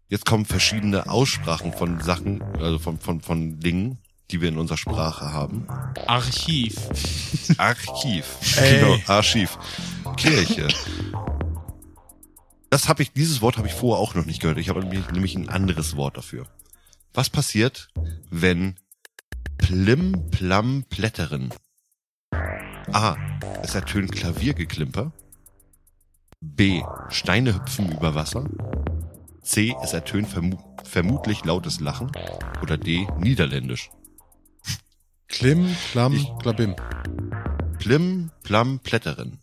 Jetzt 0.09 0.27
kommen 0.27 0.45
verschiedene 0.45 1.09
Aussprachen 1.09 1.73
von 1.73 2.01
Sachen, 2.01 2.43
also 2.59 2.79
von, 2.79 2.99
von, 2.99 3.23
von 3.23 3.59
Dingen, 3.59 3.99
die 4.31 4.43
wir 4.43 4.51
in 4.51 4.59
unserer 4.59 4.77
Sprache 4.77 5.33
haben. 5.33 5.67
Archiv. 6.07 6.77
Archiv. 7.57 8.27
Ey. 8.59 8.81
Genau, 8.81 8.99
Archiv. 9.07 9.57
Kirche. 10.19 10.69
Das 12.69 12.87
habe 12.89 13.03
ich, 13.03 13.13
dieses 13.13 13.41
Wort 13.41 13.57
habe 13.57 13.67
ich 13.67 13.75
vorher 13.75 14.03
auch 14.03 14.15
noch 14.15 14.27
nicht 14.27 14.43
gehört. 14.43 14.59
Ich 14.59 14.69
habe 14.69 14.81
nämlich, 14.81 15.11
nämlich 15.11 15.37
ein 15.37 15.49
anderes 15.49 15.97
Wort 15.97 16.19
dafür. 16.19 16.47
Was 17.13 17.29
passiert, 17.31 17.89
wenn 18.31 18.77
Plim 19.59 20.31
Plam 20.31 20.85
Plätteren? 20.89 21.51
A. 22.93 23.17
Es 23.63 23.75
ertönt 23.75 24.13
Klaviergeklimper. 24.13 25.13
B. 26.41 26.83
Steine 27.09 27.55
hüpfen 27.55 27.93
über 27.93 28.15
Wasser. 28.15 28.49
C. 29.43 29.75
Es 29.83 29.93
ertönt 29.93 30.29
vermu 30.29 30.57
vermutlich 30.85 31.45
lautes 31.45 31.81
Lachen. 31.81 32.11
Oder 32.63 32.79
D. 32.79 33.07
Niederländisch. 33.19 33.91
Klim, 35.29 35.67
Ich- 35.67 36.33
Klabim. 36.41 36.75
Plim 37.79 38.31
Plam 38.43 38.79
Plätteren. 38.81 39.40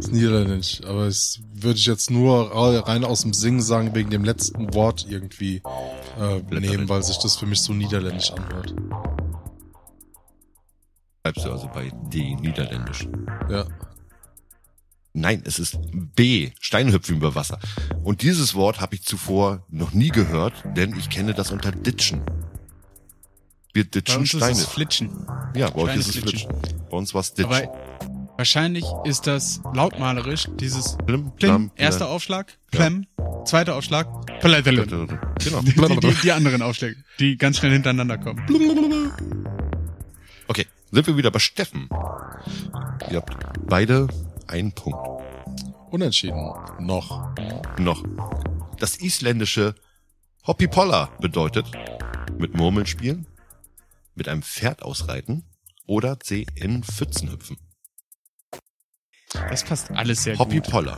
Ist 0.00 0.12
niederländisch, 0.12 0.80
aber 0.84 1.06
es 1.06 1.40
würde 1.52 1.78
ich 1.78 1.86
jetzt 1.86 2.10
nur 2.10 2.50
rein 2.88 3.04
aus 3.04 3.22
dem 3.22 3.32
Singen 3.32 3.62
sagen, 3.62 3.94
wegen 3.94 4.10
dem 4.10 4.24
letzten 4.24 4.72
Wort 4.74 5.06
irgendwie 5.08 5.62
äh, 6.18 6.40
nehmen, 6.50 6.88
weil 6.88 7.02
sich 7.02 7.18
das 7.18 7.36
für 7.36 7.46
mich 7.46 7.60
so 7.60 7.72
niederländisch 7.72 8.32
anhört. 8.32 8.74
Bleibst 11.22 11.44
du 11.44 11.52
also 11.52 11.68
bei 11.68 11.92
D. 12.12 12.34
Niederländisch. 12.36 13.06
Ja. 13.50 13.66
Nein, 15.12 15.42
es 15.44 15.58
ist 15.58 15.78
B. 16.14 16.50
Steinhüpfen 16.60 17.16
über 17.16 17.34
Wasser. 17.34 17.58
Und 18.02 18.22
dieses 18.22 18.54
Wort 18.54 18.80
habe 18.80 18.94
ich 18.94 19.02
zuvor 19.04 19.66
noch 19.68 19.92
nie 19.92 20.08
gehört, 20.08 20.54
denn 20.76 20.96
ich 20.96 21.10
kenne 21.10 21.34
das 21.34 21.50
unter 21.50 21.72
Ditchen. 21.72 22.22
Wir 23.72 23.84
Bei 23.84 23.90
ditchen 23.90 24.20
uns 24.20 24.32
ist 24.34 24.38
Steine. 24.38 24.52
es 24.52 24.64
Flitschen. 24.66 25.26
ja, 25.54 25.68
bei 25.70 25.80
euch 25.82 25.90
Steine 25.90 26.00
ist 26.00 26.08
es 26.08 26.16
flitschen. 26.16 26.50
Flitschen. 26.50 26.88
Bei 26.90 26.96
uns 26.96 27.12
war 27.14 27.20
es 27.20 27.34
Ditchen. 27.34 27.52
Aber 27.52 28.19
wahrscheinlich 28.40 28.86
ist 29.04 29.26
das 29.26 29.60
lautmalerisch 29.74 30.48
dieses 30.58 30.96
Plim, 31.04 31.30
Plim, 31.32 31.36
plam, 31.36 31.70
erster. 31.76 32.08
Aufschlag, 32.08 32.56
Plem, 32.70 33.06
zweiter 33.44 33.76
Aufschlag, 33.76 34.06
Plätteln. 34.40 34.88
Genau. 35.44 35.60
Die, 35.60 35.74
die, 35.74 36.00
die, 36.00 36.14
die 36.22 36.32
anderen 36.32 36.62
Aufschläge, 36.62 36.96
die 37.18 37.36
ganz 37.36 37.58
schnell 37.58 37.72
hintereinander 37.72 38.16
kommen. 38.16 38.40
Okay, 40.48 40.66
sind 40.90 41.06
wir 41.06 41.18
wieder 41.18 41.30
bei 41.30 41.38
Steffen. 41.38 41.90
Ihr 43.10 43.18
habt 43.18 43.36
beide 43.66 44.08
einen 44.46 44.72
Punkt. 44.72 44.98
Unentschieden. 45.90 46.50
Noch. 46.78 47.36
Noch. 47.78 48.02
Das 48.78 48.96
isländische 48.96 49.74
Hoppipolla 50.46 51.10
bedeutet 51.20 51.66
mit 52.38 52.54
Murmeln 52.54 52.86
spielen, 52.86 53.26
mit 54.14 54.28
einem 54.28 54.42
Pferd 54.42 54.82
ausreiten 54.82 55.44
oder 55.84 56.18
C 56.20 56.46
in 56.54 56.82
Pfützen 56.82 57.30
hüpfen. 57.30 57.58
Das 59.32 59.64
passt 59.64 59.90
alles 59.92 60.24
sehr 60.24 60.36
gut. 60.36 60.46
Hoppipolla. 60.46 60.96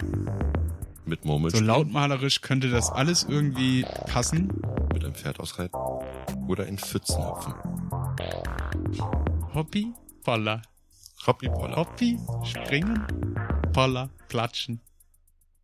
Mit 1.05 1.25
Murmeln 1.25 1.55
So 1.55 1.61
lautmalerisch 1.63 2.41
könnte 2.41 2.71
das 2.71 2.91
alles 2.91 3.25
irgendwie 3.29 3.85
passen. 4.07 4.49
mit 4.93 5.05
einem 5.05 5.15
Pferd 5.15 5.41
ausreiten 5.41 5.79
oder 6.49 6.67
in 6.67 6.79
Pfützen 6.79 7.23
hüpfen. 7.25 7.55
Hoppi, 9.55 9.93
Poller. 10.23 10.63
Hoppipolla. 11.27 11.77
Hoppi, 11.77 12.19
springen, 12.45 13.05
Poller, 13.73 14.11
klatschen. 14.29 14.81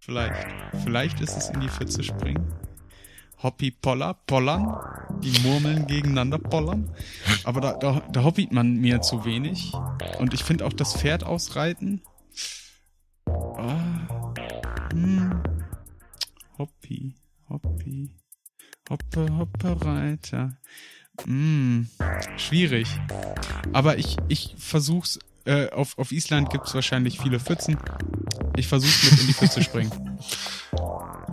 Vielleicht. 0.01 0.47
Vielleicht 0.85 1.21
ist 1.21 1.37
es 1.37 1.49
in 1.51 1.61
die 1.61 1.69
Pfütze 1.69 2.03
springen. 2.03 2.53
Hoppi, 3.43 3.71
Poller, 3.71 4.15
Pollern. 4.27 4.77
die 5.23 5.39
Murmeln 5.41 5.87
gegeneinander 5.87 6.39
pollern. 6.39 6.91
Aber 7.45 7.61
da, 7.61 7.73
da, 7.75 8.03
da 8.13 8.25
hobbit 8.25 8.53
man 8.53 8.77
mir 8.77 9.01
zu 9.01 9.25
wenig. 9.25 9.73
Und 10.19 10.35
ich 10.35 10.43
finde 10.45 10.67
auch 10.67 10.73
das 10.73 10.97
Pferd 10.97 11.25
ausreiten. 11.25 12.03
Ah, 13.57 14.09
hm. 14.93 15.43
Hoppi, 16.59 17.15
Hoppi, 17.49 18.11
Hoppe, 18.89 19.37
Hoppe, 19.37 19.85
Reiter. 19.85 20.57
Hm, 21.25 21.89
schwierig. 22.37 22.89
Aber 23.73 23.99
ich, 23.99 24.17
ich 24.29 24.55
versuch's. 24.59 25.19
Äh, 25.45 25.71
auf, 25.71 25.97
auf 25.99 26.13
Island 26.13 26.51
gibt's 26.51 26.75
wahrscheinlich 26.75 27.19
viele 27.21 27.41
Pfützen. 27.41 27.79
Ich 28.57 28.69
versuch's 28.69 29.11
mit 29.11 29.21
in 29.21 29.27
die 29.29 29.33
Pfütze 29.33 29.63
springen. 29.63 30.19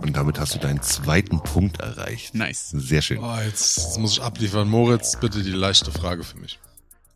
Und 0.02 0.16
damit 0.16 0.38
hast 0.38 0.54
du 0.54 0.58
deinen 0.58 0.82
zweiten 0.82 1.40
Punkt 1.42 1.80
erreicht. 1.80 2.34
Nice. 2.34 2.70
Sehr 2.70 3.02
schön. 3.02 3.18
Oh, 3.18 3.38
jetzt, 3.44 3.76
jetzt 3.78 3.98
muss 3.98 4.12
ich 4.12 4.22
abliefern. 4.22 4.68
Moritz, 4.68 5.18
bitte 5.18 5.42
die 5.42 5.50
leichte 5.50 5.90
Frage 5.90 6.22
für 6.22 6.38
mich. 6.38 6.58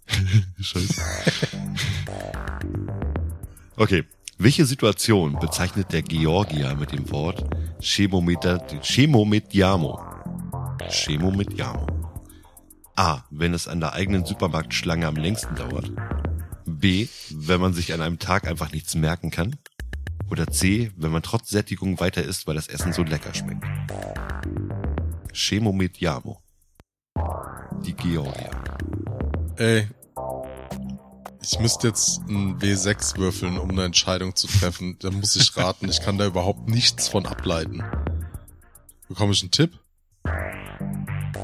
Scheiße. 0.60 1.00
Okay. 3.76 4.04
Welche 4.42 4.64
Situation 4.64 5.38
bezeichnet 5.38 5.92
der 5.92 6.00
Georgier 6.00 6.74
mit 6.74 6.92
dem 6.92 7.10
Wort 7.10 7.44
Chemomediamo? 7.82 10.00
Chemomediamo. 10.88 11.86
A. 12.96 13.22
Wenn 13.28 13.52
es 13.52 13.68
an 13.68 13.80
der 13.80 13.92
eigenen 13.92 14.24
Supermarktschlange 14.24 15.06
am 15.06 15.16
längsten 15.16 15.56
dauert. 15.56 15.92
B. 16.64 17.08
Wenn 17.28 17.60
man 17.60 17.74
sich 17.74 17.92
an 17.92 18.00
einem 18.00 18.18
Tag 18.18 18.48
einfach 18.48 18.72
nichts 18.72 18.94
merken 18.94 19.30
kann. 19.30 19.56
Oder 20.30 20.46
C. 20.46 20.90
Wenn 20.96 21.12
man 21.12 21.20
trotz 21.20 21.50
Sättigung 21.50 22.00
weiter 22.00 22.22
isst, 22.22 22.46
weil 22.46 22.54
das 22.54 22.68
Essen 22.68 22.94
so 22.94 23.02
lecker 23.02 23.34
schmeckt. 23.34 23.66
Chemomediamo. 25.34 26.40
Die 27.84 27.92
Georgier. 27.92 28.50
Ey, 29.56 29.88
ich 31.42 31.58
müsste 31.58 31.88
jetzt 31.88 32.20
ein 32.28 32.58
W6 32.58 33.16
würfeln, 33.16 33.58
um 33.58 33.70
eine 33.70 33.84
Entscheidung 33.84 34.36
zu 34.36 34.46
treffen. 34.46 34.96
Da 35.00 35.10
muss 35.10 35.36
ich 35.36 35.56
raten. 35.56 35.88
Ich 35.88 36.00
kann 36.00 36.18
da 36.18 36.26
überhaupt 36.26 36.68
nichts 36.68 37.08
von 37.08 37.26
ableiten. 37.26 37.82
Bekomme 39.08 39.32
ich 39.32 39.42
einen 39.42 39.50
Tipp? 39.50 39.78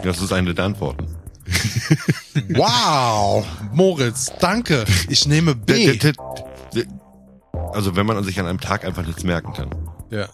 Das 0.02 0.20
ist 0.20 0.32
eine 0.32 0.54
der 0.54 0.64
Antworten. 0.64 1.16
Wow! 2.50 3.46
Moritz, 3.72 4.30
danke. 4.40 4.84
Ich 5.08 5.26
nehme 5.26 5.54
B. 5.54 5.98
Also 7.72 7.96
wenn 7.96 8.04
man 8.04 8.22
sich 8.24 8.38
an 8.38 8.46
einem 8.46 8.60
Tag 8.60 8.84
einfach 8.84 9.06
nichts 9.06 9.24
merken 9.24 9.54
kann. 9.54 9.70
Ja. 10.10 10.28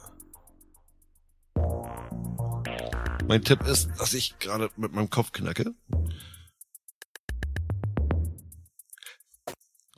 Mein 3.29 3.43
Tipp 3.43 3.63
ist, 3.67 3.89
dass 3.99 4.15
ich 4.15 4.37
gerade 4.41 4.69
mit 4.77 4.93
meinem 4.93 5.11
Kopf 5.11 5.31
knacke. 5.31 5.75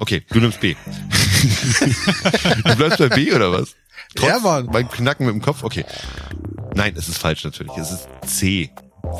Okay, 0.04 0.22
du 0.28 0.38
nimmst 0.38 0.60
B. 0.60 0.74
du 2.64 2.76
bleibst 2.76 2.98
bei 2.98 3.08
B 3.08 3.32
oder 3.32 3.50
was? 3.52 3.74
Ja, 4.20 4.38
Mann. 4.38 4.66
Beim 4.66 4.86
Knacken 4.90 5.24
mit 5.24 5.34
dem 5.34 5.40
Kopf? 5.40 5.62
Okay. 5.64 5.86
Nein, 6.74 6.94
es 6.94 7.08
ist 7.08 7.16
falsch 7.16 7.42
natürlich. 7.42 7.72
Es 7.78 7.90
ist 7.90 8.06
C. 8.26 8.68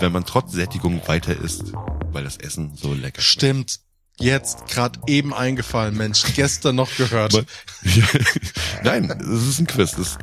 Wenn 0.01 0.13
man 0.13 0.27
trotz 0.27 0.53
Sättigung 0.53 1.01
weiter 1.09 1.35
isst, 1.35 1.73
weil 2.13 2.25
das 2.25 2.37
Essen 2.37 2.73
so 2.77 2.93
lecker 2.93 3.23
schmeckt. 3.23 3.23
Stimmt. 3.23 3.81
Jetzt 4.21 4.67
gerade 4.67 5.01
eben 5.07 5.33
eingefallen, 5.33 5.97
Mensch. 5.97 6.23
Gestern 6.37 6.77
noch 6.77 6.95
gehört. 6.99 7.33
Man- 7.33 7.47
Ja. 7.83 8.05
Nein, 8.85 9.11
es 9.23 9.49
ist 9.49 9.61
ein 9.61 9.67
Quiz. 9.67 9.93
Das, 9.93 10.19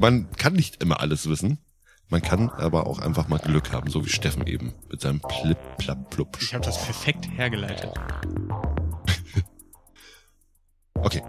man 0.00 0.30
kann 0.36 0.52
nicht 0.52 0.80
immer 0.80 1.00
alles 1.00 1.28
wissen. 1.28 1.58
Man 2.08 2.22
kann 2.22 2.50
aber 2.50 2.86
auch 2.86 3.00
einfach 3.00 3.26
mal 3.26 3.38
Glück 3.40 3.72
haben, 3.72 3.90
so 3.90 4.06
wie 4.06 4.10
Steffen 4.10 4.46
eben 4.46 4.74
mit 4.88 5.00
seinem 5.00 5.20
Plip, 5.20 5.58
Plapp, 5.78 6.10
Plupp. 6.10 6.38
Ich 6.40 6.54
habe 6.54 6.64
das 6.64 6.80
perfekt 6.84 7.26
hergeleitet. 7.36 7.90
Okay, 10.94 11.22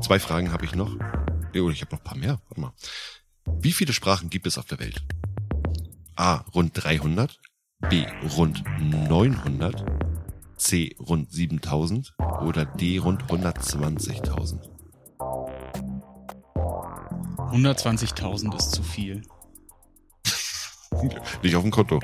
zwei 0.00 0.18
Fragen 0.18 0.52
habe 0.52 0.64
ich 0.64 0.74
noch. 0.74 0.94
Oder 0.94 1.70
ich 1.70 1.80
habe 1.80 1.94
noch 1.94 2.00
ein 2.00 2.04
paar 2.04 2.16
mehr. 2.16 2.40
Warte 2.48 2.60
mal. 2.60 2.72
Wie 3.60 3.72
viele 3.72 3.92
Sprachen 3.92 4.30
gibt 4.30 4.46
es 4.46 4.58
auf 4.58 4.66
der 4.66 4.78
Welt? 4.78 5.02
A. 6.16 6.44
Rund 6.54 6.72
300. 6.74 7.40
B. 7.88 8.06
Rund 8.36 8.62
900. 8.80 9.84
C. 10.56 10.96
Rund 11.00 11.32
7000. 11.32 12.14
Oder 12.42 12.64
D. 12.64 12.98
Rund 12.98 13.24
120.000. 13.24 14.60
120.000 17.50 18.56
ist 18.56 18.72
zu 18.72 18.82
viel. 18.82 19.22
Nicht 21.42 21.56
auf 21.56 21.62
dem 21.62 21.70
Konto. 21.70 22.00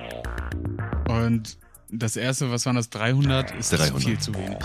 Und 1.08 1.58
das 1.90 2.16
erste, 2.16 2.50
was 2.50 2.64
waren 2.66 2.76
das? 2.76 2.88
300 2.90 3.50
ist 3.52 3.72
300. 3.72 4.02
viel 4.02 4.18
zu 4.18 4.34
wenig. 4.34 4.64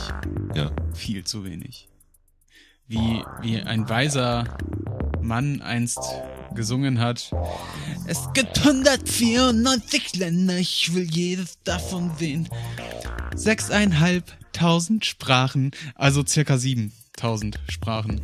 Ja. 0.56 0.72
Viel 0.94 1.24
zu 1.26 1.44
wenig. 1.44 1.89
Wie, 2.90 3.24
wie 3.44 3.62
ein 3.62 3.88
weiser 3.88 4.46
Mann 5.22 5.62
einst 5.62 6.00
gesungen 6.56 7.00
hat. 7.00 7.32
Es 8.08 8.34
gibt 8.34 8.58
194 8.66 10.16
Länder, 10.16 10.58
ich 10.58 10.92
will 10.96 11.04
jedes 11.04 11.62
davon 11.64 12.10
sehen. 12.18 12.50
Sechseinhalbtausend 13.36 15.06
Sprachen, 15.06 15.70
also 15.94 16.26
circa 16.26 16.58
7000 16.58 17.60
Sprachen. 17.70 18.22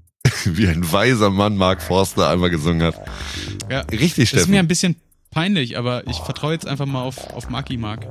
Wie 0.46 0.66
ein 0.66 0.90
weiser 0.90 1.30
Mann 1.30 1.56
Mark 1.56 1.80
Forster 1.80 2.28
einmal 2.28 2.50
gesungen 2.50 2.82
hat. 2.82 3.00
Ja, 3.70 3.82
Richtig, 3.82 4.08
das 4.10 4.18
ist 4.18 4.28
Steffen. 4.30 4.50
mir 4.50 4.58
ein 4.58 4.66
bisschen 4.66 4.96
peinlich, 5.30 5.78
aber 5.78 6.04
ich 6.08 6.16
vertraue 6.16 6.54
jetzt 6.54 6.66
einfach 6.66 6.86
mal 6.86 7.02
auf, 7.02 7.32
auf 7.34 7.48
Marky 7.50 7.76
Mark. 7.76 8.04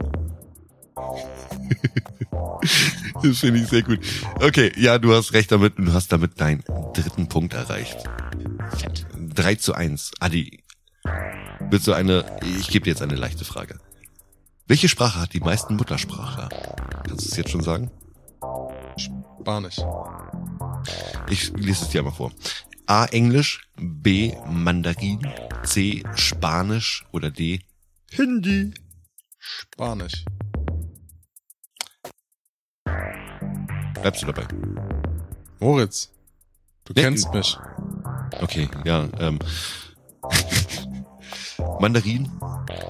Das 3.23 3.39
finde 3.39 3.61
ich 3.61 3.67
sehr 3.67 3.81
gut. 3.81 3.99
Okay, 4.39 4.71
ja, 4.77 4.99
du 4.99 5.13
hast 5.13 5.33
recht 5.33 5.51
damit. 5.51 5.73
Du 5.77 5.93
hast 5.93 6.11
damit 6.11 6.39
deinen 6.39 6.63
dritten 6.93 7.27
Punkt 7.27 7.53
erreicht. 7.53 7.97
Fett. 8.77 9.05
3 9.15 9.55
zu 9.55 9.73
1. 9.73 10.11
Adi, 10.19 10.63
willst 11.69 11.87
du 11.87 11.93
eine, 11.93 12.25
ich 12.59 12.67
gebe 12.67 12.83
dir 12.83 12.91
jetzt 12.91 13.01
eine 13.01 13.15
leichte 13.15 13.45
Frage. 13.45 13.79
Welche 14.67 14.89
Sprache 14.89 15.21
hat 15.21 15.33
die 15.33 15.39
meisten 15.39 15.75
Muttersprachler? 15.75 16.49
Kannst 17.07 17.25
du 17.25 17.29
es 17.29 17.37
jetzt 17.37 17.51
schon 17.51 17.63
sagen? 17.63 17.89
Spanisch. 19.41 19.77
Ich 21.29 21.51
lese 21.55 21.85
es 21.85 21.89
dir 21.89 21.99
einmal 21.99 22.13
vor. 22.13 22.31
A. 22.85 23.05
Englisch, 23.05 23.69
B. 23.77 24.33
Mandarin, 24.45 25.19
C. 25.63 26.03
Spanisch 26.15 27.05
oder 27.11 27.31
D. 27.31 27.61
Hindi. 28.11 28.73
Spanisch. 29.37 30.25
Bleibst 34.01 34.21
du 34.21 34.25
dabei? 34.27 34.47
Moritz, 35.59 36.11
du 36.85 36.93
Nee, 36.93 37.01
kennst 37.01 37.33
mich. 37.33 37.57
Okay, 38.41 38.69
ja. 38.85 39.07
Ähm. 39.19 39.39
Mandarin 41.79 42.29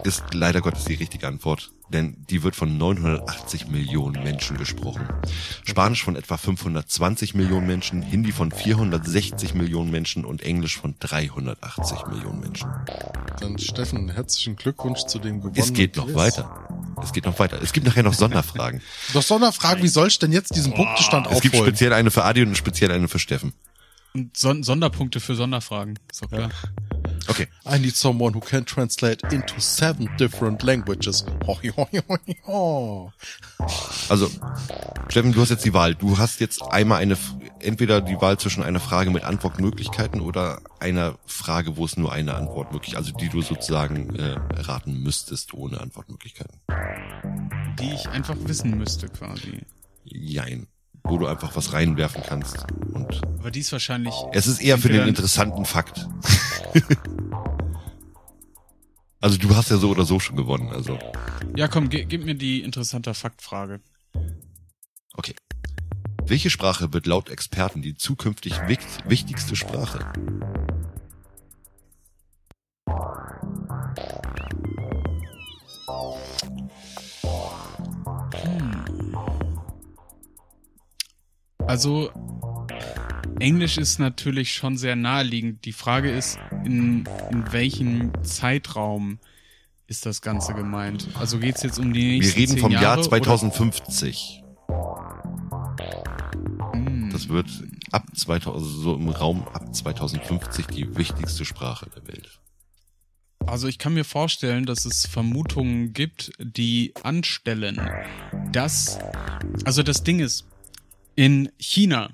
ist 0.03 0.23
leider 0.33 0.61
Gottes 0.61 0.85
die 0.85 0.95
richtige 0.95 1.27
Antwort, 1.27 1.71
denn 1.89 2.25
die 2.29 2.43
wird 2.43 2.55
von 2.55 2.77
980 2.77 3.67
Millionen 3.67 4.23
Menschen 4.23 4.57
gesprochen. 4.57 5.07
Spanisch 5.65 6.03
von 6.03 6.15
etwa 6.15 6.37
520 6.37 7.33
Millionen 7.33 7.67
Menschen, 7.67 8.01
Hindi 8.01 8.31
von 8.31 8.51
460 8.51 9.53
Millionen 9.53 9.91
Menschen 9.91 10.25
und 10.25 10.41
Englisch 10.41 10.77
von 10.77 10.95
380 10.99 12.07
Millionen 12.07 12.39
Menschen. 12.41 12.69
Dann 13.39 13.57
Steffen, 13.57 14.09
herzlichen 14.09 14.55
Glückwunsch 14.55 15.05
zu 15.05 15.19
dem 15.19 15.37
gewonnenen 15.39 15.61
Es 15.63 15.73
geht 15.73 15.95
noch 15.95 16.05
Quiz. 16.05 16.15
weiter. 16.15 16.67
Es 17.01 17.13
geht 17.13 17.25
noch 17.25 17.37
weiter. 17.39 17.61
Es 17.61 17.73
gibt 17.73 17.85
nachher 17.85 18.03
noch 18.03 18.13
Sonderfragen. 18.15 18.81
Doch 19.13 19.21
Sonderfrage, 19.21 19.83
wie 19.83 19.87
soll 19.87 20.07
ich 20.07 20.17
denn 20.17 20.31
jetzt 20.31 20.55
diesen 20.55 20.73
Punktestand 20.73 21.27
Es 21.27 21.41
gibt 21.41 21.53
aufholen? 21.53 21.69
speziell 21.69 21.93
eine 21.93 22.09
für 22.09 22.23
Adi 22.23 22.41
und 22.41 22.57
speziell 22.57 22.91
eine 22.91 23.07
für 23.07 23.19
Steffen. 23.19 23.53
Und 24.15 24.35
Son 24.35 24.63
Sonderpunkte 24.63 25.19
für 25.19 25.35
Sonderfragen. 25.35 25.99
Ist 26.11 26.23
doch 26.23 26.29
klar. 26.29 26.49
Okay. 27.27 27.47
I 27.65 27.79
need 27.79 27.95
someone 27.95 28.33
who 28.33 28.39
can 28.39 28.65
translate 28.65 29.21
into 29.31 29.59
seven 29.59 30.09
different 30.17 30.63
languages. 30.63 31.25
Also, 34.09 34.29
Steffen, 35.09 35.33
du 35.33 35.41
hast 35.41 35.49
jetzt 35.49 35.65
die 35.65 35.73
Wahl. 35.73 35.95
Du 35.95 36.17
hast 36.17 36.39
jetzt 36.39 36.61
einmal 36.61 36.99
eine, 36.99 37.17
entweder 37.59 38.01
die 38.01 38.19
Wahl 38.21 38.37
zwischen 38.37 38.63
einer 38.63 38.79
Frage 38.79 39.11
mit 39.11 39.23
Antwortmöglichkeiten 39.23 40.21
oder 40.21 40.61
einer 40.79 41.17
Frage, 41.25 41.77
wo 41.77 41.85
es 41.85 41.97
nur 41.97 42.11
eine 42.11 42.35
Antwort 42.35 42.71
möglich, 42.71 42.95
also 42.97 43.11
die 43.11 43.29
du 43.29 43.41
sozusagen 43.41 44.15
äh, 44.15 44.37
raten 44.53 45.01
müsstest 45.01 45.53
ohne 45.53 45.81
Antwortmöglichkeiten. 45.81 46.59
Die 47.79 47.93
ich 47.93 48.07
einfach 48.09 48.37
wissen 48.41 48.77
müsste 48.77 49.09
quasi. 49.09 49.61
Jein. 50.03 50.67
Wo 51.07 51.17
du 51.17 51.27
einfach 51.27 51.55
was 51.55 51.73
reinwerfen 51.73 52.21
kannst. 52.27 52.65
Und 52.93 53.21
Aber 53.39 53.51
die 53.51 53.59
ist 53.61 53.71
wahrscheinlich. 53.71 54.13
es 54.33 54.45
ist 54.47 54.59
eher 54.61 54.77
für 54.77 54.89
den 54.89 55.07
interessanten 55.07 55.65
Fakt. 55.65 56.05
also 59.21 59.37
du 59.37 59.55
hast 59.55 59.69
ja 59.71 59.77
so 59.77 59.89
oder 59.89 60.05
so 60.05 60.19
schon 60.19 60.35
gewonnen. 60.35 60.69
Also 60.69 60.99
Ja, 61.55 61.67
komm, 61.67 61.89
ge 61.89 62.05
gib 62.05 62.25
mir 62.25 62.35
die 62.35 62.61
interessante 62.61 63.13
Faktfrage. 63.13 63.79
Okay. 65.13 65.35
Welche 66.25 66.49
Sprache 66.49 66.91
wird 66.93 67.05
laut 67.05 67.29
Experten 67.29 67.81
die 67.81 67.95
zukünftig 67.95 68.53
wicht- 68.67 69.07
wichtigste 69.09 69.55
Sprache? 69.55 70.11
Also 81.67 82.09
Englisch 83.39 83.77
ist 83.77 83.99
natürlich 83.99 84.53
schon 84.53 84.77
sehr 84.77 84.95
naheliegend. 84.95 85.65
Die 85.65 85.73
Frage 85.73 86.09
ist, 86.09 86.39
in, 86.63 87.03
in 87.29 87.51
welchem 87.51 88.11
Zeitraum 88.23 89.19
ist 89.87 90.05
das 90.05 90.21
Ganze 90.21 90.53
gemeint? 90.53 91.09
Also 91.15 91.39
geht's 91.39 91.63
jetzt 91.63 91.77
um 91.77 91.93
die 91.93 92.19
nächsten 92.19 92.37
Wir 92.37 92.41
reden 92.47 92.57
vom 92.57 92.71
Jahre, 92.71 92.83
Jahr 92.83 92.93
oder- 92.99 93.09
2050. 93.09 94.43
Hm. 96.73 97.09
Das 97.11 97.27
wird 97.27 97.49
ab 97.91 98.05
2000, 98.15 98.55
also 98.55 98.65
so 98.65 98.95
im 98.95 99.09
Raum 99.09 99.45
ab 99.49 99.75
2050 99.75 100.67
die 100.67 100.95
wichtigste 100.95 101.43
Sprache 101.43 101.89
der 101.93 102.07
Welt. 102.07 102.39
Also 103.45 103.67
ich 103.67 103.77
kann 103.77 103.93
mir 103.93 104.03
vorstellen, 104.03 104.65
dass 104.65 104.85
es 104.85 105.05
Vermutungen 105.05 105.93
gibt, 105.93 106.31
die 106.39 106.93
anstellen, 107.03 107.79
dass, 108.51 108.99
also 109.63 109.83
das 109.83 110.03
Ding 110.03 110.19
ist, 110.19 110.45
in 111.17 111.49
China 111.57 112.09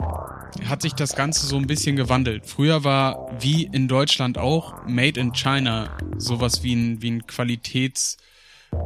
hat 0.65 0.81
sich 0.81 0.93
das 0.93 1.15
Ganze 1.15 1.45
so 1.45 1.57
ein 1.57 1.67
bisschen 1.67 1.97
gewandelt. 1.97 2.45
Früher 2.45 2.83
war, 2.85 3.29
wie 3.39 3.65
in 3.65 3.87
Deutschland 3.87 4.37
auch, 4.37 4.85
Made 4.87 5.19
in 5.19 5.33
China 5.33 5.97
sowas 6.17 6.63
wie 6.63 6.73
ein, 6.73 7.01
wie 7.01 7.11
ein 7.11 7.27
Qualitäts, 7.27 8.17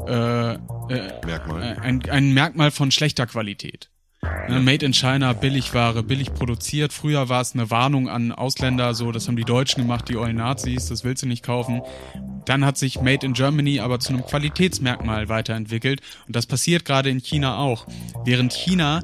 äh, 0.07 0.53
äh, 0.53 0.57
Merkmal. 1.23 1.61
äh, 1.61 1.81
ein, 1.81 2.01
ein 2.09 2.33
Merkmal 2.33 2.71
von 2.71 2.89
schlechter 2.89 3.27
Qualität. 3.27 3.89
Ne, 4.49 4.59
Made 4.59 4.83
in 4.83 4.93
China, 4.93 5.33
Billigware, 5.33 6.01
billig 6.01 6.33
produziert. 6.33 6.93
Früher 6.93 7.29
war 7.29 7.41
es 7.41 7.53
eine 7.53 7.69
Warnung 7.69 8.09
an 8.09 8.31
Ausländer, 8.31 8.95
so, 8.95 9.11
das 9.11 9.27
haben 9.27 9.35
die 9.35 9.43
Deutschen 9.43 9.83
gemacht, 9.83 10.09
die 10.09 10.17
ollen 10.17 10.37
Nazis, 10.37 10.87
das 10.87 11.03
willst 11.03 11.21
du 11.21 11.27
nicht 11.27 11.43
kaufen. 11.45 11.81
Dann 12.45 12.65
hat 12.65 12.77
sich 12.77 13.01
Made 13.01 13.23
in 13.23 13.33
Germany 13.33 13.81
aber 13.81 13.99
zu 13.99 14.13
einem 14.13 14.25
Qualitätsmerkmal 14.25 15.29
weiterentwickelt. 15.29 16.01
Und 16.25 16.35
das 16.35 16.47
passiert 16.47 16.85
gerade 16.85 17.09
in 17.09 17.19
China 17.19 17.57
auch. 17.57 17.85
Während 18.25 18.53
China 18.53 19.01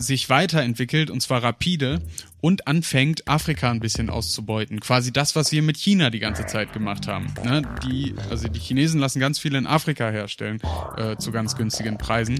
sich 0.00 0.28
weiterentwickelt, 0.30 1.10
und 1.10 1.20
zwar 1.20 1.42
rapide, 1.42 2.00
und 2.40 2.66
anfängt, 2.66 3.28
Afrika 3.28 3.70
ein 3.70 3.80
bisschen 3.80 4.08
auszubeuten. 4.08 4.80
Quasi 4.80 5.12
das, 5.12 5.36
was 5.36 5.52
wir 5.52 5.62
mit 5.62 5.76
China 5.76 6.10
die 6.10 6.20
ganze 6.20 6.46
Zeit 6.46 6.72
gemacht 6.72 7.06
haben. 7.06 7.26
Ne? 7.44 7.62
Die, 7.84 8.14
also 8.30 8.48
die 8.48 8.58
Chinesen 8.58 8.98
lassen 8.98 9.20
ganz 9.20 9.38
viel 9.38 9.54
in 9.54 9.66
Afrika 9.66 10.10
herstellen, 10.10 10.58
äh, 10.96 11.16
zu 11.16 11.32
ganz 11.32 11.54
günstigen 11.56 11.98
Preisen. 11.98 12.38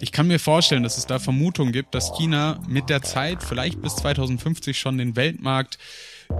Ich 0.00 0.12
kann 0.12 0.28
mir 0.28 0.38
vorstellen, 0.38 0.84
dass 0.84 0.98
es 0.98 1.06
da 1.06 1.18
Vermutungen 1.18 1.72
gibt, 1.72 1.94
dass 1.94 2.12
China 2.16 2.60
mit 2.68 2.88
der 2.90 3.02
Zeit 3.02 3.42
vielleicht 3.42 3.82
bis 3.82 3.96
2050 3.96 4.78
schon 4.78 4.98
den 4.98 5.16
Weltmarkt 5.16 5.78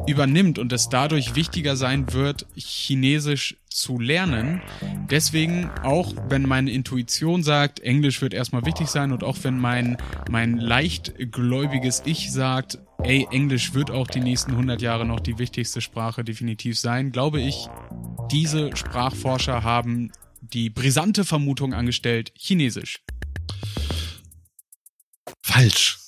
übernimmt 0.07 0.59
und 0.59 0.73
es 0.73 0.89
dadurch 0.89 1.35
wichtiger 1.35 1.77
sein 1.77 2.13
wird, 2.13 2.47
Chinesisch 2.55 3.57
zu 3.69 3.99
lernen. 3.99 4.63
Deswegen, 5.11 5.71
auch 5.83 6.15
wenn 6.29 6.43
meine 6.43 6.71
Intuition 6.71 7.43
sagt, 7.43 7.81
Englisch 7.81 8.23
wird 8.23 8.33
erstmal 8.33 8.65
wichtig 8.65 8.87
sein 8.89 9.13
und 9.13 9.25
auch 9.25 9.39
wenn 9.43 9.59
mein, 9.59 9.97
mein 10.31 10.59
leichtgläubiges 10.59 12.03
Ich 12.05 12.31
sagt, 12.33 12.79
ey, 13.03 13.27
Englisch 13.33 13.75
wird 13.75 13.91
auch 13.91 14.07
die 14.07 14.21
nächsten 14.21 14.53
100 14.53 14.81
Jahre 14.81 15.05
noch 15.05 15.21
die 15.21 15.39
wichtigste 15.39 15.81
Sprache 15.81 16.23
definitiv 16.25 16.79
sein, 16.79 17.11
glaube 17.11 17.41
ich, 17.41 17.69
diese 18.31 18.77
Sprachforscher 18.77 19.63
haben 19.65 20.11
die 20.41 20.71
brisante 20.71 21.25
Vermutung 21.25 21.75
angestellt, 21.75 22.33
Chinesisch. 22.37 23.01
Falsch. 25.43 25.99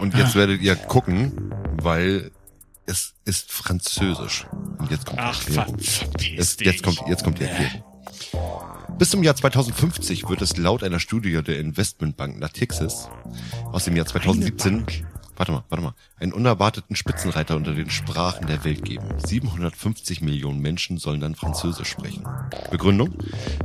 Und 0.00 0.14
jetzt 0.14 0.32
Ah. 0.36 0.38
werdet 0.40 0.62
ihr 0.62 0.76
gucken, 0.76 1.52
weil 1.82 2.30
es 2.86 3.14
ist 3.24 3.52
Französisch. 3.52 4.46
Und 4.78 4.90
jetzt 4.90 5.06
kommt 5.06 5.18
die 5.18 5.24
Ach, 5.24 5.40
Erklärung. 5.48 5.78
verpiss 5.78 6.36
Es, 6.36 6.56
jetzt 6.60 6.82
kommt, 6.82 7.02
jetzt 7.08 7.24
kommt 7.24 7.38
die 7.38 7.44
Erklärung. 7.44 7.84
Bis 8.98 9.10
zum 9.10 9.22
Jahr 9.22 9.36
2050 9.36 10.28
wird 10.28 10.40
es 10.40 10.56
laut 10.56 10.82
einer 10.82 11.00
Studie 11.00 11.42
der 11.42 11.58
Investmentbank 11.58 12.38
Natixis 12.38 13.08
aus 13.64 13.84
dem 13.84 13.96
Jahr 13.96 14.06
2017, 14.06 14.86
warte 15.36 15.52
mal, 15.52 15.64
warte 15.68 15.84
mal, 15.84 15.94
einen 16.18 16.32
unerwarteten 16.32 16.96
Spitzenreiter 16.96 17.56
unter 17.56 17.74
den 17.74 17.90
Sprachen 17.90 18.46
der 18.46 18.64
Welt 18.64 18.84
geben. 18.84 19.06
750 19.18 20.22
Millionen 20.22 20.60
Menschen 20.60 20.98
sollen 20.98 21.20
dann 21.20 21.34
Französisch 21.34 21.88
sprechen. 21.88 22.26
Begründung? 22.70 23.14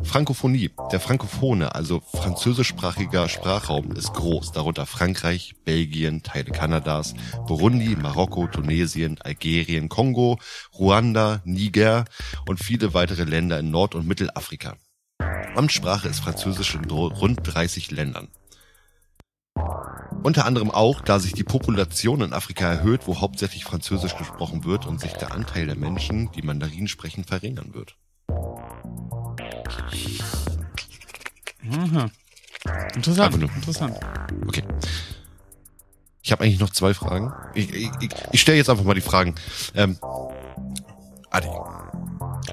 Frankophonie. 0.03 0.71
Der 0.91 0.99
Frankophone, 0.99 1.63
also 1.63 2.01
französischsprachiger 2.01 3.29
Sprachraum, 3.29 3.91
ist 3.93 4.13
groß, 4.13 4.51
darunter 4.51 4.85
Frankreich, 4.85 5.55
Belgien, 5.65 6.23
Teile 6.23 6.51
Kanadas, 6.51 7.13
Burundi, 7.47 7.95
Marokko, 7.95 8.47
Tunesien, 8.47 9.19
Algerien, 9.21 9.89
Kongo, 9.89 10.39
Ruanda, 10.77 11.41
Niger 11.45 12.05
und 12.47 12.63
viele 12.63 12.93
weitere 12.93 13.23
Länder 13.23 13.59
in 13.59 13.71
Nord- 13.71 13.95
und 13.95 14.07
Mittelafrika. 14.07 14.75
Amtssprache 15.55 16.07
ist 16.07 16.19
Französisch 16.19 16.75
in 16.75 16.89
rund 16.89 17.39
30 17.43 17.91
Ländern. 17.91 18.29
Unter 20.23 20.45
anderem 20.45 20.69
auch, 20.69 21.01
da 21.01 21.19
sich 21.19 21.33
die 21.33 21.43
Population 21.43 22.21
in 22.21 22.33
Afrika 22.33 22.67
erhöht, 22.67 23.07
wo 23.07 23.19
hauptsächlich 23.19 23.63
Französisch 23.63 24.15
gesprochen 24.15 24.63
wird 24.65 24.85
und 24.85 24.99
sich 24.99 25.13
der 25.13 25.33
Anteil 25.33 25.65
der 25.65 25.75
Menschen, 25.75 26.31
die 26.33 26.43
Mandarin 26.43 26.87
sprechen, 26.87 27.23
verringern 27.23 27.73
wird. 27.73 27.95
Aha. 31.69 32.11
Interessant, 32.95 33.35
interessant. 33.35 33.99
Okay. 34.47 34.63
Ich 36.21 36.31
habe 36.31 36.43
eigentlich 36.43 36.59
noch 36.59 36.69
zwei 36.69 36.93
Fragen. 36.93 37.33
Ich, 37.55 37.73
ich, 37.73 37.89
ich, 37.99 38.09
ich 38.31 38.41
stelle 38.41 38.57
jetzt 38.57 38.69
einfach 38.69 38.83
mal 38.83 38.93
die 38.93 39.01
Fragen. 39.01 39.33
Ähm, 39.73 39.97
Adi, 41.31 41.47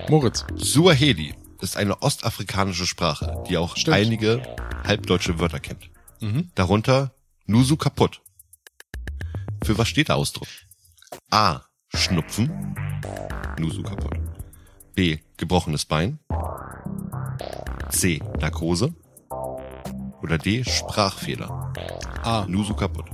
Moritz. 0.08 0.46
Suaheli 0.54 1.34
ist 1.60 1.76
eine 1.76 2.00
ostafrikanische 2.00 2.86
Sprache, 2.86 3.44
die 3.48 3.58
auch 3.58 3.76
Stimmt. 3.76 3.96
einige 3.96 4.42
halbdeutsche 4.86 5.38
Wörter 5.38 5.60
kennt. 5.60 5.90
Mhm. 6.20 6.50
Darunter 6.54 7.12
Nusu 7.50 7.78
kaputt. 7.78 8.20
Für 9.64 9.78
was 9.78 9.88
steht 9.88 10.08
der 10.08 10.16
Ausdruck? 10.16 10.48
A. 11.30 11.62
Schnupfen. 11.88 12.76
Nusu 13.58 13.82
kaputt. 13.82 14.18
B. 14.94 15.20
Gebrochenes 15.38 15.86
Bein. 15.86 16.18
C. 17.88 18.20
Narkose. 18.38 18.94
Oder 20.20 20.36
D. 20.36 20.62
Sprachfehler. 20.62 21.72
Ah, 22.22 22.44
Nusu 22.46 22.74
kaputt. 22.74 23.06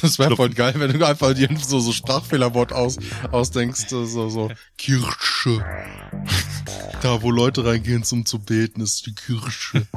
das 0.00 0.20
wäre 0.20 0.36
voll 0.36 0.50
geil, 0.50 0.74
wenn 0.76 0.96
du 0.96 1.04
einfach 1.04 1.34
dir 1.34 1.48
so, 1.58 1.80
so 1.80 1.90
Sprachfehlerwort 1.90 2.72
aus, 2.72 2.98
ausdenkst, 3.32 3.88
so, 3.88 4.06
so, 4.06 4.52
Kirche. 4.78 5.64
Da, 7.02 7.20
wo 7.20 7.32
Leute 7.32 7.64
reingehen 7.64 8.04
zum 8.04 8.26
zu 8.26 8.38
beten, 8.38 8.80
ist 8.80 9.06
die 9.06 9.14
Kirche. 9.16 9.88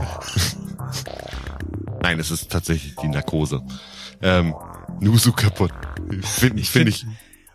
Nein, 2.10 2.20
es 2.20 2.32
ist 2.32 2.50
tatsächlich 2.52 2.96
die 2.96 3.08
Narkose. 3.08 3.62
Ähm, 4.24 4.56
Nusu 5.00 5.32
kaputt. 5.32 5.72
Finde 6.24 6.60
Ich 6.60 6.72
find 6.72 6.90
ich 6.90 7.06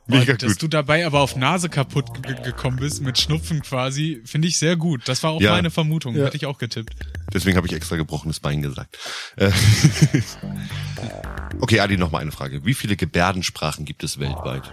mega 0.07 0.35
Und 0.35 0.43
dass 0.45 0.53
gut. 0.53 0.63
du 0.63 0.69
dabei 0.69 1.05
aber 1.07 1.23
auf 1.23 1.35
Nase 1.35 1.69
kaputt 1.69 2.23
ge- 2.23 2.41
gekommen 2.41 2.77
bist 2.77 3.03
mit 3.03 3.19
Schnupfen 3.19 3.63
quasi, 3.63 4.23
finde 4.25 4.47
ich 4.47 4.57
sehr 4.57 4.77
gut. 4.77 5.09
Das 5.09 5.25
war 5.25 5.33
auch 5.33 5.41
Ja. 5.41 5.51
meine 5.51 5.73
Vermutung, 5.73 6.15
Ja. 6.15 6.27
hätte 6.27 6.37
ich 6.37 6.47
auch 6.47 6.59
getippt. 6.59 6.95
Deswegen 7.33 7.57
habe 7.57 7.67
ich 7.67 7.73
extra 7.73 7.97
gebrochenes 7.97 8.39
Bein 8.39 8.63
gesagt. 8.63 8.97
Äh, 9.35 9.51
okay, 11.61 11.81
Adi, 11.81 11.97
noch 11.97 12.13
mal 12.13 12.21
eine 12.21 12.31
Frage. 12.31 12.65
Wie 12.65 12.75
viele 12.75 12.95
Gebärdensprachen 12.95 13.85
gibt 13.85 14.05
es 14.05 14.21
weltweit? 14.21 14.73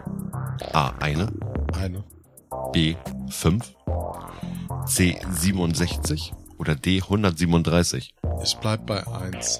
A. 0.73 0.89
Eine. 0.99 1.33
Eine. 1.73 2.03
B. 2.71 2.93
Fünf. 3.31 3.73
C. 4.85 5.19
67. 5.31 6.33
Oder 6.61 6.75
D. 6.75 7.01
137. 7.01 8.13
Ich 8.43 8.55
bleib 8.57 8.85
bei 8.85 9.07
eins. 9.07 9.57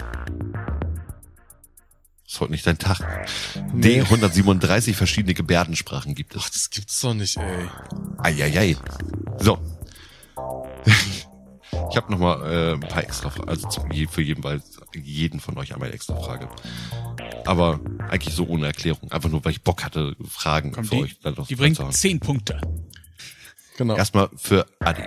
Ist 2.27 2.39
heute 2.39 2.51
nicht 2.51 2.67
dein 2.67 2.77
Tag. 2.77 3.27
Nee. 3.73 3.81
D. 3.81 4.01
137 4.01 4.95
verschiedene 4.95 5.33
Gebärdensprachen 5.33 6.13
gibt 6.13 6.35
Ach, 6.37 6.45
es. 6.45 6.51
das 6.51 6.69
gibt's 6.69 7.01
doch 7.01 7.15
nicht, 7.15 7.37
ey. 7.37 7.67
Eieiei. 8.19 8.77
So. 9.39 9.57
Ich 11.89 11.97
habe 11.97 12.11
noch 12.11 12.19
mal 12.19 12.51
äh, 12.51 12.73
ein 12.73 12.79
paar 12.81 13.03
extra 13.03 13.29
Fragen, 13.29 13.49
also 13.49 13.67
für 14.09 14.21
jeden, 14.21 14.43
weil 14.43 14.61
jeden 14.93 15.39
von 15.39 15.57
euch 15.57 15.73
einmal 15.73 15.87
eine 15.87 15.95
extra 15.95 16.15
Frage. 16.15 16.49
Aber 17.45 17.79
eigentlich 18.09 18.33
so 18.33 18.45
ohne 18.45 18.67
Erklärung. 18.67 19.11
Einfach 19.11 19.29
nur, 19.29 19.43
weil 19.43 19.51
ich 19.51 19.61
Bock 19.61 19.83
hatte, 19.83 20.15
Fragen 20.25 20.73
Komm, 20.73 20.85
für 20.85 20.95
die, 20.95 21.01
euch 21.01 21.19
dann 21.19 21.33
noch 21.33 21.47
die 21.47 21.55
bringt 21.55 21.93
zehn 21.93 22.19
Punkte. 22.19 22.61
Genau. 23.77 23.95
Erstmal 23.95 24.29
für 24.35 24.65
Adi. 24.79 25.03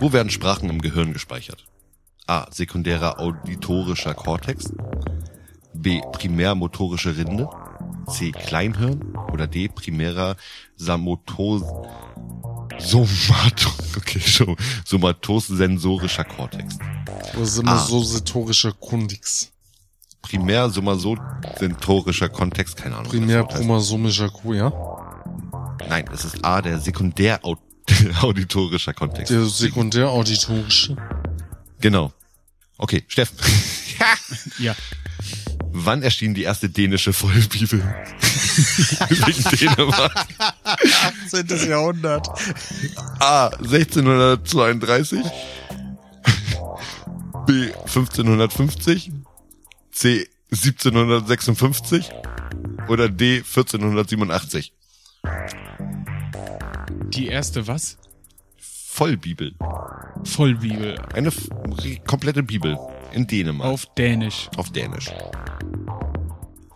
Wo 0.00 0.12
werden 0.12 0.30
Sprachen 0.30 0.68
im 0.70 0.80
Gehirn 0.80 1.12
gespeichert? 1.12 1.66
A. 2.26 2.46
Sekundärer 2.50 3.18
auditorischer 3.20 4.14
Kortex. 4.14 4.72
B. 5.74 6.00
Primärmotorische 6.12 7.16
Rinde. 7.16 7.48
C. 8.08 8.32
Kleinhirn. 8.32 9.14
Oder 9.32 9.46
D. 9.46 9.68
Primärer 9.68 10.36
Samotos... 10.76 11.62
Somato... 12.78 13.70
Okay, 13.94 14.20
so, 14.20 14.56
somatosensorischer 14.86 16.24
Kortex. 16.24 16.78
Wo 17.34 17.44
sind 17.44 17.66
wir 17.66 17.72
Ah. 17.72 17.78
so 17.78 18.02
setorischer 18.02 18.72
Kundix? 18.72 19.52
Primär 20.22 20.70
somasosentorischer 20.70 22.30
Kontext, 22.30 22.76
keine 22.78 22.96
Ahnung. 22.96 23.10
Primär 23.10 23.44
chromosomischer 23.44 24.30
Kuh, 24.30 24.54
ja? 24.54 24.72
Nein, 25.90 26.06
es 26.10 26.24
ist 26.24 26.42
A, 26.42 26.62
der 26.62 26.78
sekundär 26.78 27.40
auditorischer 28.20 28.94
Kontext. 28.94 29.30
Der 29.30 29.44
sekundärauditorische. 29.44 30.96
Genau. 31.80 32.12
Okay, 32.78 33.04
Steff. 33.08 33.32
Ja. 34.58 34.74
Wann 35.70 36.02
erschien 36.02 36.34
die 36.34 36.42
erste 36.42 36.68
dänische 36.68 37.12
Vollbibel? 37.12 37.80
Wegen 39.08 39.74
Dänemark. 39.74 40.26
18. 41.32 41.68
Jahrhundert. 41.68 42.28
A. 43.20 43.46
1632. 43.46 45.20
B. 47.46 47.72
1550. 47.72 49.12
C. 49.92 50.28
1756. 50.50 52.10
Oder 52.88 53.08
D. 53.08 53.38
1487. 53.38 54.72
Die 57.14 57.26
erste 57.26 57.66
was? 57.66 57.98
Vollbibel. 58.56 59.54
Vollbibel. 60.24 60.98
Eine 61.12 61.30
komplette 62.06 62.42
Bibel 62.42 62.78
in 63.12 63.26
Dänemark. 63.26 63.68
Auf 63.68 63.86
Dänisch. 63.94 64.48
auf 64.56 64.70
Dänisch. 64.70 65.10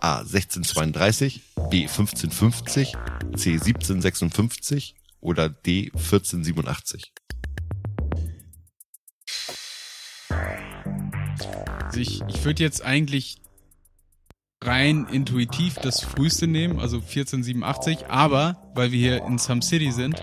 A 0.00 0.18
1632, 0.18 1.40
B 1.70 1.82
1550, 1.82 2.92
C 3.34 3.52
1756 3.52 4.94
oder 5.20 5.48
D 5.48 5.90
1487. 5.94 7.12
Also 11.82 12.00
ich, 12.00 12.20
ich 12.28 12.44
würde 12.44 12.62
jetzt 12.62 12.82
eigentlich 12.82 13.38
rein 14.66 15.06
intuitiv 15.10 15.74
das 15.76 16.00
früheste 16.02 16.46
nehmen, 16.46 16.80
also 16.80 16.96
1487, 16.96 18.06
aber 18.08 18.56
weil 18.74 18.92
wir 18.92 18.98
hier 18.98 19.24
in 19.24 19.38
Some 19.38 19.62
City 19.62 19.92
sind, 19.92 20.20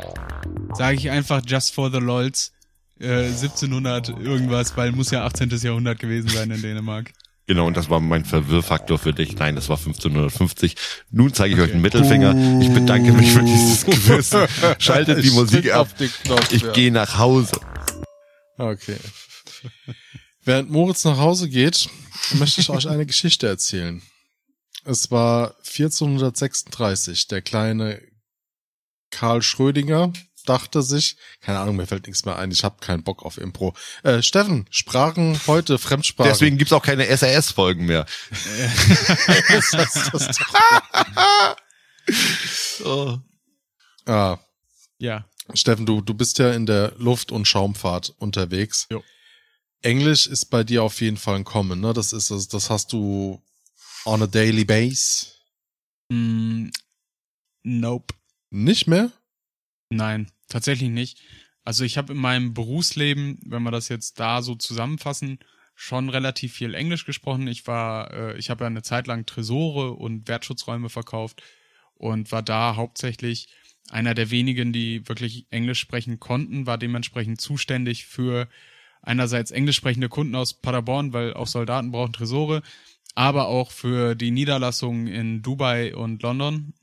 sage 0.74 0.98
ich 0.98 1.10
einfach 1.10 1.42
just 1.46 1.74
for 1.74 1.92
the 1.92 2.00
lols 2.00 2.52
äh, 3.00 3.28
1700 3.28 4.10
irgendwas, 4.10 4.76
weil 4.78 4.92
muss 4.92 5.12
ja 5.12 5.26
18. 5.26 5.50
Jahrhundert 5.50 6.00
gewesen 6.00 6.30
sein 6.30 6.52
in 6.52 6.62
Dänemark. 6.62 7.12
Genau, 7.46 7.68
und 7.68 7.76
das 7.76 7.90
war 7.90 8.00
mein 8.00 8.24
Verwirrfaktor 8.24 8.98
für 8.98 9.12
dich. 9.12 9.36
Nein, 9.36 9.56
das 9.56 9.68
war 9.68 9.76
1550. 9.76 10.78
Nun 11.12 11.34
zeige 11.34 11.56
ich 11.56 11.60
euch 11.60 11.74
einen 11.74 11.82
Mittelfinger. 11.82 12.62
Ich 12.62 12.70
bedanke 12.74 13.12
mich 13.12 13.34
für 13.34 13.44
dieses 13.44 13.84
Quiz. 13.86 14.34
Schaltet 14.80 15.26
die 15.26 15.32
Musik 15.32 15.74
ab. 15.74 15.90
Knopf, 16.24 16.54
Ich 16.54 16.62
ja. 16.62 16.72
gehe 16.72 16.90
nach 16.90 17.18
Hause. 17.18 17.60
Okay. 18.58 18.96
Während 20.46 20.72
Moritz 20.72 21.04
nach 21.04 21.18
Hause 21.18 21.50
geht, 21.50 21.90
möchte 22.36 22.62
ich 22.62 22.70
euch 22.70 22.88
eine 22.88 23.06
Geschichte 23.06 23.46
erzählen. 23.46 24.02
Es 24.86 25.12
war 25.12 25.56
1436. 25.60 27.28
Der 27.28 27.42
kleine 27.42 28.02
Karl 29.12 29.42
Schrödinger 29.42 30.12
dachte 30.46 30.82
sich, 30.84 31.16
keine 31.40 31.60
Ahnung, 31.60 31.78
mir 31.78 31.88
fällt 31.88 32.06
nichts 32.08 32.26
mehr 32.26 32.38
ein, 32.38 32.52
ich 32.52 32.64
habe 32.66 32.80
keinen 32.82 33.04
Bock 33.04 33.24
auf 33.24 33.38
Impro. 33.38 33.74
Äh, 34.04 34.22
Steffen, 34.22 34.66
Sprachen 34.70 35.40
heute, 35.48 35.78
Fremdsprachen. 35.80 36.30
Deswegen 36.32 36.58
gibt's 36.58 36.74
auch 36.74 36.84
keine 36.84 37.06
SAS-Folgen 37.16 37.86
mehr. 37.86 38.06
das, 39.48 39.72
das, 39.72 40.10
das, 40.12 40.38
Oh. 42.84 43.18
ah, 44.06 44.38
Ja. 44.98 45.26
Steffen, 45.54 45.86
du, 45.86 46.02
du 46.02 46.14
bist 46.14 46.40
ja 46.40 46.52
in 46.52 46.66
der 46.66 46.94
Luft- 46.98 47.32
und 47.32 47.46
Schaumfahrt 47.48 48.14
unterwegs. 48.18 48.88
Jo. 48.90 49.04
Englisch 49.82 50.26
ist 50.28 50.46
bei 50.46 50.64
dir 50.64 50.84
auf 50.84 51.02
jeden 51.02 51.18
Fall 51.18 51.36
ein 51.36 51.44
Kommen, 51.44 51.82
ne? 51.82 51.94
Das 51.94 52.14
ist, 52.14 52.32
das, 52.32 52.48
das 52.48 52.70
hast 52.70 52.94
du 52.94 53.42
on 54.06 54.22
a 54.22 54.28
daily 54.28 54.66
base. 54.66 55.34
Mm, 56.10 56.70
nope. 57.64 58.14
Nicht 58.50 58.88
mehr? 58.88 59.12
Nein, 59.90 60.32
tatsächlich 60.48 60.90
nicht. 60.90 61.20
Also 61.64 61.84
ich 61.84 61.98
habe 61.98 62.14
in 62.14 62.20
meinem 62.20 62.54
Berufsleben, 62.54 63.40
wenn 63.46 63.64
wir 63.64 63.72
das 63.72 63.88
jetzt 63.90 64.20
da 64.20 64.42
so 64.42 64.56
zusammenfassen, 64.56 65.40
schon 65.76 66.10
relativ 66.10 66.54
viel 66.54 66.76
Englisch 66.76 67.06
gesprochen. 67.06 67.48
Ich 67.48 67.66
war, 67.68 68.14
äh, 68.14 68.38
ich 68.38 68.50
habe 68.50 68.64
ja 68.64 68.68
eine 68.68 68.84
Zeit 68.84 69.08
lang 69.08 69.26
Tresore 69.26 69.94
und 69.94 70.28
Wertschutzräume 70.28 70.90
verkauft 70.90 71.42
und 71.96 72.32
war 72.32 72.44
da 72.44 72.76
hauptsächlich 72.76 73.48
einer 73.90 74.14
der 74.14 74.30
wenigen, 74.30 74.72
die 74.72 75.08
wirklich 75.08 75.48
Englisch 75.50 75.80
sprechen 75.80 76.20
konnten, 76.20 76.66
war 76.66 76.78
dementsprechend 76.78 77.42
zuständig 77.42 78.06
für 78.06 78.48
einerseits 79.02 79.52
englisch 79.52 79.76
sprechende 79.76 80.10
Kunden 80.10 80.36
aus 80.36 80.54
Paderborn, 80.54 81.12
weil 81.12 81.34
auch 81.34 81.48
Soldaten 81.48 81.92
brauchen 81.92 82.14
Tresore, 82.14 82.62
aber 83.16 83.48
auch 83.48 83.72
für 83.72 84.16
die 84.16 84.32
Niederlassungen 84.32 85.08
in 85.08 85.42
Dubai 85.42 85.96
und 85.96 86.22
London. 86.24 86.74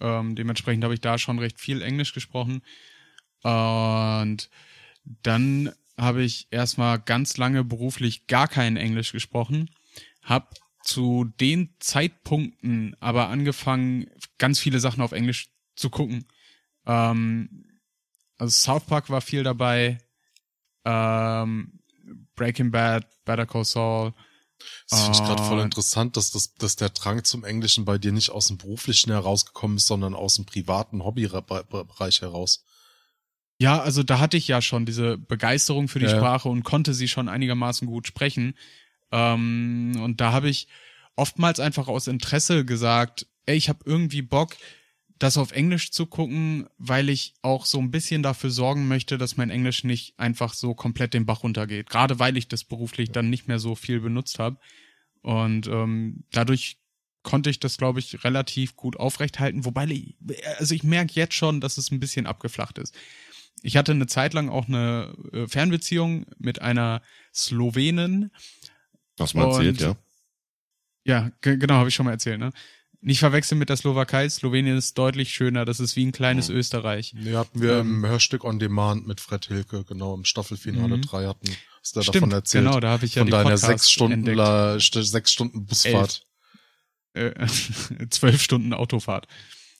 Ähm, 0.00 0.34
dementsprechend 0.34 0.84
habe 0.84 0.94
ich 0.94 1.00
da 1.00 1.18
schon 1.18 1.38
recht 1.38 1.60
viel 1.60 1.82
Englisch 1.82 2.12
gesprochen. 2.12 2.62
Und 3.42 4.50
dann 5.04 5.72
habe 5.96 6.22
ich 6.22 6.48
erstmal 6.50 6.98
ganz 6.98 7.36
lange 7.36 7.64
beruflich 7.64 8.26
gar 8.26 8.48
kein 8.48 8.76
Englisch 8.76 9.12
gesprochen, 9.12 9.70
habe 10.22 10.48
zu 10.82 11.30
den 11.40 11.74
Zeitpunkten 11.78 12.96
aber 13.00 13.28
angefangen, 13.28 14.10
ganz 14.38 14.58
viele 14.58 14.80
Sachen 14.80 15.02
auf 15.02 15.12
Englisch 15.12 15.50
zu 15.76 15.90
gucken. 15.90 16.26
Ähm, 16.86 17.66
also 18.38 18.50
South 18.50 18.86
Park 18.86 19.10
war 19.10 19.20
viel 19.20 19.42
dabei, 19.42 19.98
ähm, 20.84 21.80
Breaking 22.34 22.70
Bad, 22.70 23.06
Better 23.24 23.46
Call 23.46 23.64
Saul. 23.64 24.14
Das 24.88 25.02
finde 25.04 25.18
ich 25.18 25.24
gerade 25.24 25.42
voll 25.42 25.60
Ah. 25.60 25.64
interessant, 25.64 26.16
dass, 26.16 26.30
das, 26.30 26.54
dass 26.54 26.76
der 26.76 26.90
Drang 26.90 27.24
zum 27.24 27.44
Englischen 27.44 27.84
bei 27.84 27.98
dir 27.98 28.12
nicht 28.12 28.30
aus 28.30 28.46
dem 28.46 28.58
Beruflichen 28.58 29.10
herausgekommen 29.10 29.76
ist, 29.76 29.86
sondern 29.86 30.14
aus 30.14 30.34
dem 30.36 30.46
privaten 30.46 31.04
Hobbybereich 31.04 32.20
heraus. 32.22 32.64
Ja, 33.58 33.80
also 33.80 34.02
da 34.02 34.18
hatte 34.20 34.36
ich 34.38 34.48
ja 34.48 34.62
schon 34.62 34.86
diese 34.86 35.18
Begeisterung 35.18 35.88
für 35.88 35.98
die 35.98 36.06
Ja. 36.06 36.16
Sprache 36.16 36.48
und 36.48 36.62
konnte 36.62 36.94
sie 36.94 37.08
schon 37.08 37.28
einigermaßen 37.28 37.86
gut 37.86 38.06
sprechen. 38.06 38.54
Ähm, 39.12 39.98
und 40.02 40.20
da 40.20 40.32
habe 40.32 40.48
ich 40.48 40.68
oftmals 41.16 41.60
einfach 41.60 41.88
aus 41.88 42.06
Interesse 42.06 42.64
gesagt, 42.64 43.26
ey, 43.46 43.56
ich 43.56 43.68
habe 43.68 43.80
irgendwie 43.84 44.22
Bock, 44.22 44.56
das 45.20 45.36
auf 45.36 45.52
Englisch 45.52 45.92
zu 45.92 46.06
gucken, 46.06 46.66
weil 46.78 47.08
ich 47.08 47.34
auch 47.42 47.66
so 47.66 47.78
ein 47.78 47.90
bisschen 47.92 48.22
dafür 48.24 48.50
sorgen 48.50 48.88
möchte, 48.88 49.18
dass 49.18 49.36
mein 49.36 49.50
Englisch 49.50 49.84
nicht 49.84 50.18
einfach 50.18 50.54
so 50.54 50.74
komplett 50.74 51.14
den 51.14 51.26
Bach 51.26 51.42
runtergeht. 51.44 51.88
Gerade 51.90 52.18
weil 52.18 52.36
ich 52.36 52.48
das 52.48 52.64
beruflich 52.64 53.12
dann 53.12 53.30
nicht 53.30 53.46
mehr 53.46 53.58
so 53.60 53.74
viel 53.74 54.00
benutzt 54.00 54.38
habe. 54.38 54.58
Und 55.22 55.66
ähm, 55.68 56.24
dadurch 56.32 56.78
konnte 57.22 57.50
ich 57.50 57.60
das, 57.60 57.76
glaube 57.76 58.00
ich, 58.00 58.24
relativ 58.24 58.76
gut 58.76 58.96
aufrechthalten. 58.98 59.66
Wobei, 59.66 59.84
ich- 59.86 60.16
also 60.58 60.74
ich 60.74 60.82
merke 60.82 61.12
jetzt 61.14 61.34
schon, 61.34 61.60
dass 61.60 61.76
es 61.76 61.90
ein 61.90 62.00
bisschen 62.00 62.26
abgeflacht 62.26 62.78
ist. 62.78 62.94
Ich 63.62 63.76
hatte 63.76 63.92
eine 63.92 64.06
Zeit 64.06 64.32
lang 64.32 64.48
auch 64.48 64.68
eine 64.68 65.14
äh, 65.34 65.46
Fernbeziehung 65.46 66.24
mit 66.38 66.62
einer 66.62 67.02
Slowenin. 67.34 68.30
Was 69.18 69.34
man 69.34 69.48
erzählt, 69.50 69.80
ja. 69.80 69.96
Ja, 71.04 71.30
ge- 71.42 71.58
genau, 71.58 71.74
habe 71.74 71.90
ich 71.90 71.94
schon 71.94 72.06
mal 72.06 72.12
erzählt, 72.12 72.40
ne? 72.40 72.52
Nicht 73.02 73.20
verwechseln 73.20 73.58
mit 73.58 73.70
der 73.70 73.76
Slowakei. 73.78 74.28
Slowenien 74.28 74.76
ist 74.76 74.98
deutlich 74.98 75.30
schöner. 75.32 75.64
Das 75.64 75.80
ist 75.80 75.96
wie 75.96 76.04
ein 76.04 76.12
kleines 76.12 76.50
Österreich. 76.50 77.14
Nee, 77.16 77.34
hatten 77.34 77.62
wir 77.62 77.78
Ähm, 77.78 78.04
im 78.04 78.06
Hörstück 78.10 78.44
on 78.44 78.58
Demand 78.58 79.06
mit 79.06 79.20
Fred 79.20 79.46
Hilke, 79.46 79.84
genau, 79.84 80.14
im 80.14 80.26
Staffelfinale 80.26 80.98
Mhm. 80.98 81.02
3 81.02 81.26
hatten, 81.26 81.48
hast 81.80 81.96
du 81.96 82.02
Stimmt, 82.02 82.16
davon 82.16 82.32
erzählt. 82.32 82.64
genau, 82.66 82.78
da 82.78 82.90
habe 82.90 83.06
ich 83.06 83.14
ja 83.14 83.22
von 83.22 83.30
deiner 83.30 83.56
sechs 83.56 83.90
Stunden, 83.90 84.24
la, 84.26 84.78
sechs 84.78 85.32
Stunden 85.32 85.64
Busfahrt. 85.64 86.26
Äh, 87.14 87.32
zwölf 88.10 88.42
Stunden 88.42 88.74
Autofahrt. 88.74 89.26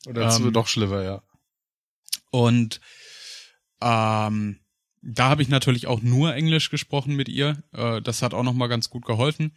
Oder 0.07 0.35
Ähm, 0.35 0.51
noch 0.53 0.67
schlimmer, 0.67 1.03
ja. 1.03 1.23
Und 2.31 2.81
ähm, 3.83 4.61
da 5.03 5.29
habe 5.29 5.43
ich 5.43 5.49
natürlich 5.49 5.87
auch 5.87 6.01
nur 6.01 6.35
Englisch 6.35 6.71
gesprochen 6.71 7.17
mit 7.17 7.29
ihr. 7.29 7.63
Äh, 7.73 8.01
das 8.01 8.23
hat 8.23 8.33
auch 8.33 8.43
noch 8.45 8.55
mal 8.55 8.69
ganz 8.69 8.89
gut 8.89 9.05
geholfen. 9.05 9.55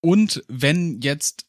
Und 0.00 0.42
wenn 0.48 1.00
jetzt, 1.02 1.46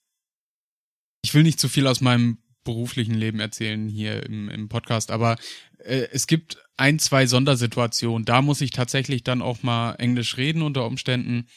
ich 1.22 1.34
will 1.34 1.44
nicht 1.44 1.60
zu 1.60 1.70
viel 1.70 1.88
aus 1.88 2.02
meinem 2.02 2.38
beruflichen 2.64 3.16
Leben 3.16 3.40
erzählen 3.40 3.88
hier 3.88 4.24
im, 4.24 4.50
im 4.50 4.70
Podcast, 4.70 5.12
aber 5.12 5.38
äh, 5.80 6.08
es 6.12 6.28
gibt 6.28 6.58
ein, 6.78 7.00
zwei 7.00 7.28
Sondersituationen. 7.28 8.26
Da 8.26 8.42
muss 8.42 8.62
ich 8.62 8.72
tatsächlich 8.72 9.24
dann 9.24 9.42
auch 9.42 9.64
mal 9.64 9.94
Englisch 9.96 10.38
reden 10.38 10.62
unter 10.62 10.86
Umständen. 10.86 11.48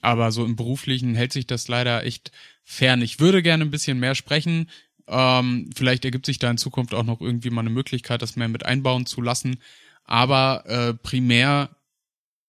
Aber 0.00 0.32
so 0.32 0.44
im 0.44 0.56
beruflichen 0.56 1.14
hält 1.14 1.32
sich 1.32 1.46
das 1.46 1.68
leider 1.68 2.04
echt 2.04 2.32
fern. 2.64 3.02
Ich 3.02 3.20
würde 3.20 3.42
gerne 3.42 3.64
ein 3.64 3.70
bisschen 3.70 4.00
mehr 4.00 4.14
sprechen. 4.14 4.68
Ähm, 5.06 5.70
vielleicht 5.74 6.04
ergibt 6.04 6.26
sich 6.26 6.38
da 6.38 6.50
in 6.50 6.58
Zukunft 6.58 6.94
auch 6.94 7.04
noch 7.04 7.20
irgendwie 7.20 7.50
mal 7.50 7.60
eine 7.60 7.70
Möglichkeit, 7.70 8.22
das 8.22 8.36
mehr 8.36 8.48
mit 8.48 8.66
einbauen 8.66 9.06
zu 9.06 9.20
lassen. 9.20 9.58
Aber 10.04 10.64
äh, 10.66 10.94
primär 10.94 11.76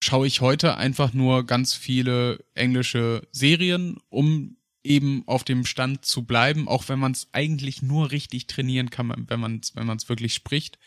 schaue 0.02 0.28
ich 0.28 0.42
heute 0.42 0.78
einfach 0.78 1.14
nur 1.14 1.46
ganz 1.46 1.74
viele 1.74 2.44
englische 2.56 3.28
Serien, 3.32 3.98
um 4.10 4.58
eben 4.84 5.24
auf 5.28 5.44
dem 5.44 5.66
Stand 5.66 6.06
zu 6.06 6.26
bleiben, 6.26 6.68
auch 6.68 6.90
wenn 6.90 7.00
man 7.00 7.14
es 7.14 7.28
eigentlich 7.32 7.82
nur 7.82 8.12
richtig 8.12 8.48
trainieren 8.48 8.90
kann, 8.90 9.26
wenn 9.28 9.40
man 9.40 9.60
es 9.62 9.76
wenn 9.76 9.88
man 9.88 9.98
es 9.98 10.10
wirklich 10.10 10.34
spricht. 10.34 10.78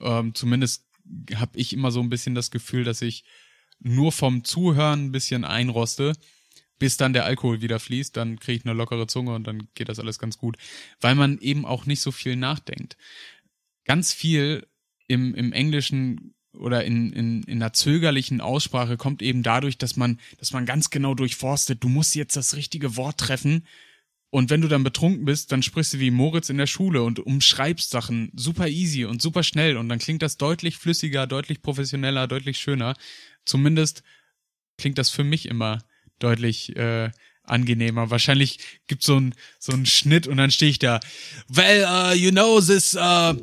Ähm, 0.00 0.34
zumindest 0.34 0.86
habe 1.34 1.58
ich 1.58 1.72
immer 1.72 1.90
so 1.90 2.00
ein 2.00 2.08
bisschen 2.08 2.34
das 2.34 2.50
Gefühl, 2.50 2.84
dass 2.84 3.02
ich 3.02 3.24
nur 3.80 4.12
vom 4.12 4.44
Zuhören 4.44 5.06
ein 5.06 5.12
bisschen 5.12 5.44
einroste, 5.44 6.14
bis 6.78 6.96
dann 6.96 7.12
der 7.12 7.24
Alkohol 7.24 7.60
wieder 7.60 7.78
fließt, 7.78 8.16
dann 8.16 8.38
kriege 8.40 8.58
ich 8.58 8.64
eine 8.64 8.74
lockere 8.74 9.06
Zunge 9.06 9.34
und 9.34 9.46
dann 9.46 9.68
geht 9.74 9.88
das 9.88 9.98
alles 9.98 10.18
ganz 10.18 10.38
gut, 10.38 10.56
weil 11.00 11.14
man 11.14 11.38
eben 11.38 11.64
auch 11.64 11.86
nicht 11.86 12.00
so 12.00 12.10
viel 12.10 12.36
nachdenkt. 12.36 12.96
Ganz 13.84 14.12
viel 14.12 14.66
im, 15.06 15.34
im 15.34 15.52
Englischen 15.52 16.34
oder 16.58 16.84
in, 16.84 17.12
in, 17.12 17.42
in 17.44 17.62
einer 17.62 17.72
zögerlichen 17.72 18.40
Aussprache 18.40 18.96
kommt 18.96 19.22
eben 19.22 19.42
dadurch, 19.42 19.78
dass 19.78 19.96
man, 19.96 20.18
dass 20.38 20.52
man 20.52 20.66
ganz 20.66 20.90
genau 20.90 21.14
durchforstet, 21.14 21.82
du 21.82 21.88
musst 21.88 22.14
jetzt 22.14 22.36
das 22.36 22.56
richtige 22.56 22.96
Wort 22.96 23.18
treffen. 23.18 23.66
Und 24.30 24.50
wenn 24.50 24.60
du 24.60 24.68
dann 24.68 24.82
betrunken 24.82 25.24
bist, 25.24 25.52
dann 25.52 25.62
sprichst 25.62 25.94
du 25.94 26.00
wie 26.00 26.10
Moritz 26.10 26.50
in 26.50 26.58
der 26.58 26.66
Schule 26.66 27.02
und 27.04 27.20
umschreibst 27.20 27.90
Sachen 27.90 28.32
super 28.34 28.66
easy 28.68 29.04
und 29.04 29.22
super 29.22 29.44
schnell 29.44 29.76
und 29.76 29.88
dann 29.88 30.00
klingt 30.00 30.22
das 30.22 30.36
deutlich 30.36 30.76
flüssiger, 30.76 31.26
deutlich 31.26 31.62
professioneller, 31.62 32.26
deutlich 32.26 32.58
schöner. 32.58 32.96
Zumindest 33.44 34.02
klingt 34.76 34.98
das 34.98 35.10
für 35.10 35.22
mich 35.22 35.46
immer 35.46 35.84
deutlich 36.18 36.74
äh, 36.76 37.10
angenehmer. 37.44 38.10
Wahrscheinlich 38.10 38.58
gibt 38.86 39.02
so 39.02 39.18
ein 39.18 39.34
so 39.58 39.72
ein 39.72 39.86
Schnitt 39.86 40.26
und 40.26 40.36
dann 40.36 40.50
stehe 40.50 40.70
ich 40.70 40.78
da. 40.78 41.00
Well, 41.48 41.84
uh, 41.84 42.14
you 42.14 42.30
know 42.30 42.60
this 42.60 42.94
uh, 42.94 43.34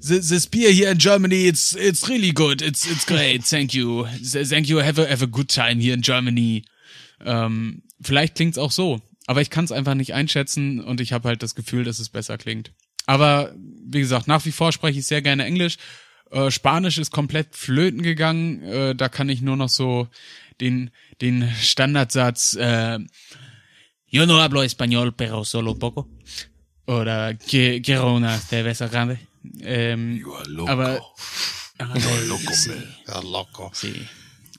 this, 0.00 0.28
this 0.28 0.46
beer 0.46 0.70
here 0.70 0.90
in 0.90 0.98
Germany, 0.98 1.46
it's 1.46 1.74
it's 1.74 2.08
really 2.08 2.32
good. 2.32 2.62
It's 2.62 2.86
it's 2.86 3.06
great. 3.06 3.44
Thank 3.44 3.74
you. 3.74 4.06
Thank 4.22 4.68
you. 4.68 4.80
Have 4.80 5.00
a 5.00 5.08
have 5.08 5.22
a 5.22 5.28
good 5.28 5.48
time 5.48 5.80
here 5.80 5.94
in 5.94 6.02
Germany. 6.02 6.64
Ähm, 7.24 7.82
vielleicht 8.00 8.36
klingt's 8.36 8.58
auch 8.58 8.70
so, 8.70 9.00
aber 9.26 9.42
ich 9.42 9.50
kann 9.50 9.64
es 9.64 9.72
einfach 9.72 9.94
nicht 9.94 10.14
einschätzen 10.14 10.80
und 10.80 11.00
ich 11.00 11.12
habe 11.12 11.28
halt 11.28 11.42
das 11.42 11.54
Gefühl, 11.54 11.84
dass 11.84 11.98
es 11.98 12.08
besser 12.08 12.38
klingt. 12.38 12.70
Aber 13.06 13.54
wie 13.56 14.00
gesagt, 14.00 14.28
nach 14.28 14.44
wie 14.44 14.52
vor 14.52 14.70
spreche 14.72 14.98
ich 14.98 15.06
sehr 15.06 15.22
gerne 15.22 15.44
Englisch. 15.44 15.78
Äh, 16.30 16.50
Spanisch 16.50 16.98
ist 16.98 17.10
komplett 17.10 17.56
flöten 17.56 18.02
gegangen. 18.02 18.62
Äh, 18.62 18.94
da 18.94 19.08
kann 19.08 19.28
ich 19.28 19.40
nur 19.40 19.56
noch 19.56 19.70
so 19.70 20.08
den 20.60 20.90
den 21.20 21.50
Standardsatz. 21.60 22.54
Äh, 22.54 22.98
Yo 24.10 24.26
no 24.26 24.40
hablo 24.40 24.62
español, 24.62 25.14
pero 25.14 25.44
solo 25.44 25.78
poco. 25.78 26.08
Oder 26.86 27.36
quiero 27.38 28.14
una 28.14 28.38
cerveza 28.38 28.88
grande. 28.88 29.18
Ähm, 29.60 30.16
You 30.18 30.34
are 30.34 30.48
loco. 30.48 30.70
aber 30.70 31.00
ah, 31.78 31.94
loco, 32.26 32.52
sí, 32.54 32.70
locker. 33.22 33.70
sí. 33.72 34.06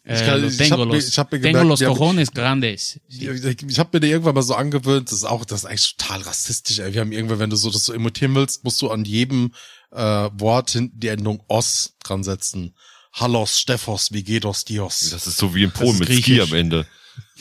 Ich 0.06 0.22
Eh, 0.22 0.26
kann- 0.26 0.42
lo 0.42 0.48
ich 0.48 0.58
tengo 0.58 0.78
hab 0.78 0.88
mir- 0.88 0.96
los, 0.96 1.08
ich 1.08 1.20
hab 1.20 1.32
mir 1.32 1.40
tengo 1.42 1.60
gemerkt, 1.60 1.82
los 1.82 1.84
cojones 1.98 2.32
grandes. 2.32 3.00
Ich, 3.10 3.22
ich, 3.22 3.64
ich 3.64 3.80
habe 3.80 3.90
mir 3.94 4.00
da 4.00 4.08
irgendwann 4.08 4.34
mal 4.34 4.42
so 4.42 4.56
angewöhnt, 4.56 5.10
das 5.12 5.20
ist 5.20 5.24
auch, 5.26 5.46
das 5.46 5.60
ist 5.62 5.66
eigentlich 5.66 5.98
total 5.98 6.22
rassistisch. 6.22 6.80
Ey. 6.80 6.94
Wir 6.94 7.02
haben 7.02 7.12
irgendwann, 7.12 7.38
wenn 7.40 7.50
du 7.50 7.56
so 7.58 7.70
das 7.70 7.86
so 7.86 7.94
imitieren 7.94 8.34
willst, 8.34 8.64
musst 8.64 8.82
du 8.82 8.90
an 8.90 9.06
jedem 9.06 9.54
äh, 9.92 10.00
Wort 10.34 10.72
hinten 10.72 11.00
die 11.00 11.10
Endung 11.10 11.44
os 11.48 11.96
dran 12.04 12.24
setzen. 12.24 12.74
Hallos, 13.14 13.60
Steffos, 13.60 14.12
wie 14.12 14.24
geht 14.24 14.46
os 14.46 14.66
dios? 14.66 15.10
Das 15.12 15.28
ist 15.28 15.38
so 15.38 15.54
wie 15.54 15.64
in 15.64 15.72
Polen 15.72 15.98
mit 16.00 16.08
Ski 16.08 16.22
griechisch. 16.22 16.52
am 16.52 16.58
Ende. 16.58 16.88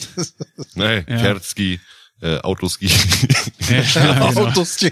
Nein, 0.75 1.05
Ja. 1.07 1.17
Kerzski, 1.17 1.79
äh, 2.21 2.39
Autoski. 2.39 2.87
Ja, 2.87 3.81
genau. 3.93 4.47
Autos. 4.47 4.77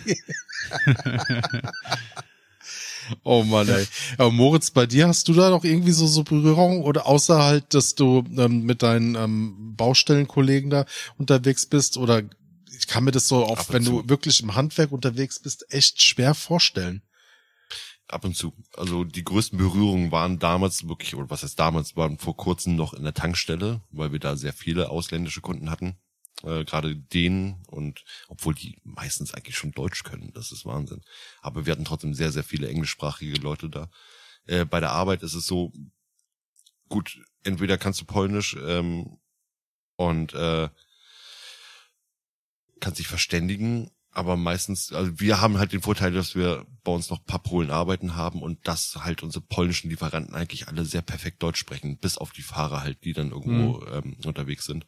oh 3.24 3.44
Mann, 3.44 3.68
ey. 3.68 3.88
Aber 4.18 4.32
Moritz, 4.32 4.72
bei 4.72 4.86
dir 4.86 5.08
hast 5.08 5.28
du 5.28 5.34
da 5.34 5.50
noch 5.50 5.64
irgendwie 5.64 5.92
so, 5.92 6.08
so 6.08 6.24
Berührung 6.24 6.84
oder 6.84 7.06
außer 7.06 7.44
halt, 7.44 7.74
dass 7.74 7.96
du 7.96 8.24
ähm, 8.38 8.64
mit 8.64 8.84
deinen 8.84 9.16
ähm, 9.16 9.76
Baustellenkollegen 9.76 10.70
da 10.70 10.86
unterwegs 11.18 11.66
bist 11.66 11.98
oder 11.98 12.24
ich 12.78 12.88
kann 12.88 13.04
mir 13.04 13.12
das 13.12 13.28
so 13.28 13.44
auch, 13.46 13.70
wenn 13.70 13.84
zu. 13.84 14.04
du 14.04 14.10
wirklich 14.10 14.42
im 14.42 14.56
Handwerk 14.56 14.92
unterwegs 14.92 15.40
bist, 15.40 15.66
echt 15.74 16.02
schwer 16.04 16.34
vorstellen. 16.34 17.02
Ab 18.08 18.24
und 18.24 18.38
zu. 18.38 18.54
Also 18.78 19.04
die 19.04 19.26
größten 19.26 19.58
Berührungen 19.58 20.12
waren 20.12 20.40
damals 20.40 20.88
wirklich, 20.88 21.16
oder 21.16 21.30
was 21.30 21.44
heißt 21.44 21.60
damals, 21.60 21.98
waren 21.98 22.18
vor 22.18 22.38
kurzem 22.38 22.78
noch 22.78 22.94
in 22.94 23.04
der 23.04 23.14
Tankstelle, 23.14 23.82
weil 23.92 24.14
wir 24.14 24.20
da 24.20 24.38
sehr 24.38 24.54
viele 24.54 24.90
ausländische 24.90 25.42
Kunden 25.42 25.70
hatten. 25.70 25.98
Äh, 26.44 26.66
Gerade 26.66 26.96
denen 26.96 27.64
und 27.68 28.04
obwohl 28.28 28.54
die 28.54 28.80
meistens 28.84 29.34
eigentlich 29.34 29.58
schon 29.58 29.72
Deutsch 29.72 30.04
können, 30.04 30.32
das 30.34 30.52
ist 30.52 30.66
Wahnsinn. 30.66 31.02
Aber 31.42 31.66
wir 31.66 31.72
hatten 31.74 31.86
trotzdem 31.86 32.14
sehr, 32.14 32.32
sehr 32.32 32.44
viele 32.44 32.70
englischsprachige 32.70 33.40
Leute 33.40 33.70
da. 33.70 33.90
Äh, 34.46 34.66
bei 34.66 34.80
der 34.80 34.92
Arbeit 34.92 35.24
ist 35.24 35.34
es 35.34 35.48
so, 35.48 35.74
gut, 36.90 37.20
entweder 37.44 37.78
kannst 37.78 38.02
du 38.02 38.06
Polnisch 38.06 38.56
ähm, 38.62 39.18
und 39.96 40.34
äh, 40.34 40.70
kannst 42.80 43.00
dich 43.00 43.08
verständigen, 43.08 43.90
aber 44.12 44.36
meistens, 44.36 44.94
also 44.94 45.20
wir 45.20 45.42
haben 45.42 45.60
halt 45.60 45.74
den 45.74 45.82
Vorteil, 45.82 46.12
dass 46.12 46.34
wir 46.34 46.66
bei 46.84 46.92
uns 46.92 47.10
noch 47.10 47.20
ein 47.20 47.26
paar 47.26 47.44
Polen 47.44 47.70
arbeiten 47.70 48.16
haben 48.16 48.42
und 48.42 48.68
dass 48.68 48.96
halt 48.96 49.22
unsere 49.22 49.46
polnischen 49.46 49.90
Lieferanten 49.90 50.34
eigentlich 50.34 50.68
alle 50.68 50.86
sehr 50.86 51.04
perfekt 51.04 51.44
Deutsch 51.44 51.60
sprechen, 51.60 51.98
bis 52.00 52.18
auf 52.18 52.32
die 52.32 52.42
Fahrer 52.42 52.82
halt, 52.82 53.04
die 53.04 53.14
dann 53.14 53.30
irgendwo 53.30 53.86
ähm, 53.86 54.18
unterwegs 54.26 54.66
sind. 54.66 54.88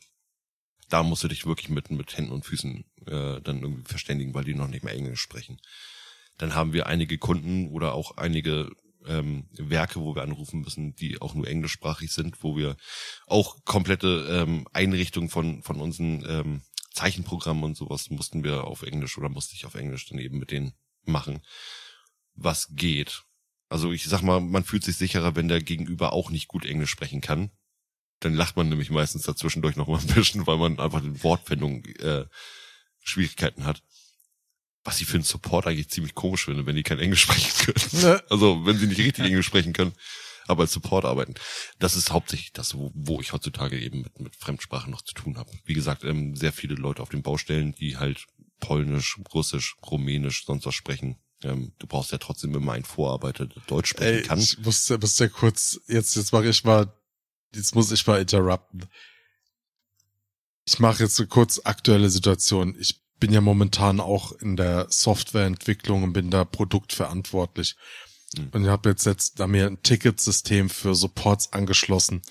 Da 0.90 1.04
musst 1.04 1.24
du 1.24 1.28
dich 1.28 1.46
wirklich 1.46 1.70
mit, 1.70 1.92
mit 1.92 2.18
Händen 2.18 2.32
und 2.32 2.46
Füßen 2.46 2.84
äh, 3.06 3.42
dann 3.42 3.62
irgendwie 3.62 3.84
verständigen, 3.84 4.34
weil 4.34 4.44
die 4.44 4.56
noch 4.56 4.68
nicht 4.68 4.84
mehr 4.84 4.94
Englisch 4.94 5.22
sprechen. 5.22 5.60
Dann 6.38 6.56
haben 6.56 6.74
wir 6.74 6.88
einige 6.88 7.18
Kunden 7.18 7.68
oder 7.70 7.94
auch 7.94 8.18
einige 8.18 8.72
ähm, 9.06 9.48
Werke, 9.52 10.00
wo 10.02 10.16
wir 10.16 10.24
anrufen 10.24 10.62
müssen, 10.62 10.96
die 10.96 11.22
auch 11.22 11.34
nur 11.34 11.48
englischsprachig 11.48 12.12
sind, 12.12 12.44
wo 12.44 12.58
wir 12.58 12.76
auch 13.28 13.64
komplette 13.66 14.28
ähm, 14.30 14.68
Einrichtungen 14.74 15.30
von, 15.30 15.64
von 15.64 15.80
unseren 15.80 16.26
ähm, 16.28 16.62
Zeichenprogrammen 16.94 17.64
und 17.64 17.78
sowas 17.78 18.10
mussten 18.10 18.44
wir 18.44 18.66
auf 18.66 18.82
Englisch 18.82 19.18
oder 19.18 19.30
musste 19.30 19.56
ich 19.56 19.66
auf 19.66 19.76
Englisch 19.76 20.08
dann 20.08 20.20
eben 20.20 20.40
mit 20.40 20.52
denen 20.52 20.74
machen, 21.06 21.42
was 22.36 22.76
geht. 22.76 23.24
Also 23.70 23.92
ich 23.92 24.06
sag 24.06 24.22
mal, 24.22 24.40
man 24.40 24.64
fühlt 24.64 24.84
sich 24.84 24.98
sicherer, 24.98 25.36
wenn 25.36 25.48
der 25.48 25.62
Gegenüber 25.62 26.14
auch 26.14 26.32
nicht 26.32 26.48
gut 26.48 26.66
Englisch 26.66 26.90
sprechen 26.90 27.22
kann. 27.22 27.52
Dann 28.20 28.34
lacht 28.34 28.58
man 28.58 28.70
nämlich 28.70 28.90
meistens 28.90 29.24
dazwischendurch 29.24 29.76
noch 29.76 29.88
mal 29.88 30.00
ein 30.00 30.08
bisschen, 30.08 30.46
weil 30.48 30.58
man 30.58 30.80
einfach 30.80 31.02
die 31.02 31.24
Wortfindung 31.24 31.86
äh, 31.86 32.26
Schwierigkeiten 33.02 33.66
hat. 33.66 33.82
Was 34.84 35.02
ich 35.02 35.08
für 35.08 35.16
einen 35.16 35.24
Support 35.24 35.68
eigentlich 35.68 35.90
ziemlich 35.90 36.16
komisch 36.16 36.46
finde, 36.46 36.66
wenn 36.66 36.76
die 36.76 36.84
kein 36.84 37.00
Englisch 37.00 37.22
sprechen 37.24 37.66
können. 37.66 38.04
Ne? 38.04 38.24
Also 38.30 38.66
wenn 38.66 38.78
sie 38.78 38.88
nicht 38.88 39.00
richtig 39.00 39.26
Englisch 39.26 39.46
sprechen 39.46 39.74
können, 39.74 39.94
aber 40.48 40.64
als 40.64 40.74
Support 40.74 41.06
arbeiten. 41.06 41.36
Das 41.78 41.96
ist 41.96 42.12
hauptsächlich 42.12 42.54
das, 42.54 42.76
wo, 42.76 42.92
wo 42.96 43.22
ich 43.22 43.34
heutzutage 43.34 43.80
eben 43.80 44.02
mit, 44.02 44.20
mit 44.20 44.36
Fremdsprachen 44.36 44.92
noch 44.92 45.04
zu 45.04 45.14
tun 45.14 45.38
habe. 45.38 45.52
Wie 45.66 45.74
gesagt, 45.74 46.04
ähm, 46.04 46.36
sehr 46.36 46.52
viele 46.52 46.76
Leute 46.76 47.02
auf 47.02 47.10
den 47.10 47.22
Baustellen, 47.22 47.74
die 47.74 47.98
halt 47.98 48.26
Polnisch, 48.60 49.20
Russisch, 49.34 49.76
Rumänisch, 49.90 50.46
sonst 50.46 50.66
was 50.66 50.76
sprechen. 50.76 51.18
Ähm, 51.44 51.72
du 51.80 51.88
brauchst 51.88 52.12
ja 52.12 52.18
trotzdem 52.18 52.54
immer 52.56 52.74
einen 52.74 52.84
Vorarbeiter, 52.84 53.46
der 53.46 53.62
Deutsch 53.68 53.90
sprechen 53.90 54.18
Ey, 54.18 54.24
kann. 54.24 54.40
ich 54.40 54.58
muss, 54.60 54.90
muss 54.90 55.20
ja 55.20 55.28
kurz, 55.30 55.80
jetzt, 55.88 56.16
jetzt 56.16 56.34
mache 56.34 56.50
ich 56.50 56.64
mal, 56.64 56.92
jetzt 57.54 57.76
muss 57.76 57.92
ich 57.92 58.06
mal 58.06 58.22
interrupten. 58.22 58.88
Ich 60.66 60.80
mache 60.80 61.04
jetzt 61.04 61.16
so 61.16 61.26
kurz 61.26 61.62
aktuelle 61.64 62.10
Situation. 62.10 62.76
Ich 62.80 63.02
bin 63.20 63.34
ja 63.34 63.42
momentan 63.42 64.00
auch 64.00 64.32
in 64.34 64.56
der 64.56 64.88
Softwareentwicklung 64.90 66.04
und 66.04 66.14
bin 66.14 66.30
da 66.30 66.46
produktverantwortlich. 66.46 67.76
Mhm. 68.38 68.50
Und 68.52 68.64
ich 68.64 68.70
habe 68.70 68.90
jetzt, 68.90 69.06
jetzt 69.06 69.40
da 69.40 69.48
mir 69.48 69.68
ein 69.68 69.82
Ticketsystem 69.82 70.70
für 70.70 70.96
Supports 70.96 71.54
angeschlossen. 71.54 72.22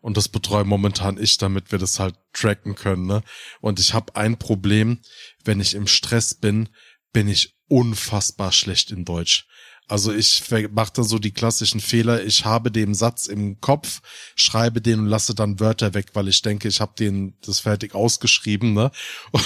Und 0.00 0.16
das 0.18 0.28
betreue 0.28 0.64
momentan 0.64 1.16
ich, 1.16 1.38
damit 1.38 1.72
wir 1.72 1.78
das 1.78 1.98
halt 1.98 2.16
tracken 2.34 2.74
können. 2.74 3.06
Ne? 3.06 3.22
Und 3.60 3.80
ich 3.80 3.94
habe 3.94 4.16
ein 4.16 4.38
Problem, 4.38 5.00
wenn 5.44 5.60
ich 5.60 5.74
im 5.74 5.86
Stress 5.86 6.34
bin, 6.34 6.68
bin 7.12 7.28
ich 7.28 7.54
unfassbar 7.68 8.52
schlecht 8.52 8.90
in 8.90 9.06
Deutsch. 9.06 9.46
Also 9.86 10.12
ich 10.12 10.42
mache 10.70 10.92
dann 10.94 11.04
so 11.04 11.18
die 11.18 11.32
klassischen 11.32 11.80
Fehler. 11.80 12.24
Ich 12.24 12.44
habe 12.44 12.70
den 12.70 12.94
Satz 12.94 13.26
im 13.26 13.60
Kopf, 13.60 14.00
schreibe 14.34 14.80
den 14.80 15.00
und 15.00 15.06
lasse 15.06 15.34
dann 15.34 15.60
Wörter 15.60 15.92
weg, 15.92 16.10
weil 16.14 16.28
ich 16.28 16.40
denke, 16.40 16.68
ich 16.68 16.80
habe 16.80 16.94
den 16.98 17.34
das 17.42 17.60
fertig 17.60 17.94
ausgeschrieben. 17.94 18.72
Ne? 18.72 18.90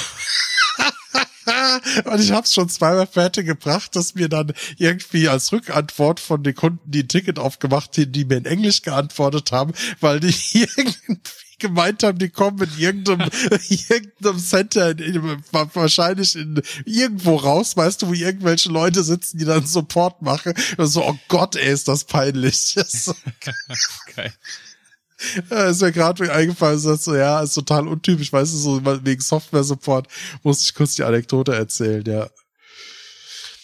Und 2.05 2.20
ich 2.20 2.33
habe 2.33 2.45
es 2.45 2.55
schon 2.55 2.69
zweimal 2.69 3.07
fertig 3.07 3.47
gebracht, 3.47 3.95
dass 3.97 4.15
mir 4.15 4.29
dann 4.29 4.53
irgendwie 4.77 5.29
als 5.29 5.53
Rückantwort 5.53 6.20
von 6.20 6.43
den 6.43 6.55
Kunden, 6.55 6.81
die 6.91 7.03
ein 7.03 7.09
Ticket 7.09 7.39
aufgemacht 7.39 7.97
haben, 7.97 8.12
die 8.12 8.25
mir 8.25 8.39
in 8.39 8.45
Englisch 8.45 8.83
geantwortet 8.83 9.53
haben, 9.53 9.73
weil 10.01 10.20
die 10.20 10.35
irgendwie 10.53 11.20
gemeint 11.59 12.03
haben, 12.03 12.19
die 12.19 12.29
kommen 12.29 12.61
in 12.62 12.79
irgendeinem, 12.79 13.29
irgendeinem 13.69 14.39
Center, 14.39 14.91
in, 14.91 14.99
in, 14.99 15.45
wahrscheinlich 15.51 16.37
in 16.37 16.62
irgendwo 16.85 17.37
raus, 17.37 17.77
weißt 17.77 18.03
du, 18.03 18.09
wo 18.09 18.12
irgendwelche 18.12 18.69
Leute 18.69 19.03
sitzen, 19.03 19.39
die 19.39 19.45
dann 19.45 19.66
Support 19.66 20.23
machen. 20.23 20.55
Und 20.77 20.87
so, 20.87 21.05
oh 21.05 21.19
Gott, 21.29 21.57
ey, 21.57 21.73
ist 21.73 21.89
das 21.89 22.05
peinlich. 22.05 22.75
Das 22.75 23.15
Geil. 25.49 25.70
ist 25.70 25.82
mir 25.82 25.93
gerade 25.93 26.32
eingefallen, 26.32 26.78
so, 26.78 26.95
so, 26.97 27.15
ja, 27.16 27.40
ist 27.43 27.55
total 27.55 27.89
untypisch, 27.89 28.32
weißt 28.32 28.53
du, 28.53 28.57
so 28.57 28.85
wegen 29.05 29.20
Software-Support 29.20 30.09
musste 30.43 30.65
ich 30.65 30.74
kurz 30.74 30.95
die 30.95 31.05
Anekdote 31.05 31.55
erzählen, 31.55 32.05
ja. 32.07 32.31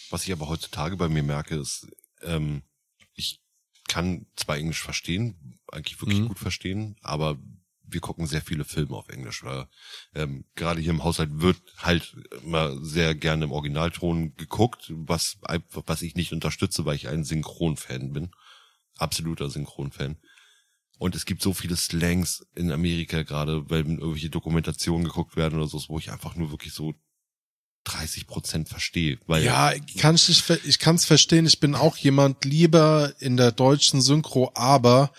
Was 0.09 0.25
ich 0.25 0.31
aber 0.31 0.47
heutzutage 0.47 0.97
bei 0.97 1.07
mir 1.09 1.23
merke, 1.23 1.55
ist, 1.55 1.87
ähm, 2.23 2.61
ich 3.15 3.41
kann 3.87 4.25
zwar 4.35 4.57
Englisch 4.57 4.81
verstehen, 4.81 5.59
eigentlich 5.71 6.01
wirklich 6.01 6.19
Mhm. 6.19 6.27
gut 6.27 6.39
verstehen, 6.39 6.95
aber 7.01 7.37
wir 7.87 8.01
gucken 8.01 8.25
sehr 8.27 8.41
viele 8.41 8.65
Filme 8.65 8.95
auf 8.95 9.09
Englisch. 9.09 9.43
Weil, 9.43 9.67
ähm, 10.15 10.45
gerade 10.55 10.81
hier 10.81 10.91
im 10.91 11.03
Haushalt 11.03 11.29
wird 11.33 11.61
halt 11.77 12.15
immer 12.43 12.75
sehr 12.83 13.13
gerne 13.13 13.45
im 13.45 13.51
Originalton 13.51 14.35
geguckt, 14.35 14.91
was, 14.95 15.37
was 15.71 16.01
ich 16.01 16.15
nicht 16.15 16.33
unterstütze, 16.33 16.85
weil 16.85 16.95
ich 16.95 17.07
ein 17.07 17.23
Synchronfan 17.23 18.11
bin. 18.11 18.31
Absoluter 18.97 19.49
Synchronfan. 19.49 20.17
Und 20.97 21.15
es 21.15 21.25
gibt 21.25 21.41
so 21.41 21.53
viele 21.53 21.75
Slangs 21.75 22.45
in 22.55 22.71
Amerika 22.71 23.23
gerade, 23.23 23.69
wenn 23.69 23.97
irgendwelche 23.97 24.29
Dokumentationen 24.29 25.05
geguckt 25.05 25.35
werden 25.35 25.59
oder 25.59 25.67
so, 25.67 25.81
wo 25.87 25.99
ich 25.99 26.11
einfach 26.11 26.35
nur 26.35 26.51
wirklich 26.51 26.73
so 26.73 26.93
30 27.85 28.27
Prozent 28.27 28.69
verstehe. 28.69 29.19
Weil 29.27 29.43
Ja, 29.43 29.73
kann 29.99 30.15
ich 30.15 30.43
ich 30.65 30.79
kann 30.79 30.95
es 30.95 31.05
verstehen. 31.05 31.45
Ich 31.45 31.59
bin 31.59 31.75
auch 31.75 31.97
jemand 31.97 32.43
lieber 32.45 33.13
in 33.19 33.37
der 33.37 33.51
deutschen 33.51 34.01
Synchro, 34.01 34.51
aber 34.55 35.11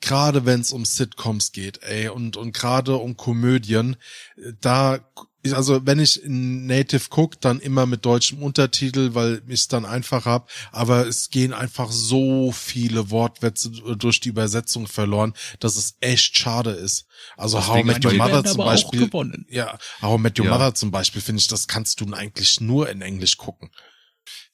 gerade 0.00 0.44
wenn 0.44 0.60
es 0.60 0.72
um 0.72 0.84
Sitcoms 0.84 1.52
geht, 1.52 1.82
ey, 1.82 2.08
und 2.08 2.36
und 2.36 2.52
gerade 2.52 2.96
um 2.96 3.16
Komödien, 3.16 3.96
äh, 4.36 4.52
da 4.60 5.00
ich- 5.42 5.54
also 5.56 5.84
wenn 5.86 5.98
ich 5.98 6.22
in 6.22 6.66
Native 6.66 7.06
guck, 7.10 7.40
dann 7.40 7.58
immer 7.60 7.86
mit 7.86 8.04
deutschem 8.04 8.42
Untertitel, 8.42 9.14
weil 9.14 9.42
ich 9.46 9.60
es 9.60 9.68
dann 9.68 9.84
einfach 9.84 10.24
hab. 10.24 10.50
Aber 10.70 11.06
es 11.06 11.30
gehen 11.30 11.52
einfach 11.52 11.90
so 11.90 12.52
viele 12.52 13.10
Wortwitze 13.10 13.70
durch 13.70 14.20
die 14.20 14.28
Übersetzung 14.28 14.86
verloren, 14.86 15.34
dass 15.60 15.76
es 15.76 15.96
echt 16.00 16.36
schade 16.38 16.70
ist. 16.70 17.06
Also 17.36 17.66
How 17.66 17.84
Met 17.84 18.04
Your 18.04 18.12
Mother 18.14 18.44
zum 18.44 18.58
Beispiel. 18.58 19.10
Ja, 19.48 19.78
How 20.00 20.18
I 20.18 20.22
Met 20.22 20.38
Your 20.38 20.46
Ja. 20.46 20.52
Mother 20.52 20.74
zum 20.74 20.90
Beispiel 20.90 21.20
finde 21.22 21.40
ich, 21.40 21.48
das 21.48 21.66
kannst 21.66 22.00
du 22.00 22.12
eigentlich 22.12 22.60
nur 22.60 22.88
in 22.88 23.02
Englisch 23.02 23.36
gucken. 23.36 23.70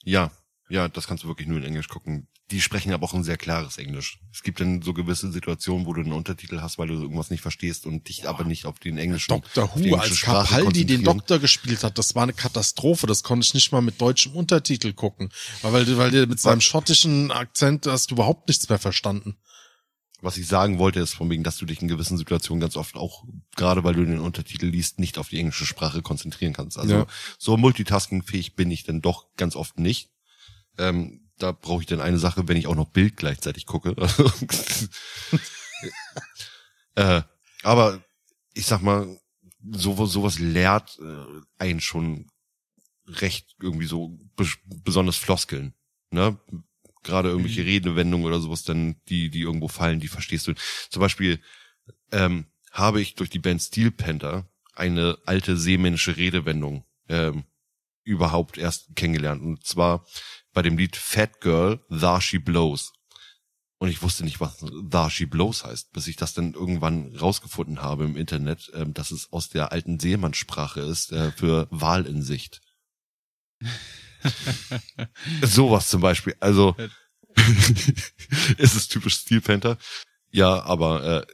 Ja, 0.05 0.31
ja, 0.70 0.89
das 0.89 1.06
kannst 1.06 1.24
du 1.24 1.28
wirklich 1.28 1.48
nur 1.48 1.59
in 1.59 1.65
Englisch 1.65 1.89
gucken. 1.89 2.28
Die 2.51 2.62
sprechen 2.62 2.93
aber 2.95 3.05
auch 3.05 3.12
ein 3.12 3.25
sehr 3.25 3.37
klares 3.37 3.77
Englisch. 3.77 4.20
Es 4.33 4.43
gibt 4.43 4.61
dann 4.61 4.81
so 4.81 4.95
gewisse 4.95 5.31
Situationen, 5.31 5.85
wo 5.85 5.93
du 5.93 6.01
einen 6.01 6.12
Untertitel 6.12 6.62
hast, 6.62 6.79
weil 6.79 6.89
du 6.89 6.95
irgendwas 6.95 7.29
nicht 7.31 7.43
verstehst 7.43 7.85
und 7.85 8.09
dich 8.09 8.27
aber 8.27 8.45
nicht 8.45 8.65
auf 8.65 8.79
den 8.79 8.97
englischen 8.97 9.29
Dr. 9.29 9.65
auf 9.65 9.75
die 9.75 9.91
Who, 9.91 9.97
als 9.97 10.16
Sprache 10.16 10.55
Capaldi 10.57 10.87
den. 10.87 11.05
Doktor 11.05 11.41
gespielt 11.41 11.85
hat, 11.85 11.99
das 11.99 12.15
war 12.15 12.23
eine 12.23 12.33
Katastrophe. 12.33 13.07
Das 13.07 13.23
konnte 13.23 13.45
ich 13.45 13.53
nicht 13.53 13.70
mal 13.70 13.83
mit 13.83 14.01
deutschem 14.01 14.33
Untertitel 14.33 14.95
gucken. 14.95 15.29
Weil, 15.61 15.73
weil, 15.75 15.99
weil 15.99 16.11
der 16.11 16.27
mit 16.27 16.41
seinem 16.41 16.62
schottischen 16.62 17.31
Akzent 17.31 17.87
hast 17.87 18.11
du 18.11 18.15
überhaupt 18.15 18.49
nichts 18.49 18.66
mehr 18.70 18.79
verstanden. 18.79 19.37
Was 20.20 20.37
ich 20.37 20.49
sagen 20.49 20.79
wollte, 20.79 20.99
ist 21.01 21.15
von 21.15 21.31
wegen, 21.31 21.45
dass 21.45 21.59
du 21.59 21.66
dich 21.66 21.81
in 21.81 21.87
gewissen 21.87 22.16
Situationen 22.19 22.61
ganz 22.61 22.77
oft 22.77 22.97
auch, 22.97 23.25
gerade 23.57 23.85
weil 23.85 23.95
du 23.95 24.05
den 24.05 24.19
Untertitel 24.19 24.66
liest, 24.66 24.99
nicht 24.99 25.16
auf 25.19 25.29
die 25.29 25.39
englische 25.39 25.66
Sprache 25.66 26.03
konzentrieren 26.03 26.55
kannst. 26.55 26.79
Also 26.79 26.95
Ja. 26.95 27.07
so 27.39 27.57
multitaskingfähig 27.57 28.57
bin 28.57 28.70
ich 28.70 28.83
dann 28.85 29.01
doch 29.01 29.27
ganz 29.37 29.55
oft 29.55 29.79
nicht. 29.79 30.11
Ähm, 30.77 31.27
da 31.39 31.52
brauche 31.52 31.82
ich 31.82 31.86
dann 31.86 32.01
eine 32.01 32.19
Sache, 32.19 32.48
wenn 32.48 32.56
ich 32.56 32.66
auch 32.66 32.74
noch 32.74 32.90
Bild 32.90 33.16
gleichzeitig 33.16 33.66
gucke. 33.66 33.94
äh, 36.94 37.23
aber 37.62 38.02
ich 38.55 38.66
sag 38.66 38.82
mal, 38.82 39.19
so, 39.70 40.06
sowas 40.06 40.39
lehrt 40.39 40.98
äh, 41.01 41.40
einen 41.59 41.81
schon 41.81 42.31
recht 43.06 43.56
irgendwie 43.60 43.86
so 43.86 44.19
bes- 44.36 44.59
besonders 44.85 45.16
Floskeln. 45.16 45.74
Ne? 46.10 46.39
Gerade 47.02 47.31
irgendwelche 47.31 47.65
Redewendungen 47.65 48.27
oder 48.27 48.40
sowas, 48.40 48.65
dann 48.65 48.97
die, 49.09 49.31
die 49.31 49.40
irgendwo 49.40 49.69
fallen, 49.69 50.01
die 50.01 50.09
verstehst 50.09 50.47
du. 50.47 50.55
Zum 50.90 51.01
Beispiel 51.01 51.40
ähm, 52.12 52.47
habe 52.73 53.01
ich 53.01 53.15
durch 53.15 53.31
die 53.31 53.39
Band 53.39 53.62
Steel 53.62 53.90
Panther 53.90 54.48
eine 54.74 55.19
alte 55.24 55.56
seemännische 55.56 56.16
Redewendung 56.16 56.85
ähm, 57.09 57.44
überhaupt 58.05 58.59
erst 58.59 58.94
kennengelernt. 58.97 59.43
Und 59.43 59.65
zwar 59.65 60.06
bei 60.59 60.62
dem 60.62 60.76
Lied 60.76 60.97
Fat 60.97 61.40
Girl, 61.40 61.78
Thar 61.89 62.20
She 62.20 62.40
Blows. 62.40 62.93
Und 63.78 63.90
ich 63.90 64.02
wusste 64.02 64.24
nicht, 64.24 64.40
was 64.40 64.56
Thar 64.90 65.09
She 65.09 65.24
Blows 65.24 65.62
heißt, 65.62 65.93
bis 65.93 66.09
ich 66.09 66.16
das 66.16 66.35
dann 66.35 66.52
irgendwann 66.52 67.14
rausgefunden 67.14 67.80
habe 67.80 68.06
im 68.06 68.16
Internet, 68.16 68.68
ähm, 68.74 68.93
dass 68.93 69.12
es 69.12 69.32
aus 69.32 69.51
der 69.51 69.70
alten 69.70 70.01
Seemannssprache 70.01 70.80
ist 70.80 71.12
äh, 71.12 71.30
für 71.30 71.68
Wahl 71.70 72.06
in 72.06 72.22
Sicht. 72.22 72.60
Sowas 75.44 75.90
zum 75.90 76.01
Beispiel. 76.01 76.35
Also 76.40 76.74
es 78.59 78.74
ist 78.74 78.89
typisch 78.89 79.14
Steel 79.14 79.40
Panther. 79.40 79.78
Ja, 80.32 80.64
aber 80.64 81.05
äh, 81.05 81.26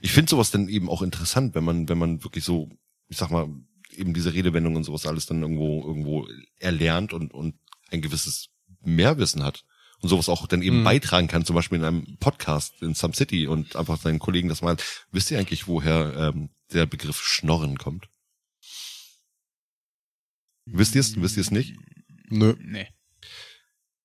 ich 0.00 0.12
finde 0.12 0.30
sowas 0.30 0.50
dann 0.50 0.68
eben 0.70 0.88
auch 0.88 1.02
interessant, 1.02 1.54
wenn 1.54 1.64
man, 1.64 1.86
wenn 1.90 1.98
man 1.98 2.24
wirklich 2.24 2.44
so, 2.44 2.70
ich 3.08 3.18
sag 3.18 3.30
mal, 3.30 3.46
eben 3.94 4.14
diese 4.14 4.32
Redewendungen 4.32 4.78
und 4.78 4.84
sowas 4.84 5.04
alles 5.04 5.26
dann 5.26 5.42
irgendwo, 5.42 5.86
irgendwo 5.86 6.26
erlernt 6.58 7.12
und, 7.12 7.34
und 7.34 7.56
ein 7.90 8.00
gewisses 8.00 8.48
Mehrwissen 8.82 9.42
hat. 9.42 9.64
Und 10.02 10.08
sowas 10.08 10.28
auch 10.30 10.46
dann 10.46 10.62
eben 10.62 10.80
Mhm. 10.80 10.84
beitragen 10.84 11.28
kann, 11.28 11.44
zum 11.44 11.54
Beispiel 11.56 11.78
in 11.78 11.84
einem 11.84 12.16
Podcast 12.20 12.80
in 12.80 12.94
Some 12.94 13.12
City 13.14 13.46
und 13.46 13.76
einfach 13.76 14.00
seinen 14.00 14.18
Kollegen 14.18 14.48
das 14.48 14.62
mal, 14.62 14.76
wisst 15.12 15.30
ihr 15.30 15.38
eigentlich, 15.38 15.66
woher 15.68 16.32
ähm, 16.34 16.48
der 16.72 16.86
Begriff 16.86 17.20
Schnorren 17.22 17.76
kommt? 17.76 18.08
Wisst 20.66 20.94
ihr 20.94 21.00
es? 21.00 21.20
Wisst 21.20 21.36
ihr 21.36 21.42
es 21.42 21.50
nicht? 21.50 21.74
Nö. 22.28 22.54
Nee. 22.60 22.88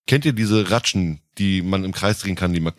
Kennt 0.08 0.26
ihr 0.26 0.34
diese 0.34 0.70
Ratschen, 0.70 1.22
die 1.38 1.62
man 1.62 1.84
im 1.84 1.92
Kreis 1.94 2.20
drehen 2.20 2.36
kann, 2.36 2.54
die 2.54 2.60
mal 2.60 2.74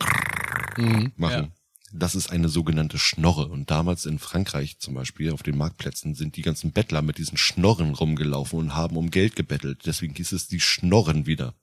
Mhm. 0.77 1.11
machen? 1.15 1.53
Das 1.93 2.15
ist 2.15 2.29
eine 2.31 2.49
sogenannte 2.49 2.99
Schnorre. 2.99 3.47
Und 3.47 3.71
damals 3.71 4.05
in 4.05 4.19
Frankreich 4.19 4.77
zum 4.79 4.93
Beispiel 4.93 5.31
auf 5.31 5.41
den 5.41 5.57
Marktplätzen 5.57 6.15
sind 6.15 6.35
die 6.35 6.41
ganzen 6.41 6.71
Bettler 6.71 7.01
mit 7.01 7.17
diesen 7.17 7.37
Schnorren 7.37 7.93
rumgelaufen 7.95 8.59
und 8.59 8.75
haben 8.75 8.97
um 8.97 9.09
Geld 9.09 9.35
gebettelt. 9.35 9.83
Deswegen 9.85 10.13
hieß 10.13 10.33
es 10.33 10.47
die 10.47 10.59
Schnorren 10.59 11.25
wieder. 11.25 11.55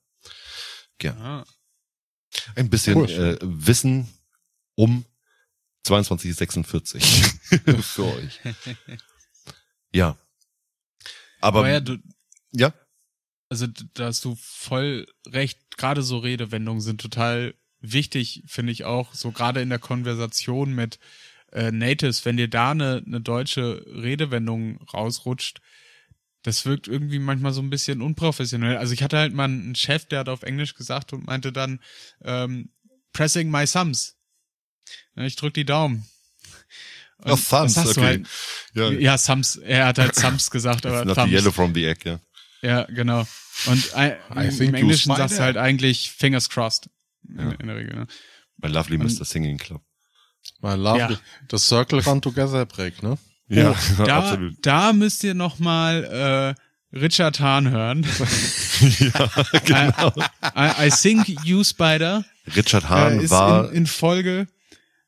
Ja. 1.03 1.16
Ah. 1.16 1.45
Ein 2.57 2.71
bisschen 2.71 2.97
Cool. 2.97 3.11
äh, 3.11 3.39
Wissen 3.43 4.09
um 4.75 5.05
2246 5.85 7.05
für 7.81 8.05
euch. 8.05 8.41
Ja. 9.93 10.16
Aber, 11.41 11.61
Aber 11.61 11.71
ja, 11.71 11.81
du, 11.81 11.99
ja, 12.53 12.73
also 13.55 13.66
da 13.95 14.07
hast 14.07 14.25
du 14.25 14.37
voll 14.41 15.07
recht. 15.29 15.77
Gerade 15.77 16.03
so 16.03 16.19
Redewendungen 16.19 16.81
sind 16.81 17.01
total 17.01 17.55
wichtig, 17.81 18.43
finde 18.47 18.73
ich 18.73 18.85
auch. 18.85 19.15
So 19.15 19.31
gerade 19.31 19.61
in 19.62 19.69
der 19.69 19.79
Konversation 19.79 20.75
mit 20.75 20.99
äh, 21.53 21.71
Natives, 21.71 22.25
wenn 22.25 22.37
dir 22.37 22.49
da 22.49 22.73
eine, 22.73 23.03
eine 23.07 23.21
deutsche 23.21 23.85
Redewendung 23.87 24.79
rausrutscht, 24.93 25.61
das 26.45 26.65
wirkt 26.66 26.87
irgendwie 26.87 27.19
manchmal 27.19 27.53
so 27.53 27.61
ein 27.61 27.71
bisschen 27.71 28.01
unprofessionell. 28.01 28.77
Also 28.77 28.93
ich 28.95 29.03
hatte 29.03 29.19
halt 29.19 29.35
mal 29.35 29.45
einen 29.45 29.75
Chef, 29.75 30.05
der 30.07 30.21
hat 30.21 30.29
auf 30.29 30.43
Englisch 30.45 30.75
gesagt 30.75 31.12
und 31.12 31.27
meinte 31.27 31.53
dann 31.53 31.81
ähm, 32.23 32.71
pressing 33.12 33.51
my 33.51 33.65
thumbs. 33.66 34.16
Ich 35.16 35.35
drück 35.37 35.55
die 35.55 35.65
Daumen. 35.65 36.07
Und 37.19 37.33
Oh, 37.33 37.37
thumbs, 37.37 37.77
okay. 37.79 38.01
Halt, 38.01 38.27
ja. 38.75 38.91
ja, 38.91 39.16
Thumbs. 39.19 39.57
Er 39.57 39.87
hat 39.87 39.99
halt 39.99 40.15
Thumbs 40.15 40.51
gesagt, 40.51 40.85
aber 40.87 41.05
Not 41.05 41.15
the 41.16 41.21
Thumbs. 41.23 41.33
yellow 41.33 41.53
from 41.53 41.73
the 41.75 41.87
egg, 41.87 42.01
ja. 42.05 42.21
Ja, 42.61 42.85
genau. 42.85 43.27
Und 43.66 43.93
I 43.97 44.12
im, 44.35 44.49
think 44.51 44.61
im 44.61 44.66
you 44.69 44.77
Englischen 44.81 45.15
sagst 45.16 45.39
du 45.39 45.43
halt 45.43 45.57
eigentlich 45.57 46.11
Fingers 46.11 46.49
crossed. 46.51 46.91
In, 47.29 47.39
Ja. 47.39 47.51
in 47.53 47.66
der 47.69 47.77
Regel. 47.77 47.95
Ne? 47.97 48.07
Bei 48.59 48.69
Lovely 48.69 48.97
Und- 48.99 49.19
Mr. 49.19 49.25
Singing 49.25 49.59
Club. 49.59 49.83
My 50.61 50.75
love, 50.75 50.99
Ja. 50.99 51.21
das 51.49 51.66
Circle 51.69 52.01
Run 52.01 52.21
Together 52.21 52.66
Break, 52.66 53.03
ne? 53.03 53.16
Ja, 53.49 53.71
Oh, 53.99 54.05
Da, 54.05 54.19
absolut. 54.19 54.55
da 54.62 54.93
müsst 54.93 55.23
ihr 55.25 55.35
noch 55.35 55.59
mal 55.59 56.57
äh, 56.93 56.99
Richard 56.99 57.41
Hahn 57.41 57.71
hören. 57.71 58.07
ja, 58.99 59.31
genau. 59.65 60.12
I, 60.57 60.87
I 60.87 60.91
think 60.91 61.27
you 61.45 61.65
Spider 61.65 62.25
Richard 62.57 62.85
äh, 62.85 62.89
Hahn 62.89 63.21
ist 63.21 63.31
war, 63.31 63.71
in, 63.71 63.79
in 63.79 63.87
Folge. 63.87 64.47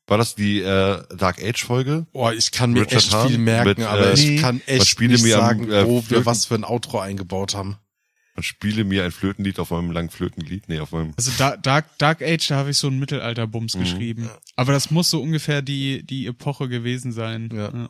war 0.07 0.17
das 0.17 0.35
die 0.35 0.59
äh, 0.59 1.01
Dark 1.15 1.41
Age 1.41 1.63
Folge? 1.63 2.05
Boah, 2.13 2.33
ich 2.33 2.51
kann 2.51 2.71
mir 2.73 2.81
Richard 2.81 3.03
echt 3.03 3.13
Hahn 3.13 3.27
viel 3.29 3.37
merken, 3.37 3.81
mit, 3.81 3.87
aber 3.87 4.11
äh, 4.11 4.13
ich 4.13 4.41
kann 4.41 4.61
echt 4.65 4.99
nicht 4.99 5.23
mir 5.23 5.35
am, 5.37 5.41
sagen, 5.41 5.71
äh, 5.71 5.85
wo 5.85 6.03
wir 6.09 6.25
was 6.25 6.45
für 6.45 6.55
ein 6.55 6.63
Outro 6.65 6.99
eingebaut 6.99 7.55
haben. 7.55 7.77
Und 8.35 8.43
spiele 8.43 8.83
mir 8.83 9.03
ein 9.03 9.11
Flötenlied 9.11 9.57
auf 9.57 9.71
meinem 9.71 9.89
langen 9.89 10.11
Flötenlied. 10.11 10.69
Nee, 10.69 10.79
auf 10.79 10.91
meinem. 10.91 11.11
Also 11.17 11.31
da, 11.39 11.57
Dark, 11.57 11.97
Dark 11.97 12.21
Age, 12.21 12.47
da 12.49 12.57
habe 12.57 12.69
ich 12.69 12.77
so 12.77 12.85
einen 12.85 12.99
Mittelalterbums 12.99 13.75
Mhm. 13.75 13.79
geschrieben. 13.79 14.29
Aber 14.55 14.73
das 14.73 14.91
muss 14.91 15.09
so 15.09 15.19
ungefähr 15.23 15.63
die, 15.63 16.05
die 16.05 16.27
Epoche 16.27 16.69
gewesen 16.69 17.11
sein. 17.11 17.49
Ja. 17.51 17.89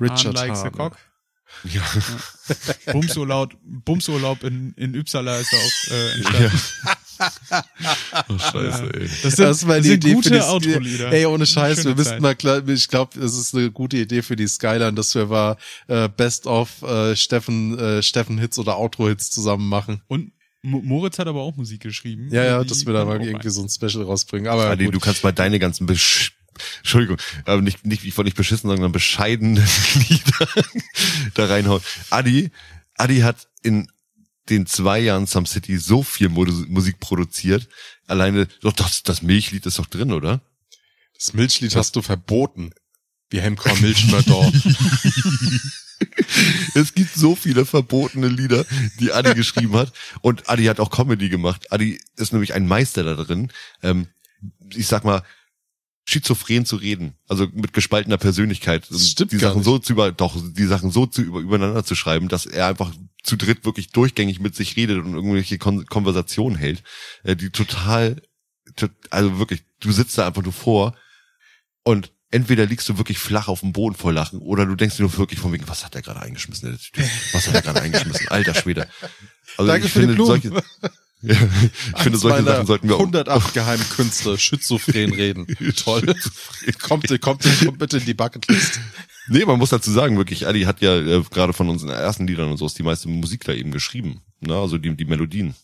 Richard 0.00 0.36
Hahn 0.38 0.50
Hahn. 0.50 0.72
cock. 0.72 0.96
Ja. 1.64 1.82
Bumsurlaub, 2.92 3.54
Bumsurlaub 3.62 4.42
in, 4.42 4.72
in 4.76 4.98
Uppsala 4.98 5.38
ist 5.38 5.52
da 5.52 5.56
auch 5.56 5.92
äh, 5.92 6.12
entstanden. 6.12 6.60
Oh, 8.28 8.38
scheiße, 8.52 8.90
ey. 8.94 9.08
Das 9.22 9.32
sind, 9.36 9.38
Das 9.46 9.66
war 9.66 9.76
das 9.76 9.82
die 9.84 9.88
sind 9.90 10.04
Idee 10.04 10.14
gute 10.14 10.28
für 10.28 10.34
die 10.34 10.40
Outro-Lieder. 10.42 11.12
Ey, 11.12 11.24
ohne 11.26 11.46
Scheiß, 11.46 11.84
wir 11.84 11.94
müssten 11.94 12.20
mal 12.20 12.34
klar, 12.34 12.66
ich 12.68 12.88
glaube, 12.88 13.18
es 13.20 13.38
ist 13.38 13.54
eine 13.54 13.70
gute 13.70 13.96
Idee 13.96 14.22
für 14.22 14.36
die 14.36 14.48
Skyline, 14.48 14.94
dass 14.94 15.14
wir 15.14 15.26
mal 15.26 15.56
äh, 15.86 16.08
Best 16.08 16.46
of 16.46 16.82
äh, 16.82 17.14
Steffen 17.16 17.78
äh, 17.78 18.02
Steffen 18.02 18.38
Hits 18.38 18.58
oder 18.58 18.76
Outro 18.76 19.08
Hits 19.08 19.30
zusammen 19.30 19.68
machen. 19.68 20.02
Und 20.08 20.32
Mo- 20.62 20.82
Moritz 20.82 21.18
hat 21.18 21.28
aber 21.28 21.42
auch 21.42 21.56
Musik 21.56 21.80
geschrieben. 21.82 22.28
Ja, 22.32 22.44
ja, 22.44 22.64
dass 22.64 22.84
wir 22.86 22.92
da 22.92 23.04
mal 23.04 23.20
irgendwie 23.22 23.46
rein. 23.46 23.50
so 23.50 23.62
ein 23.62 23.68
Special 23.68 24.02
rausbringen, 24.04 24.48
aber 24.48 24.66
Adi, 24.68 24.86
gut. 24.86 24.96
du 24.96 24.98
kannst 25.00 25.22
mal 25.22 25.32
deine 25.32 25.58
ganzen 25.60 25.86
Besch 25.86 26.35
Entschuldigung, 26.78 27.18
aber 27.44 27.62
nicht, 27.62 27.86
nicht, 27.86 28.04
ich 28.04 28.16
wollte 28.16 28.26
nicht 28.26 28.36
beschissen, 28.36 28.68
sondern 28.68 28.92
bescheidene 28.92 29.66
Lieder 30.08 30.48
da 31.34 31.46
reinhauen. 31.46 31.82
Adi, 32.10 32.50
Adi 32.94 33.20
hat 33.20 33.48
in 33.62 33.90
den 34.48 34.66
zwei 34.66 35.00
Jahren 35.00 35.26
Some 35.26 35.46
City 35.46 35.78
so 35.78 36.02
viel 36.02 36.28
Musik 36.28 37.00
produziert. 37.00 37.68
Alleine, 38.06 38.46
doch, 38.60 38.72
das, 38.72 39.02
das 39.02 39.22
Milchlied 39.22 39.66
ist 39.66 39.78
doch 39.78 39.86
drin, 39.86 40.12
oder? 40.12 40.40
das 41.18 41.32
Milchlied 41.32 41.74
hast 41.74 41.96
du 41.96 42.02
verboten. 42.02 42.72
Wir 43.30 43.42
haben 43.42 43.56
kein 43.56 43.80
Milch 43.80 44.06
mehr 44.06 44.22
da. 44.22 44.52
Es 46.74 46.94
gibt 46.94 47.14
so 47.14 47.34
viele 47.34 47.64
verbotene 47.64 48.28
Lieder, 48.28 48.64
die 49.00 49.12
Adi 49.12 49.34
geschrieben 49.34 49.74
hat. 49.74 49.92
Und 50.20 50.48
Adi 50.48 50.64
hat 50.64 50.78
auch 50.78 50.90
Comedy 50.90 51.28
gemacht. 51.28 51.72
Adi 51.72 52.00
ist 52.16 52.32
nämlich 52.32 52.54
ein 52.54 52.66
Meister 52.66 53.02
da 53.02 53.14
drin. 53.14 53.50
Ähm, 53.82 54.08
ich 54.70 54.86
sag 54.86 55.04
mal, 55.04 55.22
schizophren 56.08 56.64
zu 56.64 56.76
reden, 56.76 57.14
also 57.26 57.48
mit 57.52 57.72
gespaltener 57.72 58.16
Persönlichkeit. 58.16 58.86
Das 58.90 59.10
stimmt 59.10 59.32
die 59.32 59.38
Sachen 59.38 59.58
nicht. 59.58 59.64
so 59.64 59.78
zu 59.78 59.92
über, 59.92 60.12
doch, 60.12 60.36
die 60.40 60.64
Sachen 60.64 60.92
so 60.92 61.06
zu 61.06 61.20
über, 61.20 61.40
übereinander 61.40 61.84
zu 61.84 61.96
schreiben, 61.96 62.28
dass 62.28 62.46
er 62.46 62.68
einfach 62.68 62.92
zu 63.24 63.36
dritt 63.36 63.64
wirklich 63.64 63.90
durchgängig 63.90 64.38
mit 64.38 64.54
sich 64.54 64.76
redet 64.76 65.04
und 65.04 65.14
irgendwelche 65.14 65.58
Kon 65.58 65.84
Konversationen 65.86 66.56
hält, 66.56 66.84
äh, 67.24 67.34
die 67.34 67.50
total, 67.50 68.22
to 68.76 68.86
also 69.10 69.38
wirklich, 69.40 69.64
du 69.80 69.90
sitzt 69.90 70.16
da 70.16 70.28
einfach 70.28 70.44
nur 70.44 70.52
vor 70.52 70.96
und 71.82 72.12
entweder 72.30 72.66
liegst 72.66 72.88
du 72.88 72.98
wirklich 72.98 73.18
flach 73.18 73.48
auf 73.48 73.60
dem 73.60 73.72
Boden 73.72 73.96
vor 73.96 74.12
Lachen 74.12 74.38
oder 74.38 74.64
du 74.64 74.76
denkst 74.76 74.96
dir 74.96 75.02
nur 75.02 75.18
wirklich 75.18 75.40
von 75.40 75.52
wegen, 75.52 75.66
was 75.66 75.84
hat 75.84 75.94
der 75.94 76.02
gerade 76.02 76.20
eingeschmissen? 76.20 76.78
Was 77.32 77.48
hat 77.48 77.54
er 77.54 77.62
gerade 77.62 77.80
eingeschmissen? 77.82 78.28
Alter 78.28 78.54
Schwede. 78.54 78.88
Also 79.56 79.72
Danke 79.72 79.86
ich 79.86 79.92
finde, 79.92 80.24
solche, 80.24 80.50
ja, 81.22 81.34
ich 81.96 82.02
finde, 82.02 82.18
solche 82.18 82.44
Sachen 82.44 82.66
sollten 82.66 82.88
wir 82.88 82.96
auch 82.96 83.00
108 83.00 83.54
Geheimkünste, 83.54 84.38
Schizophren 84.38 85.12
reden. 85.12 85.46
Toll. 85.76 86.14
kommt, 86.82 87.08
kommt, 87.20 87.42
kommt 87.42 87.78
bitte 87.78 87.98
in 87.98 88.04
die 88.04 88.14
Bucketlist. 88.14 88.80
Nee, 89.28 89.44
man 89.44 89.58
muss 89.58 89.70
dazu 89.70 89.90
sagen, 89.90 90.16
wirklich, 90.16 90.46
Ali 90.46 90.62
hat 90.62 90.80
ja 90.82 90.96
äh, 90.96 91.22
gerade 91.30 91.52
von 91.52 91.68
unseren 91.68 91.90
ersten 91.90 92.26
Liedern 92.26 92.50
und 92.50 92.58
so 92.58 92.66
ist 92.66 92.78
die 92.78 92.82
meiste 92.84 93.08
Musik 93.08 93.44
da 93.44 93.52
eben 93.52 93.72
geschrieben. 93.72 94.22
Ne? 94.40 94.54
Also 94.54 94.78
die, 94.78 94.94
die 94.94 95.04
Melodien. 95.04 95.54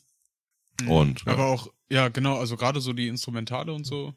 Und 0.89 1.27
Aber 1.27 1.47
auch, 1.47 1.69
ja, 1.91 2.09
genau, 2.09 2.39
also 2.39 2.57
gerade 2.57 2.81
so 2.81 2.93
die 2.93 3.09
Instrumentale 3.09 3.73
und 3.73 3.85
so. 3.87 4.15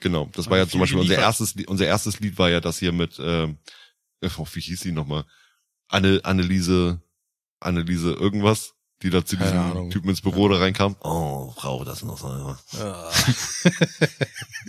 genau, 0.00 0.30
das 0.34 0.48
war 0.48 0.58
ja 0.58 0.68
zum 0.68 0.80
Beispiel 0.80 1.00
unser 1.00 1.16
erstes, 1.18 1.54
Lied- 1.54 1.68
unser 1.68 1.86
erstes 1.86 2.20
Lied 2.20 2.38
war 2.38 2.50
ja 2.50 2.60
das 2.60 2.78
hier 2.78 2.92
mit, 2.92 3.18
ähm, 3.18 3.58
oh, 4.38 4.46
wie 4.52 4.60
hieß 4.60 4.80
die 4.80 4.92
nochmal? 4.92 5.24
Anne, 5.88 6.20
Anneliese, 6.22 7.00
Anneliese 7.58 8.12
irgendwas, 8.12 8.73
die 9.02 9.10
da 9.10 9.24
zu 9.24 9.36
diesem. 9.36 9.90
Typen 9.90 10.08
ins 10.10 10.20
Büro 10.20 10.48
da 10.48 10.56
reinkam. 10.56 10.96
Oh, 11.00 11.52
Frau, 11.56 11.84
das 11.84 12.02
noch 12.02 12.18
so. 12.18 12.56
Ja. 12.78 13.10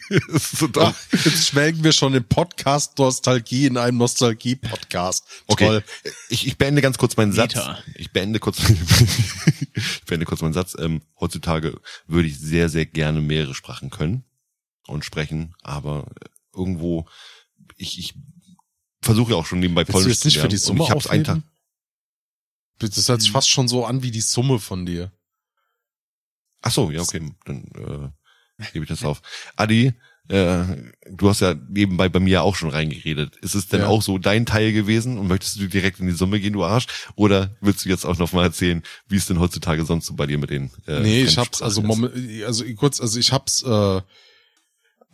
das 0.09 0.27
ist 0.29 0.57
so 0.57 0.67
dumm. 0.67 0.93
Jetzt 1.11 1.47
schwelgen 1.47 1.83
wir 1.83 1.93
schon 1.93 2.13
in 2.13 2.23
Podcast-Nostalgie 2.23 3.67
in 3.67 3.77
einem 3.77 3.97
Nostalgie-Podcast. 3.97 5.25
Okay, 5.47 5.65
Toll. 5.65 5.83
ich, 6.29 6.47
ich 6.47 6.57
beende 6.57 6.81
ganz 6.81 6.97
kurz 6.97 7.15
meinen 7.15 7.31
Satz. 7.31 7.55
Meta. 7.55 7.79
Ich 7.95 8.11
beende 8.11 8.39
kurz, 8.39 8.59
ich 9.75 10.05
beende 10.05 10.25
kurz 10.25 10.41
meinen 10.41 10.53
Satz. 10.53 10.75
Ähm, 10.77 11.01
heutzutage 11.19 11.79
würde 12.07 12.27
ich 12.27 12.37
sehr, 12.37 12.69
sehr 12.69 12.85
gerne 12.85 13.21
mehrere 13.21 13.53
Sprachen 13.53 13.89
können 13.89 14.25
und 14.87 15.05
sprechen, 15.05 15.55
aber 15.63 16.07
irgendwo, 16.53 17.07
ich, 17.77 17.99
ich 17.99 18.15
versuche 19.01 19.31
ja 19.31 19.37
auch 19.37 19.45
schon 19.45 19.59
nebenbei 19.59 19.81
Willst 19.81 19.91
Polnisch 19.91 20.09
jetzt 20.09 20.25
nicht 20.25 20.33
zu 20.33 20.39
für 20.39 20.47
lernen. 20.47 20.49
die 20.51 20.57
Summe 20.57 20.79
und 20.81 20.85
ich 20.87 20.91
hab's 20.91 21.07
einen 21.07 21.23
Tag. 21.23 21.41
Das 22.79 23.07
hört 23.09 23.21
sich 23.21 23.31
fast 23.31 23.49
schon 23.49 23.67
so 23.67 23.85
an 23.85 24.03
wie 24.03 24.11
die 24.11 24.21
Summe 24.21 24.59
von 24.59 24.85
dir. 24.85 25.11
Ach 26.61 26.71
so, 26.71 26.91
ja, 26.91 27.01
okay, 27.01 27.21
dann 27.45 27.63
äh, 27.75 28.63
gebe 28.73 28.83
ich 28.85 28.89
das 28.89 29.03
auf. 29.03 29.21
Adi, 29.55 29.93
äh, 30.29 30.63
du 31.11 31.29
hast 31.29 31.41
ja 31.41 31.53
nebenbei 31.53 32.09
bei 32.09 32.19
mir 32.19 32.41
auch 32.41 32.55
schon 32.55 32.71
reingeredet. 32.71 33.35
Ist 33.37 33.53
es 33.53 33.67
denn 33.67 33.81
Ja. 33.81 33.87
auch 33.87 34.01
so 34.01 34.17
dein 34.17 34.45
Teil 34.47 34.73
gewesen 34.73 35.17
und 35.19 35.27
möchtest 35.27 35.59
du 35.59 35.67
direkt 35.67 35.99
in 35.99 36.07
die 36.07 36.13
Summe 36.13 36.39
gehen, 36.39 36.53
du 36.53 36.63
Arsch? 36.63 36.87
Oder 37.15 37.55
willst 37.61 37.85
du 37.85 37.89
jetzt 37.89 38.05
auch 38.05 38.17
noch 38.17 38.33
mal 38.33 38.43
erzählen, 38.43 38.81
wie 39.07 39.17
es 39.17 39.27
denn 39.27 39.39
heutzutage 39.39 39.85
sonst 39.85 40.07
so 40.07 40.15
bei 40.15 40.25
dir 40.25 40.39
mit 40.39 40.49
den 40.49 40.71
äh, 40.87 41.01
nee, 41.01 41.23
ich 41.23 41.37
hab's 41.37 41.61
also 41.61 41.81
moment, 41.83 42.13
also 42.43 42.65
kurz, 42.75 42.99
also 42.99 43.19
ich 43.19 43.31
hab's 43.31 43.61
äh, 43.61 44.01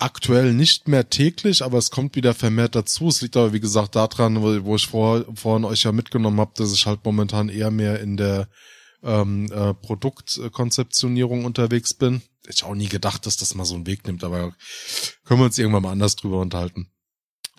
aktuell 0.02 0.54
nicht 0.54 0.88
mehr 0.88 1.10
täglich, 1.10 1.64
aber 1.64 1.78
es 1.78 1.92
kommt 1.92 2.16
wieder 2.16 2.34
vermehrt 2.34 2.76
dazu. 2.76 3.08
Es 3.08 3.22
liegt 3.22 3.38
aber 3.38 3.54
wie 3.54 3.60
gesagt 3.60 3.96
daran, 3.96 4.42
wo, 4.42 4.76
ich 4.76 4.88
vor, 4.88 5.26
vorhin 5.36 5.66
euch 5.66 5.84
ja 5.84 5.92
mitgenommen 5.92 6.40
habe, 6.40 6.52
dass 6.56 6.74
ich 6.74 6.86
halt 6.86 7.06
momentan 7.06 7.50
eher 7.50 7.72
mehr 7.72 8.00
in 8.00 8.18
der 8.18 8.50
ähm, 9.04 9.52
äh, 9.52 9.74
Produktkonzeptionierung 9.74 11.46
unterwegs 11.46 11.94
bin. 11.94 12.22
Hätte 12.46 12.56
ich 12.56 12.64
auch 12.64 12.76
nie 12.76 12.88
gedacht, 12.88 13.26
dass 13.26 13.38
das 13.38 13.56
mal 13.56 13.66
so 13.66 13.76
einen 13.76 13.88
Weg 13.88 14.06
nimmt, 14.06 14.24
aber 14.24 14.54
können 15.26 15.40
wir 15.40 15.46
uns 15.46 15.58
irgendwann 15.58 15.84
mal 15.84 15.92
anders 15.92 16.16
drüber 16.16 16.40
unterhalten. 16.40 16.91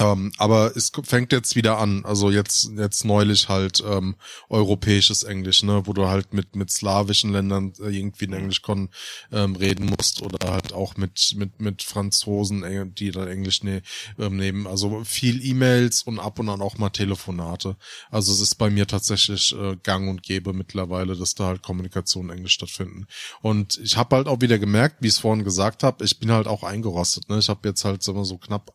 Ähm, 0.03 0.33
aber 0.39 0.77
es 0.77 0.91
fängt 1.05 1.33
jetzt 1.33 1.55
wieder 1.55 1.79
an, 1.79 2.05
also 2.05 2.31
jetzt 2.31 2.71
jetzt 2.77 3.05
neulich 3.05 3.49
halt 3.49 3.83
ähm, 3.87 4.17
europäisches 4.49 5.23
Englisch, 5.23 5.63
ne, 5.63 5.83
wo 5.87 5.93
du 5.93 6.09
halt 6.09 6.35
mit 6.35 6.57
mit 6.57 6.71
slawischen 6.71 7.33
Ländern 7.33 7.73
äh, 7.79 7.97
irgendwie 7.97 8.25
in 8.25 8.33
Englisch 8.33 8.63
kon, 8.63 8.89
ähm, 9.31 9.55
reden 9.55 9.87
musst 9.87 10.23
oder 10.23 10.51
halt 10.51 10.73
auch 10.73 10.97
mit 10.97 11.35
mit 11.37 11.61
mit 11.61 11.83
Franzosen, 11.83 12.65
äh, 12.65 12.87
die 12.87 13.13
dann 13.13 13.29
Englisch 13.29 13.63
ne, 13.63 13.83
ähm, 14.19 14.37
nehmen. 14.37 14.67
Also 14.67 15.05
viel 15.05 15.45
E-Mails 15.45 16.03
und 16.03 16.19
ab 16.19 16.39
und 16.39 16.49
an 16.49 16.63
auch 16.63 16.79
mal 16.79 16.91
Telefonate. 16.91 17.77
Also 18.11 18.33
es 18.33 18.41
ist 18.41 18.57
bei 18.57 18.71
mir 18.71 18.87
tatsächlich 18.87 19.55
äh, 19.57 19.77
Gang 19.83 20.09
und 20.09 20.23
Gäbe 20.23 20.53
mittlerweile, 20.53 21.17
dass 21.17 21.35
da 21.35 21.47
halt 21.47 21.63
Kommunikation 21.63 22.31
in 22.31 22.39
Englisch 22.39 22.55
stattfinden. 22.55 23.07
Und 23.41 23.79
ich 23.79 23.97
habe 23.97 24.17
halt 24.17 24.27
auch 24.27 24.41
wieder 24.41 24.59
gemerkt, 24.59 24.97
wie 25.01 25.09
ich 25.09 25.15
es 25.15 25.21
vorhin 25.21 25.45
gesagt 25.45 25.83
habe, 25.85 26.05
ich 26.05 26.19
bin 26.19 26.33
halt 26.33 26.49
auch 26.49 26.65
eingerostet. 26.65 27.29
Ne? 27.29 27.39
Ich 27.39 27.49
habe 27.49 27.69
jetzt 27.69 27.85
halt 27.85 28.03
sagen 28.03 28.19
wir, 28.19 28.25
so 28.25 28.39
knapp 28.39 28.73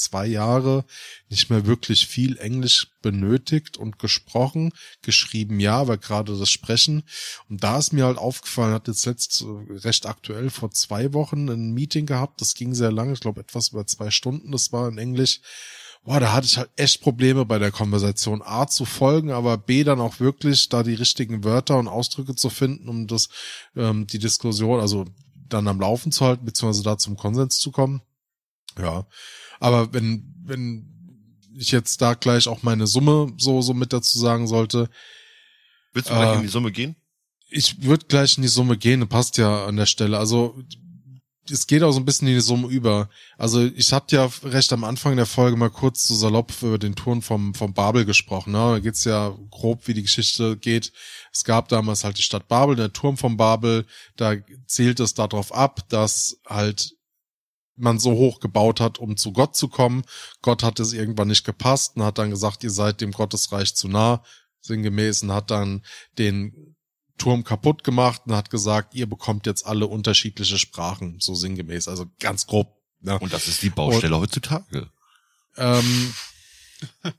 zwei 0.00 0.26
Jahre 0.26 0.84
nicht 1.28 1.50
mehr 1.50 1.66
wirklich 1.66 2.06
viel 2.06 2.36
Englisch 2.38 2.88
benötigt 3.02 3.76
und 3.76 3.98
gesprochen, 3.98 4.72
geschrieben 5.02 5.60
ja, 5.60 5.76
aber 5.76 5.98
gerade 5.98 6.36
das 6.38 6.50
Sprechen. 6.50 7.02
Und 7.48 7.62
da 7.62 7.78
ist 7.78 7.92
mir 7.92 8.04
halt 8.04 8.18
aufgefallen, 8.18 8.74
hat 8.74 8.88
jetzt 8.88 9.06
letzt 9.06 9.42
äh, 9.42 9.72
recht 9.78 10.06
aktuell 10.06 10.50
vor 10.50 10.70
zwei 10.70 11.12
Wochen 11.12 11.48
ein 11.48 11.72
Meeting 11.72 12.06
gehabt, 12.06 12.40
das 12.40 12.54
ging 12.54 12.74
sehr 12.74 12.92
lange, 12.92 13.12
ich 13.12 13.20
glaube 13.20 13.40
etwas 13.40 13.68
über 13.68 13.86
zwei 13.86 14.10
Stunden, 14.10 14.52
das 14.52 14.72
war 14.72 14.88
in 14.88 14.98
Englisch. 14.98 15.40
Boah, 16.02 16.18
da 16.18 16.32
hatte 16.32 16.46
ich 16.46 16.56
halt 16.56 16.70
echt 16.76 17.02
Probleme 17.02 17.44
bei 17.44 17.58
der 17.58 17.70
Konversation. 17.70 18.40
A 18.42 18.66
zu 18.66 18.86
folgen, 18.86 19.30
aber 19.30 19.58
B 19.58 19.84
dann 19.84 20.00
auch 20.00 20.18
wirklich 20.18 20.70
da 20.70 20.82
die 20.82 20.94
richtigen 20.94 21.44
Wörter 21.44 21.78
und 21.78 21.88
Ausdrücke 21.88 22.34
zu 22.34 22.48
finden, 22.48 22.88
um 22.88 23.06
das, 23.06 23.28
ähm, 23.76 24.06
die 24.06 24.18
Diskussion, 24.18 24.80
also 24.80 25.04
dann 25.34 25.68
am 25.68 25.80
Laufen 25.80 26.10
zu 26.10 26.24
halten, 26.24 26.44
beziehungsweise 26.44 26.84
da 26.84 26.96
zum 26.96 27.16
Konsens 27.16 27.58
zu 27.58 27.70
kommen. 27.70 28.00
Ja. 28.78 29.06
Aber 29.60 29.92
wenn, 29.92 30.34
wenn 30.44 30.86
ich 31.56 31.70
jetzt 31.70 32.02
da 32.02 32.14
gleich 32.14 32.48
auch 32.48 32.64
meine 32.64 32.88
Summe 32.88 33.32
so, 33.38 33.62
so 33.62 33.74
mit 33.74 33.92
dazu 33.92 34.18
sagen 34.18 34.48
sollte, 34.48 34.90
Willst 35.92 36.10
du 36.10 36.14
gleich 36.14 36.32
äh, 36.32 36.36
in 36.36 36.42
die 36.42 36.48
Summe 36.48 36.72
gehen? 36.72 36.96
ich 37.50 37.82
würde 37.82 38.06
gleich 38.06 38.36
in 38.36 38.42
die 38.42 38.48
Summe 38.48 38.76
gehen, 38.76 39.06
passt 39.08 39.36
ja 39.36 39.66
an 39.66 39.76
der 39.76 39.86
Stelle. 39.86 40.18
Also 40.18 40.56
es 41.50 41.66
geht 41.66 41.82
auch 41.82 41.90
so 41.90 41.98
ein 41.98 42.04
bisschen 42.04 42.28
in 42.28 42.34
die 42.34 42.40
Summe 42.40 42.68
über. 42.68 43.10
Also 43.36 43.64
ich 43.64 43.92
hatte 43.92 44.16
ja 44.16 44.30
recht 44.44 44.72
am 44.72 44.84
Anfang 44.84 45.16
der 45.16 45.26
Folge 45.26 45.56
mal 45.56 45.70
kurz 45.70 46.06
so 46.06 46.14
salopp 46.14 46.52
über 46.62 46.78
den 46.78 46.94
Turm 46.94 47.22
vom, 47.22 47.54
vom 47.54 47.74
Babel 47.74 48.04
gesprochen. 48.04 48.52
Ne? 48.52 48.58
Da 48.58 48.78
geht's 48.78 49.04
ja 49.04 49.36
grob, 49.50 49.88
wie 49.88 49.94
die 49.94 50.02
Geschichte 50.02 50.56
geht. 50.56 50.92
Es 51.32 51.42
gab 51.42 51.68
damals 51.68 52.04
halt 52.04 52.18
die 52.18 52.22
Stadt 52.22 52.46
Babel, 52.46 52.76
der 52.76 52.92
Turm 52.92 53.16
vom 53.16 53.36
Babel. 53.36 53.84
Da 54.16 54.34
zielt 54.66 55.00
es 55.00 55.14
darauf 55.14 55.52
ab, 55.52 55.88
dass 55.88 56.36
halt 56.46 56.94
man 57.80 57.98
so 57.98 58.12
hoch 58.12 58.40
gebaut 58.40 58.80
hat, 58.80 58.98
um 58.98 59.16
zu 59.16 59.32
Gott 59.32 59.56
zu 59.56 59.68
kommen. 59.68 60.02
Gott 60.42 60.62
hat 60.62 60.80
es 60.80 60.92
irgendwann 60.92 61.28
nicht 61.28 61.44
gepasst 61.44 61.96
und 61.96 62.02
hat 62.02 62.18
dann 62.18 62.30
gesagt, 62.30 62.64
ihr 62.64 62.70
seid 62.70 63.00
dem 63.00 63.12
Gottesreich 63.12 63.74
zu 63.74 63.88
nah, 63.88 64.22
sinngemäß, 64.60 65.22
und 65.22 65.32
hat 65.32 65.50
dann 65.50 65.84
den 66.18 66.76
Turm 67.18 67.44
kaputt 67.44 67.84
gemacht 67.84 68.22
und 68.26 68.34
hat 68.34 68.50
gesagt, 68.50 68.94
ihr 68.94 69.08
bekommt 69.08 69.46
jetzt 69.46 69.66
alle 69.66 69.86
unterschiedliche 69.86 70.58
Sprachen, 70.58 71.16
so 71.20 71.34
sinngemäß, 71.34 71.86
also 71.88 72.06
ganz 72.18 72.46
grob. 72.46 72.74
Ne? 73.00 73.18
Und 73.18 73.32
das 73.32 73.48
ist 73.48 73.62
die 73.62 73.70
Baustelle 73.70 74.18
heutzutage. 74.18 74.90
Ähm, 75.56 76.14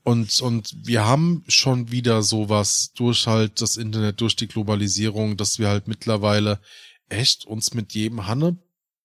und, 0.02 0.40
und 0.40 0.74
wir 0.84 1.04
haben 1.04 1.44
schon 1.46 1.90
wieder 1.90 2.22
sowas 2.22 2.92
durch 2.94 3.26
halt 3.26 3.60
das 3.60 3.76
Internet, 3.76 4.20
durch 4.20 4.36
die 4.36 4.48
Globalisierung, 4.48 5.36
dass 5.36 5.58
wir 5.58 5.68
halt 5.68 5.86
mittlerweile 5.86 6.60
echt 7.08 7.44
uns 7.44 7.74
mit 7.74 7.94
jedem 7.94 8.26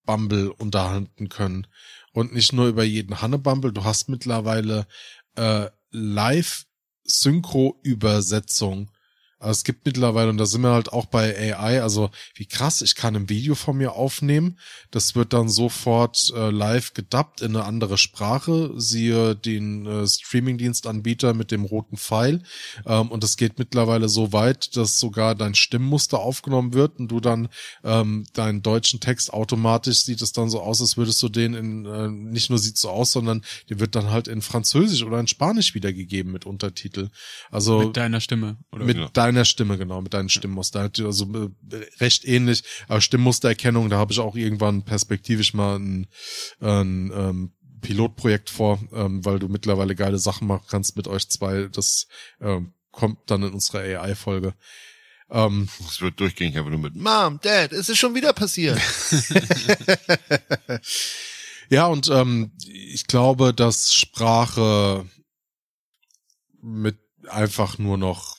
Hannebumble 0.08 0.54
unterhalten 0.54 1.30
können. 1.30 1.68
Und 2.14 2.34
nicht 2.34 2.54
nur 2.54 2.68
über 2.68 2.84
jeden 2.84 3.22
Hannebumble, 3.22 3.72
du 3.74 3.84
hast 3.84 4.10
mittlerweile 4.10 4.88
äh, 5.36 5.70
Live-Synchro-Übersetzung. 5.92 8.90
Also 9.40 9.52
es 9.52 9.64
gibt 9.64 9.86
mittlerweile, 9.86 10.30
und 10.32 10.38
da 10.38 10.48
sind 10.48 10.62
wir 10.62 10.72
halt 10.72 10.92
auch 10.92 11.06
bei 11.06 11.56
AI, 11.56 11.82
also 11.82 12.10
wie 12.34 12.48
krass, 12.48 12.82
ich 12.82 12.96
kann 12.96 13.16
ein 13.16 13.30
Video 13.30 13.54
von 13.54 13.78
mir 13.78 13.94
aufnehmen, 13.94 14.58
das 14.90 15.16
wird 15.16 15.34
dann 15.34 15.48
sofort 15.48 16.32
äh, 16.36 16.50
live 16.50 16.94
gedubbt 16.94 17.42
in 17.42 17.56
eine 17.56 17.66
andere 17.66 18.00
Sprache, 18.00 18.74
siehe 18.78 19.36
den 19.36 19.86
äh, 19.86 20.08
Streamingdienstanbieter 20.08 21.36
mit 21.36 21.52
dem 21.52 21.66
roten 21.66 21.98
Pfeil. 21.98 22.42
Ähm, 22.86 23.10
und 23.10 23.24
es 23.24 23.38
geht 23.38 23.60
mittlerweile 23.60 24.10
so 24.10 24.34
weit, 24.34 24.76
dass 24.76 25.00
sogar 25.00 25.36
dein 25.36 25.54
Stimmmuster 25.54 26.18
aufgenommen 26.18 26.74
wird 26.74 27.00
und 27.00 27.10
du 27.10 27.20
dann 27.20 27.50
ähm, 27.84 28.26
deinen 28.34 28.64
deutschen 28.64 29.00
Text 29.00 29.32
automatisch 29.32 30.00
sieht 30.00 30.22
es 30.24 30.32
dann 30.32 30.50
so 30.50 30.62
aus, 30.62 30.82
als 30.82 30.98
würdest 30.98 31.22
du 31.22 31.30
den 31.30 31.54
in, 31.54 31.86
äh, 31.86 32.08
nicht 32.08 32.50
nur 32.50 32.58
sieht 32.58 32.78
so 32.78 32.90
aus, 32.90 33.12
sondern 33.12 33.44
der 33.70 33.80
wird 33.80 33.96
dann 33.96 34.10
halt 34.10 34.28
in 34.28 34.42
Französisch 34.42 35.04
oder 35.04 35.20
in 35.20 35.28
Spanisch 35.28 35.76
wiedergegeben 35.76 36.32
mit 36.32 36.48
Untertitel. 36.48 37.10
Also 37.52 37.80
Mit 37.80 37.98
deiner 37.98 38.20
Stimme. 38.20 38.58
Oder? 38.72 38.86
mit 38.86 38.98
Ja. 38.98 39.10
Deiner 39.28 39.46
Stimme, 39.46 39.78
genau, 39.78 40.02
mit 40.02 40.14
deinem 40.14 40.30
Stimmmuster. 40.30 40.90
Also 41.00 41.52
recht 42.00 42.26
ähnlich, 42.26 42.64
aber 42.88 43.02
Stimmmustererkennung, 43.02 43.90
da 43.90 43.98
habe 43.98 44.14
ich 44.14 44.20
auch 44.20 44.36
irgendwann 44.36 44.84
perspektivisch 44.84 45.54
mal 45.54 45.80
ein, 45.80 46.08
ein 46.60 47.12
ähm, 47.14 47.52
Pilotprojekt 47.82 48.50
vor, 48.50 48.80
ähm, 48.94 49.24
weil 49.26 49.40
du 49.40 49.48
mittlerweile 49.48 49.96
geile 49.96 50.20
Sachen 50.20 50.48
machen 50.48 50.66
kannst 50.70 50.96
mit 50.96 51.08
euch 51.08 51.30
zwei. 51.30 51.68
Das 51.72 52.08
ähm, 52.42 52.74
kommt 52.92 53.30
dann 53.30 53.44
in 53.44 53.54
unserer 53.54 53.80
AI-Folge. 53.80 54.54
Ähm, 55.30 55.68
Es 55.88 56.02
wird 56.02 56.20
durchgängig 56.20 56.58
einfach 56.58 56.72
nur 56.72 56.80
mit 56.80 56.96
Mom, 56.96 57.40
Dad, 57.42 57.74
es 57.74 57.90
ist 57.90 57.98
schon 57.98 58.16
wieder 58.16 58.34
passiert. 58.34 58.80
Ja, 61.70 61.88
und 61.88 62.10
ähm, 62.10 62.52
ich 62.66 63.08
glaube, 63.08 63.54
dass 63.54 63.94
Sprache 63.94 65.06
mit 66.62 66.98
einfach 67.28 67.78
nur 67.78 67.98
noch 67.98 68.37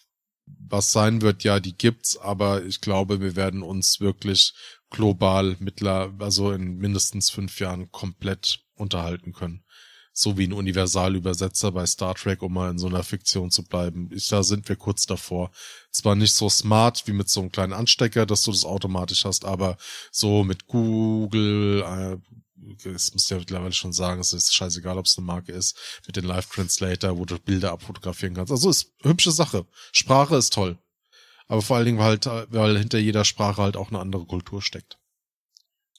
was 0.71 0.93
sein 0.93 1.23
wird, 1.23 1.45
ja, 1.45 1.61
die 1.61 1.77
gibt's, 1.77 2.17
aber 2.17 2.65
ich 2.65 2.81
glaube, 2.81 3.21
wir 3.21 3.37
werden 3.37 3.63
uns 3.63 4.01
wirklich 4.01 4.55
global 4.91 5.57
mittler, 5.61 6.15
also 6.19 6.51
in 6.53 6.77
mindestens 6.77 7.31
fünf 7.31 7.61
Jahren 7.61 7.91
komplett 7.91 8.61
unterhalten 8.75 9.33
können. 9.33 9.65
So 10.13 10.37
wie 10.37 10.49
ein 10.49 10.53
Universalübersetzer 10.53 11.71
bei 11.71 11.87
Star 11.87 12.15
Trek, 12.15 12.43
um 12.43 12.53
mal 12.53 12.71
in 12.71 12.79
so 12.79 12.89
einer 12.89 13.05
Fiktion 13.05 13.51
zu 13.51 13.63
bleiben. 13.65 14.09
Ich, 14.13 14.29
da 14.29 14.43
sind 14.43 14.69
wir 14.69 14.75
kurz 14.75 15.07
davor. 15.07 15.53
Zwar 15.93 16.17
nicht 16.17 16.33
so 16.33 16.49
smart 16.49 17.07
wie 17.07 17.13
mit 17.13 17.29
so 17.29 17.41
einem 17.41 17.53
kleinen 17.53 17.73
Anstecker, 17.73 18.27
dass 18.27 18.43
du 18.43 18.51
das 18.51 18.65
automatisch 18.65 19.25
hast, 19.25 19.45
aber 19.45 19.77
so 20.11 20.43
mit 20.43 20.67
Google, 20.67 21.83
äh, 21.83 22.17
es 22.85 23.13
muss 23.13 23.29
ja 23.29 23.39
mittlerweile 23.39 23.73
schon 23.73 23.93
sagen, 23.93 24.21
es 24.21 24.33
ist 24.33 24.55
scheißegal, 24.55 24.99
ob 24.99 25.07
es 25.07 25.17
eine 25.17 25.27
Marke 25.27 25.53
ist, 25.53 25.77
mit 26.07 26.17
den 26.17 26.25
Live 26.25 26.49
Translator, 26.49 27.19
wo 27.19 27.25
du 27.25 27.39
Bilder 27.39 27.73
abfotografieren 27.73 28.35
kannst. 28.35 28.53
Also 28.53 28.71
ist 28.71 28.95
hübsche 29.03 29.33
Sache. 29.33 29.67
Sprache 29.93 30.37
ist 30.37 30.53
toll. 30.53 30.79
Aber 31.47 31.63
vor 31.63 31.77
allen 31.77 31.87
Dingen, 31.87 31.99
weil, 31.99 32.19
halt, 32.25 32.53
weil 32.53 32.79
hinter 32.79 32.99
jeder 32.99 33.25
Sprache 33.25 33.63
halt 33.63 33.77
auch 33.77 33.89
eine 33.89 34.01
andere 34.01 34.27
Kultur 34.27 34.61
steckt. 34.61 34.99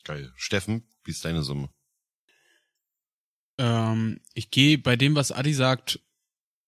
Geil. 0.03 0.31
Steffen, 0.35 0.87
wie 1.03 1.11
ist 1.11 1.25
deine 1.25 1.43
Summe? 1.43 1.69
Ähm, 3.57 4.21
ich 4.33 4.51
gehe 4.51 4.77
bei 4.77 4.95
dem, 4.95 5.15
was 5.15 5.31
Adi 5.31 5.53
sagt, 5.53 5.99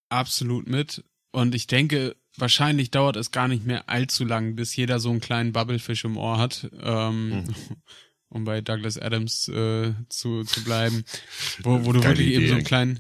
absolut 0.09 0.67
mit. 0.67 1.03
Und 1.31 1.55
ich 1.55 1.67
denke, 1.67 2.15
wahrscheinlich 2.37 2.91
dauert 2.91 3.15
es 3.15 3.31
gar 3.31 3.47
nicht 3.47 3.65
mehr 3.65 3.87
allzu 3.89 4.25
lang, 4.25 4.55
bis 4.55 4.75
jeder 4.75 4.99
so 4.99 5.09
einen 5.09 5.21
kleinen 5.21 5.53
Bubblefish 5.53 6.03
im 6.03 6.17
Ohr 6.17 6.37
hat. 6.37 6.69
Ähm, 6.81 7.29
mhm. 7.29 7.55
Um 8.31 8.45
bei 8.45 8.61
Douglas 8.61 8.97
Adams 8.97 9.47
äh, 9.49 9.93
zu, 10.09 10.43
zu 10.43 10.63
bleiben. 10.63 11.03
Wo, 11.63 11.85
wo 11.85 11.91
du 11.91 12.03
wirklich 12.03 12.27
Idee, 12.27 12.37
eben 12.37 12.47
so 12.47 12.53
einen 12.55 12.63
kleinen. 12.63 12.99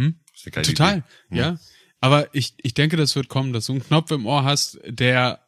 Hm? 0.00 0.20
Total, 0.52 0.98
Idee. 0.98 1.04
Hm. 1.28 1.36
ja. 1.36 1.58
Aber 2.00 2.34
ich, 2.34 2.54
ich 2.58 2.74
denke, 2.74 2.96
das 2.96 3.16
wird 3.16 3.28
kommen, 3.28 3.52
dass 3.52 3.66
du 3.66 3.72
einen 3.72 3.84
Knopf 3.84 4.10
im 4.10 4.26
Ohr 4.26 4.44
hast, 4.44 4.78
der 4.86 5.46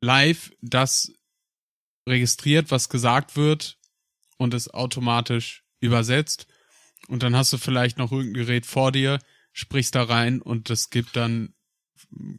live 0.00 0.52
das 0.60 1.12
registriert, 2.08 2.70
was 2.70 2.88
gesagt 2.88 3.36
wird 3.36 3.78
und 4.38 4.54
es 4.54 4.72
automatisch 4.72 5.64
übersetzt 5.80 6.46
und 7.08 7.22
dann 7.22 7.36
hast 7.36 7.52
du 7.52 7.58
vielleicht 7.58 7.98
noch 7.98 8.12
irgendein 8.12 8.44
Gerät 8.44 8.66
vor 8.66 8.92
dir, 8.92 9.18
sprichst 9.52 9.94
da 9.94 10.02
rein 10.02 10.42
und 10.42 10.70
das 10.70 10.90
gibt 10.90 11.16
dann 11.16 11.54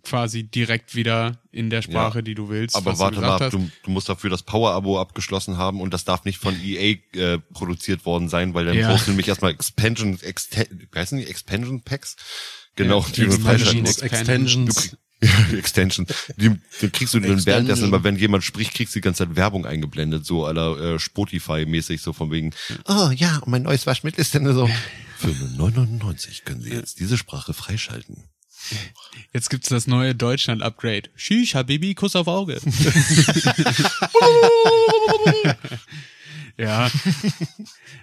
quasi 0.04 0.44
direkt 0.44 0.96
wieder 0.96 1.40
in 1.52 1.70
der 1.70 1.82
Sprache, 1.82 2.20
ja, 2.20 2.22
die 2.22 2.36
du 2.36 2.50
willst. 2.50 2.76
Aber 2.76 2.98
warte 3.00 3.22
mal, 3.22 3.50
du, 3.50 3.70
du, 3.84 3.92
musst 3.92 4.10
dafür 4.10 4.30
das 4.30 4.44
Power-Abo 4.44 5.00
abgeschlossen 5.00 5.58
haben 5.58 5.82
und 5.82 5.94
das 5.94 6.06
darf 6.06 6.26
nicht 6.26 6.38
von 6.38 6.56
EA 6.62 6.98
äh, 7.14 7.40
produziert 7.54 8.06
worden 8.06 8.30
sein, 8.30 8.54
weil 8.54 8.66
dann 8.66 8.78
ja. 8.78 8.90
brauchst 8.90 9.08
du 9.08 9.12
nämlich 9.12 9.28
erstmal 9.28 9.52
Expansion, 9.52 10.20
Exten 10.22 10.90
heißen 10.94 11.18
die 11.18 11.28
Expansion 11.28 11.82
Packs? 11.82 12.16
Genau, 12.76 13.02
ja, 13.02 13.08
die 13.16 13.22
Expansions, 13.24 13.98
Extensions. 14.00 14.98
Extension. 15.58 16.08
Die, 16.38 16.52
die 16.82 16.90
kriegst 16.90 17.14
du 17.14 17.20
dann 17.20 17.46
währenddessen, 17.46 17.86
aber 17.86 18.04
wenn 18.04 18.16
jemand 18.16 18.44
spricht, 18.44 18.74
kriegst 18.74 18.96
du 18.96 19.00
die 19.00 19.04
ganze 19.04 19.26
Zeit 19.26 19.36
Werbung 19.36 19.66
eingeblendet, 19.66 20.26
so 20.26 20.46
aller 20.46 20.96
äh, 20.96 21.00
Spotify-mäßig, 21.00 22.02
so 22.02 22.14
von 22.14 22.32
wegen, 22.32 22.54
oh 22.88 23.10
ja, 23.14 23.42
mein 23.46 23.64
neues 23.64 23.86
Waschmittel 23.86 24.22
ist 24.22 24.34
denn 24.34 24.52
so. 24.54 24.70
Für 25.18 25.28
9,99 25.28 26.44
können 26.46 26.62
Sie 26.62 26.70
jetzt 26.70 27.02
diese 27.02 27.18
Sprache 27.18 27.54
freischalten. 27.54 28.30
Jetzt 29.34 29.50
gibt's 29.50 29.70
das 29.70 29.88
neue 29.88 30.16
Deutschland-Upgrade. 30.16 31.10
Shisha, 31.16 31.64
Baby, 31.64 31.96
Kuss 31.96 32.16
auf 32.16 32.28
Auge. 32.28 32.60
ja. 36.58 36.92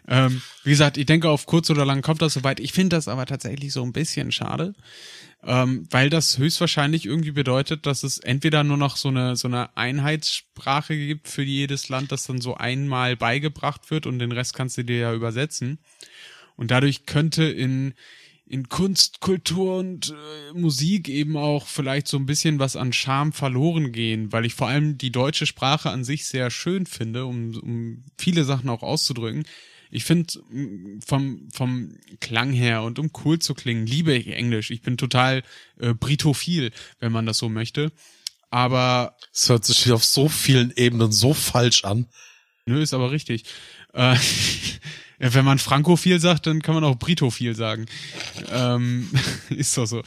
ähm, 0.08 0.42
wie 0.64 0.70
gesagt, 0.70 0.96
ich 0.96 1.06
denke, 1.06 1.28
auf 1.28 1.46
kurz 1.46 1.70
oder 1.70 1.84
lang 1.84 2.02
kommt 2.02 2.22
das 2.22 2.34
soweit. 2.34 2.60
Ich 2.60 2.72
finde 2.72 2.96
das 2.96 3.08
aber 3.08 3.26
tatsächlich 3.26 3.72
so 3.72 3.82
ein 3.82 3.92
bisschen 3.92 4.32
schade 4.32 4.74
ähm, 5.46 5.86
weil 5.90 6.10
das 6.10 6.38
höchstwahrscheinlich 6.38 7.06
irgendwie 7.06 7.30
bedeutet, 7.30 7.86
dass 7.86 8.02
es 8.02 8.18
entweder 8.18 8.64
nur 8.64 8.76
noch 8.76 8.96
so 8.96 9.08
eine 9.08 9.36
so 9.36 9.46
eine 9.46 9.76
Einheitssprache 9.76 10.96
gibt 10.96 11.28
für 11.28 11.42
jedes 11.42 11.88
Land, 11.88 12.10
das 12.10 12.26
dann 12.26 12.40
so 12.40 12.56
einmal 12.56 13.16
beigebracht 13.16 13.90
wird 13.90 14.06
und 14.06 14.18
den 14.18 14.32
Rest 14.32 14.54
kannst 14.54 14.76
du 14.76 14.84
dir 14.84 14.98
ja 14.98 15.14
übersetzen. 15.14 15.78
Und 16.56 16.70
dadurch 16.70 17.06
könnte 17.06 17.44
in 17.44 17.94
in 18.48 18.68
Kunst, 18.68 19.20
Kultur 19.20 19.78
und 19.78 20.10
äh, 20.10 20.58
Musik 20.58 21.08
eben 21.08 21.36
auch 21.36 21.66
vielleicht 21.66 22.08
so 22.08 22.16
ein 22.16 22.26
bisschen 22.26 22.58
was 22.58 22.76
an 22.76 22.92
Charme 22.92 23.32
verloren 23.32 23.92
gehen, 23.92 24.32
weil 24.32 24.44
ich 24.44 24.54
vor 24.54 24.68
allem 24.68 24.98
die 24.98 25.10
deutsche 25.10 25.46
Sprache 25.46 25.90
an 25.90 26.04
sich 26.04 26.26
sehr 26.26 26.50
schön 26.50 26.86
finde, 26.86 27.26
um, 27.26 27.56
um 27.58 28.04
viele 28.16 28.44
Sachen 28.44 28.68
auch 28.70 28.82
auszudrücken 28.82 29.44
ich 29.90 30.04
finde 30.04 30.34
vom, 31.04 31.48
vom 31.52 31.96
Klang 32.20 32.52
her 32.52 32.82
und 32.82 32.98
um 32.98 33.10
cool 33.24 33.38
zu 33.38 33.54
klingen, 33.54 33.86
liebe 33.86 34.14
ich 34.14 34.28
Englisch. 34.28 34.70
Ich 34.70 34.82
bin 34.82 34.96
total 34.96 35.42
äh, 35.78 35.94
britophil, 35.94 36.72
wenn 36.98 37.12
man 37.12 37.26
das 37.26 37.38
so 37.38 37.48
möchte. 37.48 37.92
Aber. 38.50 39.16
Es 39.32 39.48
hört 39.48 39.64
sich 39.64 39.90
auf 39.92 40.04
so 40.04 40.28
vielen 40.28 40.72
Ebenen 40.76 41.12
so 41.12 41.34
falsch 41.34 41.84
an. 41.84 42.06
Nö, 42.66 42.82
ist 42.82 42.94
aber 42.94 43.10
richtig. 43.10 43.44
Äh, 43.92 44.16
wenn 45.18 45.44
man 45.44 45.58
frankophil 45.58 46.20
sagt, 46.20 46.46
dann 46.46 46.62
kann 46.62 46.74
man 46.74 46.84
auch 46.84 46.96
britophil 46.96 47.54
sagen. 47.54 47.86
Ähm, 48.50 49.10
ist 49.50 49.76
doch 49.76 49.86
so. 49.86 50.02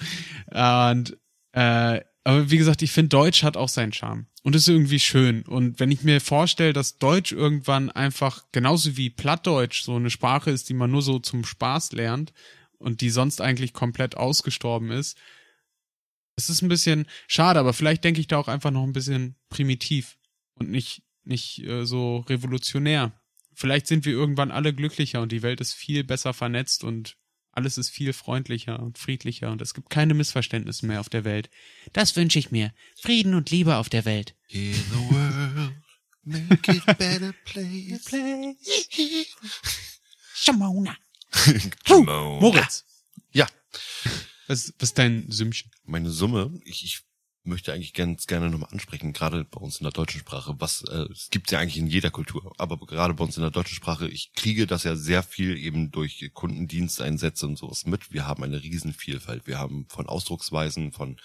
Und 0.52 1.18
äh, 1.54 2.02
aber 2.24 2.52
wie 2.52 2.58
gesagt, 2.58 2.82
ich 2.82 2.92
finde, 2.92 3.10
Deutsch 3.10 3.44
hat 3.44 3.58
auch 3.58 3.70
seinen 3.70 3.94
Charme. 3.94 4.28
Und 4.44 4.56
ist 4.56 4.68
irgendwie 4.68 5.00
schön. 5.00 5.42
Und 5.44 5.80
wenn 5.80 5.92
ich 5.92 6.04
mir 6.04 6.22
vorstelle, 6.22 6.74
dass 6.74 6.98
Deutsch 6.98 7.32
irgendwann 7.32 7.90
einfach 7.90 8.46
genauso 8.52 8.98
wie 8.98 9.10
Plattdeutsch 9.10 9.84
so 9.84 9.96
eine 9.96 10.10
Sprache 10.10 10.52
ist, 10.52 10.70
die 10.70 10.74
man 10.74 10.92
nur 10.92 11.02
so 11.02 11.20
zum 11.20 11.44
Spaß 11.44 11.92
lernt 11.94 12.32
und 12.78 13.02
die 13.02 13.10
sonst 13.10 13.42
eigentlich 13.42 13.74
komplett 13.74 14.16
ausgestorben 14.16 14.92
ist, 14.92 15.18
es 16.36 16.50
ist 16.50 16.62
ein 16.62 16.70
bisschen 16.70 17.06
schade, 17.28 17.60
aber 17.60 17.74
vielleicht 17.74 18.04
denke 18.04 18.22
ich 18.22 18.28
da 18.28 18.38
auch 18.38 18.48
einfach 18.48 18.72
noch 18.72 18.84
ein 18.84 18.94
bisschen 18.94 19.36
primitiv 19.50 20.18
und 20.54 20.70
nicht, 20.70 21.02
nicht 21.24 21.64
äh, 21.64 21.86
so 21.86 22.20
revolutionär. 22.30 23.19
Vielleicht 23.60 23.88
sind 23.88 24.06
wir 24.06 24.14
irgendwann 24.14 24.52
alle 24.52 24.74
glücklicher 24.74 25.22
und 25.22 25.34
die 25.34 25.42
Welt 25.42 25.60
ist 25.60 25.74
viel 25.74 26.06
besser 26.06 26.34
vernetzt 26.34 26.86
und 26.86 27.18
alles 27.52 27.78
ist 27.78 27.90
viel 27.90 28.14
freundlicher 28.14 28.80
und 28.80 28.98
friedlicher 28.98 29.52
und 29.52 29.62
es 29.62 29.74
gibt 29.74 29.90
keine 29.90 30.14
Missverständnisse 30.14 30.86
mehr 30.86 31.02
auf 31.02 31.10
der 31.10 31.26
Welt. 31.26 31.50
Das 31.92 32.16
wünsche 32.16 32.40
ich 32.40 32.52
mir. 32.52 32.74
Frieden 33.02 33.34
und 33.34 33.50
Liebe 33.52 33.76
auf 33.76 33.90
der 33.90 34.06
Welt. 34.06 34.34
In 34.48 34.74
the 34.74 34.96
world, 35.10 35.74
make 36.24 36.72
it 36.72 36.86
better 36.98 37.34
place. 37.44 38.06
place. 38.06 39.36
Shamona. 40.34 40.96
Moritz. 41.90 42.86
Ja. 43.32 43.46
Was, 44.48 44.74
was 44.80 44.92
ist 44.92 44.98
dein 44.98 45.30
Sümmchen? 45.30 45.70
Meine 45.84 46.12
Summe, 46.12 46.58
ich, 46.64 46.86
ich 46.86 47.02
möchte 47.50 47.74
eigentlich 47.74 47.94
ganz 47.94 48.28
gerne 48.28 48.50
nochmal 48.50 48.70
ansprechen, 48.72 49.12
gerade 49.12 49.44
bei 49.44 49.60
uns 49.60 49.80
in 49.80 49.84
der 49.84 49.92
deutschen 49.92 50.20
Sprache, 50.22 50.56
was 50.60 50.84
äh, 50.84 51.06
es 51.12 51.30
gibt 51.30 51.52
ja 51.52 51.60
eigentlich 51.60 51.78
in 51.78 51.88
jeder 51.88 52.12
Kultur, 52.12 52.54
aber 52.58 52.78
gerade 52.78 53.14
bei 53.14 53.24
uns 53.24 53.36
in 53.36 53.42
der 53.42 53.52
deutschen 53.52 53.76
Sprache, 53.76 54.08
ich 54.08 54.32
kriege 54.34 54.68
das 54.68 54.84
ja 54.84 54.96
sehr 54.96 55.24
viel 55.24 55.58
eben 55.58 55.92
durch 55.92 56.30
Kundendiensteinsätze 56.34 57.46
und 57.46 57.58
sowas 57.58 57.86
mit. 57.86 58.14
Wir 58.14 58.26
haben 58.26 58.44
eine 58.44 58.64
Riesenvielfalt. 58.64 59.48
Wir 59.48 59.60
haben 59.60 59.86
von 59.90 60.08
Ausdrucksweisen, 60.08 60.92
von 60.92 61.18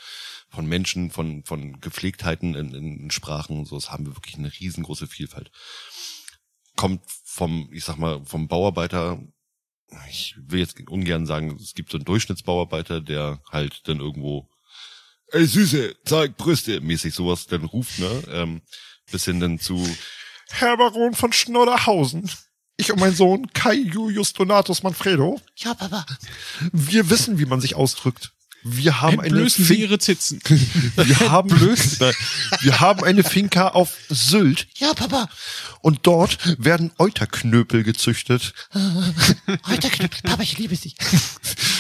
von 0.49 0.67
Menschen, 0.67 1.11
von 1.11 1.45
von 1.45 1.81
Gepflegtheiten 1.81 2.55
in, 2.55 2.75
in 2.75 3.11
Sprachen 3.11 3.59
und 3.59 3.67
sowas 3.67 3.91
haben 3.91 4.07
wir 4.07 4.17
wirklich 4.17 4.37
eine 4.37 4.53
riesengroße 4.53 5.07
Vielfalt. 5.07 5.51
Kommt 6.77 7.03
vom, 7.25 7.69
ich 7.73 7.85
sag 7.85 7.99
mal, 7.99 8.25
vom 8.25 8.49
Bauarbeiter 8.49 9.21
ich 10.09 10.35
will 10.39 10.61
jetzt 10.61 10.81
ungern 10.89 11.27
sagen, 11.27 11.57
es 11.61 11.75
gibt 11.75 11.91
so 11.91 11.99
einen 11.99 12.05
Durchschnittsbauarbeiter, 12.05 13.01
der 13.01 13.41
halt 13.51 13.87
dann 13.87 14.01
irgendwo 14.01 14.49
ey 15.35 15.47
Süße, 15.47 15.97
zeig 16.05 16.37
Brüste, 16.37 16.81
mäßig 16.81 17.15
sowas 17.15 17.47
dann 17.47 17.65
ruft, 17.65 17.99
ne? 17.99 18.23
Ähm, 18.31 18.63
bis 19.11 19.25
hin 19.25 19.41
dann 19.41 19.59
zu 19.59 19.85
Herr 20.51 20.77
Baron 20.77 21.15
von 21.15 21.33
Schnodderhausen. 21.33 22.31
Ich 22.77 22.93
und 22.93 23.01
mein 23.01 23.15
Sohn 23.15 23.53
Kai 23.53 23.75
Julius 23.75 24.33
Donatus 24.33 24.83
Manfredo. 24.83 25.41
Ja, 25.57 25.75
Papa. 25.75 26.05
Wir 26.73 27.11
wissen, 27.11 27.39
wie 27.39 27.47
man 27.47 27.61
sich 27.61 27.75
ausdrückt. 27.77 28.33
Wir 28.67 29.03
haben 29.03 29.21
Entblößen 29.21 29.63
eine 29.63 29.75
Sie 29.75 29.81
ihre 29.83 29.99
Zitzen. 29.99 30.41
Wir 30.97 31.31
haben, 31.31 31.51
wir 31.51 32.81
haben 32.81 33.05
eine 33.05 33.23
Finca 33.23 33.69
auf 33.69 33.95
Sylt. 34.09 34.69
Ja, 34.79 34.95
Papa. 34.95 35.29
Und 35.83 36.07
dort 36.07 36.39
werden 36.59 36.91
Euterknöpel 36.99 37.83
gezüchtet. 37.83 38.55
Euterknöpel, 39.71 40.19
Papa, 40.23 40.43
ich 40.43 40.57
liebe 40.57 40.77
sie. 40.77 40.95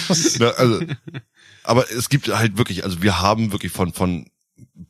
Na, 0.39 0.51
also, 0.51 0.81
aber 1.65 1.91
es 1.91 2.09
gibt 2.09 2.29
halt 2.29 2.59
wirklich, 2.59 2.85
also 2.85 3.03
wir 3.03 3.21
haben 3.21 3.51
wirklich 3.53 3.73
von, 3.73 3.93
von, 3.93 4.31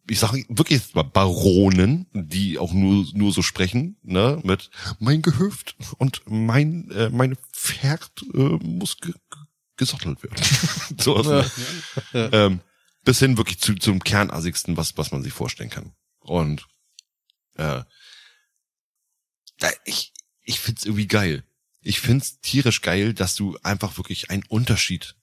ich 0.08 0.18
sage 0.18 0.44
wirklich 0.48 0.94
mal 0.94 1.04
Baronen, 1.04 2.06
die 2.12 2.58
auch 2.58 2.72
nur, 2.72 3.06
nur 3.14 3.32
so 3.32 3.42
sprechen, 3.42 3.96
ne, 4.02 4.40
mit 4.44 4.70
mein 4.98 5.22
Gehöft 5.22 5.76
und 5.98 6.22
mein, 6.26 6.90
äh, 6.90 7.08
meine 7.10 7.36
Pferd 7.52 8.10
äh, 8.34 8.38
muss 8.38 8.98
ge 8.98 9.14
gesottelt 9.76 10.22
werden. 10.22 10.40
so 11.00 11.16
was, 11.16 11.26
ne? 11.26 11.50
ja. 12.12 12.46
Ähm, 12.46 12.60
bis 13.04 13.18
hin 13.18 13.36
wirklich 13.36 13.58
zu, 13.58 13.74
zum 13.74 14.04
Kernassigsten, 14.04 14.76
was, 14.76 14.96
was 14.96 15.10
man 15.10 15.24
sich 15.24 15.32
vorstellen 15.32 15.70
kann. 15.70 15.94
Und 16.20 16.64
äh, 17.56 17.82
ich, 19.84 20.12
ich 20.42 20.60
find's 20.60 20.84
irgendwie 20.84 21.08
geil. 21.08 21.44
Ich 21.80 22.00
find's 22.00 22.40
tierisch 22.40 22.82
geil, 22.82 23.14
dass 23.14 23.34
du 23.34 23.58
einfach 23.62 23.96
wirklich 23.96 24.30
einen 24.30 24.44
Unterschied 24.48 25.16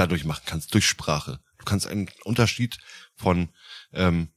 dadurch 0.00 0.24
machen 0.24 0.42
kannst, 0.46 0.74
durch 0.74 0.86
Sprache. 0.86 1.40
Du 1.58 1.64
kannst 1.64 1.86
einen 1.86 2.08
Unterschied 2.24 2.78
von 3.16 3.50
ähm, 3.92 4.28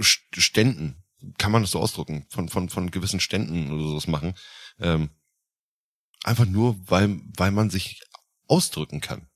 St- 0.00 0.40
Ständen, 0.40 1.02
kann 1.38 1.52
man 1.52 1.62
das 1.62 1.72
so 1.72 1.80
ausdrücken, 1.80 2.26
von, 2.30 2.48
von, 2.48 2.68
von 2.68 2.90
gewissen 2.90 3.20
Ständen 3.20 3.72
oder 3.72 3.82
sowas 3.88 4.06
machen. 4.06 4.34
Ähm, 4.78 5.10
einfach 6.24 6.46
nur, 6.46 6.76
weil, 6.90 7.20
weil 7.36 7.50
man 7.50 7.70
sich 7.70 8.00
ausdrücken 8.48 9.00
kann. 9.00 9.26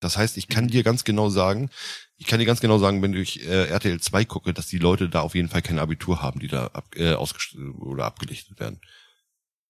Das 0.00 0.16
heißt, 0.16 0.38
ich 0.38 0.48
kann 0.48 0.68
dir 0.68 0.82
ganz 0.82 1.04
genau 1.04 1.28
sagen, 1.30 1.70
ich 2.16 2.26
kann 2.26 2.38
dir 2.40 2.46
ganz 2.46 2.60
genau 2.60 2.78
sagen, 2.78 3.02
wenn 3.02 3.14
ich 3.14 3.46
äh, 3.46 3.66
RTL 3.66 4.00
2 4.00 4.24
gucke, 4.24 4.54
dass 4.54 4.66
die 4.66 4.78
Leute 4.78 5.08
da 5.10 5.20
auf 5.20 5.34
jeden 5.34 5.48
Fall 5.48 5.62
kein 5.62 5.78
Abitur 5.78 6.22
haben, 6.22 6.40
die 6.40 6.48
da 6.48 6.68
ab, 6.68 6.94
äh, 6.96 7.14
ausgest 7.14 7.56
oder 7.80 8.06
abgelichtet 8.06 8.60
werden. 8.60 8.80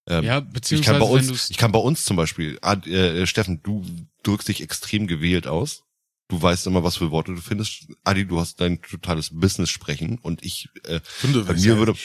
Ähm, 0.06 0.24
Ja, 0.24 0.38
ich 0.38 0.44
kann 0.44 0.52
beziehungsweise 0.52 0.98
bei 0.98 1.06
uns, 1.06 1.50
ich 1.50 1.56
kann 1.56 1.72
bei 1.72 1.78
uns 1.78 2.04
zum 2.04 2.16
Beispiel, 2.16 2.58
ah, 2.62 2.74
äh, 2.74 3.26
Steffen, 3.26 3.62
du 3.62 3.84
drückst 4.22 4.48
dich 4.48 4.62
extrem 4.62 5.06
gewählt 5.06 5.46
aus. 5.46 5.82
Du 6.28 6.40
weißt 6.40 6.66
immer, 6.68 6.84
was 6.84 6.96
für 6.96 7.10
Worte 7.10 7.34
du 7.34 7.40
findest. 7.40 7.88
Adi, 8.04 8.24
du 8.24 8.38
hast 8.38 8.60
dein 8.60 8.80
totales 8.80 9.30
Business 9.32 9.70
sprechen 9.70 10.18
und 10.18 10.44
ich, 10.44 10.68
äh, 10.84 11.00
Finde, 11.02 11.44
bei 11.44 11.54
mir 11.54 11.76
würde, 11.76 11.96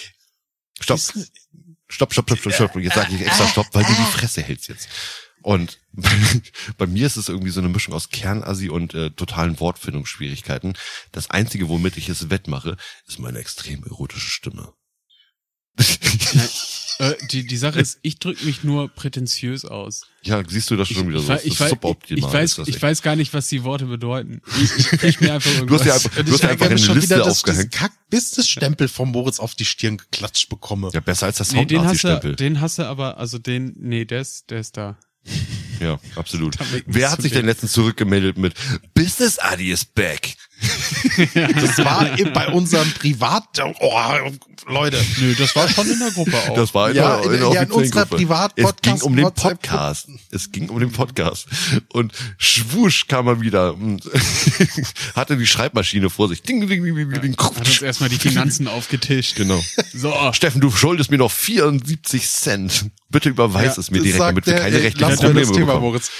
stopp, 0.79 0.99
stopp, 0.99 2.13
stopp, 2.13 2.29
stopp, 2.29 2.39
stopp, 2.39 2.53
stopp. 2.53 2.75
Jetzt 2.77 2.95
sage 2.95 3.13
ich 3.13 3.21
extra 3.21 3.47
stopp, 3.47 3.67
weil 3.73 3.83
du 3.83 3.93
die 3.93 4.17
Fresse 4.17 4.41
hältst 4.41 4.67
jetzt. 4.67 4.89
Und 5.43 5.79
bei 6.77 6.87
mir 6.87 7.05
ist 7.05 7.17
es 7.17 7.29
irgendwie 7.29 7.51
so 7.51 7.59
eine 7.59 7.69
Mischung 7.69 7.93
aus 7.93 8.09
Kernassi 8.09 8.69
und 8.69 8.95
äh, 8.95 9.11
totalen 9.11 9.59
Wortfindungsschwierigkeiten. 9.59 10.75
Das 11.11 11.29
Einzige, 11.29 11.69
womit 11.69 11.97
ich 11.97 12.09
es 12.09 12.31
wettmache, 12.31 12.77
ist 13.07 13.19
meine 13.19 13.37
extrem 13.37 13.83
erotische 13.83 14.29
Stimme. 14.29 14.73
Äh, 16.99 17.13
die, 17.31 17.45
die 17.45 17.57
Sache 17.57 17.79
ist, 17.79 17.99
ich 18.03 18.19
drücke 18.19 18.45
mich 18.45 18.63
nur 18.63 18.87
prätentiös 18.89 19.65
aus. 19.65 20.03
ja, 20.23 20.41
siehst 20.47 20.71
du 20.71 20.75
das 20.77 20.89
Ich, 20.89 20.97
schon 20.97 21.09
wieder 21.09 21.19
ich, 21.19 21.25
so? 21.25 21.33
ich, 21.33 21.57
Das 21.57 21.61
ist 21.61 21.69
suboptimal, 21.69 22.29
ich, 22.29 22.33
weiß, 22.33 22.49
ist 22.51 22.57
das 22.59 22.67
ich 22.69 22.81
weiß 22.81 23.01
gar 23.01 23.15
nicht, 23.15 23.33
was 23.33 23.47
die 23.47 23.63
Worte 23.63 23.85
bedeuten. 23.85 24.41
Ich, 24.61 25.03
ich 25.03 25.19
mir 25.21 25.33
einfach 25.33 25.51
Du 25.51 25.57
irgendwas. 25.57 25.81
hast 25.81 25.85
ja 25.87 25.93
einfach, 25.95 26.15
du 26.15 26.31
hast 26.31 26.35
ich 26.35 26.41
ja 26.43 26.49
einfach 26.49 26.65
eine 26.67 26.77
schon 26.77 26.95
Liste 26.95 27.15
wieder, 27.15 27.27
ich 27.27 27.33
diesen 27.33 27.49
aufgehängt. 27.49 27.71
Kack-Business-Stempel 27.73 28.87
von 28.87 29.11
Moritz 29.11 29.39
auf 29.39 29.55
die 29.55 29.65
Stirn 29.65 29.97
geklatscht 29.97 30.47
bekomme. 30.49 30.89
Ja, 30.93 30.99
besser 31.01 31.25
als 31.25 31.37
das 31.37 31.51
nee, 31.51 31.65
den 31.65 31.83
hast 31.83 32.03
du, 32.03 32.35
den 32.35 32.61
hast 32.61 32.79
du 32.79 32.83
aber, 32.87 33.17
also 33.17 33.39
den, 33.39 33.75
nee, 33.77 34.05
der 34.05 34.21
ist, 34.21 34.49
der 34.49 34.59
ist 34.61 34.77
da. 34.77 34.97
Ja, 35.79 35.99
absolut. 36.15 36.55
Wer 36.85 37.11
hat 37.11 37.21
sich 37.21 37.33
denn 37.33 37.45
letztens 37.45 37.73
zurückgemeldet 37.73 38.37
mit 38.37 38.53
Business 38.93 39.39
Adi 39.39 39.71
is 39.71 39.85
back? 39.85 40.35
Das 41.35 41.77
war 41.79 42.07
bei 42.33 42.47
unserem 42.47 42.89
Privat... 42.91 43.43
Oh, 43.79 43.99
Leute. 44.67 44.97
Nö, 45.19 45.35
das 45.37 45.55
war 45.55 45.67
schon 45.69 45.89
in 45.89 45.99
der 45.99 46.11
Gruppe 46.11 46.37
auch. 46.37 46.55
Das 46.55 46.73
war 46.73 46.89
in, 46.89 46.95
Ja, 46.95 47.17
der, 47.17 47.25
in- 47.25 47.33
in, 47.33 47.39
der 47.41 47.49
ja, 47.53 47.61
in 47.63 47.71
unserer 47.71 48.05
Gruppe. 48.05 48.15
Privat-Podcast- 48.17 48.75
Es 48.75 48.81
ging 48.81 49.01
um 49.01 49.15
den 49.15 49.31
Podcast. 49.31 50.07
Es 50.31 50.51
ging 50.51 50.69
um 50.69 50.79
den 50.79 50.91
Podcast. 50.91 51.47
Und 51.89 52.13
schwusch 52.37 53.07
kam 53.07 53.27
er 53.27 53.41
wieder 53.41 53.73
und 53.75 54.01
hatte 55.15 55.37
die 55.37 55.45
Schreibmaschine 55.47 56.09
vor 56.09 56.29
sich. 56.29 56.41
Ding, 56.41 56.61
ding, 56.67 56.83
ding, 56.83 56.95
ding, 56.95 57.21
ding. 57.21 57.37
hat 57.37 57.57
uns 57.57 57.81
erstmal 57.81 58.09
die 58.09 58.17
Finanzen 58.17 58.67
aufgetischt. 58.67 59.35
Genau. 59.35 59.61
So. 59.93 60.13
Steffen, 60.33 60.61
du 60.61 60.71
schuldest 60.71 61.11
mir 61.11 61.17
noch 61.17 61.31
74 61.31 62.27
Cent. 62.29 62.85
Bitte 63.09 63.29
überweis 63.29 63.75
Ja, 63.75 63.81
es 63.81 63.91
mir 63.91 64.01
direkt, 64.01 64.19
damit 64.19 64.45
wir 64.45 64.53
der, 64.53 64.61
keine 64.63 64.81
rechtlichen 64.81 65.15
Probleme 65.15 65.41
das 65.41 65.51
Thema, 65.51 65.65
bekommen. 65.65 65.85
Moritz. 65.85 66.11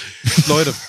Leute. 0.46 0.74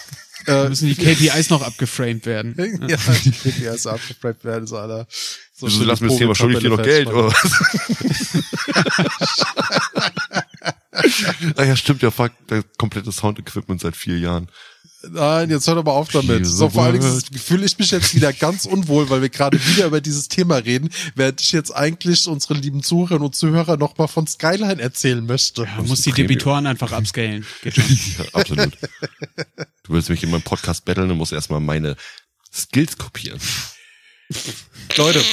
Äh, 0.48 0.70
müssen 0.70 0.88
die 0.88 0.96
KPIs 0.96 1.50
noch 1.50 1.62
abgeframed 1.62 2.26
werden. 2.26 2.56
ja, 2.88 2.96
die 3.26 3.32
KPIs 3.32 3.86
abgefragt 3.86 4.46
werden, 4.46 4.66
so 4.66 4.78
aller. 4.78 5.06
So 5.54 5.66
Also, 5.66 5.84
lass 5.84 6.00
mir 6.00 6.08
das 6.08 6.18
Thema, 6.18 6.36
schulde 6.36 6.56
ich 6.56 6.64
dir 6.64 6.70
noch 6.70 6.82
Geld? 6.82 7.10
Oder 7.10 7.26
was? 7.26 8.44
ah 11.58 11.64
ja, 11.64 11.76
stimmt 11.76 12.02
ja, 12.02 12.12
fuck, 12.12 12.32
das 12.48 12.64
komplette 12.78 13.12
Sound-Equipment 13.12 13.82
seit 13.82 13.98
vier 13.98 14.20
Jahren. 14.20 14.48
Nein, 15.12 15.50
jetzt 15.50 15.68
hör 15.68 15.76
doch 15.76 15.84
mal 15.84 15.92
auf 15.92 16.10
damit. 16.10 16.46
So, 16.46 16.70
vor 16.70 16.84
allen 16.84 17.00
Dingen 17.00 17.22
fühle 17.40 17.66
ich 17.66 17.78
mich 17.78 17.92
jetzt 17.92 18.14
wieder 18.16 18.34
ganz 18.34 18.66
unwohl, 18.66 19.10
weil 19.10 19.22
wir 19.22 19.30
gerade 19.30 19.60
wieder 19.68 19.86
über 19.86 20.02
dieses 20.02 20.28
Thema 20.28 20.58
reden, 20.58 20.90
während 21.16 21.42
ich 21.42 21.52
jetzt 21.52 21.72
eigentlich 21.72 22.28
unseren 22.28 22.58
lieben 22.58 22.84
Zuhörerinnen 22.84 23.26
und 23.26 23.36
Zuhörer 23.36 23.78
nochmal 23.78 24.08
von 24.08 24.28
Skyline 24.28 24.82
erzählen 24.82 25.26
möchte. 25.26 25.66
Man 25.78 25.88
muss 25.88 26.02
die 26.02 26.12
Debitoren 26.12 26.68
einfach 26.68 26.92
upscalen. 26.92 27.46
Ja, 27.64 28.26
absolut. 28.34 28.78
Du 29.84 29.94
willst 29.94 30.10
mich 30.10 30.24
in 30.24 30.32
meinem 30.32 30.42
Podcast 30.42 30.86
battlen 30.86 31.12
und 31.12 31.18
musst 31.18 31.32
erstmal 31.32 31.60
meine 31.60 31.96
Skills 32.54 32.98
kopieren. 32.98 33.40
Leute, 34.96 35.24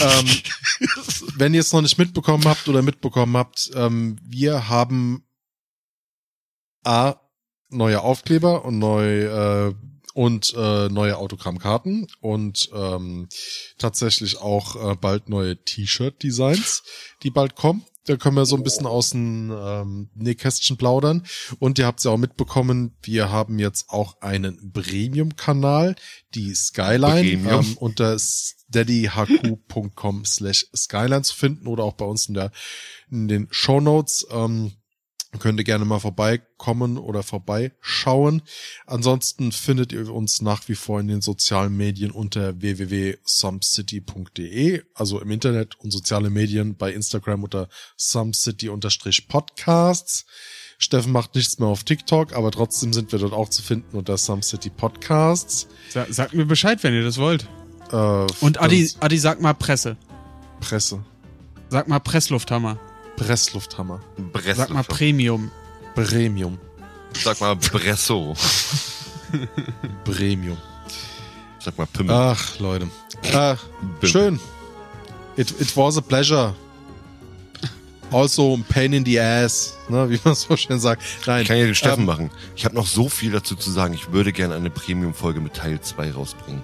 ähm, 0.00 0.28
wenn 1.36 1.54
ihr 1.54 1.60
es 1.60 1.72
noch 1.72 1.82
nicht 1.82 1.98
mitbekommen 1.98 2.44
habt 2.44 2.68
oder 2.68 2.82
mitbekommen 2.82 3.36
habt, 3.36 3.70
ähm, 3.74 4.18
wir 4.22 4.68
haben 4.68 5.24
A, 6.84 7.16
neue 7.70 8.00
Aufkleber 8.00 8.64
und 8.64 8.78
neu 8.78 9.68
äh, 9.68 9.74
und 10.14 10.52
äh, 10.56 10.88
neue 10.88 11.16
Autogrammkarten 11.16 12.08
und 12.20 12.70
ähm, 12.74 13.28
tatsächlich 13.78 14.40
auch 14.40 14.92
äh, 14.92 14.96
bald 14.96 15.28
neue 15.28 15.62
T-Shirt-Designs, 15.62 16.82
die 17.22 17.30
bald 17.30 17.54
kommen. 17.54 17.84
Da 18.08 18.16
können 18.16 18.34
wir 18.36 18.46
so 18.46 18.56
ein 18.56 18.64
bisschen 18.64 18.86
aus 18.86 19.10
dem 19.10 19.52
ähm, 19.52 20.08
Nähkästchen 20.14 20.78
plaudern. 20.78 21.26
Und 21.58 21.78
ihr 21.78 21.86
habt 21.86 22.00
es 22.00 22.04
ja 22.04 22.10
auch 22.10 22.16
mitbekommen, 22.16 22.96
wir 23.02 23.30
haben 23.30 23.58
jetzt 23.58 23.90
auch 23.90 24.18
einen 24.20 24.72
Premium-Kanal, 24.72 25.94
die 26.34 26.54
Skyline, 26.54 27.38
Premium. 27.38 27.66
ähm, 27.66 27.76
unter 27.78 28.18
steadyhq.com 28.18 30.24
slash 30.24 30.66
Skyline 30.74 31.20
zu 31.22 31.36
finden 31.36 31.66
oder 31.66 31.84
auch 31.84 31.92
bei 31.94 32.06
uns 32.06 32.28
in, 32.28 32.34
der, 32.34 32.50
in 33.10 33.28
den 33.28 33.48
Show 33.50 33.80
Notes. 33.80 34.26
Ähm, 34.30 34.72
könnt 35.38 35.60
ihr 35.60 35.64
gerne 35.64 35.84
mal 35.84 36.00
vorbeikommen 36.00 36.96
oder 36.96 37.22
vorbeischauen. 37.22 38.40
Ansonsten 38.86 39.52
findet 39.52 39.92
ihr 39.92 40.10
uns 40.12 40.40
nach 40.40 40.66
wie 40.68 40.74
vor 40.74 41.00
in 41.00 41.08
den 41.08 41.20
sozialen 41.20 41.76
Medien 41.76 42.10
unter 42.10 42.58
www.sumcity.de, 42.60 44.82
also 44.94 45.20
im 45.20 45.30
Internet 45.30 45.78
und 45.80 45.90
soziale 45.90 46.30
Medien 46.30 46.76
bei 46.76 46.90
Instagram 46.92 47.44
unter 47.44 47.68
sumcity-podcasts. 47.96 50.24
Steffen 50.78 51.12
macht 51.12 51.34
nichts 51.34 51.58
mehr 51.58 51.68
auf 51.68 51.82
TikTok, 51.82 52.34
aber 52.34 52.52
trotzdem 52.52 52.92
sind 52.92 53.10
wir 53.10 53.18
dort 53.18 53.32
auch 53.32 53.48
zu 53.48 53.62
finden 53.62 53.96
unter 53.96 54.16
Sumcity 54.16 54.70
Podcasts. 54.70 55.66
Sa 55.90 56.06
sagt 56.08 56.34
mir 56.34 56.46
Bescheid, 56.46 56.82
wenn 56.84 56.94
ihr 56.94 57.02
das 57.02 57.18
wollt. 57.18 57.48
Äh, 57.90 58.26
Und 58.40 58.60
Adi, 58.60 58.88
Adi, 59.00 59.18
sag 59.18 59.40
mal 59.40 59.54
Presse. 59.54 59.96
Presse. 60.60 61.04
Sag 61.68 61.88
mal 61.88 61.98
Presslufthammer. 61.98 62.78
Presslufthammer. 63.18 64.00
Sag 64.54 64.70
mal 64.70 64.84
Premium. 64.84 65.50
Premium. 65.94 66.58
Sag 67.14 67.40
mal 67.40 67.56
Bresso. 67.56 68.34
Premium. 70.04 70.56
Sag 71.58 71.76
mal 71.76 71.86
Pimmel. 71.86 72.14
Ach, 72.14 72.58
Leute. 72.58 72.88
Äh, 73.22 73.56
schön. 74.06 74.40
It, 75.36 75.50
it 75.60 75.76
was 75.76 75.98
a 75.98 76.00
pleasure. 76.00 76.54
Also 78.10 78.54
a 78.54 78.72
pain 78.72 78.92
in 78.94 79.04
the 79.04 79.20
ass, 79.20 79.76
ne, 79.88 80.08
wie 80.08 80.18
man 80.24 80.34
so 80.34 80.56
schön 80.56 80.80
sagt. 80.80 81.02
Nein. 81.26 81.42
Ich 81.42 81.48
kann 81.48 81.58
ja 81.58 81.66
den 81.66 81.74
Steffen 81.74 82.00
ähm, 82.00 82.06
machen. 82.06 82.30
Ich 82.56 82.64
habe 82.64 82.74
noch 82.74 82.86
so 82.86 83.08
viel 83.08 83.32
dazu 83.32 83.54
zu 83.54 83.70
sagen. 83.70 83.92
Ich 83.92 84.12
würde 84.12 84.32
gerne 84.32 84.54
eine 84.54 84.70
Premium-Folge 84.70 85.40
mit 85.40 85.54
Teil 85.54 85.80
2 85.80 86.12
rausbringen. 86.12 86.62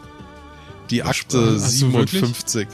Die 0.91 1.03
Akte 1.03 1.59
Hast 1.61 1.83
du 1.83 1.93
wirklich? 1.93 2.21
57. 2.23 2.69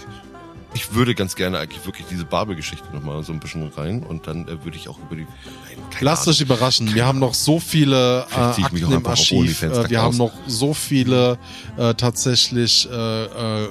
Ich 0.73 0.95
würde 0.95 1.17
ganz 1.17 1.35
gerne 1.35 1.59
eigentlich 1.59 1.85
wirklich 1.85 2.07
diese 2.09 2.25
Babel-Geschichte 2.25 2.87
nochmal 2.93 3.25
so 3.25 3.33
ein 3.33 3.41
bisschen 3.41 3.67
rein 3.77 4.05
und 4.05 4.29
dann 4.29 4.47
äh, 4.47 4.65
würde 4.65 4.77
ich 4.77 4.89
auch 4.89 4.99
über 4.99 5.17
die... 5.17 5.23
Nein, 5.23 5.79
Lasst 6.01 6.23
Ahnung. 6.23 6.35
euch 6.35 6.41
überraschen. 6.41 6.95
Wir 6.95 7.07
haben 7.07 7.19
noch 7.19 7.35
so 7.35 7.59
viele 7.59 8.27
äh, 8.31 8.35
Akten 8.35 8.85
auch 8.85 8.91
im 8.93 9.07
Archiv. 9.07 9.63
Äh, 9.63 9.91
wir 9.91 10.01
haben 10.01 10.17
noch 10.17 10.33
so 10.47 10.73
viele 10.73 11.39
äh, 11.77 11.95
tatsächlich 11.95 12.89
äh, 12.91 13.25
äh, 13.25 13.69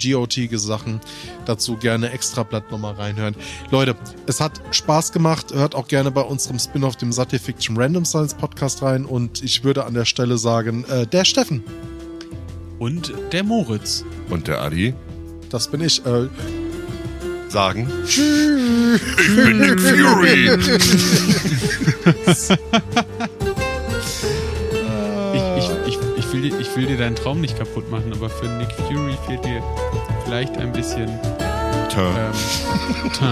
GOT-Sachen. 0.00 1.00
Dazu 1.44 1.76
gerne 1.76 2.10
Extrablatt 2.10 2.70
nochmal 2.70 2.94
reinhören. 2.94 3.34
Leute, 3.72 3.96
es 4.26 4.40
hat 4.40 4.60
Spaß 4.70 5.10
gemacht. 5.10 5.52
Hört 5.52 5.74
auch 5.74 5.88
gerne 5.88 6.12
bei 6.12 6.22
unserem 6.22 6.60
Spin-off, 6.60 6.94
dem 6.94 7.10
Satifiction 7.10 7.76
Random 7.76 8.04
Science 8.04 8.34
Podcast 8.34 8.82
rein. 8.82 9.06
Und 9.06 9.42
ich 9.42 9.64
würde 9.64 9.84
an 9.84 9.94
der 9.94 10.04
Stelle 10.04 10.38
sagen, 10.38 10.84
äh, 10.84 11.04
der 11.04 11.24
Steffen, 11.24 11.64
Und 12.78 13.12
der 13.32 13.42
Moritz. 13.42 14.04
Und 14.30 14.46
der 14.46 14.60
Adi 14.62 14.94
das 15.50 15.68
bin 15.68 15.80
ich. 15.82 16.04
Äh, 16.06 16.28
sagen... 17.48 17.90
Tschüss. 18.06 19.00
Ich 19.18 19.36
bin 19.36 19.58
Nick 19.58 19.80
Fury. 19.80 20.50
Ich, 25.34 25.42
ich, 25.58 25.70
ich, 25.86 25.98
ich, 26.18 26.32
will, 26.32 26.42
dir- 26.42 26.58
ich 26.60 26.76
will 26.76 26.86
dir 26.86 26.96
deinen 26.96 27.16
Traum 27.16 27.40
nicht 27.40 27.58
kaputt 27.58 27.90
machen, 27.90 28.12
aber 28.12 28.30
für 28.30 28.46
Nick 28.46 28.70
Fury 28.72 29.16
fehlt 29.26 29.44
dir 29.44 29.62
vielleicht 30.24 30.56
ein 30.56 30.72
bisschen 30.72 31.08
Tja. 31.90 32.30
ähm, 32.30 33.10
tö. 33.12 33.24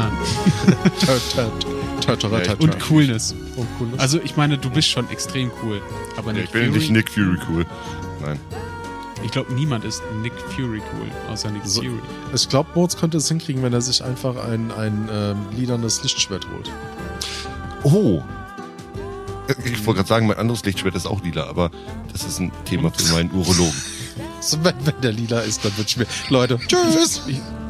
und 2.58 2.78
Coolness. 2.80 3.34
Und 3.56 3.66
Coolness. 3.78 3.98
Also 4.00 4.20
ich 4.22 4.36
meine, 4.36 4.58
du 4.58 4.70
bist 4.70 4.88
schon 4.88 5.08
extrem 5.10 5.50
cool. 5.62 5.80
Aber 6.16 6.32
Nick 6.32 6.44
Ich 6.44 6.50
bin 6.50 6.66
Fury, 6.68 6.78
nicht 6.78 6.90
Nick 6.90 7.10
Fury 7.10 7.36
cool. 7.48 7.66
Nein. 8.22 8.38
Ich 9.26 9.32
glaube, 9.32 9.52
niemand 9.52 9.84
ist 9.84 10.02
Nick 10.22 10.32
Fury 10.54 10.80
cool, 10.94 11.10
außer 11.32 11.50
Nick 11.50 11.62
So- 11.66 11.82
Fury. 11.82 11.98
Ich 12.34 12.48
glaube, 12.48 12.70
Moritz 12.74 12.96
könnte 12.96 13.18
es 13.18 13.28
hinkriegen, 13.28 13.62
wenn 13.62 13.72
er 13.72 13.80
sich 13.80 14.02
einfach 14.02 14.36
ein, 14.48 14.70
ein 14.72 15.08
ähm, 15.12 15.36
liedernes 15.56 16.02
Lichtschwert 16.02 16.46
holt. 16.50 16.70
Oh. 17.82 18.22
Ich 19.64 19.84
wollte 19.86 19.98
gerade 19.98 20.08
sagen, 20.08 20.26
mein 20.26 20.38
anderes 20.38 20.64
Lichtschwert 20.64 20.94
ist 20.94 21.06
auch 21.06 21.22
lila, 21.22 21.46
aber 21.48 21.70
das 22.12 22.24
ist 22.24 22.40
ein 22.40 22.50
Thema 22.64 22.90
für 22.90 23.12
meinen 23.12 23.30
Urologen. 23.32 23.74
So, 24.40 24.62
wenn, 24.62 24.74
wenn 24.84 25.00
der 25.02 25.12
lila 25.12 25.40
ist, 25.40 25.64
dann 25.64 25.76
wünschen 25.76 26.00
wir. 26.00 26.06
Leute, 26.30 26.58
tschüss. 26.68 27.22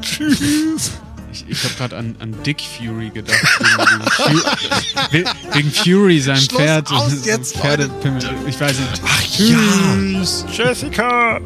Tschüss. 0.03 0.93
Ich, 1.37 1.45
ich 1.49 1.65
habe 1.65 1.75
gerade 1.75 1.97
an, 1.97 2.17
an 2.19 2.35
Dick 2.45 2.61
Fury 2.61 3.11
gedacht. 3.11 3.37
Wegen, 3.59 4.41
wegen, 5.13 5.27
Fu 5.27 5.55
wegen 5.55 5.71
Fury, 5.71 6.21
sein 6.21 6.37
Schluss 6.37 6.61
Pferd. 6.61 6.91
aus 6.91 7.25
jetzt, 7.25 7.57
Pferdepimmel. 7.57 8.23
Ich 8.47 8.59
weiß 8.61 8.79
nicht. 8.79 9.03
Ach 9.05 9.39
ja. 9.39 10.65
Jessica! 10.65 11.41